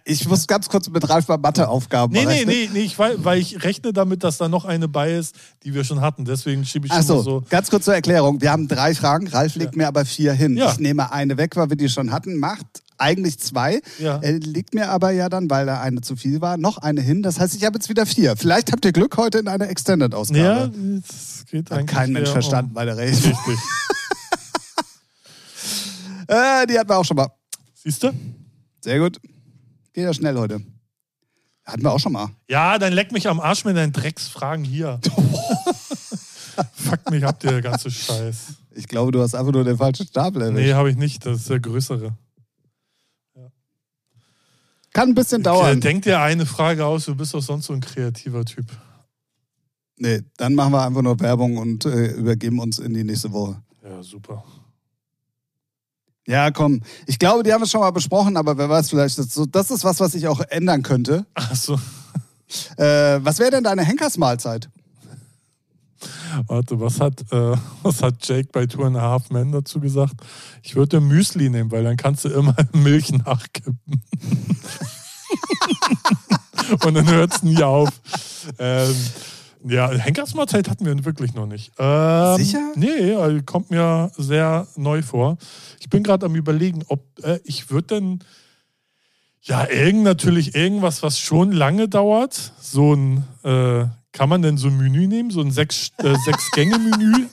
Ich 0.05 0.29
muss 0.29 0.47
ganz 0.47 0.69
kurz 0.69 0.89
mit 0.91 1.09
Ralf 1.09 1.27
mal 1.27 1.39
Matheaufgaben 1.39 2.13
Nee, 2.13 2.27
nee, 2.27 2.45
nee, 2.45 2.69
nee 2.73 2.81
ich, 2.81 2.99
weil, 2.99 3.25
weil 3.25 3.41
ich 3.41 3.65
rechne 3.65 3.93
damit, 3.93 4.23
dass 4.23 4.37
da 4.37 4.49
noch 4.49 4.65
eine 4.65 4.87
bei 4.87 5.15
ist, 5.15 5.35
die 5.65 5.75
wir 5.75 5.83
schon 5.83 6.03
hatten. 6.03 6.25
Deswegen 6.25 6.65
schiebe 6.65 6.87
ich 6.87 6.93
Ach 6.93 7.03
so, 7.03 7.23
so. 7.23 7.43
ganz 7.49 7.71
kurz 7.71 7.87
zur 7.87 7.95
Erklärung. 7.95 8.41
Wir 8.43 8.53
haben 8.53 8.69
drei 8.69 8.95
Fragen. 8.95 9.27
Ralf 9.29 9.57
legt 9.57 9.77
mir 9.77 9.89
aber 9.89 10.05
vier 10.05 10.35
hin. 10.35 10.57
Ja. 10.57 10.71
Ich 10.71 10.79
nehme 10.79 11.11
eine 11.11 11.37
weg, 11.39 11.57
weil 11.57 11.71
wir 11.71 11.77
die 11.77 11.89
schon 11.89 12.13
hatten. 12.13 12.39
Macht 12.39 12.67
eigentlich 13.03 13.39
zwei. 13.39 13.81
Ja. 13.99 14.19
Er 14.23 14.39
legt 14.39 14.75
mir 14.75 14.89
aber 14.91 15.11
ja 15.11 15.29
dann, 15.29 15.51
weil 15.51 15.67
da 15.67 15.81
eine 15.81 16.01
zu 16.01 16.17
viel 16.17 16.41
war, 16.41 16.57
noch 16.57 16.79
eine 16.79 17.01
hin. 17.03 17.23
Das 17.23 17.39
heißt, 17.39 17.55
ich 17.55 17.65
habe 17.65 17.77
jetzt 17.77 17.89
wieder 17.89 18.07
vier. 18.07 18.37
Vielleicht 18.37 18.73
habt 18.73 18.85
ihr 18.85 18.93
Glück 18.93 19.17
heute 19.17 19.39
in 19.39 19.49
einer 19.49 19.67
Ja, 19.67 19.71
Extended-Ausgabe. 19.71 20.73
das 21.07 21.45
geht 21.51 21.71
Hat 21.71 21.79
eigentlich. 21.79 21.95
kein 21.97 22.13
Mensch 22.13 22.31
verstanden 22.31 22.71
Um, 22.71 22.75
bei 22.75 22.85
der 22.85 22.97
Rede. 22.97 23.13
richtig. 23.17 23.35
Äh, 26.29 26.67
die 26.67 26.79
hatten 26.79 26.89
wir 26.89 26.97
auch 26.99 27.05
schon 27.05 27.17
mal. 27.17 27.29
Siehst 27.75 28.03
du? 28.03 28.11
Sehr 28.81 28.99
gut. 28.99 29.21
Geht 29.93 30.05
ja 30.05 30.15
schnell 30.15 30.37
heute. 30.39 30.63
Hatten 31.65 31.83
wir 31.83 31.93
auch 31.93 31.99
schon 32.01 32.13
mal. 32.13 32.31
Ja, 32.49 32.79
dann 32.79 32.93
leck 32.93 33.13
mich 33.13 33.29
am 33.29 33.39
Arsch 33.41 33.65
mit 33.65 33.77
deinen 33.77 33.93
Drecksfragen 33.93 34.65
hier. 34.65 34.99
Fuck 36.75 37.11
mich 37.11 37.25
ab, 37.25 37.39
der 37.41 37.61
ganze 37.61 37.91
Scheiß. 37.91 38.37
Ich 38.75 38.89
glaube, 38.89 39.13
du 39.13 39.21
hast 39.21 39.35
einfach 39.35 39.53
nur 39.53 39.65
den 39.65 39.77
falschen 39.77 40.07
Stapel 40.07 40.43
erwischt. 40.43 40.65
Nee, 40.67 40.73
habe 40.75 40.91
ich 40.91 40.97
nicht. 40.97 41.27
Das 41.27 41.39
ist 41.39 41.51
der 41.51 41.61
größere. 41.61 42.15
Kann 44.93 45.11
ein 45.11 45.15
bisschen 45.15 45.41
Äh, 45.41 45.45
dauern. 45.45 45.81
Denk 45.81 46.03
dir 46.03 46.21
eine 46.21 46.47
Frage 46.47 46.85
aus, 46.85 47.07
du 47.07 47.15
bist 47.15 47.33
doch 47.35 47.41
sonst 47.43 47.67
so 47.67 47.73
ein 47.73 47.81
kreativer 47.81 48.45
Typ. 48.45 48.67
Nee, 49.97 50.23
dann 50.37 50.55
machen 50.55 50.73
wir 50.73 50.83
einfach 50.85 51.03
nur 51.03 51.19
Werbung 51.21 51.57
und 51.59 51.85
äh, 51.85 52.09
übergeben 52.13 52.59
uns 52.59 52.79
in 52.79 52.93
die 52.95 53.05
nächste 53.05 53.33
Woche. 53.33 53.63
Ja, 53.85 54.03
super. 54.03 54.45
Ja, 56.27 56.51
komm. 56.51 56.83
Ich 57.07 57.19
glaube, 57.19 57.43
die 57.43 57.53
haben 57.53 57.63
es 57.63 57.71
schon 57.71 57.81
mal 57.81 57.91
besprochen, 57.91 58.37
aber 58.37 58.57
wer 58.57 58.69
weiß, 58.69 58.91
vielleicht 58.91 59.19
ist 59.19 59.33
so. 59.33 59.45
Das 59.47 59.71
ist 59.71 59.85
was, 59.85 59.99
was 60.01 60.15
ich 60.15 60.29
auch 60.29 60.41
ändern 60.51 60.83
könnte. 60.83 61.27
Achso, 61.35 61.79
Äh, 62.77 63.19
was 63.25 63.39
wäre 63.39 63.51
denn 63.51 63.65
deine 63.65 63.83
Henkersmahlzeit? 63.83 64.69
Warte, 66.47 66.81
was 66.81 67.01
hat, 67.01 67.21
äh, 67.33 67.57
was 67.83 68.03
hat 68.03 68.27
Jake 68.27 68.49
bei 68.53 68.67
Two 68.67 68.85
and 68.85 68.97
a 68.97 69.01
Half 69.01 69.31
Men 69.31 69.53
dazu 69.53 69.81
gesagt? 69.81 70.15
Ich 70.63 70.77
würde 70.77 71.01
Müsli 71.01 71.51
nehmen, 71.51 71.71
weil 71.71 71.85
dann 71.85 71.97
kannst 71.97 72.25
du 72.25 72.29
immer 72.29 72.55
Milch 72.73 73.13
nachkippen. 73.13 74.03
Und 76.85 76.95
dann 76.95 77.11
hört 77.11 77.35
es 77.35 77.43
nie 77.43 77.63
auf. 77.63 77.91
Ähm, 78.59 78.95
ja, 79.65 79.91
Henkersmahlzeit 79.91 80.69
hatten 80.69 80.87
wir 80.87 81.05
wirklich 81.05 81.35
noch 81.35 81.47
nicht. 81.47 81.73
Ähm, 81.79 82.37
Sicher? 82.37 82.73
Nee, 82.75 83.15
also 83.15 83.41
kommt 83.45 83.71
mir 83.71 84.11
sehr 84.17 84.67
neu 84.77 85.03
vor. 85.03 85.39
Ich 85.81 85.89
bin 85.89 86.03
gerade 86.03 86.27
am 86.27 86.35
überlegen, 86.35 86.83
ob 86.89 87.05
äh, 87.23 87.39
ich 87.45 87.71
würde 87.71 87.95
denn 87.95 88.19
ja 89.43 89.69
irgend 89.69 90.05
natürlich 90.05 90.55
irgendwas, 90.55 91.03
was 91.03 91.19
schon 91.19 91.53
lange 91.53 91.89
dauert. 91.89 92.53
So 92.61 92.95
ein 92.95 93.25
äh, 93.45 93.87
kann 94.13 94.29
man 94.29 94.43
denn 94.43 94.57
so 94.57 94.69
ein 94.69 94.77
Menü 94.77 95.07
nehmen, 95.07 95.31
so 95.31 95.41
ein 95.41 95.51
sechs, 95.51 95.91
äh, 95.99 96.15
sechs 96.25 96.51
Gänge 96.53 96.79
Menü 96.79 97.27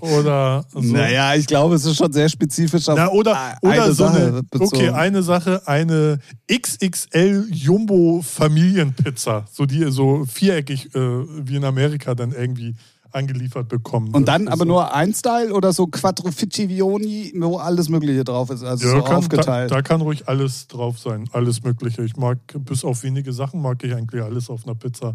oder 0.00 0.64
so. 0.72 0.80
Naja, 0.80 1.34
ich 1.34 1.46
glaube, 1.46 1.74
es 1.74 1.84
ist 1.84 1.96
schon 1.96 2.12
sehr 2.12 2.28
spezifisch 2.28 2.88
auf 2.88 2.96
Na, 2.96 3.10
oder 3.10 3.36
eine 3.36 3.58
oder 3.62 3.86
so 3.92 4.04
Sache 4.04 4.26
eine, 4.26 4.42
okay, 4.60 4.88
eine 4.90 5.22
Sache, 5.22 5.62
eine 5.66 6.18
XXL 6.50 7.48
Jumbo 7.50 8.22
Familienpizza, 8.22 9.44
so 9.50 9.66
die 9.66 9.90
so 9.90 10.24
viereckig 10.24 10.94
äh, 10.94 10.98
wie 11.00 11.56
in 11.56 11.64
Amerika 11.64 12.14
dann 12.14 12.32
irgendwie 12.32 12.74
angeliefert 13.14 13.68
bekommen. 13.68 14.12
Und 14.12 14.26
dann 14.26 14.48
aber 14.48 14.62
Also, 14.62 14.64
nur 14.64 14.94
ein 14.94 15.14
Style 15.14 15.52
oder 15.52 15.72
so 15.72 15.86
Quattroficcioni, 15.86 17.32
wo 17.36 17.56
alles 17.56 17.88
Mögliche 17.88 18.24
drauf 18.24 18.50
ist, 18.50 18.64
also 18.64 18.86
ja, 18.86 18.92
so 18.92 19.02
kann, 19.02 19.10
da, 19.10 19.16
aufgeteilt. 19.18 19.70
da 19.70 19.82
kann 19.82 20.00
ruhig 20.00 20.28
alles 20.28 20.66
drauf 20.66 20.98
sein, 20.98 21.28
alles 21.32 21.62
Mögliche. 21.62 22.02
Ich 22.02 22.16
mag 22.16 22.38
bis 22.58 22.84
auf 22.84 23.02
wenige 23.02 23.32
Sachen 23.32 23.62
mag 23.62 23.82
ich 23.84 23.94
eigentlich 23.94 24.22
alles 24.22 24.50
auf 24.50 24.64
einer 24.64 24.74
Pizza, 24.74 25.14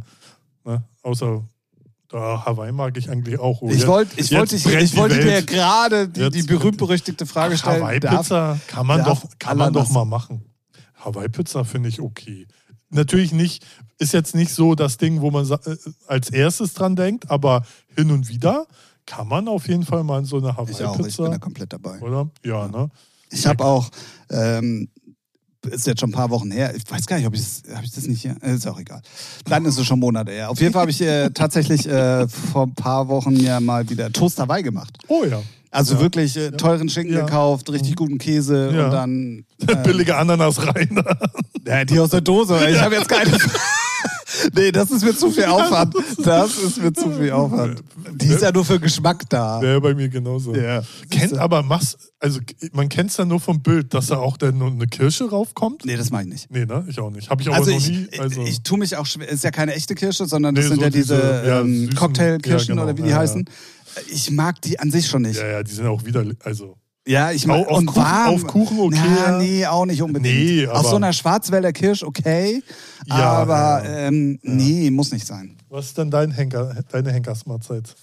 ne? 0.70 0.84
außer 1.04 1.44
da 2.10 2.44
Hawaii 2.44 2.72
mag 2.72 2.98
ich 2.98 3.10
eigentlich 3.10 3.40
auch. 3.40 3.62
Oh, 3.62 3.70
ich 3.70 3.86
wollte 3.86 4.20
ich 4.20 4.32
wollte 4.32 4.56
ich, 4.56 4.66
ich 4.66 4.98
wollte 4.98 5.20
dir 5.20 5.44
gerade 5.44 6.08
die, 6.08 6.30
die 6.32 6.44
berühmt-berüchtigte 6.44 7.28
Frage 7.28 7.56
stellen. 7.56 7.84
Hawaii-Pizza 7.84 8.60
kann 8.68 8.88
man 8.88 9.04
darf 9.04 9.22
doch, 9.22 9.30
kann 9.38 9.58
man 9.58 9.72
doch 9.72 9.90
mal 9.92 10.06
machen. 10.06 10.44
Hawaii-Pizza 10.96 11.66
finde 11.66 11.90
ich 11.90 12.02
okay. 12.02 12.48
Natürlich 12.90 13.32
nicht, 13.32 13.64
ist 14.00 14.14
jetzt 14.14 14.34
nicht 14.34 14.52
so 14.52 14.74
das 14.74 14.98
Ding, 14.98 15.22
wo 15.22 15.30
man 15.30 15.48
äh, 15.50 15.58
als 16.08 16.32
erstes 16.32 16.74
dran 16.74 16.96
denkt, 16.96 17.30
aber 17.30 17.64
hin 17.96 18.10
und 18.10 18.28
wieder 18.28 18.66
kann 19.06 19.28
man 19.28 19.48
auf 19.48 19.68
jeden 19.68 19.86
Fall 19.86 20.04
mal 20.04 20.26
so 20.26 20.38
eine 20.38 20.50
ich 20.50 20.56
auch, 20.58 20.68
ich 20.68 20.78
bin 20.78 20.78
da 20.78 20.88
Hawaii-Pizza. 20.88 21.40
komplett 21.40 21.74
dabei. 21.74 22.00
Oder? 22.00 22.30
Ja, 22.44 22.68
ne? 22.68 22.90
Ich 23.30 23.46
habe 23.46 23.64
auch, 23.64 23.88
ähm, 24.32 24.90
ist 25.72 25.88
jetzt 25.88 26.00
schon 26.02 26.10
ein 26.10 26.14
paar 26.14 26.30
Wochen 26.30 26.52
her, 26.52 26.74
ich 26.76 26.84
weiß 26.90 27.06
gar 27.08 27.18
nicht, 27.18 27.26
ob 27.28 27.34
ich 27.36 27.42
das, 27.42 27.64
habe 27.76 27.86
ich 27.86 27.92
das 27.94 28.06
nicht 28.08 28.22
hier, 28.22 28.36
Äh, 28.42 28.56
ist 28.56 28.68
auch 28.68 28.80
egal. 28.80 29.02
Dann 29.46 29.66
ist 29.66 29.78
es 29.80 29.86
schon 29.86 30.00
Monate 30.00 30.32
her. 30.32 30.50
Auf 30.50 30.60
jeden 30.60 30.74
Fall 30.74 30.82
habe 30.82 30.92
ich 30.92 31.02
äh, 31.02 31.30
tatsächlich 31.34 31.88
äh, 31.88 32.28
vor 32.28 32.64
ein 32.68 32.74
paar 32.76 33.08
Wochen 33.08 33.36
ja 33.38 33.60
mal 33.60 33.90
wieder 33.90 34.12
Toast 34.12 34.40
Hawaii 34.40 34.64
gemacht. 34.64 34.98
Oh 35.08 35.24
ja. 35.24 35.42
Also 35.72 35.96
Ja. 35.96 36.02
wirklich 36.02 36.36
äh, 36.36 36.52
teuren 36.52 36.90
Schinken 36.90 37.16
Ja. 37.16 37.26
gekauft, 37.26 37.70
richtig 37.72 37.96
guten 37.96 38.18
Käse 38.18 38.72
Ja. 38.74 38.86
und 38.86 38.92
dann 38.92 39.46
Billige 39.84 40.16
Ananas 40.18 40.66
rein. 40.66 41.04
Ja, 41.68 41.86
die 41.86 42.00
aus 42.00 42.10
der 42.10 42.22
Dose. 42.22 42.58
Ich 42.70 42.80
habe 42.82 42.96
jetzt 42.96 43.08
keine. 43.10 43.32
nee, 44.54 44.72
das 44.72 44.92
ist 44.92 45.04
mir 45.04 45.16
zu 45.16 45.32
viel 45.32 45.46
Aufwand. 45.46 45.96
Das 46.24 46.58
ist 46.58 46.82
mir 46.82 46.94
zu 46.94 47.12
viel 47.12 47.32
Aufwand. 47.32 47.82
Die 48.14 48.28
ist 48.28 48.42
ja 48.42 48.52
nur 48.52 48.66
für 48.66 48.80
Geschmack 48.80 49.24
da. 49.30 49.62
Wäre 49.62 49.82
bei 49.82 49.94
mir 49.94 50.10
genauso. 50.10 50.56
Ja. 50.56 50.84
Kennt 51.10 51.38
aber 51.38 51.64
machst, 51.64 51.98
also 52.20 52.40
man 52.74 52.90
kennt 52.90 53.12
es 53.12 53.18
ja 53.18 53.26
nur 53.26 53.40
vom 53.40 53.62
Bild, 53.62 53.94
dass 53.94 54.08
da 54.08 54.18
auch 54.18 54.38
dann 54.38 54.58
nur 54.58 54.72
eine 54.72 54.88
Kirsche 54.88 55.30
raufkommt. 55.30 55.86
Nee, 55.86 55.96
das 55.96 56.10
mache 56.12 56.24
ich 56.24 56.30
nicht. 56.30 56.52
Nee, 56.52 56.66
ne? 56.66 56.86
Ich 56.88 57.00
auch 57.00 57.12
nicht. 57.12 57.30
Habe 57.30 57.42
ich 57.42 57.48
aber 57.48 57.58
Also 57.58 57.72
noch 57.72 57.78
ich, 57.78 57.90
nie. 57.90 58.08
Also, 58.20 58.42
ich, 58.42 58.50
ich 58.50 58.64
tue 58.64 58.78
mich 58.78 58.96
auch 58.96 59.06
schwer. 59.06 59.30
Ist 59.30 59.44
ja 59.44 59.52
keine 59.52 59.74
echte 59.74 59.96
Kirsche, 59.96 60.26
sondern 60.26 60.56
das 60.56 60.66
Nee, 60.66 60.70
sind 60.70 60.80
so 60.80 60.84
ja 60.84 60.90
diese, 60.90 61.16
diese, 61.16 61.48
ja, 61.48 61.62
ähm, 61.62 61.90
Cocktailkirschen 61.96 62.70
ja, 62.70 62.74
genau, 62.76 62.84
oder 62.84 62.98
wie 62.98 63.04
die 63.04 63.10
ja, 63.10 63.16
ja. 63.16 63.22
heißen. 63.22 63.46
Ich 64.12 64.32
mag 64.32 64.62
die 64.62 64.80
an 64.80 64.92
sich 64.92 65.08
schon 65.08 65.24
nicht. 65.24 65.40
ja, 65.40 65.48
ja, 65.48 65.64
die 65.64 65.72
sind 65.72 65.88
auch 65.88 66.06
wieder, 66.06 66.24
also 66.44 66.78
Ja, 67.10 67.32
ich 67.32 67.50
Auf- 67.50 67.68
auf 67.68 67.78
und 67.80 67.86
Kuchen- 67.88 68.04
warm. 68.04 68.36
auf 68.36 68.46
Kuchen 68.46 68.80
okay, 68.82 68.98
Ja, 69.26 69.38
nee, 69.40 69.66
auch 69.66 69.86
nicht 69.86 70.00
unbedingt. 70.04 70.36
Nee, 70.36 70.68
Auf 70.68 70.78
aber- 70.78 70.90
so 70.90 70.96
einer 70.98 71.12
Schwarzwälder 71.12 71.74
Kirsch 71.74 72.04
okay, 72.04 72.62
Ja, 73.08 73.16
aber 73.16 73.84
ja. 73.84 74.08
Ähm, 74.08 74.38
nee, 74.44 74.92
muss 74.92 75.12
nicht 75.12 75.26
sein. 75.26 75.58
Was 75.70 75.88
ist 75.88 75.98
denn 75.98 76.12
dein 76.12 76.30
Henker, 76.30 76.84
deine 76.92 77.12
Henkersmahlzeit? 77.12 77.96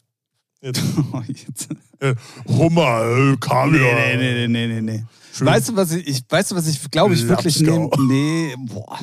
Jetzt. 0.61 0.83
Oh, 1.13 1.23
jetzt. 1.29 1.69
Äh, 2.01 2.15
Hummer, 2.49 3.03
äh, 3.33 3.37
Kaviar. 3.37 3.95
Nee, 3.95 4.17
nee, 4.17 4.47
nee, 4.47 4.49
nee, 4.49 4.67
nee, 4.67 4.81
nee. 4.81 5.05
Schön. 5.33 5.47
Weißt 5.47 5.69
du, 5.69 5.77
was 5.77 5.93
ich, 5.93 6.07
ich, 6.09 6.23
weißt 6.29 6.51
du, 6.51 6.57
was 6.57 6.67
ich 6.67 6.91
glaube 6.91 7.15
ich 7.15 7.29
wirklich 7.29 7.61
nehme? 7.61 7.89
Nee, 8.09 8.57
boah. 8.59 8.99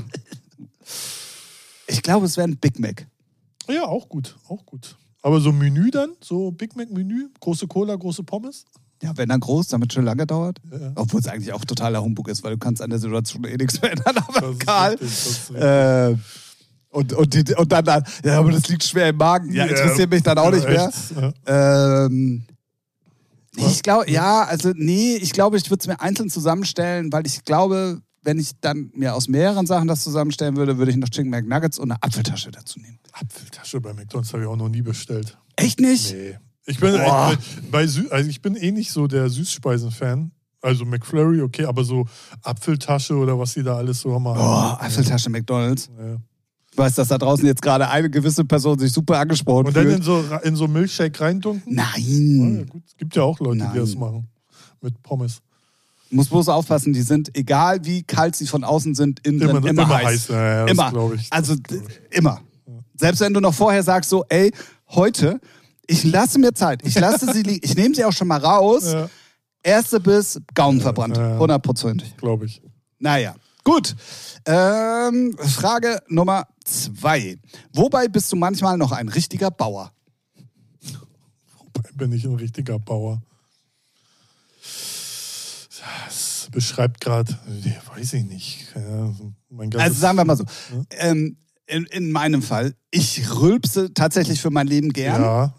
Ich 1.88 2.02
glaube, 2.02 2.26
es 2.26 2.36
wäre 2.36 2.48
ein 2.50 2.58
Big 2.58 2.78
Mac. 2.80 3.08
Ja, 3.70 3.84
auch 3.86 4.10
gut, 4.10 4.36
auch 4.50 4.66
gut. 4.66 4.98
Aber 5.22 5.40
so 5.40 5.52
Menü 5.54 5.92
dann, 5.92 6.10
so 6.22 6.52
Big 6.52 6.76
Mac 6.76 6.90
Menü, 6.92 7.30
große 7.40 7.68
Cola, 7.68 7.96
große 7.96 8.24
Pommes. 8.24 8.66
Ja, 9.04 9.12
wenn 9.18 9.28
dann 9.28 9.42
groß, 9.42 9.68
damit 9.68 9.92
schon 9.92 10.06
lange 10.06 10.26
dauert. 10.26 10.60
Ja. 10.72 10.94
Obwohl 10.96 11.20
es 11.20 11.28
eigentlich 11.28 11.52
auch 11.52 11.66
totaler 11.66 12.02
Humbug 12.02 12.30
ist, 12.30 12.42
weil 12.44 12.52
du 12.54 12.58
kannst 12.58 12.82
an 12.82 12.90
der 12.90 13.00
Situation 13.00 13.44
eh 13.44 13.58
nichts 13.58 13.78
verändern. 13.78 14.16
Aber 14.16 14.50
richtig, 14.50 15.02
richtig. 15.02 15.56
Äh, 15.58 16.16
und, 16.90 17.12
und, 17.12 17.34
die, 17.34 17.54
und 17.56 17.72
dann, 17.72 17.84
dann, 17.84 18.04
ja, 18.24 18.40
aber 18.40 18.52
das 18.52 18.70
liegt 18.70 18.84
schwer 18.84 19.10
im 19.10 19.18
Magen. 19.18 19.52
Ja, 19.52 19.66
interessiert 19.66 20.10
mich 20.10 20.24
dann 20.24 20.38
auch 20.38 20.52
nicht 20.52 20.68
mehr. 20.68 20.90
Ähm, 21.46 22.46
ich 23.58 23.84
glaube, 23.84 24.10
ja, 24.10 24.44
also 24.44 24.72
nee, 24.74 25.16
ich 25.16 25.34
glaube, 25.34 25.58
ich 25.58 25.70
würde 25.70 25.82
es 25.82 25.88
mir 25.88 26.00
einzeln 26.00 26.30
zusammenstellen, 26.30 27.12
weil 27.12 27.28
ich 27.28 27.44
glaube, 27.44 28.02
wenn 28.22 28.40
ich 28.40 28.52
dann 28.62 28.90
mir 28.96 29.16
aus 29.16 29.28
mehreren 29.28 29.68
Sachen 29.68 29.90
das 29.90 30.04
zusammenstellen 30.04 30.56
würde, 30.56 30.78
würde 30.78 30.92
ich 30.92 30.98
noch 30.98 31.10
Chicken 31.10 31.30
McNuggets 31.30 31.78
und 31.78 31.92
eine 31.92 32.02
Apfeltasche 32.02 32.52
dazu 32.52 32.80
nehmen. 32.80 33.00
Apfeltasche 33.12 33.82
bei 33.82 33.94
McDonalds 33.94 34.32
habe 34.32 34.44
ich 34.44 34.50
auch 34.50 34.56
noch 34.56 34.70
nie 34.70 34.82
bestellt. 34.82 35.38
Echt 35.58 35.82
nicht? 35.82 36.14
Nee. 36.14 36.38
Ich 36.66 36.80
bin, 36.80 36.94
Boah. 36.94 37.34
bei 37.72 37.86
Sü 37.88 38.08
also 38.10 38.30
ich 38.30 38.42
bin 38.42 38.56
eh 38.56 38.72
nicht 38.72 38.92
so 38.92 39.08
der 39.08 39.30
Süßspeisen-Fan. 39.30 40.32
Also 40.62 40.86
McFlurry, 40.86 41.42
okay, 41.42 41.66
aber 41.66 41.84
so 41.84 42.06
Apfeltasche 42.42 43.16
oder 43.16 43.38
was 43.38 43.54
die 43.54 43.64
da 43.64 43.76
alles 43.76 44.00
so 44.00 44.14
haben. 44.14 44.24
Boah, 44.24 44.78
Apfeltasche 44.82 45.30
McDonalds. 45.30 45.90
Ja. 45.98 46.16
Ich 46.72 46.78
weiß, 46.78 46.96
dass 46.96 47.10
da 47.10 47.18
draußen 47.18 47.46
jetzt 47.46 47.62
gerade 47.62 47.88
eine 47.90 48.10
gewisse 48.10 48.46
Person 48.46 48.80
sich 48.80 48.92
super 48.94 49.20
angesprochen 49.20 49.68
Und 49.68 49.76
dann 49.76 49.86
in 49.88 50.02
fühlt. 50.02 50.04
so, 50.06 50.24
in 50.44 50.56
so 50.56 50.68
Milchshake 50.68 51.20
reindunken? 51.20 51.76
Ja, 51.78 51.86
Nein. 51.96 52.66
gut. 52.70 52.82
Es 52.88 52.96
gibt 52.96 53.16
ja 53.16 53.24
auch 53.24 53.40
Leute, 53.42 53.58
die 53.60 53.64
Nein. 53.66 53.76
das 53.76 53.96
machen. 53.96 54.28
Mit 54.82 55.04
Pommes. 55.04 55.42
Muss 56.10 56.30
bloß 56.30 56.48
aufpassen, 56.50 56.94
die 56.94 57.02
sind, 57.02 57.36
egal 57.38 57.84
wie 57.86 58.04
kalt 58.04 58.36
sie 58.36 58.48
von 58.48 58.64
außen 58.64 58.96
sind, 58.96 59.20
innen 59.28 59.42
Immer, 59.42 59.58
immer, 59.58 59.68
immer, 59.70 59.88
heiß. 59.90 60.06
heiß. 60.06 60.28
Ja, 60.30 60.44
ja, 60.46 60.62
das 60.64 60.72
immer. 60.72 60.92
glaube 60.92 61.16
ich. 61.16 61.28
Also 61.32 61.56
Das 61.56 61.80
d- 61.80 61.82
immer. 62.12 62.40
Selbst 62.96 63.20
wenn 63.20 63.34
du 63.34 63.40
noch 63.42 63.54
vorher 63.54 63.84
sagst, 63.84 64.10
so, 64.10 64.24
ey, 64.30 64.52
heute, 64.90 65.42
ich 65.88 66.04
lasse 66.04 66.40
mir 66.40 66.54
Zeit, 66.54 66.82
ich 66.86 66.96
lasse 67.00 67.32
sie 67.34 67.44
liegen, 67.44 67.60
ich 67.64 67.76
nehme 67.76 67.94
sie 67.96 68.06
auch 68.06 68.14
schon 68.14 68.28
mal 68.28 68.40
raus. 68.40 68.92
Ja, 68.94 69.10
Erste 69.66 70.00
Biss, 70.00 70.40
Gaumen 70.54 70.82
verbrannt. 70.82 71.16
ja. 71.18 71.38
Hundertprozentig. 71.40 72.18
glaube 72.18 72.46
ich. 72.46 72.62
Naja, 73.00 73.36
gut. 73.64 73.96
Ähm, 74.46 75.38
Frage 75.38 76.02
Nummer 76.10 76.48
zwei. 76.66 77.38
Wobei 77.74 78.08
bist 78.10 78.30
du 78.32 78.36
manchmal 78.36 78.78
noch 78.78 78.92
ein 78.92 79.08
richtiger 79.08 79.52
Bauer? 79.52 79.94
Wobei 81.60 81.90
bin 81.94 82.12
ich 82.12 82.26
ein 82.26 82.36
richtiger 82.36 82.78
Bauer. 82.80 83.22
Das 86.06 86.48
beschreibt 86.52 87.02
gerade, 87.02 87.38
weiß 87.96 88.14
ich 88.14 88.26
nicht. 88.26 88.68
Also 88.76 89.94
sagen 90.00 90.18
wir 90.18 90.26
mal 90.26 90.38
so, 90.38 90.44
Ja. 90.44 90.84
ähm, 90.92 91.38
in, 91.66 91.86
in 91.86 92.12
meinem 92.12 92.42
Fall, 92.42 92.76
ich 92.92 93.30
rülpse 93.40 93.94
tatsächlich 93.94 94.42
für 94.42 94.50
mein 94.52 94.68
Leben 94.68 94.92
gern. 94.92 95.22
Ja. 95.22 95.54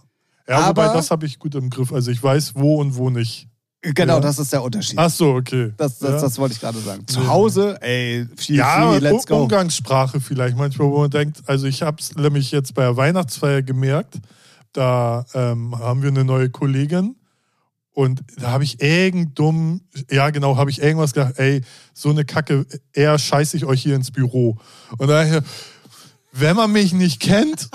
Ja, 0.49 0.69
wobei 0.69 0.85
Aber- 0.87 0.95
das 0.95 1.11
habe 1.11 1.27
ich 1.27 1.39
gut 1.39 1.55
im 1.55 1.71
Griff. 1.71 1.93
Also 1.93 2.11
ich 2.11 2.23
weiß, 2.23 2.53
wo 2.55 2.77
und 2.81 2.97
wo 2.97 3.11
nicht. 3.11 3.49
Genau, 3.83 4.15
Ja. 4.15 4.21
das 4.21 4.39
ist 4.39 4.51
der 4.51 4.63
Unterschied. 4.63 4.99
Ach 4.99 5.11
so, 5.11 5.35
okay. 5.35 5.73
Das, 5.77 5.99
das, 5.99 6.11
ja. 6.11 6.21
das 6.23 6.39
wollte 6.39 6.55
ich 6.55 6.61
gerade 6.61 6.79
sagen. 6.79 7.07
Zu. 7.07 7.27
Hause, 7.27 7.77
ey, 7.83 8.27
feel 8.37 8.57
ja, 8.57 8.93
free, 8.93 8.99
let's 8.99 9.27
go. 9.27 9.43
Umgangssprache 9.43 10.21
vielleicht 10.21 10.57
manchmal, 10.57 10.89
wo 10.89 11.01
man 11.01 11.11
denkt, 11.11 11.43
also 11.47 11.67
ich 11.67 11.83
habe 11.83 11.99
es 12.01 12.17
nämlich 12.17 12.51
jetzt 12.51 12.75
bei 12.75 12.83
der 12.83 12.97
Weihnachtsfeier 12.97 13.61
gemerkt, 13.61 14.21
da 14.73 15.27
ähm, 15.35 15.79
haben 15.79 16.01
wir 16.03 16.09
eine 16.09 16.25
neue 16.25 16.49
Kollegin 16.49 17.17
und 17.93 18.23
da 18.39 18.53
habe 18.53 18.65
ich 18.65 18.81
irgend 18.81 19.39
dumm, 19.39 19.83
ja 20.11 20.31
genau, 20.31 20.57
habe 20.57 20.71
ich 20.71 20.81
irgendwas 20.81 21.13
gedacht, 21.13 21.35
ey, 21.37 21.61
so 21.93 22.09
eine 22.09 22.25
Kacke, 22.25 22.65
eher 22.95 23.19
scheiße 23.19 23.55
ich 23.57 23.67
euch 23.67 23.83
hier 23.83 23.97
ins 23.97 24.11
Büro. 24.11 24.57
Und 24.97 25.09
daher, 25.09 25.45
wenn 26.33 26.57
man 26.57 26.73
mich 26.73 26.95
nicht 26.95 27.21
kennt, 27.21 27.69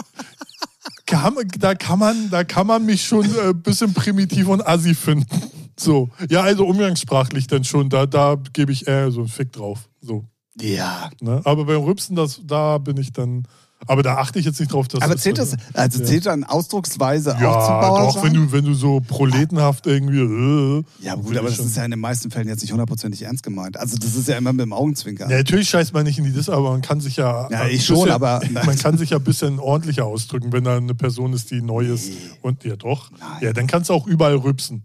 kann, 1.09 1.35
da, 1.57 1.75
kann 1.75 1.99
man, 1.99 2.29
da 2.29 2.43
kann 2.43 2.67
man 2.67 2.85
mich 2.85 3.03
schon 3.03 3.25
äh, 3.25 3.49
ein 3.49 3.61
bisschen 3.61 3.93
primitiv 3.93 4.47
und 4.47 4.65
assi 4.65 4.95
finden. 4.95 5.25
So, 5.81 6.09
ja, 6.29 6.41
also 6.41 6.65
umgangssprachlich 6.65 7.47
dann 7.47 7.63
schon, 7.63 7.87
da, 7.87 8.05
da 8.05 8.35
gebe 8.51 8.69
ich 8.73 8.85
eher 8.85 9.11
so 9.11 9.21
einen 9.21 9.29
Fick 9.29 9.53
drauf. 9.53 9.87
So. 10.01 10.25
Ja. 10.59 11.09
Ne? 11.21 11.39
Aber 11.45 11.63
beim 11.63 11.81
Rübsen, 11.81 12.17
das, 12.17 12.41
da 12.43 12.79
bin 12.79 12.97
ich 12.97 13.13
dann. 13.13 13.47
Aber 13.87 14.03
da 14.03 14.17
achte 14.17 14.37
ich 14.39 14.45
jetzt 14.45 14.59
nicht 14.59 14.73
drauf, 14.73 14.87
dass 14.89 15.01
Aber 15.01 15.15
zählt 15.15 15.37
das, 15.37 15.55
also 15.73 15.99
Ja. 15.99 16.05
zählt 16.05 16.25
dann 16.25 16.43
Ausdrucksweise 16.43 17.31
auch 17.31 17.37
zum 17.37 17.43
Ja, 17.43 17.79
Bauern 17.81 18.07
doch, 18.13 18.23
wenn 18.23 18.33
du, 18.33 18.51
wenn 18.51 18.65
du 18.65 18.73
so 18.73 18.99
proletenhaft 18.99 19.87
irgendwie. 19.87 20.19
Äh, 20.19 20.83
Ja, 21.05 21.13
aber 21.13 21.23
gut, 21.23 21.37
aber 21.37 21.47
das 21.47 21.57
schon- 21.57 21.65
ist 21.65 21.77
ja 21.77 21.85
in 21.85 21.91
den 21.91 21.99
meisten 21.99 22.29
Fällen 22.29 22.49
jetzt 22.49 22.61
nicht 22.61 22.71
hundertprozentig 22.71 23.21
ernst 23.23 23.41
gemeint. 23.41 23.77
Also 23.77 23.97
das 23.97 24.15
ist 24.15 24.27
ja 24.27 24.37
immer 24.37 24.51
mit 24.51 24.61
dem 24.65 24.73
Augenzwinkern. 24.73 25.29
Ja, 25.29 25.37
natürlich 25.37 25.69
scheißt 25.69 25.93
man 25.93 26.03
nicht 26.03 26.17
in 26.19 26.25
die 26.25 26.31
Dis, 26.33 26.49
aber 26.49 26.71
man 26.71 26.81
kann 26.81 26.99
sich 26.99 27.15
ja. 27.15 27.49
Ja, 27.49 27.61
ein 27.61 27.71
ich 27.71 27.85
schon, 27.85 27.95
bisschen- 27.95 28.11
aber- 28.11 28.41
Man 28.65 28.77
kann 28.77 28.97
sich 28.97 29.11
ja 29.11 29.17
ein 29.17 29.23
bisschen 29.23 29.59
ordentlicher 29.59 30.05
ausdrücken, 30.05 30.51
wenn 30.51 30.65
da 30.65 30.75
eine 30.77 30.93
Person 30.93 31.31
ist, 31.33 31.49
die 31.49 31.61
neu 31.61 31.85
ist. 31.87 32.11
Und 32.41 32.63
ja, 32.65 32.75
doch. 32.75 33.09
Nein. 33.11 33.21
Ja, 33.41 33.53
dann 33.53 33.65
kannst 33.67 33.89
du 33.89 33.93
auch 33.93 34.05
überall 34.07 34.35
rübsen. 34.35 34.83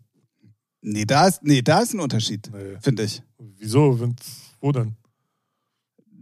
Nee, 0.82 1.04
da 1.04 1.26
ist, 1.26 1.42
nee, 1.42 1.62
da 1.62 1.80
ist 1.80 1.94
ein 1.94 2.00
Unterschied, 2.00 2.48
Nee. 2.52 2.76
finde 2.80 3.02
ich. 3.04 3.22
Wieso? 3.58 3.98
Wo 4.60 4.70
denn? 4.72 4.94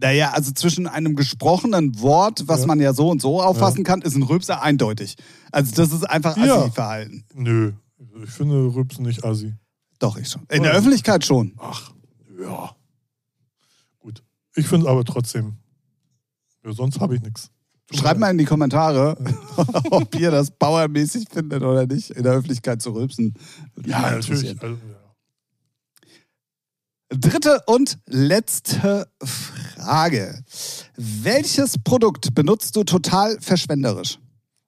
Naja, 0.03 0.33
also 0.33 0.51
zwischen 0.51 0.89
einem 0.89 1.15
gesprochenen 1.15 2.01
Wort, 2.01 2.43
was 2.49 2.63
Ja. 2.63 2.67
man 2.67 2.81
ja 2.81 2.93
so 2.93 3.09
und 3.09 3.23
so 3.23 3.41
auffassen 3.41 3.85
kann, 3.85 4.03
ist 4.03 4.17
ein 4.17 4.25
Rülpser 4.25 4.61
eindeutig. 4.61 5.17
Also 5.53 5.73
das 5.77 5.93
ist 5.93 6.03
einfach 6.03 6.37
Ja. 6.37 6.57
Assi-Verhalten. 6.57 7.25
Nö. 7.35 7.73
Ich 8.25 8.31
finde 8.31 8.75
Rübsen 8.75 9.05
nicht 9.07 9.25
assi. 9.25 9.55
Doch, 10.01 10.17
ich 10.19 10.29
schon. 10.29 10.43
In 10.51 10.65
Ja. 10.65 10.71
der 10.71 10.79
Öffentlichkeit 10.79 11.25
schon. 11.25 11.55
Ach, 11.59 11.93
ja. 12.41 12.75
Gut. 14.01 14.25
Ich 14.57 14.67
finde 14.67 14.89
aber 14.89 15.05
trotzdem. 15.05 15.55
Ja, 16.65 16.73
sonst 16.73 16.99
habe 16.99 17.15
ich 17.15 17.23
nichts. 17.23 17.51
Schreibt 17.95 18.19
mal 18.19 18.31
in 18.31 18.39
die 18.39 18.45
Kommentare, 18.45 19.17
ob 19.91 20.15
ihr 20.19 20.31
das 20.33 20.51
bauermäßig 20.51 21.27
findet 21.31 21.63
oder 21.63 21.87
nicht, 21.87 22.11
in 22.11 22.25
der 22.25 22.33
Öffentlichkeit 22.33 22.83
zu 22.83 22.91
rülpsen. 22.91 23.35
Ja, 23.87 24.11
natürlich. 24.11 24.61
Also, 24.61 24.75
ja. 24.75 24.81
Dritte 27.19 27.61
und 27.67 27.99
letzte 28.07 29.07
Frage. 29.23 30.43
Welches 30.97 31.75
Produkt 31.83 32.35
benutzt 32.35 32.75
du 32.77 32.85
total 32.85 33.39
verschwenderisch? 33.41 34.19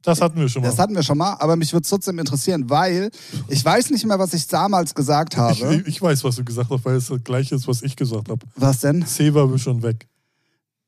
Das 0.03 0.21
hatten 0.21 0.39
wir 0.39 0.49
schon 0.51 0.61
mal. 0.61 0.69
Das 0.69 0.79
hatten 0.79 0.95
wir 0.95 1.03
schon 1.03 1.17
mal, 1.17 1.35
aber 1.39 1.57
mich 1.57 1.73
würde 1.73 1.85
es 1.85 1.89
trotzdem 1.89 2.19
interessieren, 2.19 2.69
weil 2.69 3.11
ich 3.49 3.65
weiß 3.65 3.89
nicht 3.91 4.05
mehr, 4.05 4.19
was 4.19 4.35
ich 4.35 4.47
damals 4.47 4.95
gesagt 4.95 5.35
ich, 5.35 5.41
habe. 5.41 5.83
ich 5.87 6.03
weiß, 6.03 6.23
was 6.25 6.37
du 6.37 6.45
gesagt 6.45 6.71
hast, 6.71 6.85
weil 6.85 6.97
es 6.97 7.07
das 7.07 7.25
gleiche 7.25 7.55
ist, 7.55 7.67
was 7.67 7.83
ich 7.83 7.97
gesagt 7.97 8.29
habe. 8.29 8.45
Was 8.57 8.81
denn? 8.81 9.07
C 9.07 9.33
war 9.33 9.57
schon 9.57 9.83
weg. 9.83 10.07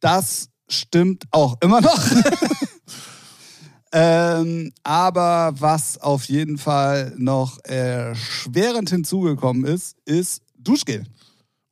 Das 0.01 0.51
stimmt 0.69 1.25
auch 1.31 1.57
immer 1.63 1.81
noch. 1.81 1.99
ähm, 3.93 4.73
aber 4.83 5.55
was 5.59 5.97
auf 5.99 6.25
jeden 6.27 6.59
Fall 6.59 7.15
noch 7.17 7.59
erschwerend 7.65 8.91
hinzugekommen 8.91 9.65
ist, 9.65 9.97
ist 10.05 10.43
Duschgel. 10.59 11.07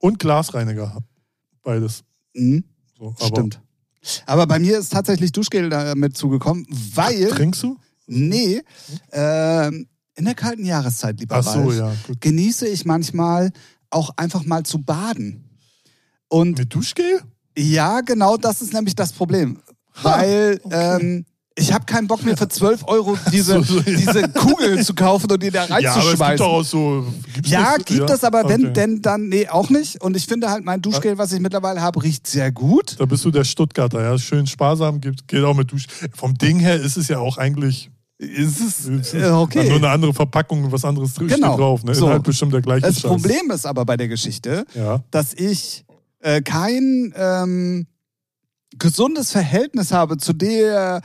Und 0.05 0.19
Glasreiniger. 0.19 1.03
Beides. 1.63 2.05
Mhm, 2.35 2.63
So, 2.99 3.15
aber 3.19 3.27
stimmt. 3.27 3.63
Aber 4.27 4.47
bei 4.47 4.59
mir 4.59 4.79
ist 4.79 4.93
tatsächlich 4.93 5.33
Duschgel 5.33 5.71
damit 5.71 6.15
zugekommen, 6.15 6.67
weil, 6.69 7.29
Trinkst 7.31 7.63
du? 7.63 7.79
nee, 8.07 8.61
ähm, 9.13 9.89
in 10.15 10.27
der 10.27 10.35
kalten 10.35 10.67
Jahreszeit, 10.67 11.19
lieber 11.21 11.37
Ach 11.37 11.43
so, 11.43 11.61
Ralf, 11.61 11.79
ja, 11.79 11.95
gut. 12.07 12.21
genieße 12.21 12.69
ich 12.69 12.85
manchmal 12.85 13.51
auch 13.89 14.11
einfach 14.19 14.45
mal 14.45 14.63
zu 14.65 14.83
baden. 14.83 15.49
Und 16.29 16.59
Mit 16.59 16.75
Duschgel? 16.75 17.23
Ja, 17.57 18.03
genau, 18.03 18.37
das 18.37 18.61
ist 18.61 18.75
nämlich 18.75 18.95
das 18.95 19.11
Problem. 19.15 19.63
Weil 20.03 20.61
okay. 20.65 20.99
ähm, 21.01 21.25
ich 21.57 21.73
habe 21.73 21.85
keinen 21.85 22.09
Bock 22.09 22.25
mehr 22.25 22.37
für 22.37 22.49
12 22.49 22.83
Euro 22.89 23.17
diese, 23.33 23.63
So, 23.63 23.63
so, 23.63 23.77
ja. 23.91 23.97
diese 23.97 24.29
Kugeln 24.31 24.83
zu 24.83 24.95
kaufen 24.95 25.31
und 25.31 25.43
die 25.43 25.51
da 25.51 25.67
Ja, 25.79 25.93
aber 25.93 26.03
es 26.03 26.11
gibt 26.11 26.21
reinzuschmeißen. 26.21 26.37
doch 26.39 26.47
auch 26.53 26.63
so. 26.65 27.07
Gibt's 27.35 27.51
Ja, 27.51 27.75
das? 27.77 27.85
gibt 27.85 28.11
es, 28.11 28.25
aber 28.25 28.49
wenn 28.49 28.65
Okay. 28.67 28.73
denn 28.73 29.03
dann, 29.03 29.29
nee, 29.29 29.49
auch 29.49 29.71
nicht. 29.71 30.01
Und 30.03 30.17
ich 30.17 30.27
finde 30.27 30.51
halt, 30.51 30.65
mein 30.65 30.83
Duschgel, 30.83 31.17
was 31.17 31.33
ich 31.33 31.41
mittlerweile 31.41 31.81
habe, 31.81 32.03
riecht 32.03 32.27
sehr 32.27 32.51
gut. 32.51 32.97
Da 32.99 33.05
bist 33.07 33.25
du 33.25 33.31
der 33.31 33.45
Stuttgarter, 33.45 34.03
ja. 34.03 34.19
Schön 34.19 34.47
sparsam, 34.47 35.01
gibt, 35.01 35.29
geht 35.29 35.45
auch 35.45 35.55
mit 35.55 35.71
Dusch. 35.71 35.87
Vom 36.15 36.35
Ding 36.37 36.59
her 36.59 36.75
ist 36.81 36.97
es 36.97 37.09
ja 37.09 37.19
auch 37.19 37.39
eigentlich. 37.39 37.91
Ist 38.19 38.61
es 38.61 38.87
ist 38.87 39.15
äh, 39.15 39.27
okay. 39.31 39.69
Nur 39.69 39.77
eine 39.79 39.89
andere 39.91 40.15
Verpackung, 40.15 40.71
was 40.73 40.85
anderes 40.85 41.15
drin 41.15 41.27
Genau. 41.29 41.49
steht 41.49 41.59
drauf. 41.61 41.85
Ne? 41.85 41.95
So. 41.95 42.07
Inhalt 42.07 42.23
bestimmt 42.23 42.53
der 42.55 42.63
gleiche 42.63 42.83
Das 42.87 43.01
Scheiß. 43.01 43.11
Problem 43.11 43.51
ist 43.53 43.67
aber 43.67 43.85
bei 43.85 43.97
der 43.97 44.07
Geschichte, 44.09 44.65
Ja. 44.75 45.03
dass 45.11 45.35
ich 45.35 45.85
äh, 46.21 46.41
kein 46.41 47.13
ähm, 47.17 47.87
gesundes 48.79 49.31
Verhältnis 49.33 49.93
habe 49.93 50.17
zu 50.17 50.33
der, 50.33 51.03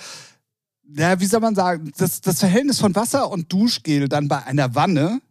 ja, 0.95 1.19
wie 1.19 1.25
soll 1.25 1.39
man 1.39 1.55
sagen, 1.55 1.91
das, 1.97 2.21
das 2.21 2.39
Verhältnis 2.39 2.79
von 2.79 2.95
Wasser 2.95 3.29
und 3.31 3.51
Duschgel 3.51 4.07
dann 4.09 4.27
bei 4.27 4.43
einer 4.45 4.73
Wanne 4.75 5.21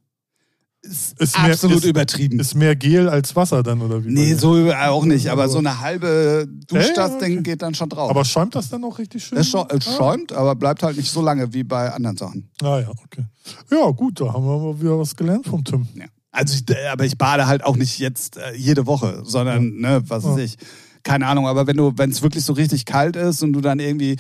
ist, 0.81 1.21
Ist 1.21 1.37
mehr- 1.37 1.53
absolut 1.53 1.79
ist- 1.79 1.85
übertrieben. 1.87 2.39
Ist 2.39 2.55
mehr 2.55 2.77
Gel 2.77 3.09
als 3.09 3.35
Wasser 3.35 3.63
dann, 3.65 3.83
oder 3.83 4.05
wie? 4.05 4.11
nee, 4.11 4.35
so 4.35 4.55
auch 4.73 5.05
nicht, 5.05 5.29
aber 5.29 5.49
so 5.49 5.59
eine 5.59 5.81
halbe 5.81 6.47
Ja, 6.71 6.79
ja, 6.81 6.87
Duschdas-Ding 6.87 7.33
okay. 7.35 7.43
geht 7.43 7.63
dann 7.63 7.75
schon 7.75 7.89
drauf. 7.89 8.09
Aber 8.11 8.25
schäumt 8.25 8.55
das 8.55 8.69
dann 8.71 8.85
auch 8.85 8.97
richtig 8.99 9.25
schön? 9.25 9.39
es 9.39 9.49
schäu- 9.49 9.67
es 9.77 9.85
schäumt, 9.97 10.33
aber 10.33 10.55
bleibt 10.55 10.83
halt 10.85 10.97
nicht 10.97 11.11
so 11.11 11.21
lange 11.21 11.53
wie 11.53 11.65
bei 11.65 11.93
anderen 11.93 12.17
Sachen. 12.17 12.49
Ah 12.63 12.79
ja, 12.79 12.91
okay. 12.91 13.25
Ja, 13.73 13.91
gut, 13.91 14.21
da 14.21 14.33
haben 14.33 14.45
wir 14.47 14.57
mal 14.59 14.81
wieder 14.81 14.99
was 14.99 15.17
gelernt 15.17 15.47
vom 15.47 15.65
Tim. 15.65 15.89
Ja. 15.95 16.05
Also, 16.31 16.55
ich, 16.55 16.71
äh, 16.75 16.87
aber 16.87 17.05
ich 17.05 17.19
bade 17.19 17.47
halt 17.49 17.65
auch 17.65 17.77
nicht 17.77 17.99
jetzt 17.99 18.37
äh, 18.37 18.55
jede 18.55 18.87
Woche, 18.87 19.23
sondern, 19.25 19.79
ne, 19.81 20.03
was 20.07 20.23
weiß 20.23 20.37
Ja. 20.39 20.45
ich. 20.45 20.57
Keine 21.09 21.27
Ahnung, 21.27 21.47
aber 21.47 21.67
wenn 21.67 21.79
du, 21.79 21.95
wenn 21.97 22.11
es 22.11 22.21
wirklich 22.21 22.45
so 22.45 22.53
richtig 22.53 22.85
kalt 22.85 23.17
ist 23.17 23.43
und 23.43 23.55
du 23.55 23.63
dann 23.63 23.81
irgendwie, 23.81 24.17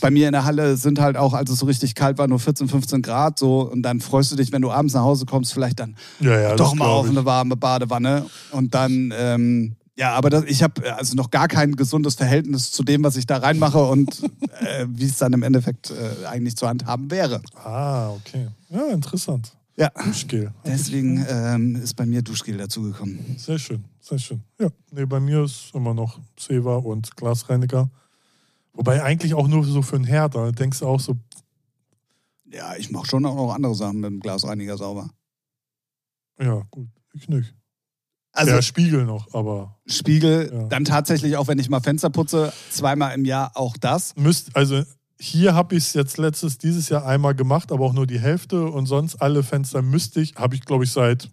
bei 0.00 0.10
mir 0.10 0.26
in 0.26 0.32
der 0.32 0.46
Halle 0.46 0.78
sind 0.78 0.98
halt 0.98 1.18
auch, 1.18 1.34
als 1.34 1.50
es 1.50 1.58
so 1.58 1.66
richtig 1.66 1.94
kalt 1.94 2.16
war, 2.16 2.28
nur 2.28 2.40
14, 2.40 2.66
15 2.66 3.02
Grad 3.02 3.38
so 3.38 3.70
und 3.70 3.82
dann 3.82 4.00
freust 4.00 4.32
du 4.32 4.36
dich, 4.36 4.50
wenn 4.50 4.62
du 4.62 4.70
abends 4.70 4.94
nach 4.94 5.02
Hause 5.02 5.26
kommst, 5.26 5.52
vielleicht 5.52 5.80
dann 5.80 5.96
Ja, 6.18 6.40
ja, 6.40 6.56
doch 6.56 6.74
mal 6.74 6.88
auf 6.88 7.06
eine 7.06 7.26
warme 7.26 7.56
Badewanne 7.56 8.24
und 8.52 8.74
dann, 8.74 9.12
ähm, 9.14 9.76
ja, 9.96 10.14
aber 10.14 10.30
das, 10.30 10.44
ich 10.44 10.62
habe 10.62 10.96
also 10.96 11.14
noch 11.14 11.30
gar 11.30 11.46
kein 11.46 11.76
gesundes 11.76 12.14
Verhältnis 12.14 12.72
zu 12.72 12.84
dem, 12.84 13.04
was 13.04 13.16
ich 13.16 13.26
da 13.26 13.36
reinmache 13.36 13.84
und 13.84 14.22
äh, 14.60 14.86
wie 14.88 15.04
es 15.04 15.18
dann 15.18 15.34
im 15.34 15.42
Endeffekt 15.42 15.90
äh, 15.90 16.26
eigentlich 16.26 16.56
zu 16.56 16.66
handhaben 16.66 17.10
wäre. 17.10 17.42
Ah, 17.62 18.12
okay. 18.12 18.48
Ja, 18.70 18.86
interessant. 18.86 19.52
Ja. 19.80 19.88
Duschgel. 20.04 20.52
Deswegen 20.66 21.24
ähm, 21.28 21.74
ist 21.76 21.94
bei 21.94 22.04
mir 22.06 22.20
Duschgel 22.22 22.56
dazugekommen. 22.58 23.18
Sehr 23.38 23.58
schön, 23.58 23.84
sehr 23.98 24.18
schön. 24.18 24.42
Ja, 24.58 24.68
nee, 24.90 25.06
bei 25.06 25.20
mir 25.20 25.44
ist 25.44 25.70
immer 25.74 25.94
noch 25.94 26.20
Seva 26.38 26.76
und 26.76 27.16
Glasreiniger. 27.16 27.90
Wobei 28.74 29.02
eigentlich 29.02 29.32
auch 29.34 29.48
nur 29.48 29.64
so 29.64 29.80
für 29.82 29.96
einen 29.96 30.04
Herd. 30.04 30.34
Da 30.34 30.52
denkst 30.52 30.80
du 30.80 30.86
auch 30.86 31.00
so, 31.00 31.16
Ja, 32.52 32.76
ich 32.76 32.90
mache 32.90 33.06
schon 33.06 33.24
auch 33.24 33.34
noch 33.34 33.54
andere 33.54 33.74
Sachen 33.74 34.00
mit 34.00 34.10
dem 34.10 34.20
Glasreiniger 34.20 34.76
sauber. 34.76 35.10
ja, 36.38 36.62
gut, 36.70 36.88
ich 37.14 37.28
nicht. 37.28 37.54
Also 38.32 38.52
Der 38.52 38.62
Spiegel 38.62 39.04
noch, 39.06 39.34
aber 39.34 39.80
Spiegel, 39.86 40.50
Ja. 40.52 40.64
dann 40.68 40.84
tatsächlich 40.84 41.36
auch, 41.36 41.48
wenn 41.48 41.58
ich 41.58 41.68
mal 41.68 41.80
Fenster 41.80 42.10
putze, 42.10 42.52
zweimal 42.70 43.14
im 43.14 43.24
Jahr 43.24 43.56
auch 43.56 43.76
das. 43.76 44.14
müsst, 44.16 44.54
also 44.56 44.82
hier 45.20 45.54
habe 45.54 45.76
ich 45.76 45.84
es 45.84 45.92
jetzt 45.92 46.16
letztes, 46.16 46.56
dieses 46.58 46.88
Jahr 46.88 47.04
einmal 47.06 47.34
gemacht, 47.34 47.70
aber 47.72 47.84
auch 47.84 47.92
nur 47.92 48.06
die 48.06 48.18
Hälfte 48.18 48.64
und 48.64 48.86
sonst 48.86 49.16
alle 49.16 49.42
Fenster 49.42 49.82
müsste 49.82 50.20
ich, 50.20 50.34
habe 50.36 50.54
ich 50.54 50.64
glaube 50.64 50.84
ich 50.84 50.92
seit 50.92 51.28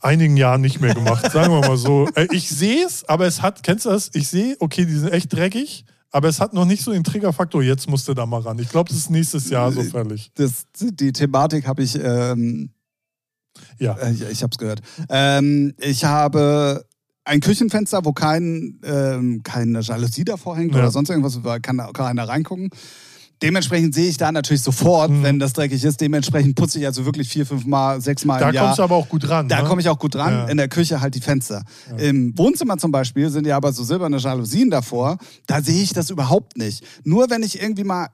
einigen 0.00 0.36
Jahren 0.36 0.60
nicht 0.62 0.80
mehr 0.80 0.94
gemacht, 0.94 1.30
sagen 1.32 1.52
wir 1.52 1.60
mal 1.60 1.76
so. 1.76 2.08
Äh, 2.14 2.28
Ich 2.32 2.48
sehe 2.48 2.86
es, 2.86 3.04
aber 3.08 3.26
es 3.26 3.42
hat, 3.42 3.62
kennst 3.62 3.84
du 3.84 3.90
das? 3.90 4.10
Ich 4.14 4.28
sehe, 4.28 4.56
okay, 4.60 4.86
die 4.86 4.94
sind 4.94 5.12
echt 5.12 5.32
dreckig, 5.32 5.84
aber 6.10 6.28
es 6.28 6.40
hat 6.40 6.54
noch 6.54 6.64
nicht 6.64 6.82
so 6.82 6.92
den 6.92 7.04
Triggerfaktor, 7.04 7.62
jetzt 7.62 7.88
musst 7.88 8.08
du 8.08 8.14
da 8.14 8.24
mal 8.26 8.40
ran. 8.40 8.58
Ich 8.58 8.70
glaube, 8.70 8.88
das 8.88 8.96
ist 8.98 9.10
nächstes 9.10 9.50
Jahr 9.50 9.70
so 9.72 9.82
fällig. 9.82 10.30
das 10.34 10.66
die 10.74 11.12
Thematik 11.12 11.66
habe 11.66 11.82
ich, 11.82 11.96
ähm, 12.02 12.70
Ja. 13.78 13.94
äh, 13.98 14.12
ich, 14.12 14.22
ich 14.22 14.42
habe 14.42 14.50
es 14.52 14.58
gehört. 14.58 14.80
Ähm, 15.10 15.74
ich 15.78 16.04
habe 16.04 16.86
ein 17.30 17.40
Küchenfenster, 17.40 18.04
wo 18.04 18.12
kein, 18.12 18.78
ähm, 18.84 19.42
keine 19.44 19.80
Jalousie 19.80 20.24
davor 20.24 20.56
hängt 20.56 20.72
Ja. 20.74 20.80
oder 20.80 20.90
sonst 20.90 21.08
irgendwas, 21.10 21.42
weil 21.44 21.60
kann 21.60 21.78
da 21.78 21.90
keiner 21.92 22.28
reingucken. 22.28 22.70
dementsprechend 23.42 23.94
sehe 23.94 24.08
ich 24.10 24.18
da 24.18 24.30
natürlich 24.32 24.60
sofort, 24.60 25.10
wenn 25.22 25.38
das 25.38 25.54
dreckig 25.54 25.82
ist. 25.82 25.98
Dementsprechend 26.02 26.56
putze 26.56 26.78
ich 26.78 26.84
also 26.84 27.06
wirklich 27.06 27.26
vier, 27.30 27.46
fünf 27.46 27.64
Mal, 27.64 27.98
sechs 28.02 28.26
Mal 28.26 28.38
Da 28.38 28.48
im 28.50 28.54
Jahr. 28.54 28.64
kommst 28.66 28.78
du 28.80 28.82
aber 28.82 28.96
auch 28.96 29.08
gut 29.08 29.26
ran. 29.30 29.48
Da 29.48 29.62
ne? 29.62 29.68
komme 29.68 29.80
ich 29.80 29.88
auch 29.88 29.98
gut 29.98 30.14
dran. 30.14 30.30
Ja. 30.32 30.44
In 30.48 30.58
der 30.58 30.68
Küche 30.68 31.00
halt 31.00 31.14
die 31.14 31.22
Fenster. 31.22 31.62
Im 31.96 32.36
Wohnzimmer 32.36 32.76
zum 32.76 32.92
Beispiel 32.92 33.30
sind 33.30 33.46
ja 33.46 33.56
aber 33.56 33.72
so 33.72 33.82
silberne 33.82 34.18
Jalousien 34.18 34.68
davor. 34.68 35.16
Da 35.46 35.62
sehe 35.62 35.82
ich 35.82 35.94
das 35.94 36.10
überhaupt 36.10 36.58
nicht. 36.58 36.84
Nur 37.04 37.30
wenn 37.30 37.42
ich 37.42 37.62
irgendwie 37.62 37.84
mal 37.84 38.08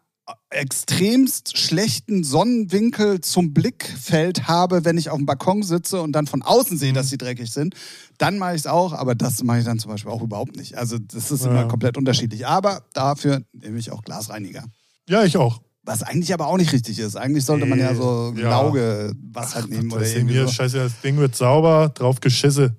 extremst 0.50 1.56
schlechten 1.58 2.24
Sonnenwinkel 2.24 3.20
zum 3.20 3.52
Blickfeld 3.54 4.48
habe, 4.48 4.84
wenn 4.84 4.98
ich 4.98 5.10
auf 5.10 5.16
dem 5.18 5.26
Balkon 5.26 5.62
sitze 5.62 6.00
und 6.02 6.12
dann 6.12 6.26
von 6.26 6.42
außen 6.42 6.78
sehe, 6.78 6.90
Mhm. 6.90 6.94
dass 6.96 7.10
sie 7.10 7.18
dreckig 7.18 7.50
sind, 7.52 7.74
dann 8.18 8.38
mache 8.38 8.54
ich 8.54 8.60
es 8.62 8.66
auch, 8.66 8.92
aber 8.92 9.14
das 9.14 9.42
mache 9.42 9.58
ich 9.60 9.64
dann 9.64 9.78
zum 9.78 9.90
Beispiel 9.90 10.10
auch 10.10 10.22
überhaupt 10.22 10.56
nicht. 10.56 10.76
Also 10.76 10.98
das 10.98 11.30
ist 11.30 11.44
Ja. 11.44 11.50
immer 11.50 11.68
komplett 11.68 11.96
unterschiedlich. 11.96 12.46
Aber 12.46 12.82
dafür 12.94 13.42
nehme 13.52 13.78
ich 13.78 13.92
auch 13.92 14.02
Glasreiniger. 14.02 14.64
Ja, 15.08 15.24
ich 15.24 15.36
auch. 15.36 15.60
Was 15.84 16.02
eigentlich 16.02 16.34
aber 16.34 16.48
auch 16.48 16.56
nicht 16.56 16.72
richtig 16.72 16.98
ist. 16.98 17.16
Eigentlich 17.16 17.44
sollte 17.44 17.66
man 17.66 17.78
ja 17.78 17.94
so 17.94 18.34
Ja. 18.36 18.50
Lauge 18.50 19.12
Wasser 19.32 19.64
nehmen 19.68 19.92
oder 19.92 20.00
Das 20.00 20.10
Ding 20.14 20.28
irgendwie 20.28 20.40
so. 20.40 20.48
scheiße, 20.48 20.78
das 20.78 21.00
Ding 21.02 21.16
wird 21.18 21.36
sauber, 21.36 21.90
drauf 21.94 22.18
geschisse. 22.20 22.76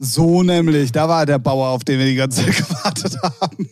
So 0.00 0.42
nämlich, 0.42 0.90
da 0.92 1.08
war 1.08 1.24
der 1.26 1.38
Bauer, 1.38 1.68
auf 1.68 1.84
den 1.84 1.98
wir 2.00 2.06
die 2.06 2.14
ganze 2.16 2.44
Zeit 2.44 2.56
gewartet 2.68 3.16
haben. 3.22 3.68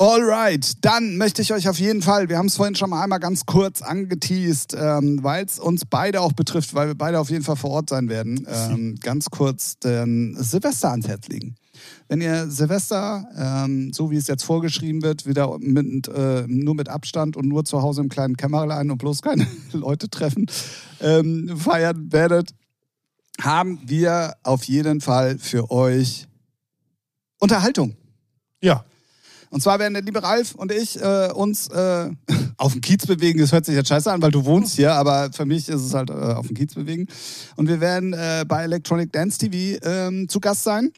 Alright, 0.00 0.82
dann 0.82 1.18
möchte 1.18 1.42
ich 1.42 1.52
euch 1.52 1.68
auf 1.68 1.78
jeden 1.78 2.00
Fall, 2.00 2.30
wir 2.30 2.38
haben 2.38 2.46
es 2.46 2.56
vorhin 2.56 2.74
schon 2.74 2.88
mal 2.88 3.02
einmal 3.02 3.20
ganz 3.20 3.44
kurz 3.44 3.82
angeteased, 3.82 4.72
ähm, 4.72 5.22
weil 5.22 5.44
es 5.44 5.58
uns 5.58 5.84
beide 5.84 6.22
auch 6.22 6.32
betrifft, 6.32 6.72
weil 6.72 6.88
wir 6.88 6.94
beide 6.94 7.20
auf 7.20 7.28
jeden 7.28 7.44
Fall 7.44 7.56
vor 7.56 7.68
Ort 7.68 7.90
sein 7.90 8.08
werden, 8.08 8.46
ähm, 8.48 8.94
ganz 9.02 9.28
kurz 9.28 9.78
den 9.78 10.34
Silvester 10.38 10.92
ans 10.92 11.06
Herz 11.06 11.28
legen. 11.28 11.54
Wenn 12.08 12.22
ihr 12.22 12.50
Silvester, 12.50 13.26
ähm, 13.36 13.92
so 13.92 14.10
wie 14.10 14.16
es 14.16 14.26
jetzt 14.26 14.42
vorgeschrieben 14.42 15.02
wird, 15.02 15.26
wieder 15.26 15.58
mit, 15.58 16.08
äh, 16.08 16.46
nur 16.46 16.74
mit 16.74 16.88
Abstand 16.88 17.36
und 17.36 17.46
nur 17.46 17.66
zu 17.66 17.82
Hause 17.82 18.00
im 18.00 18.08
kleinen 18.08 18.38
Kämmerlein 18.38 18.90
und 18.90 18.96
bloß 18.96 19.20
keine 19.20 19.46
Leute 19.72 20.08
treffen, 20.08 20.46
ähm, 21.02 21.54
feiern 21.58 22.10
werdet, 22.10 22.54
haben 23.38 23.78
wir 23.84 24.34
auf 24.44 24.64
jeden 24.64 25.02
Fall 25.02 25.36
für 25.38 25.70
euch 25.70 26.26
Unterhaltung. 27.38 27.96
Ja, 28.62 28.86
Und 29.50 29.62
zwar 29.62 29.78
werden 29.80 29.94
der 29.94 30.02
liebe 30.02 30.22
Ralf 30.22 30.54
und 30.54 30.70
ich 30.72 31.00
äh, 31.02 31.30
uns 31.34 31.66
äh, 31.68 32.10
auf 32.56 32.72
den 32.72 32.80
Kiez 32.80 33.04
bewegen. 33.06 33.40
Das 33.40 33.52
hört 33.52 33.66
sich 33.66 33.74
jetzt 33.74 33.88
scheiße 33.88 34.10
an, 34.10 34.22
weil 34.22 34.30
du 34.30 34.44
wohnst 34.44 34.76
hier, 34.76 34.94
aber 34.94 35.30
für 35.32 35.44
mich 35.44 35.68
ist 35.68 35.82
es 35.82 35.92
halt 35.92 36.08
äh, 36.10 36.12
auf 36.12 36.46
den 36.46 36.56
Kiez 36.56 36.74
bewegen. 36.74 37.06
Und 37.56 37.68
wir 37.68 37.80
werden 37.80 38.12
äh, 38.12 38.44
bei 38.46 38.62
Electronic 38.62 39.12
Dance 39.12 39.38
TV 39.38 39.78
ähm, 39.84 40.28
zu 40.28 40.40
Gast 40.40 40.62
sein. 40.64 40.92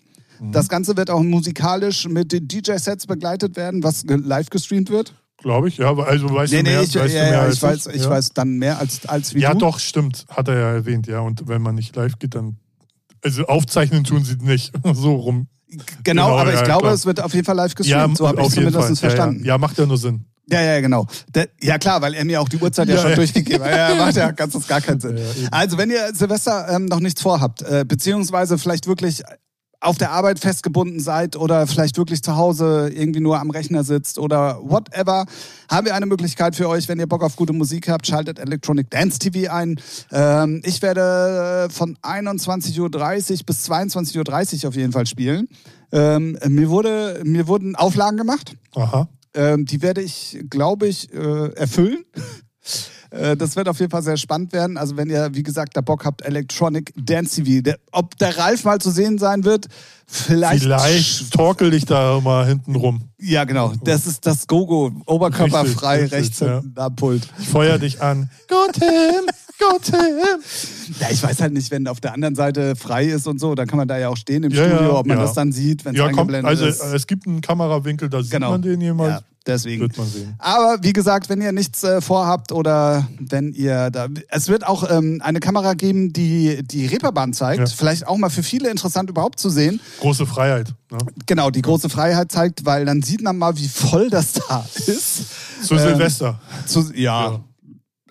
Das 0.50 0.68
Ganze 0.68 0.96
wird 0.96 1.08
auch 1.08 1.22
musikalisch 1.22 2.08
mit 2.08 2.32
den 2.32 2.48
DJ-Sets 2.48 3.06
begleitet 3.06 3.54
werden, 3.56 3.84
was 3.84 4.04
live 4.06 4.50
gestreamt 4.50 4.90
wird. 4.90 5.14
glaube 5.38 5.68
ich. 5.68 5.76
Ja, 5.76 5.96
also 5.96 6.28
weißt 6.34 6.52
Nee, 6.52 6.58
du 6.64 6.64
mehr, 6.64 6.78
nee, 6.80 6.84
ich, 6.84 6.94
weißt 6.96 7.14
ja, 7.14 7.20
du 7.24 7.30
mehr 7.30 7.38
ja, 7.38 7.42
als 7.42 7.54
ich, 7.54 7.62
weiß, 7.62 7.86
ich 7.86 8.02
ja? 8.02 8.10
weiß 8.10 8.30
dann 8.34 8.58
mehr 8.58 8.78
als, 8.80 9.06
als 9.06 9.34
wie 9.34 9.40
Ja, 9.40 9.52
du. 9.52 9.60
doch, 9.60 9.78
stimmt. 9.78 10.26
Hat 10.28 10.48
er 10.48 10.54
ja 10.58 10.72
erwähnt, 10.72 11.06
ja. 11.06 11.20
Und 11.20 11.46
wenn 11.46 11.62
man 11.62 11.76
nicht 11.76 11.94
live 11.94 12.18
geht, 12.18 12.34
dann. 12.34 12.56
Also 13.22 13.44
aufzeichnen 13.46 14.02
tun 14.02 14.24
sie 14.24 14.34
nicht. 14.34 14.72
so 14.94 15.14
rum. 15.14 15.46
Genau, 15.72 15.84
Genau, 16.04 16.38
aber 16.38 16.50
ich 16.52 16.58
ja, 16.60 16.64
glaube, 16.64 16.82
klar. 16.82 16.94
es 16.94 17.06
wird 17.06 17.20
auf 17.20 17.32
jeden 17.34 17.44
Fall 17.46 17.56
live 17.56 17.72
Ja, 17.72 17.74
gestreamt. 17.76 18.16
so 18.18 18.28
habe 18.28 18.42
ich 18.42 18.48
zumindest 18.50 18.76
Fall. 18.86 18.96
verstanden. 18.96 19.40
Ja, 19.40 19.46
ja. 19.46 19.52
ja, 19.54 19.58
macht 19.58 19.78
ja 19.78 19.86
nur 19.86 19.98
Sinn. 19.98 20.24
Ja, 20.50 20.60
ja, 20.60 20.80
genau. 20.80 21.06
Der, 21.34 21.48
ja, 21.60 21.78
klar, 21.78 22.02
weil 22.02 22.14
er 22.14 22.24
mir 22.24 22.40
auch 22.40 22.48
die 22.48 22.56
Uhrzeit 22.58 22.88
ja, 22.88 22.96
Ja, 22.96 23.00
schon 23.00 23.10
ja. 23.10 23.16
durchgegeben 23.16 23.64
hat. 23.64 23.70
Ja, 23.90 23.94
macht 23.94 24.16
ja 24.16 24.30
ganz 24.32 24.66
gar 24.66 24.80
keinen 24.80 25.00
Sinn. 25.00 25.16
Ja, 25.16 25.48
also, 25.50 25.78
wenn 25.78 25.88
ihr 25.90 26.12
Silvester 26.14 26.66
ähm, 26.68 26.86
noch 26.86 27.00
nichts 27.00 27.22
vorhabt, 27.22 27.62
äh, 27.62 27.84
beziehungsweise 27.86 28.58
vielleicht 28.58 28.86
wirklich 28.86 29.22
auf 29.82 29.98
der 29.98 30.12
Arbeit 30.12 30.38
festgebunden 30.38 31.00
seid 31.00 31.36
oder 31.36 31.66
vielleicht 31.66 31.98
wirklich 31.98 32.22
zu 32.22 32.36
Hause 32.36 32.90
irgendwie 32.94 33.20
nur 33.20 33.40
am 33.40 33.50
Rechner 33.50 33.82
sitzt 33.84 34.18
oder 34.18 34.60
whatever, 34.62 35.26
haben 35.68 35.86
wir 35.86 35.94
eine 35.94 36.06
Möglichkeit 36.06 36.54
für 36.54 36.68
euch, 36.68 36.88
wenn 36.88 37.00
ihr 37.00 37.08
Bock 37.08 37.22
auf 37.22 37.36
gute 37.36 37.52
Musik 37.52 37.88
habt, 37.88 38.06
schaltet 38.06 38.38
Electronic 38.38 38.90
Dance 38.90 39.18
TV 39.18 39.52
ein. 39.52 39.80
Ähm, 40.12 40.62
ich 40.64 40.82
werde 40.82 41.68
von 41.70 41.96
21.30 41.98 42.80
Uhr 42.80 43.46
bis 43.46 43.70
22.30 43.70 44.62
Uhr 44.62 44.68
auf 44.68 44.76
jeden 44.76 44.92
Fall 44.92 45.06
spielen. 45.06 45.48
Ähm, 45.90 46.38
mir, 46.48 46.70
wurde, 46.70 47.20
mir 47.24 47.48
wurden 47.48 47.74
Auflagen 47.74 48.16
gemacht. 48.16 48.56
Aha. 48.74 49.08
Ähm, 49.34 49.66
die 49.66 49.82
werde 49.82 50.00
ich, 50.00 50.44
glaube 50.48 50.86
ich, 50.86 51.12
äh, 51.12 51.52
erfüllen. 51.54 52.04
Äh, 53.12 53.36
Das 53.36 53.56
wird 53.56 53.68
auf 53.68 53.78
jeden 53.78 53.90
Fall 53.90 54.02
sehr 54.02 54.16
spannend 54.16 54.52
werden. 54.52 54.76
Also 54.76 54.96
wenn 54.96 55.10
ihr, 55.10 55.30
wie 55.34 55.42
gesagt, 55.42 55.76
da 55.76 55.80
Bock 55.80 56.04
habt, 56.04 56.22
Electronic 56.22 56.92
Dance 56.96 57.42
TV. 57.42 57.62
Der, 57.62 57.78
ob 57.92 58.16
der 58.18 58.36
Ralf 58.38 58.64
mal 58.64 58.80
zu 58.80 58.90
sehen 58.90 59.18
sein 59.18 59.44
wird, 59.44 59.66
vielleicht. 60.06 60.62
Vielleicht 60.62 61.32
torkel 61.32 61.72
ich 61.74 61.84
da 61.84 62.20
mal 62.20 62.46
hinten 62.46 62.74
rum. 62.76 63.08
Ja, 63.18 63.44
genau. 63.44 63.72
Das 63.84 64.06
ist 64.06 64.26
das 64.26 64.46
Gogo. 64.46 64.90
Oberkörperfrei 65.06 66.00
Richtig, 66.02 66.12
rechts 66.12 66.30
richtig, 66.40 66.48
ja. 66.48 66.60
hinten 66.60 66.80
am 66.80 66.96
Pult. 66.96 67.28
Ich 67.38 67.48
feuer 67.48 67.78
dich 67.78 68.00
an. 68.02 68.30
Go 68.48 68.56
Tim! 68.72 69.26
Go 69.70 69.78
Tim! 69.82 70.96
Ja, 71.00 71.08
ich 71.10 71.22
weiß 71.22 71.40
halt 71.40 71.52
nicht, 71.52 71.70
wenn 71.70 71.86
auf 71.88 72.00
der 72.00 72.12
anderen 72.14 72.34
Seite 72.34 72.74
frei 72.76 73.06
ist 73.06 73.26
und 73.26 73.38
so, 73.40 73.54
dann 73.54 73.66
kann 73.66 73.76
man 73.78 73.88
da 73.88 73.98
ja 73.98 74.08
auch 74.08 74.16
stehen 74.16 74.42
im 74.42 74.50
Ja, 74.52 74.64
Studio, 74.66 74.82
ja, 74.82 74.92
ob 74.94 75.06
man 75.06 75.16
ja. 75.18 75.22
das 75.24 75.32
dann 75.34 75.52
sieht, 75.52 75.84
wenn 75.84 75.92
es 75.94 75.98
Ja, 75.98 76.06
kommt, 76.06 76.18
eingeblendet 76.34 76.48
also 76.50 76.66
ist. 76.66 76.82
es 76.82 77.06
gibt 77.06 77.26
einen 77.26 77.40
Kamerawinkel, 77.40 78.08
da 78.08 78.22
sieht 78.22 78.30
Genau. 78.32 78.50
man 78.50 78.62
den 78.62 78.80
Ja, 78.80 78.86
jemals. 78.88 79.22
deswegen. 79.46 79.82
Wird 79.82 79.96
man 79.96 80.06
sehen. 80.08 80.34
Aber 80.38 80.78
wie 80.82 80.92
gesagt, 80.92 81.28
wenn 81.28 81.40
ihr 81.40 81.52
nichts 81.52 81.82
äh, 81.84 82.00
vorhabt 82.00 82.52
oder 82.52 83.06
wenn 83.20 83.52
ihr 83.52 83.90
da. 83.90 84.08
Es 84.28 84.48
wird 84.48 84.66
auch 84.66 84.88
ähm, 84.90 85.20
eine 85.24 85.40
Kamera 85.40 85.74
geben, 85.74 86.12
die 86.12 86.62
die 86.64 86.86
Reeperbahn 86.86 87.32
zeigt. 87.32 87.60
Ja. 87.60 87.66
Vielleicht 87.66 88.06
auch 88.06 88.16
mal 88.18 88.30
für 88.30 88.42
viele 88.42 88.70
interessant 88.70 89.08
überhaupt 89.10 89.38
zu 89.40 89.48
sehen. 89.50 89.80
Große 90.00 90.26
Freiheit. 90.26 90.74
Ne? 90.90 90.98
Genau, 91.26 91.50
die 91.50 91.62
große 91.62 91.88
Freiheit 91.88 92.30
zeigt, 92.32 92.64
weil 92.66 92.84
dann 92.84 93.02
sieht 93.02 93.22
man 93.22 93.38
mal, 93.38 93.56
wie 93.56 93.68
voll 93.68 94.10
das 94.10 94.32
da 94.34 94.66
ist. 94.74 95.22
Zu 95.62 95.74
Ähm, 95.74 95.80
Silvester. 95.80 96.40
Zu, 96.66 96.92
ja. 96.94 97.40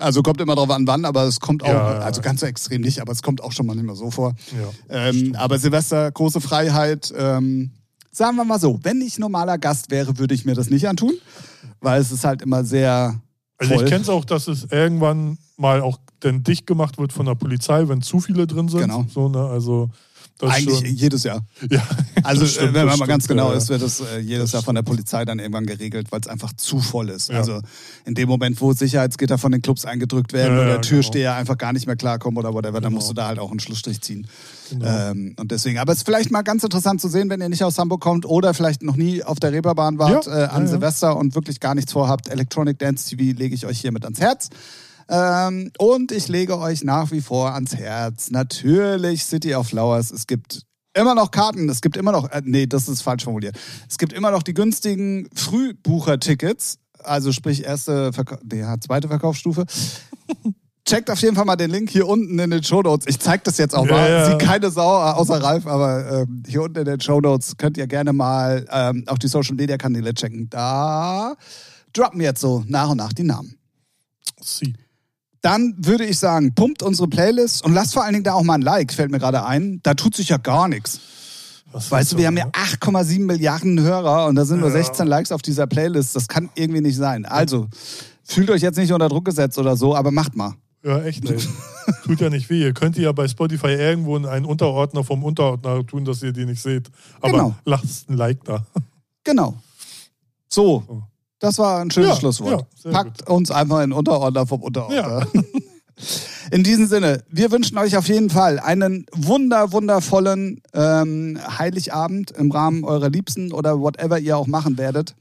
Also 0.01 0.21
kommt 0.23 0.41
immer 0.41 0.55
drauf 0.55 0.69
an, 0.69 0.87
wann, 0.87 1.05
aber 1.05 1.23
es 1.23 1.39
kommt 1.39 1.63
auch, 1.63 1.67
Ja. 1.67 1.99
also 1.99 2.21
ganz 2.21 2.41
so 2.41 2.45
extrem 2.45 2.81
nicht, 2.81 2.99
aber 3.01 3.11
es 3.11 3.21
kommt 3.21 3.41
auch 3.43 3.51
schon 3.51 3.65
mal 3.65 3.75
nicht 3.75 3.85
mehr 3.85 3.95
so 3.95 4.11
vor. 4.11 4.33
Ja. 4.89 5.07
Ähm, 5.09 5.35
aber 5.37 5.57
Silvester, 5.59 6.11
große 6.11 6.41
Freiheit. 6.41 7.13
Ähm, 7.17 7.71
sagen 8.11 8.35
wir 8.35 8.43
mal 8.45 8.59
so, 8.59 8.79
wenn 8.83 9.01
ich 9.01 9.19
normaler 9.19 9.57
Gast 9.57 9.91
wäre, 9.91 10.17
würde 10.17 10.33
ich 10.33 10.45
mir 10.45 10.55
das 10.55 10.69
nicht 10.69 10.87
antun, 10.87 11.13
weil 11.79 12.01
es 12.01 12.11
ist 12.11 12.23
halt 12.25 12.41
immer 12.41 12.63
sehr. 12.63 13.19
Also 13.57 13.75
voll. 13.75 13.83
ich 13.83 13.89
kenne 13.89 14.01
es 14.01 14.09
auch, 14.09 14.25
dass 14.25 14.47
es 14.47 14.65
irgendwann 14.71 15.37
mal 15.57 15.81
auch 15.81 15.97
dann 16.19 16.43
dicht 16.43 16.65
gemacht 16.65 16.97
wird 16.97 17.13
von 17.13 17.25
der 17.27 17.35
Polizei, 17.35 17.87
wenn 17.87 18.01
zu 18.01 18.19
viele 18.19 18.47
drin 18.47 18.67
sind. 18.69 18.81
Genau. 18.81 19.05
So, 19.07 19.29
ne? 19.29 19.39
Also 19.45 19.89
das 20.47 20.55
Eigentlich 20.57 20.77
schon, 20.77 20.95
jedes 20.95 21.23
Jahr. 21.23 21.45
ja, 21.69 21.81
Also, 22.23 22.41
das 22.41 22.51
stimmt, 22.53 22.69
äh, 22.71 22.73
wenn 22.73 22.87
das 22.87 22.97
man 22.97 22.99
mal 22.99 23.05
ganz 23.07 23.23
stimmt, 23.25 23.39
genau 23.39 23.51
ja, 23.51 23.57
ist, 23.57 23.69
wird 23.69 23.81
das 23.81 23.99
äh, 24.01 24.19
jedes 24.19 24.51
Jahr 24.51 24.61
von 24.63 24.75
der 24.75 24.81
Polizei 24.83 25.25
dann 25.25 25.39
irgendwann 25.39 25.65
geregelt, 25.65 26.11
weil 26.11 26.19
es 26.21 26.27
einfach 26.27 26.53
zu 26.53 26.79
voll 26.79 27.09
ist. 27.09 27.29
Ja. 27.29 27.37
Also 27.37 27.61
in 28.05 28.13
dem 28.15 28.27
Moment, 28.29 28.59
wo 28.61 28.73
Sicherheitsgitter 28.73 29.37
von 29.37 29.51
den 29.51 29.61
Clubs 29.61 29.85
eingedrückt 29.85 30.33
werden 30.33 30.57
Ja, 30.57 30.63
oder 30.63 30.81
Türsteher 30.81 31.35
einfach 31.35 31.57
gar 31.57 31.73
nicht 31.73 31.87
mehr 31.87 31.95
klarkommen 31.95 32.37
oder 32.37 32.53
whatever, 32.53 32.81
dann 32.81 32.91
Genau. 32.91 32.95
musst 32.97 33.09
du 33.09 33.13
da 33.13 33.27
halt 33.27 33.39
auch 33.39 33.51
einen 33.51 33.59
Schlussstrich 33.59 34.01
ziehen. 34.01 34.27
Genau. 34.69 34.85
Ähm, 35.11 35.35
und 35.39 35.51
deswegen, 35.51 35.77
aber 35.79 35.91
es 35.93 35.99
ist 35.99 36.05
vielleicht 36.05 36.31
mal 36.31 36.41
ganz 36.43 36.63
interessant 36.63 37.01
zu 37.01 37.07
sehen, 37.07 37.29
wenn 37.29 37.41
ihr 37.41 37.49
nicht 37.49 37.63
aus 37.63 37.77
Hamburg 37.77 38.01
kommt 38.01 38.25
oder 38.25 38.53
vielleicht 38.53 38.83
noch 38.83 38.95
nie 38.95 39.23
auf 39.23 39.39
der 39.39 39.51
Reeperbahn 39.51 39.97
wart 39.99 40.27
äh, 40.27 40.29
an. 40.29 40.67
Silvester 40.67 41.17
und 41.17 41.35
wirklich 41.35 41.59
gar 41.59 41.75
nichts 41.75 41.91
vorhabt. 41.91 42.29
Electronic 42.29 42.79
Dance 42.79 43.09
TV 43.09 43.37
lege 43.37 43.53
ich 43.55 43.65
euch 43.65 43.79
hiermit 43.81 44.03
ans 44.05 44.19
Herz. 44.19 44.49
Ähm, 45.11 45.71
und 45.77 46.11
ich 46.11 46.27
lege 46.29 46.57
euch 46.57 46.83
nach 46.83 47.11
wie 47.11 47.21
vor 47.21 47.53
ans 47.53 47.75
Herz. 47.75 48.31
Natürlich 48.31 49.25
City 49.25 49.53
of 49.55 49.67
Flowers. 49.67 50.09
Es 50.11 50.25
gibt 50.25 50.61
immer 50.93 51.15
noch 51.15 51.31
Karten. 51.31 51.67
Es 51.69 51.81
gibt 51.81 51.97
immer 51.97 52.11
noch, 52.13 52.29
äh, 52.31 52.41
nee, 52.45 52.65
das 52.65 52.87
ist 52.87 53.01
falsch 53.01 53.23
formuliert. 53.25 53.57
Es 53.89 53.97
gibt 53.97 54.13
immer 54.13 54.31
noch 54.31 54.41
die 54.43 54.53
günstigen 54.53 55.27
Frühbuchertickets. 55.35 56.79
Also 57.03 57.31
sprich 57.31 57.63
erste, 57.65 58.13
Verka 58.13 58.39
nee, 58.43 58.63
zweite 58.79 59.07
Verkaufsstufe. 59.07 59.65
Checkt 60.85 61.09
auf 61.11 61.19
jeden 61.21 61.35
Fall 61.35 61.45
mal 61.45 61.55
den 61.55 61.69
Link 61.69 61.89
hier 61.89 62.07
unten 62.07 62.39
in 62.39 62.49
den 62.49 62.63
Show 62.63 62.81
Notes. 62.81 63.05
Ich 63.07 63.19
zeige 63.19 63.43
das 63.43 63.57
jetzt 63.57 63.75
auch 63.75 63.85
Ja, 63.85 63.91
mal. 63.91 64.09
ja. 64.09 64.25
Sieht 64.31 64.39
keine 64.39 64.71
Sau 64.71 64.97
äh, 64.97 65.11
außer 65.13 65.41
Ralf, 65.41 65.67
aber 65.67 66.21
ähm, 66.23 66.43
hier 66.47 66.63
unten 66.63 66.79
in 66.79 66.85
den 66.85 66.99
Show 67.01 67.21
Notes 67.21 67.55
könnt 67.57 67.77
ihr 67.77 67.87
gerne 67.87 68.13
mal 68.13 68.65
ähm, 68.71 69.03
auch 69.07 69.17
die 69.17 69.27
Social 69.27 69.55
Media 69.55 69.77
Kanäle 69.77 70.13
checken. 70.13 70.49
Da 70.49 71.35
droppen 71.93 72.19
wir 72.19 72.27
jetzt 72.27 72.41
so 72.41 72.63
nach 72.67 72.89
und 72.89 72.97
nach 72.97 73.13
die 73.13 73.23
Namen. 73.23 73.55
Sie. 74.41 74.73
Dann 75.41 75.73
würde 75.79 76.05
ich 76.05 76.19
sagen, 76.19 76.53
pumpt 76.53 76.83
unsere 76.83 77.07
Playlist 77.07 77.63
und 77.65 77.73
lasst 77.73 77.93
vor 77.93 78.03
allen 78.03 78.13
Dingen 78.13 78.23
da 78.23 78.33
auch 78.33 78.43
mal 78.43 78.55
ein 78.55 78.61
Like, 78.61 78.93
fällt 78.93 79.09
mir 79.11 79.19
gerade 79.19 79.43
ein. 79.45 79.79
Da 79.83 79.95
tut 79.95 80.15
sich 80.15 80.29
ja 80.29 80.37
gar 80.37 80.67
nichts. 80.67 80.99
Was 81.71 81.89
Weißt 81.89 82.11
du, 82.13 82.17
wir 82.17 82.27
haben 82.27 82.37
ja 82.37 82.47
8,7 82.47 83.19
Milliarden 83.25 83.79
Hörer 83.79 84.27
und 84.27 84.35
da 84.35 84.45
sind 84.45 84.59
nur 84.59 84.69
Ja. 84.69 84.75
16 84.75 85.07
Likes 85.07 85.31
auf 85.31 85.41
dieser 85.41 85.67
Playlist. 85.67 86.15
Das 86.15 86.27
kann 86.27 86.49
irgendwie 86.55 86.81
nicht 86.81 86.97
sein. 86.97 87.25
Also, 87.25 87.67
fühlt 88.23 88.49
euch 88.49 88.61
jetzt 88.61 88.77
nicht 88.77 88.91
unter 88.91 89.07
Druck 89.09 89.25
gesetzt 89.25 89.57
oder 89.57 89.75
so, 89.77 89.95
aber 89.95 90.11
macht 90.11 90.35
mal. 90.35 90.53
Ja, 90.83 91.01
echt, 91.03 91.27
ey. 91.29 91.37
Tut 92.03 92.19
ja 92.19 92.29
nicht 92.29 92.49
weh. 92.49 92.61
Ihr 92.61 92.73
könnt 92.73 92.97
ja 92.97 93.11
bei 93.11 93.27
Spotify 93.27 93.67
irgendwo 93.67 94.17
einen 94.17 94.45
Unterordner 94.45 95.03
vom 95.03 95.23
Unterordner 95.23 95.85
tun, 95.85 96.03
dass 96.05 96.21
ihr 96.23 96.33
die 96.33 96.45
nicht 96.45 96.61
seht. 96.61 96.89
Aber 97.21 97.31
Genau. 97.31 97.55
lasst 97.65 98.09
ein 98.09 98.17
Like 98.17 98.43
da. 98.43 98.65
Genau. 99.23 99.55
So. 100.49 101.03
Das 101.41 101.57
war 101.57 101.81
ein 101.81 101.91
schönes 101.91 102.11
Ja, 102.11 102.15
Schlusswort. 102.15 102.65
ja, 102.85 102.91
Packt 102.91 103.27
uns 103.27 103.51
einfach 103.51 103.81
in 103.81 103.91
Unterordner 103.91 104.47
vom 104.47 104.61
Unterordner. 104.61 105.27
Ja. 105.35 105.41
In 106.51 106.63
diesem 106.63 106.87
Sinne, 106.87 107.23
wir 107.29 107.51
wünschen 107.51 107.77
euch 107.77 107.95
auf 107.95 108.07
jeden 108.07 108.29
Fall 108.29 108.59
einen 108.59 109.05
wunder, 109.13 109.71
wundervollen 109.71 110.61
ähm, 110.73 111.37
Heiligabend 111.59 112.31
im 112.31 112.51
Rahmen 112.51 112.83
eurer 112.83 113.09
Liebsten 113.09 113.51
oder 113.51 113.79
whatever 113.79 114.17
ihr 114.17 114.35
auch 114.37 114.47
machen 114.47 114.77
werdet. 114.77 115.15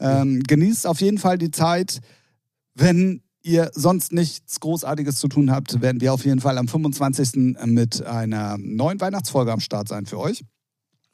Ähm, 0.00 0.42
genießt 0.42 0.86
auf 0.86 1.00
jeden 1.00 1.18
Fall 1.18 1.36
die 1.36 1.50
Zeit. 1.50 2.00
Wenn 2.74 3.22
ihr 3.42 3.70
sonst 3.74 4.12
nichts 4.12 4.58
Großartiges 4.60 5.16
zu 5.16 5.28
tun 5.28 5.50
habt, 5.50 5.80
werden 5.82 6.00
wir 6.00 6.14
auf 6.14 6.24
jeden 6.24 6.40
Fall 6.40 6.56
am 6.58 6.68
25. 6.68 7.56
mit 7.66 8.04
einer 8.04 8.56
neuen 8.58 9.00
Weihnachtsfolge 9.00 9.52
am 9.52 9.60
Start 9.60 9.88
sein 9.88 10.06
für 10.06 10.18
euch. 10.18 10.42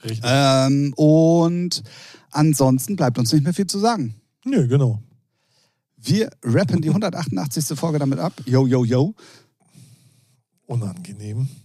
Richtig. 0.04 0.22
Ähm, 0.24 0.94
und 0.96 1.82
ansonsten 2.30 2.96
bleibt 2.96 3.18
uns 3.18 3.32
nicht 3.32 3.42
mehr 3.44 3.54
viel 3.54 3.66
zu 3.66 3.78
sagen. 3.80 4.14
Nö, 4.44 4.66
genau. 4.66 5.02
Wir 5.96 6.30
rappen 6.42 6.80
die 6.80 6.88
188. 6.88 7.78
Folge 7.78 7.98
damit 7.98 8.18
ab. 8.18 8.32
Yo, 8.46 8.66
yo, 8.66 8.84
yo. 8.84 9.14
Unangenehm. 10.66 11.48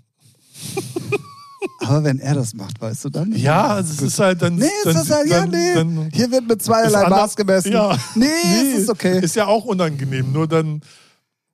Aber 1.80 2.04
wenn 2.04 2.20
er 2.20 2.36
das 2.36 2.54
macht, 2.54 2.80
weißt 2.82 3.06
du 3.06 3.10
dann? 3.10 3.32
Ja, 3.34 3.80
es 3.80 4.02
ist 4.02 4.20
halt 4.20 4.42
dann. 4.42 4.56
Nee, 4.56 4.70
dann, 4.84 4.96
es 4.96 5.04
ist 5.04 5.12
halt, 5.12 5.28
ja, 5.30 5.46
nee. 5.46 5.74
dann- 5.74 6.10
Hier 6.14 6.32
wird 6.32 6.48
mit 6.48 6.62
zweierlei 6.62 7.08
Maß 7.10 7.36
gemessen. 7.36 7.72
Ja. 7.72 7.98
Nee, 8.16 8.26
es 8.74 8.80
ist 8.82 8.90
okay. 8.90 9.20
Ist 9.24 9.36
ja 9.36 9.48
auch 9.48 9.66
unangenehm, 9.66 10.32
nur 10.32 10.48
dann. 10.48 10.82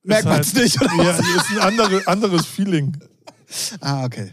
Merkt 0.04 0.24
ist 0.26 0.30
man's 0.30 0.54
nicht, 0.54 0.82
oder 0.82 0.96
Ja, 1.04 1.12
ist 1.12 1.50
ein 1.52 1.60
andere, 1.60 2.08
anderes 2.08 2.46
Feeling. 2.46 2.98
Ah, 3.80 4.06
okay. 4.06 4.32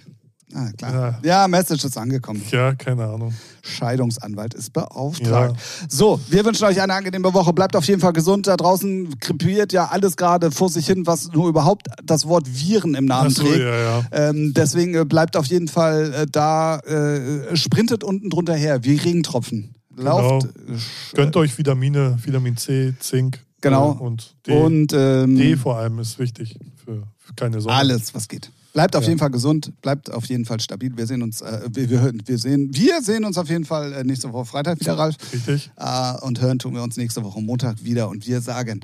Ah, 0.54 0.70
klar. 0.76 1.18
Ja. 1.22 1.46
Message 1.46 1.84
ist 1.84 1.98
angekommen. 1.98 2.42
Ja, 2.50 2.74
keine 2.74 3.04
Ahnung. 3.04 3.34
Scheidungsanwalt 3.62 4.54
ist 4.54 4.72
beauftragt. 4.72 5.54
Ja. 5.56 5.86
So, 5.88 6.18
wir 6.30 6.44
wünschen 6.44 6.64
euch 6.64 6.80
eine 6.80 6.94
angenehme 6.94 7.32
Woche. 7.34 7.52
Bleibt 7.52 7.76
auf 7.76 7.84
jeden 7.84 8.00
Fall 8.00 8.12
gesund. 8.14 8.46
Da 8.46 8.56
draußen 8.56 9.18
krepiert 9.20 9.72
ja 9.72 9.86
alles 9.86 10.16
gerade 10.16 10.50
vor 10.50 10.70
sich 10.70 10.86
hin, 10.86 11.06
was 11.06 11.30
nur 11.32 11.48
überhaupt 11.48 11.88
das 12.02 12.26
Wort 12.26 12.46
Viren 12.48 12.94
im 12.94 13.04
Namen 13.04 13.30
so, 13.30 13.42
trägt. 13.42 13.58
ja, 13.60 13.76
ja. 14.00 14.04
Ähm, 14.10 14.54
deswegen 14.54 14.94
äh, 14.94 15.04
bleibt 15.04 15.36
auf 15.36 15.44
jeden 15.46 15.68
Fall 15.68 16.14
äh, 16.14 16.26
da, 16.30 16.78
äh, 16.80 17.54
sprintet 17.56 18.02
unten 18.02 18.30
drunter 18.30 18.54
her, 18.54 18.84
wie 18.84 18.96
Regentropfen. 18.96 19.74
Lauft. 19.96 20.46
äh, 20.46 20.72
sch- 20.72 21.14
Gönnt 21.14 21.36
euch 21.36 21.56
Vitamine, 21.58 22.16
Vitamin 22.24 22.56
C, 22.56 22.94
Zink. 23.00 23.44
Genau. 23.60 23.90
Und 23.90 24.34
D. 24.46 24.52
Und 24.52 24.92
ähm, 24.92 25.36
D 25.36 25.56
vor 25.56 25.76
allem 25.76 25.98
ist 25.98 26.18
wichtig 26.18 26.56
für, 26.84 27.02
für 27.18 27.34
keine 27.34 27.60
Sonne. 27.60 27.74
alles, 27.76 28.14
was 28.14 28.28
geht. 28.28 28.50
Bleibt 28.74 28.95
auf 28.97 29.03
Ja. 29.05 29.09
jeden 29.09 29.19
Fall 29.19 29.31
gesund, 29.31 29.73
bleibt 29.82 30.12
auf 30.12 30.27
jeden 30.27 30.45
Fall 30.45 30.61
stabil. 30.61 30.93
Wir 30.97 31.07
sehen 31.07 31.23
uns, 31.23 31.40
äh, 31.40 31.62
wir, 31.73 31.89
wir, 31.90 32.01
hören- 32.01 32.23
wir, 32.27 32.39
sehen, 32.39 32.69
wir 32.73 33.01
sehen 33.03 33.24
uns 33.24 33.39
auf 33.39 33.49
jeden 33.49 33.65
Fall 33.65 33.93
äh, 33.93 34.05
nächste 34.05 34.32
Woche 34.32 34.45
Freitag 34.47 34.78
wieder, 34.81 34.99
Ralf. 34.99 35.16
Richtig? 35.32 35.70
Äh, 35.77 36.15
und 36.20 36.40
hören 36.40 36.59
tun 36.59 36.74
wir 36.74 36.82
uns 36.82 36.97
nächste 36.97 37.24
Woche 37.24 37.40
Montag 37.40 37.82
wieder. 37.82 38.09
Und 38.09 38.27
wir 38.27 38.40
sagen 38.40 38.81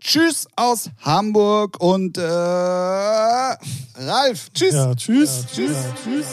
Tschüss 0.00 0.46
aus 0.56 0.90
Hamburg 1.02 1.80
und 1.80 2.16
äh, 2.18 2.22
Ralf, 2.22 4.48
tschüss. 4.54 4.72
Ja, 4.74 4.94
tschüss. 4.94 5.44
Tschüss. 5.54 5.70
Ja, 5.72 5.94
tschüss. 6.04 6.26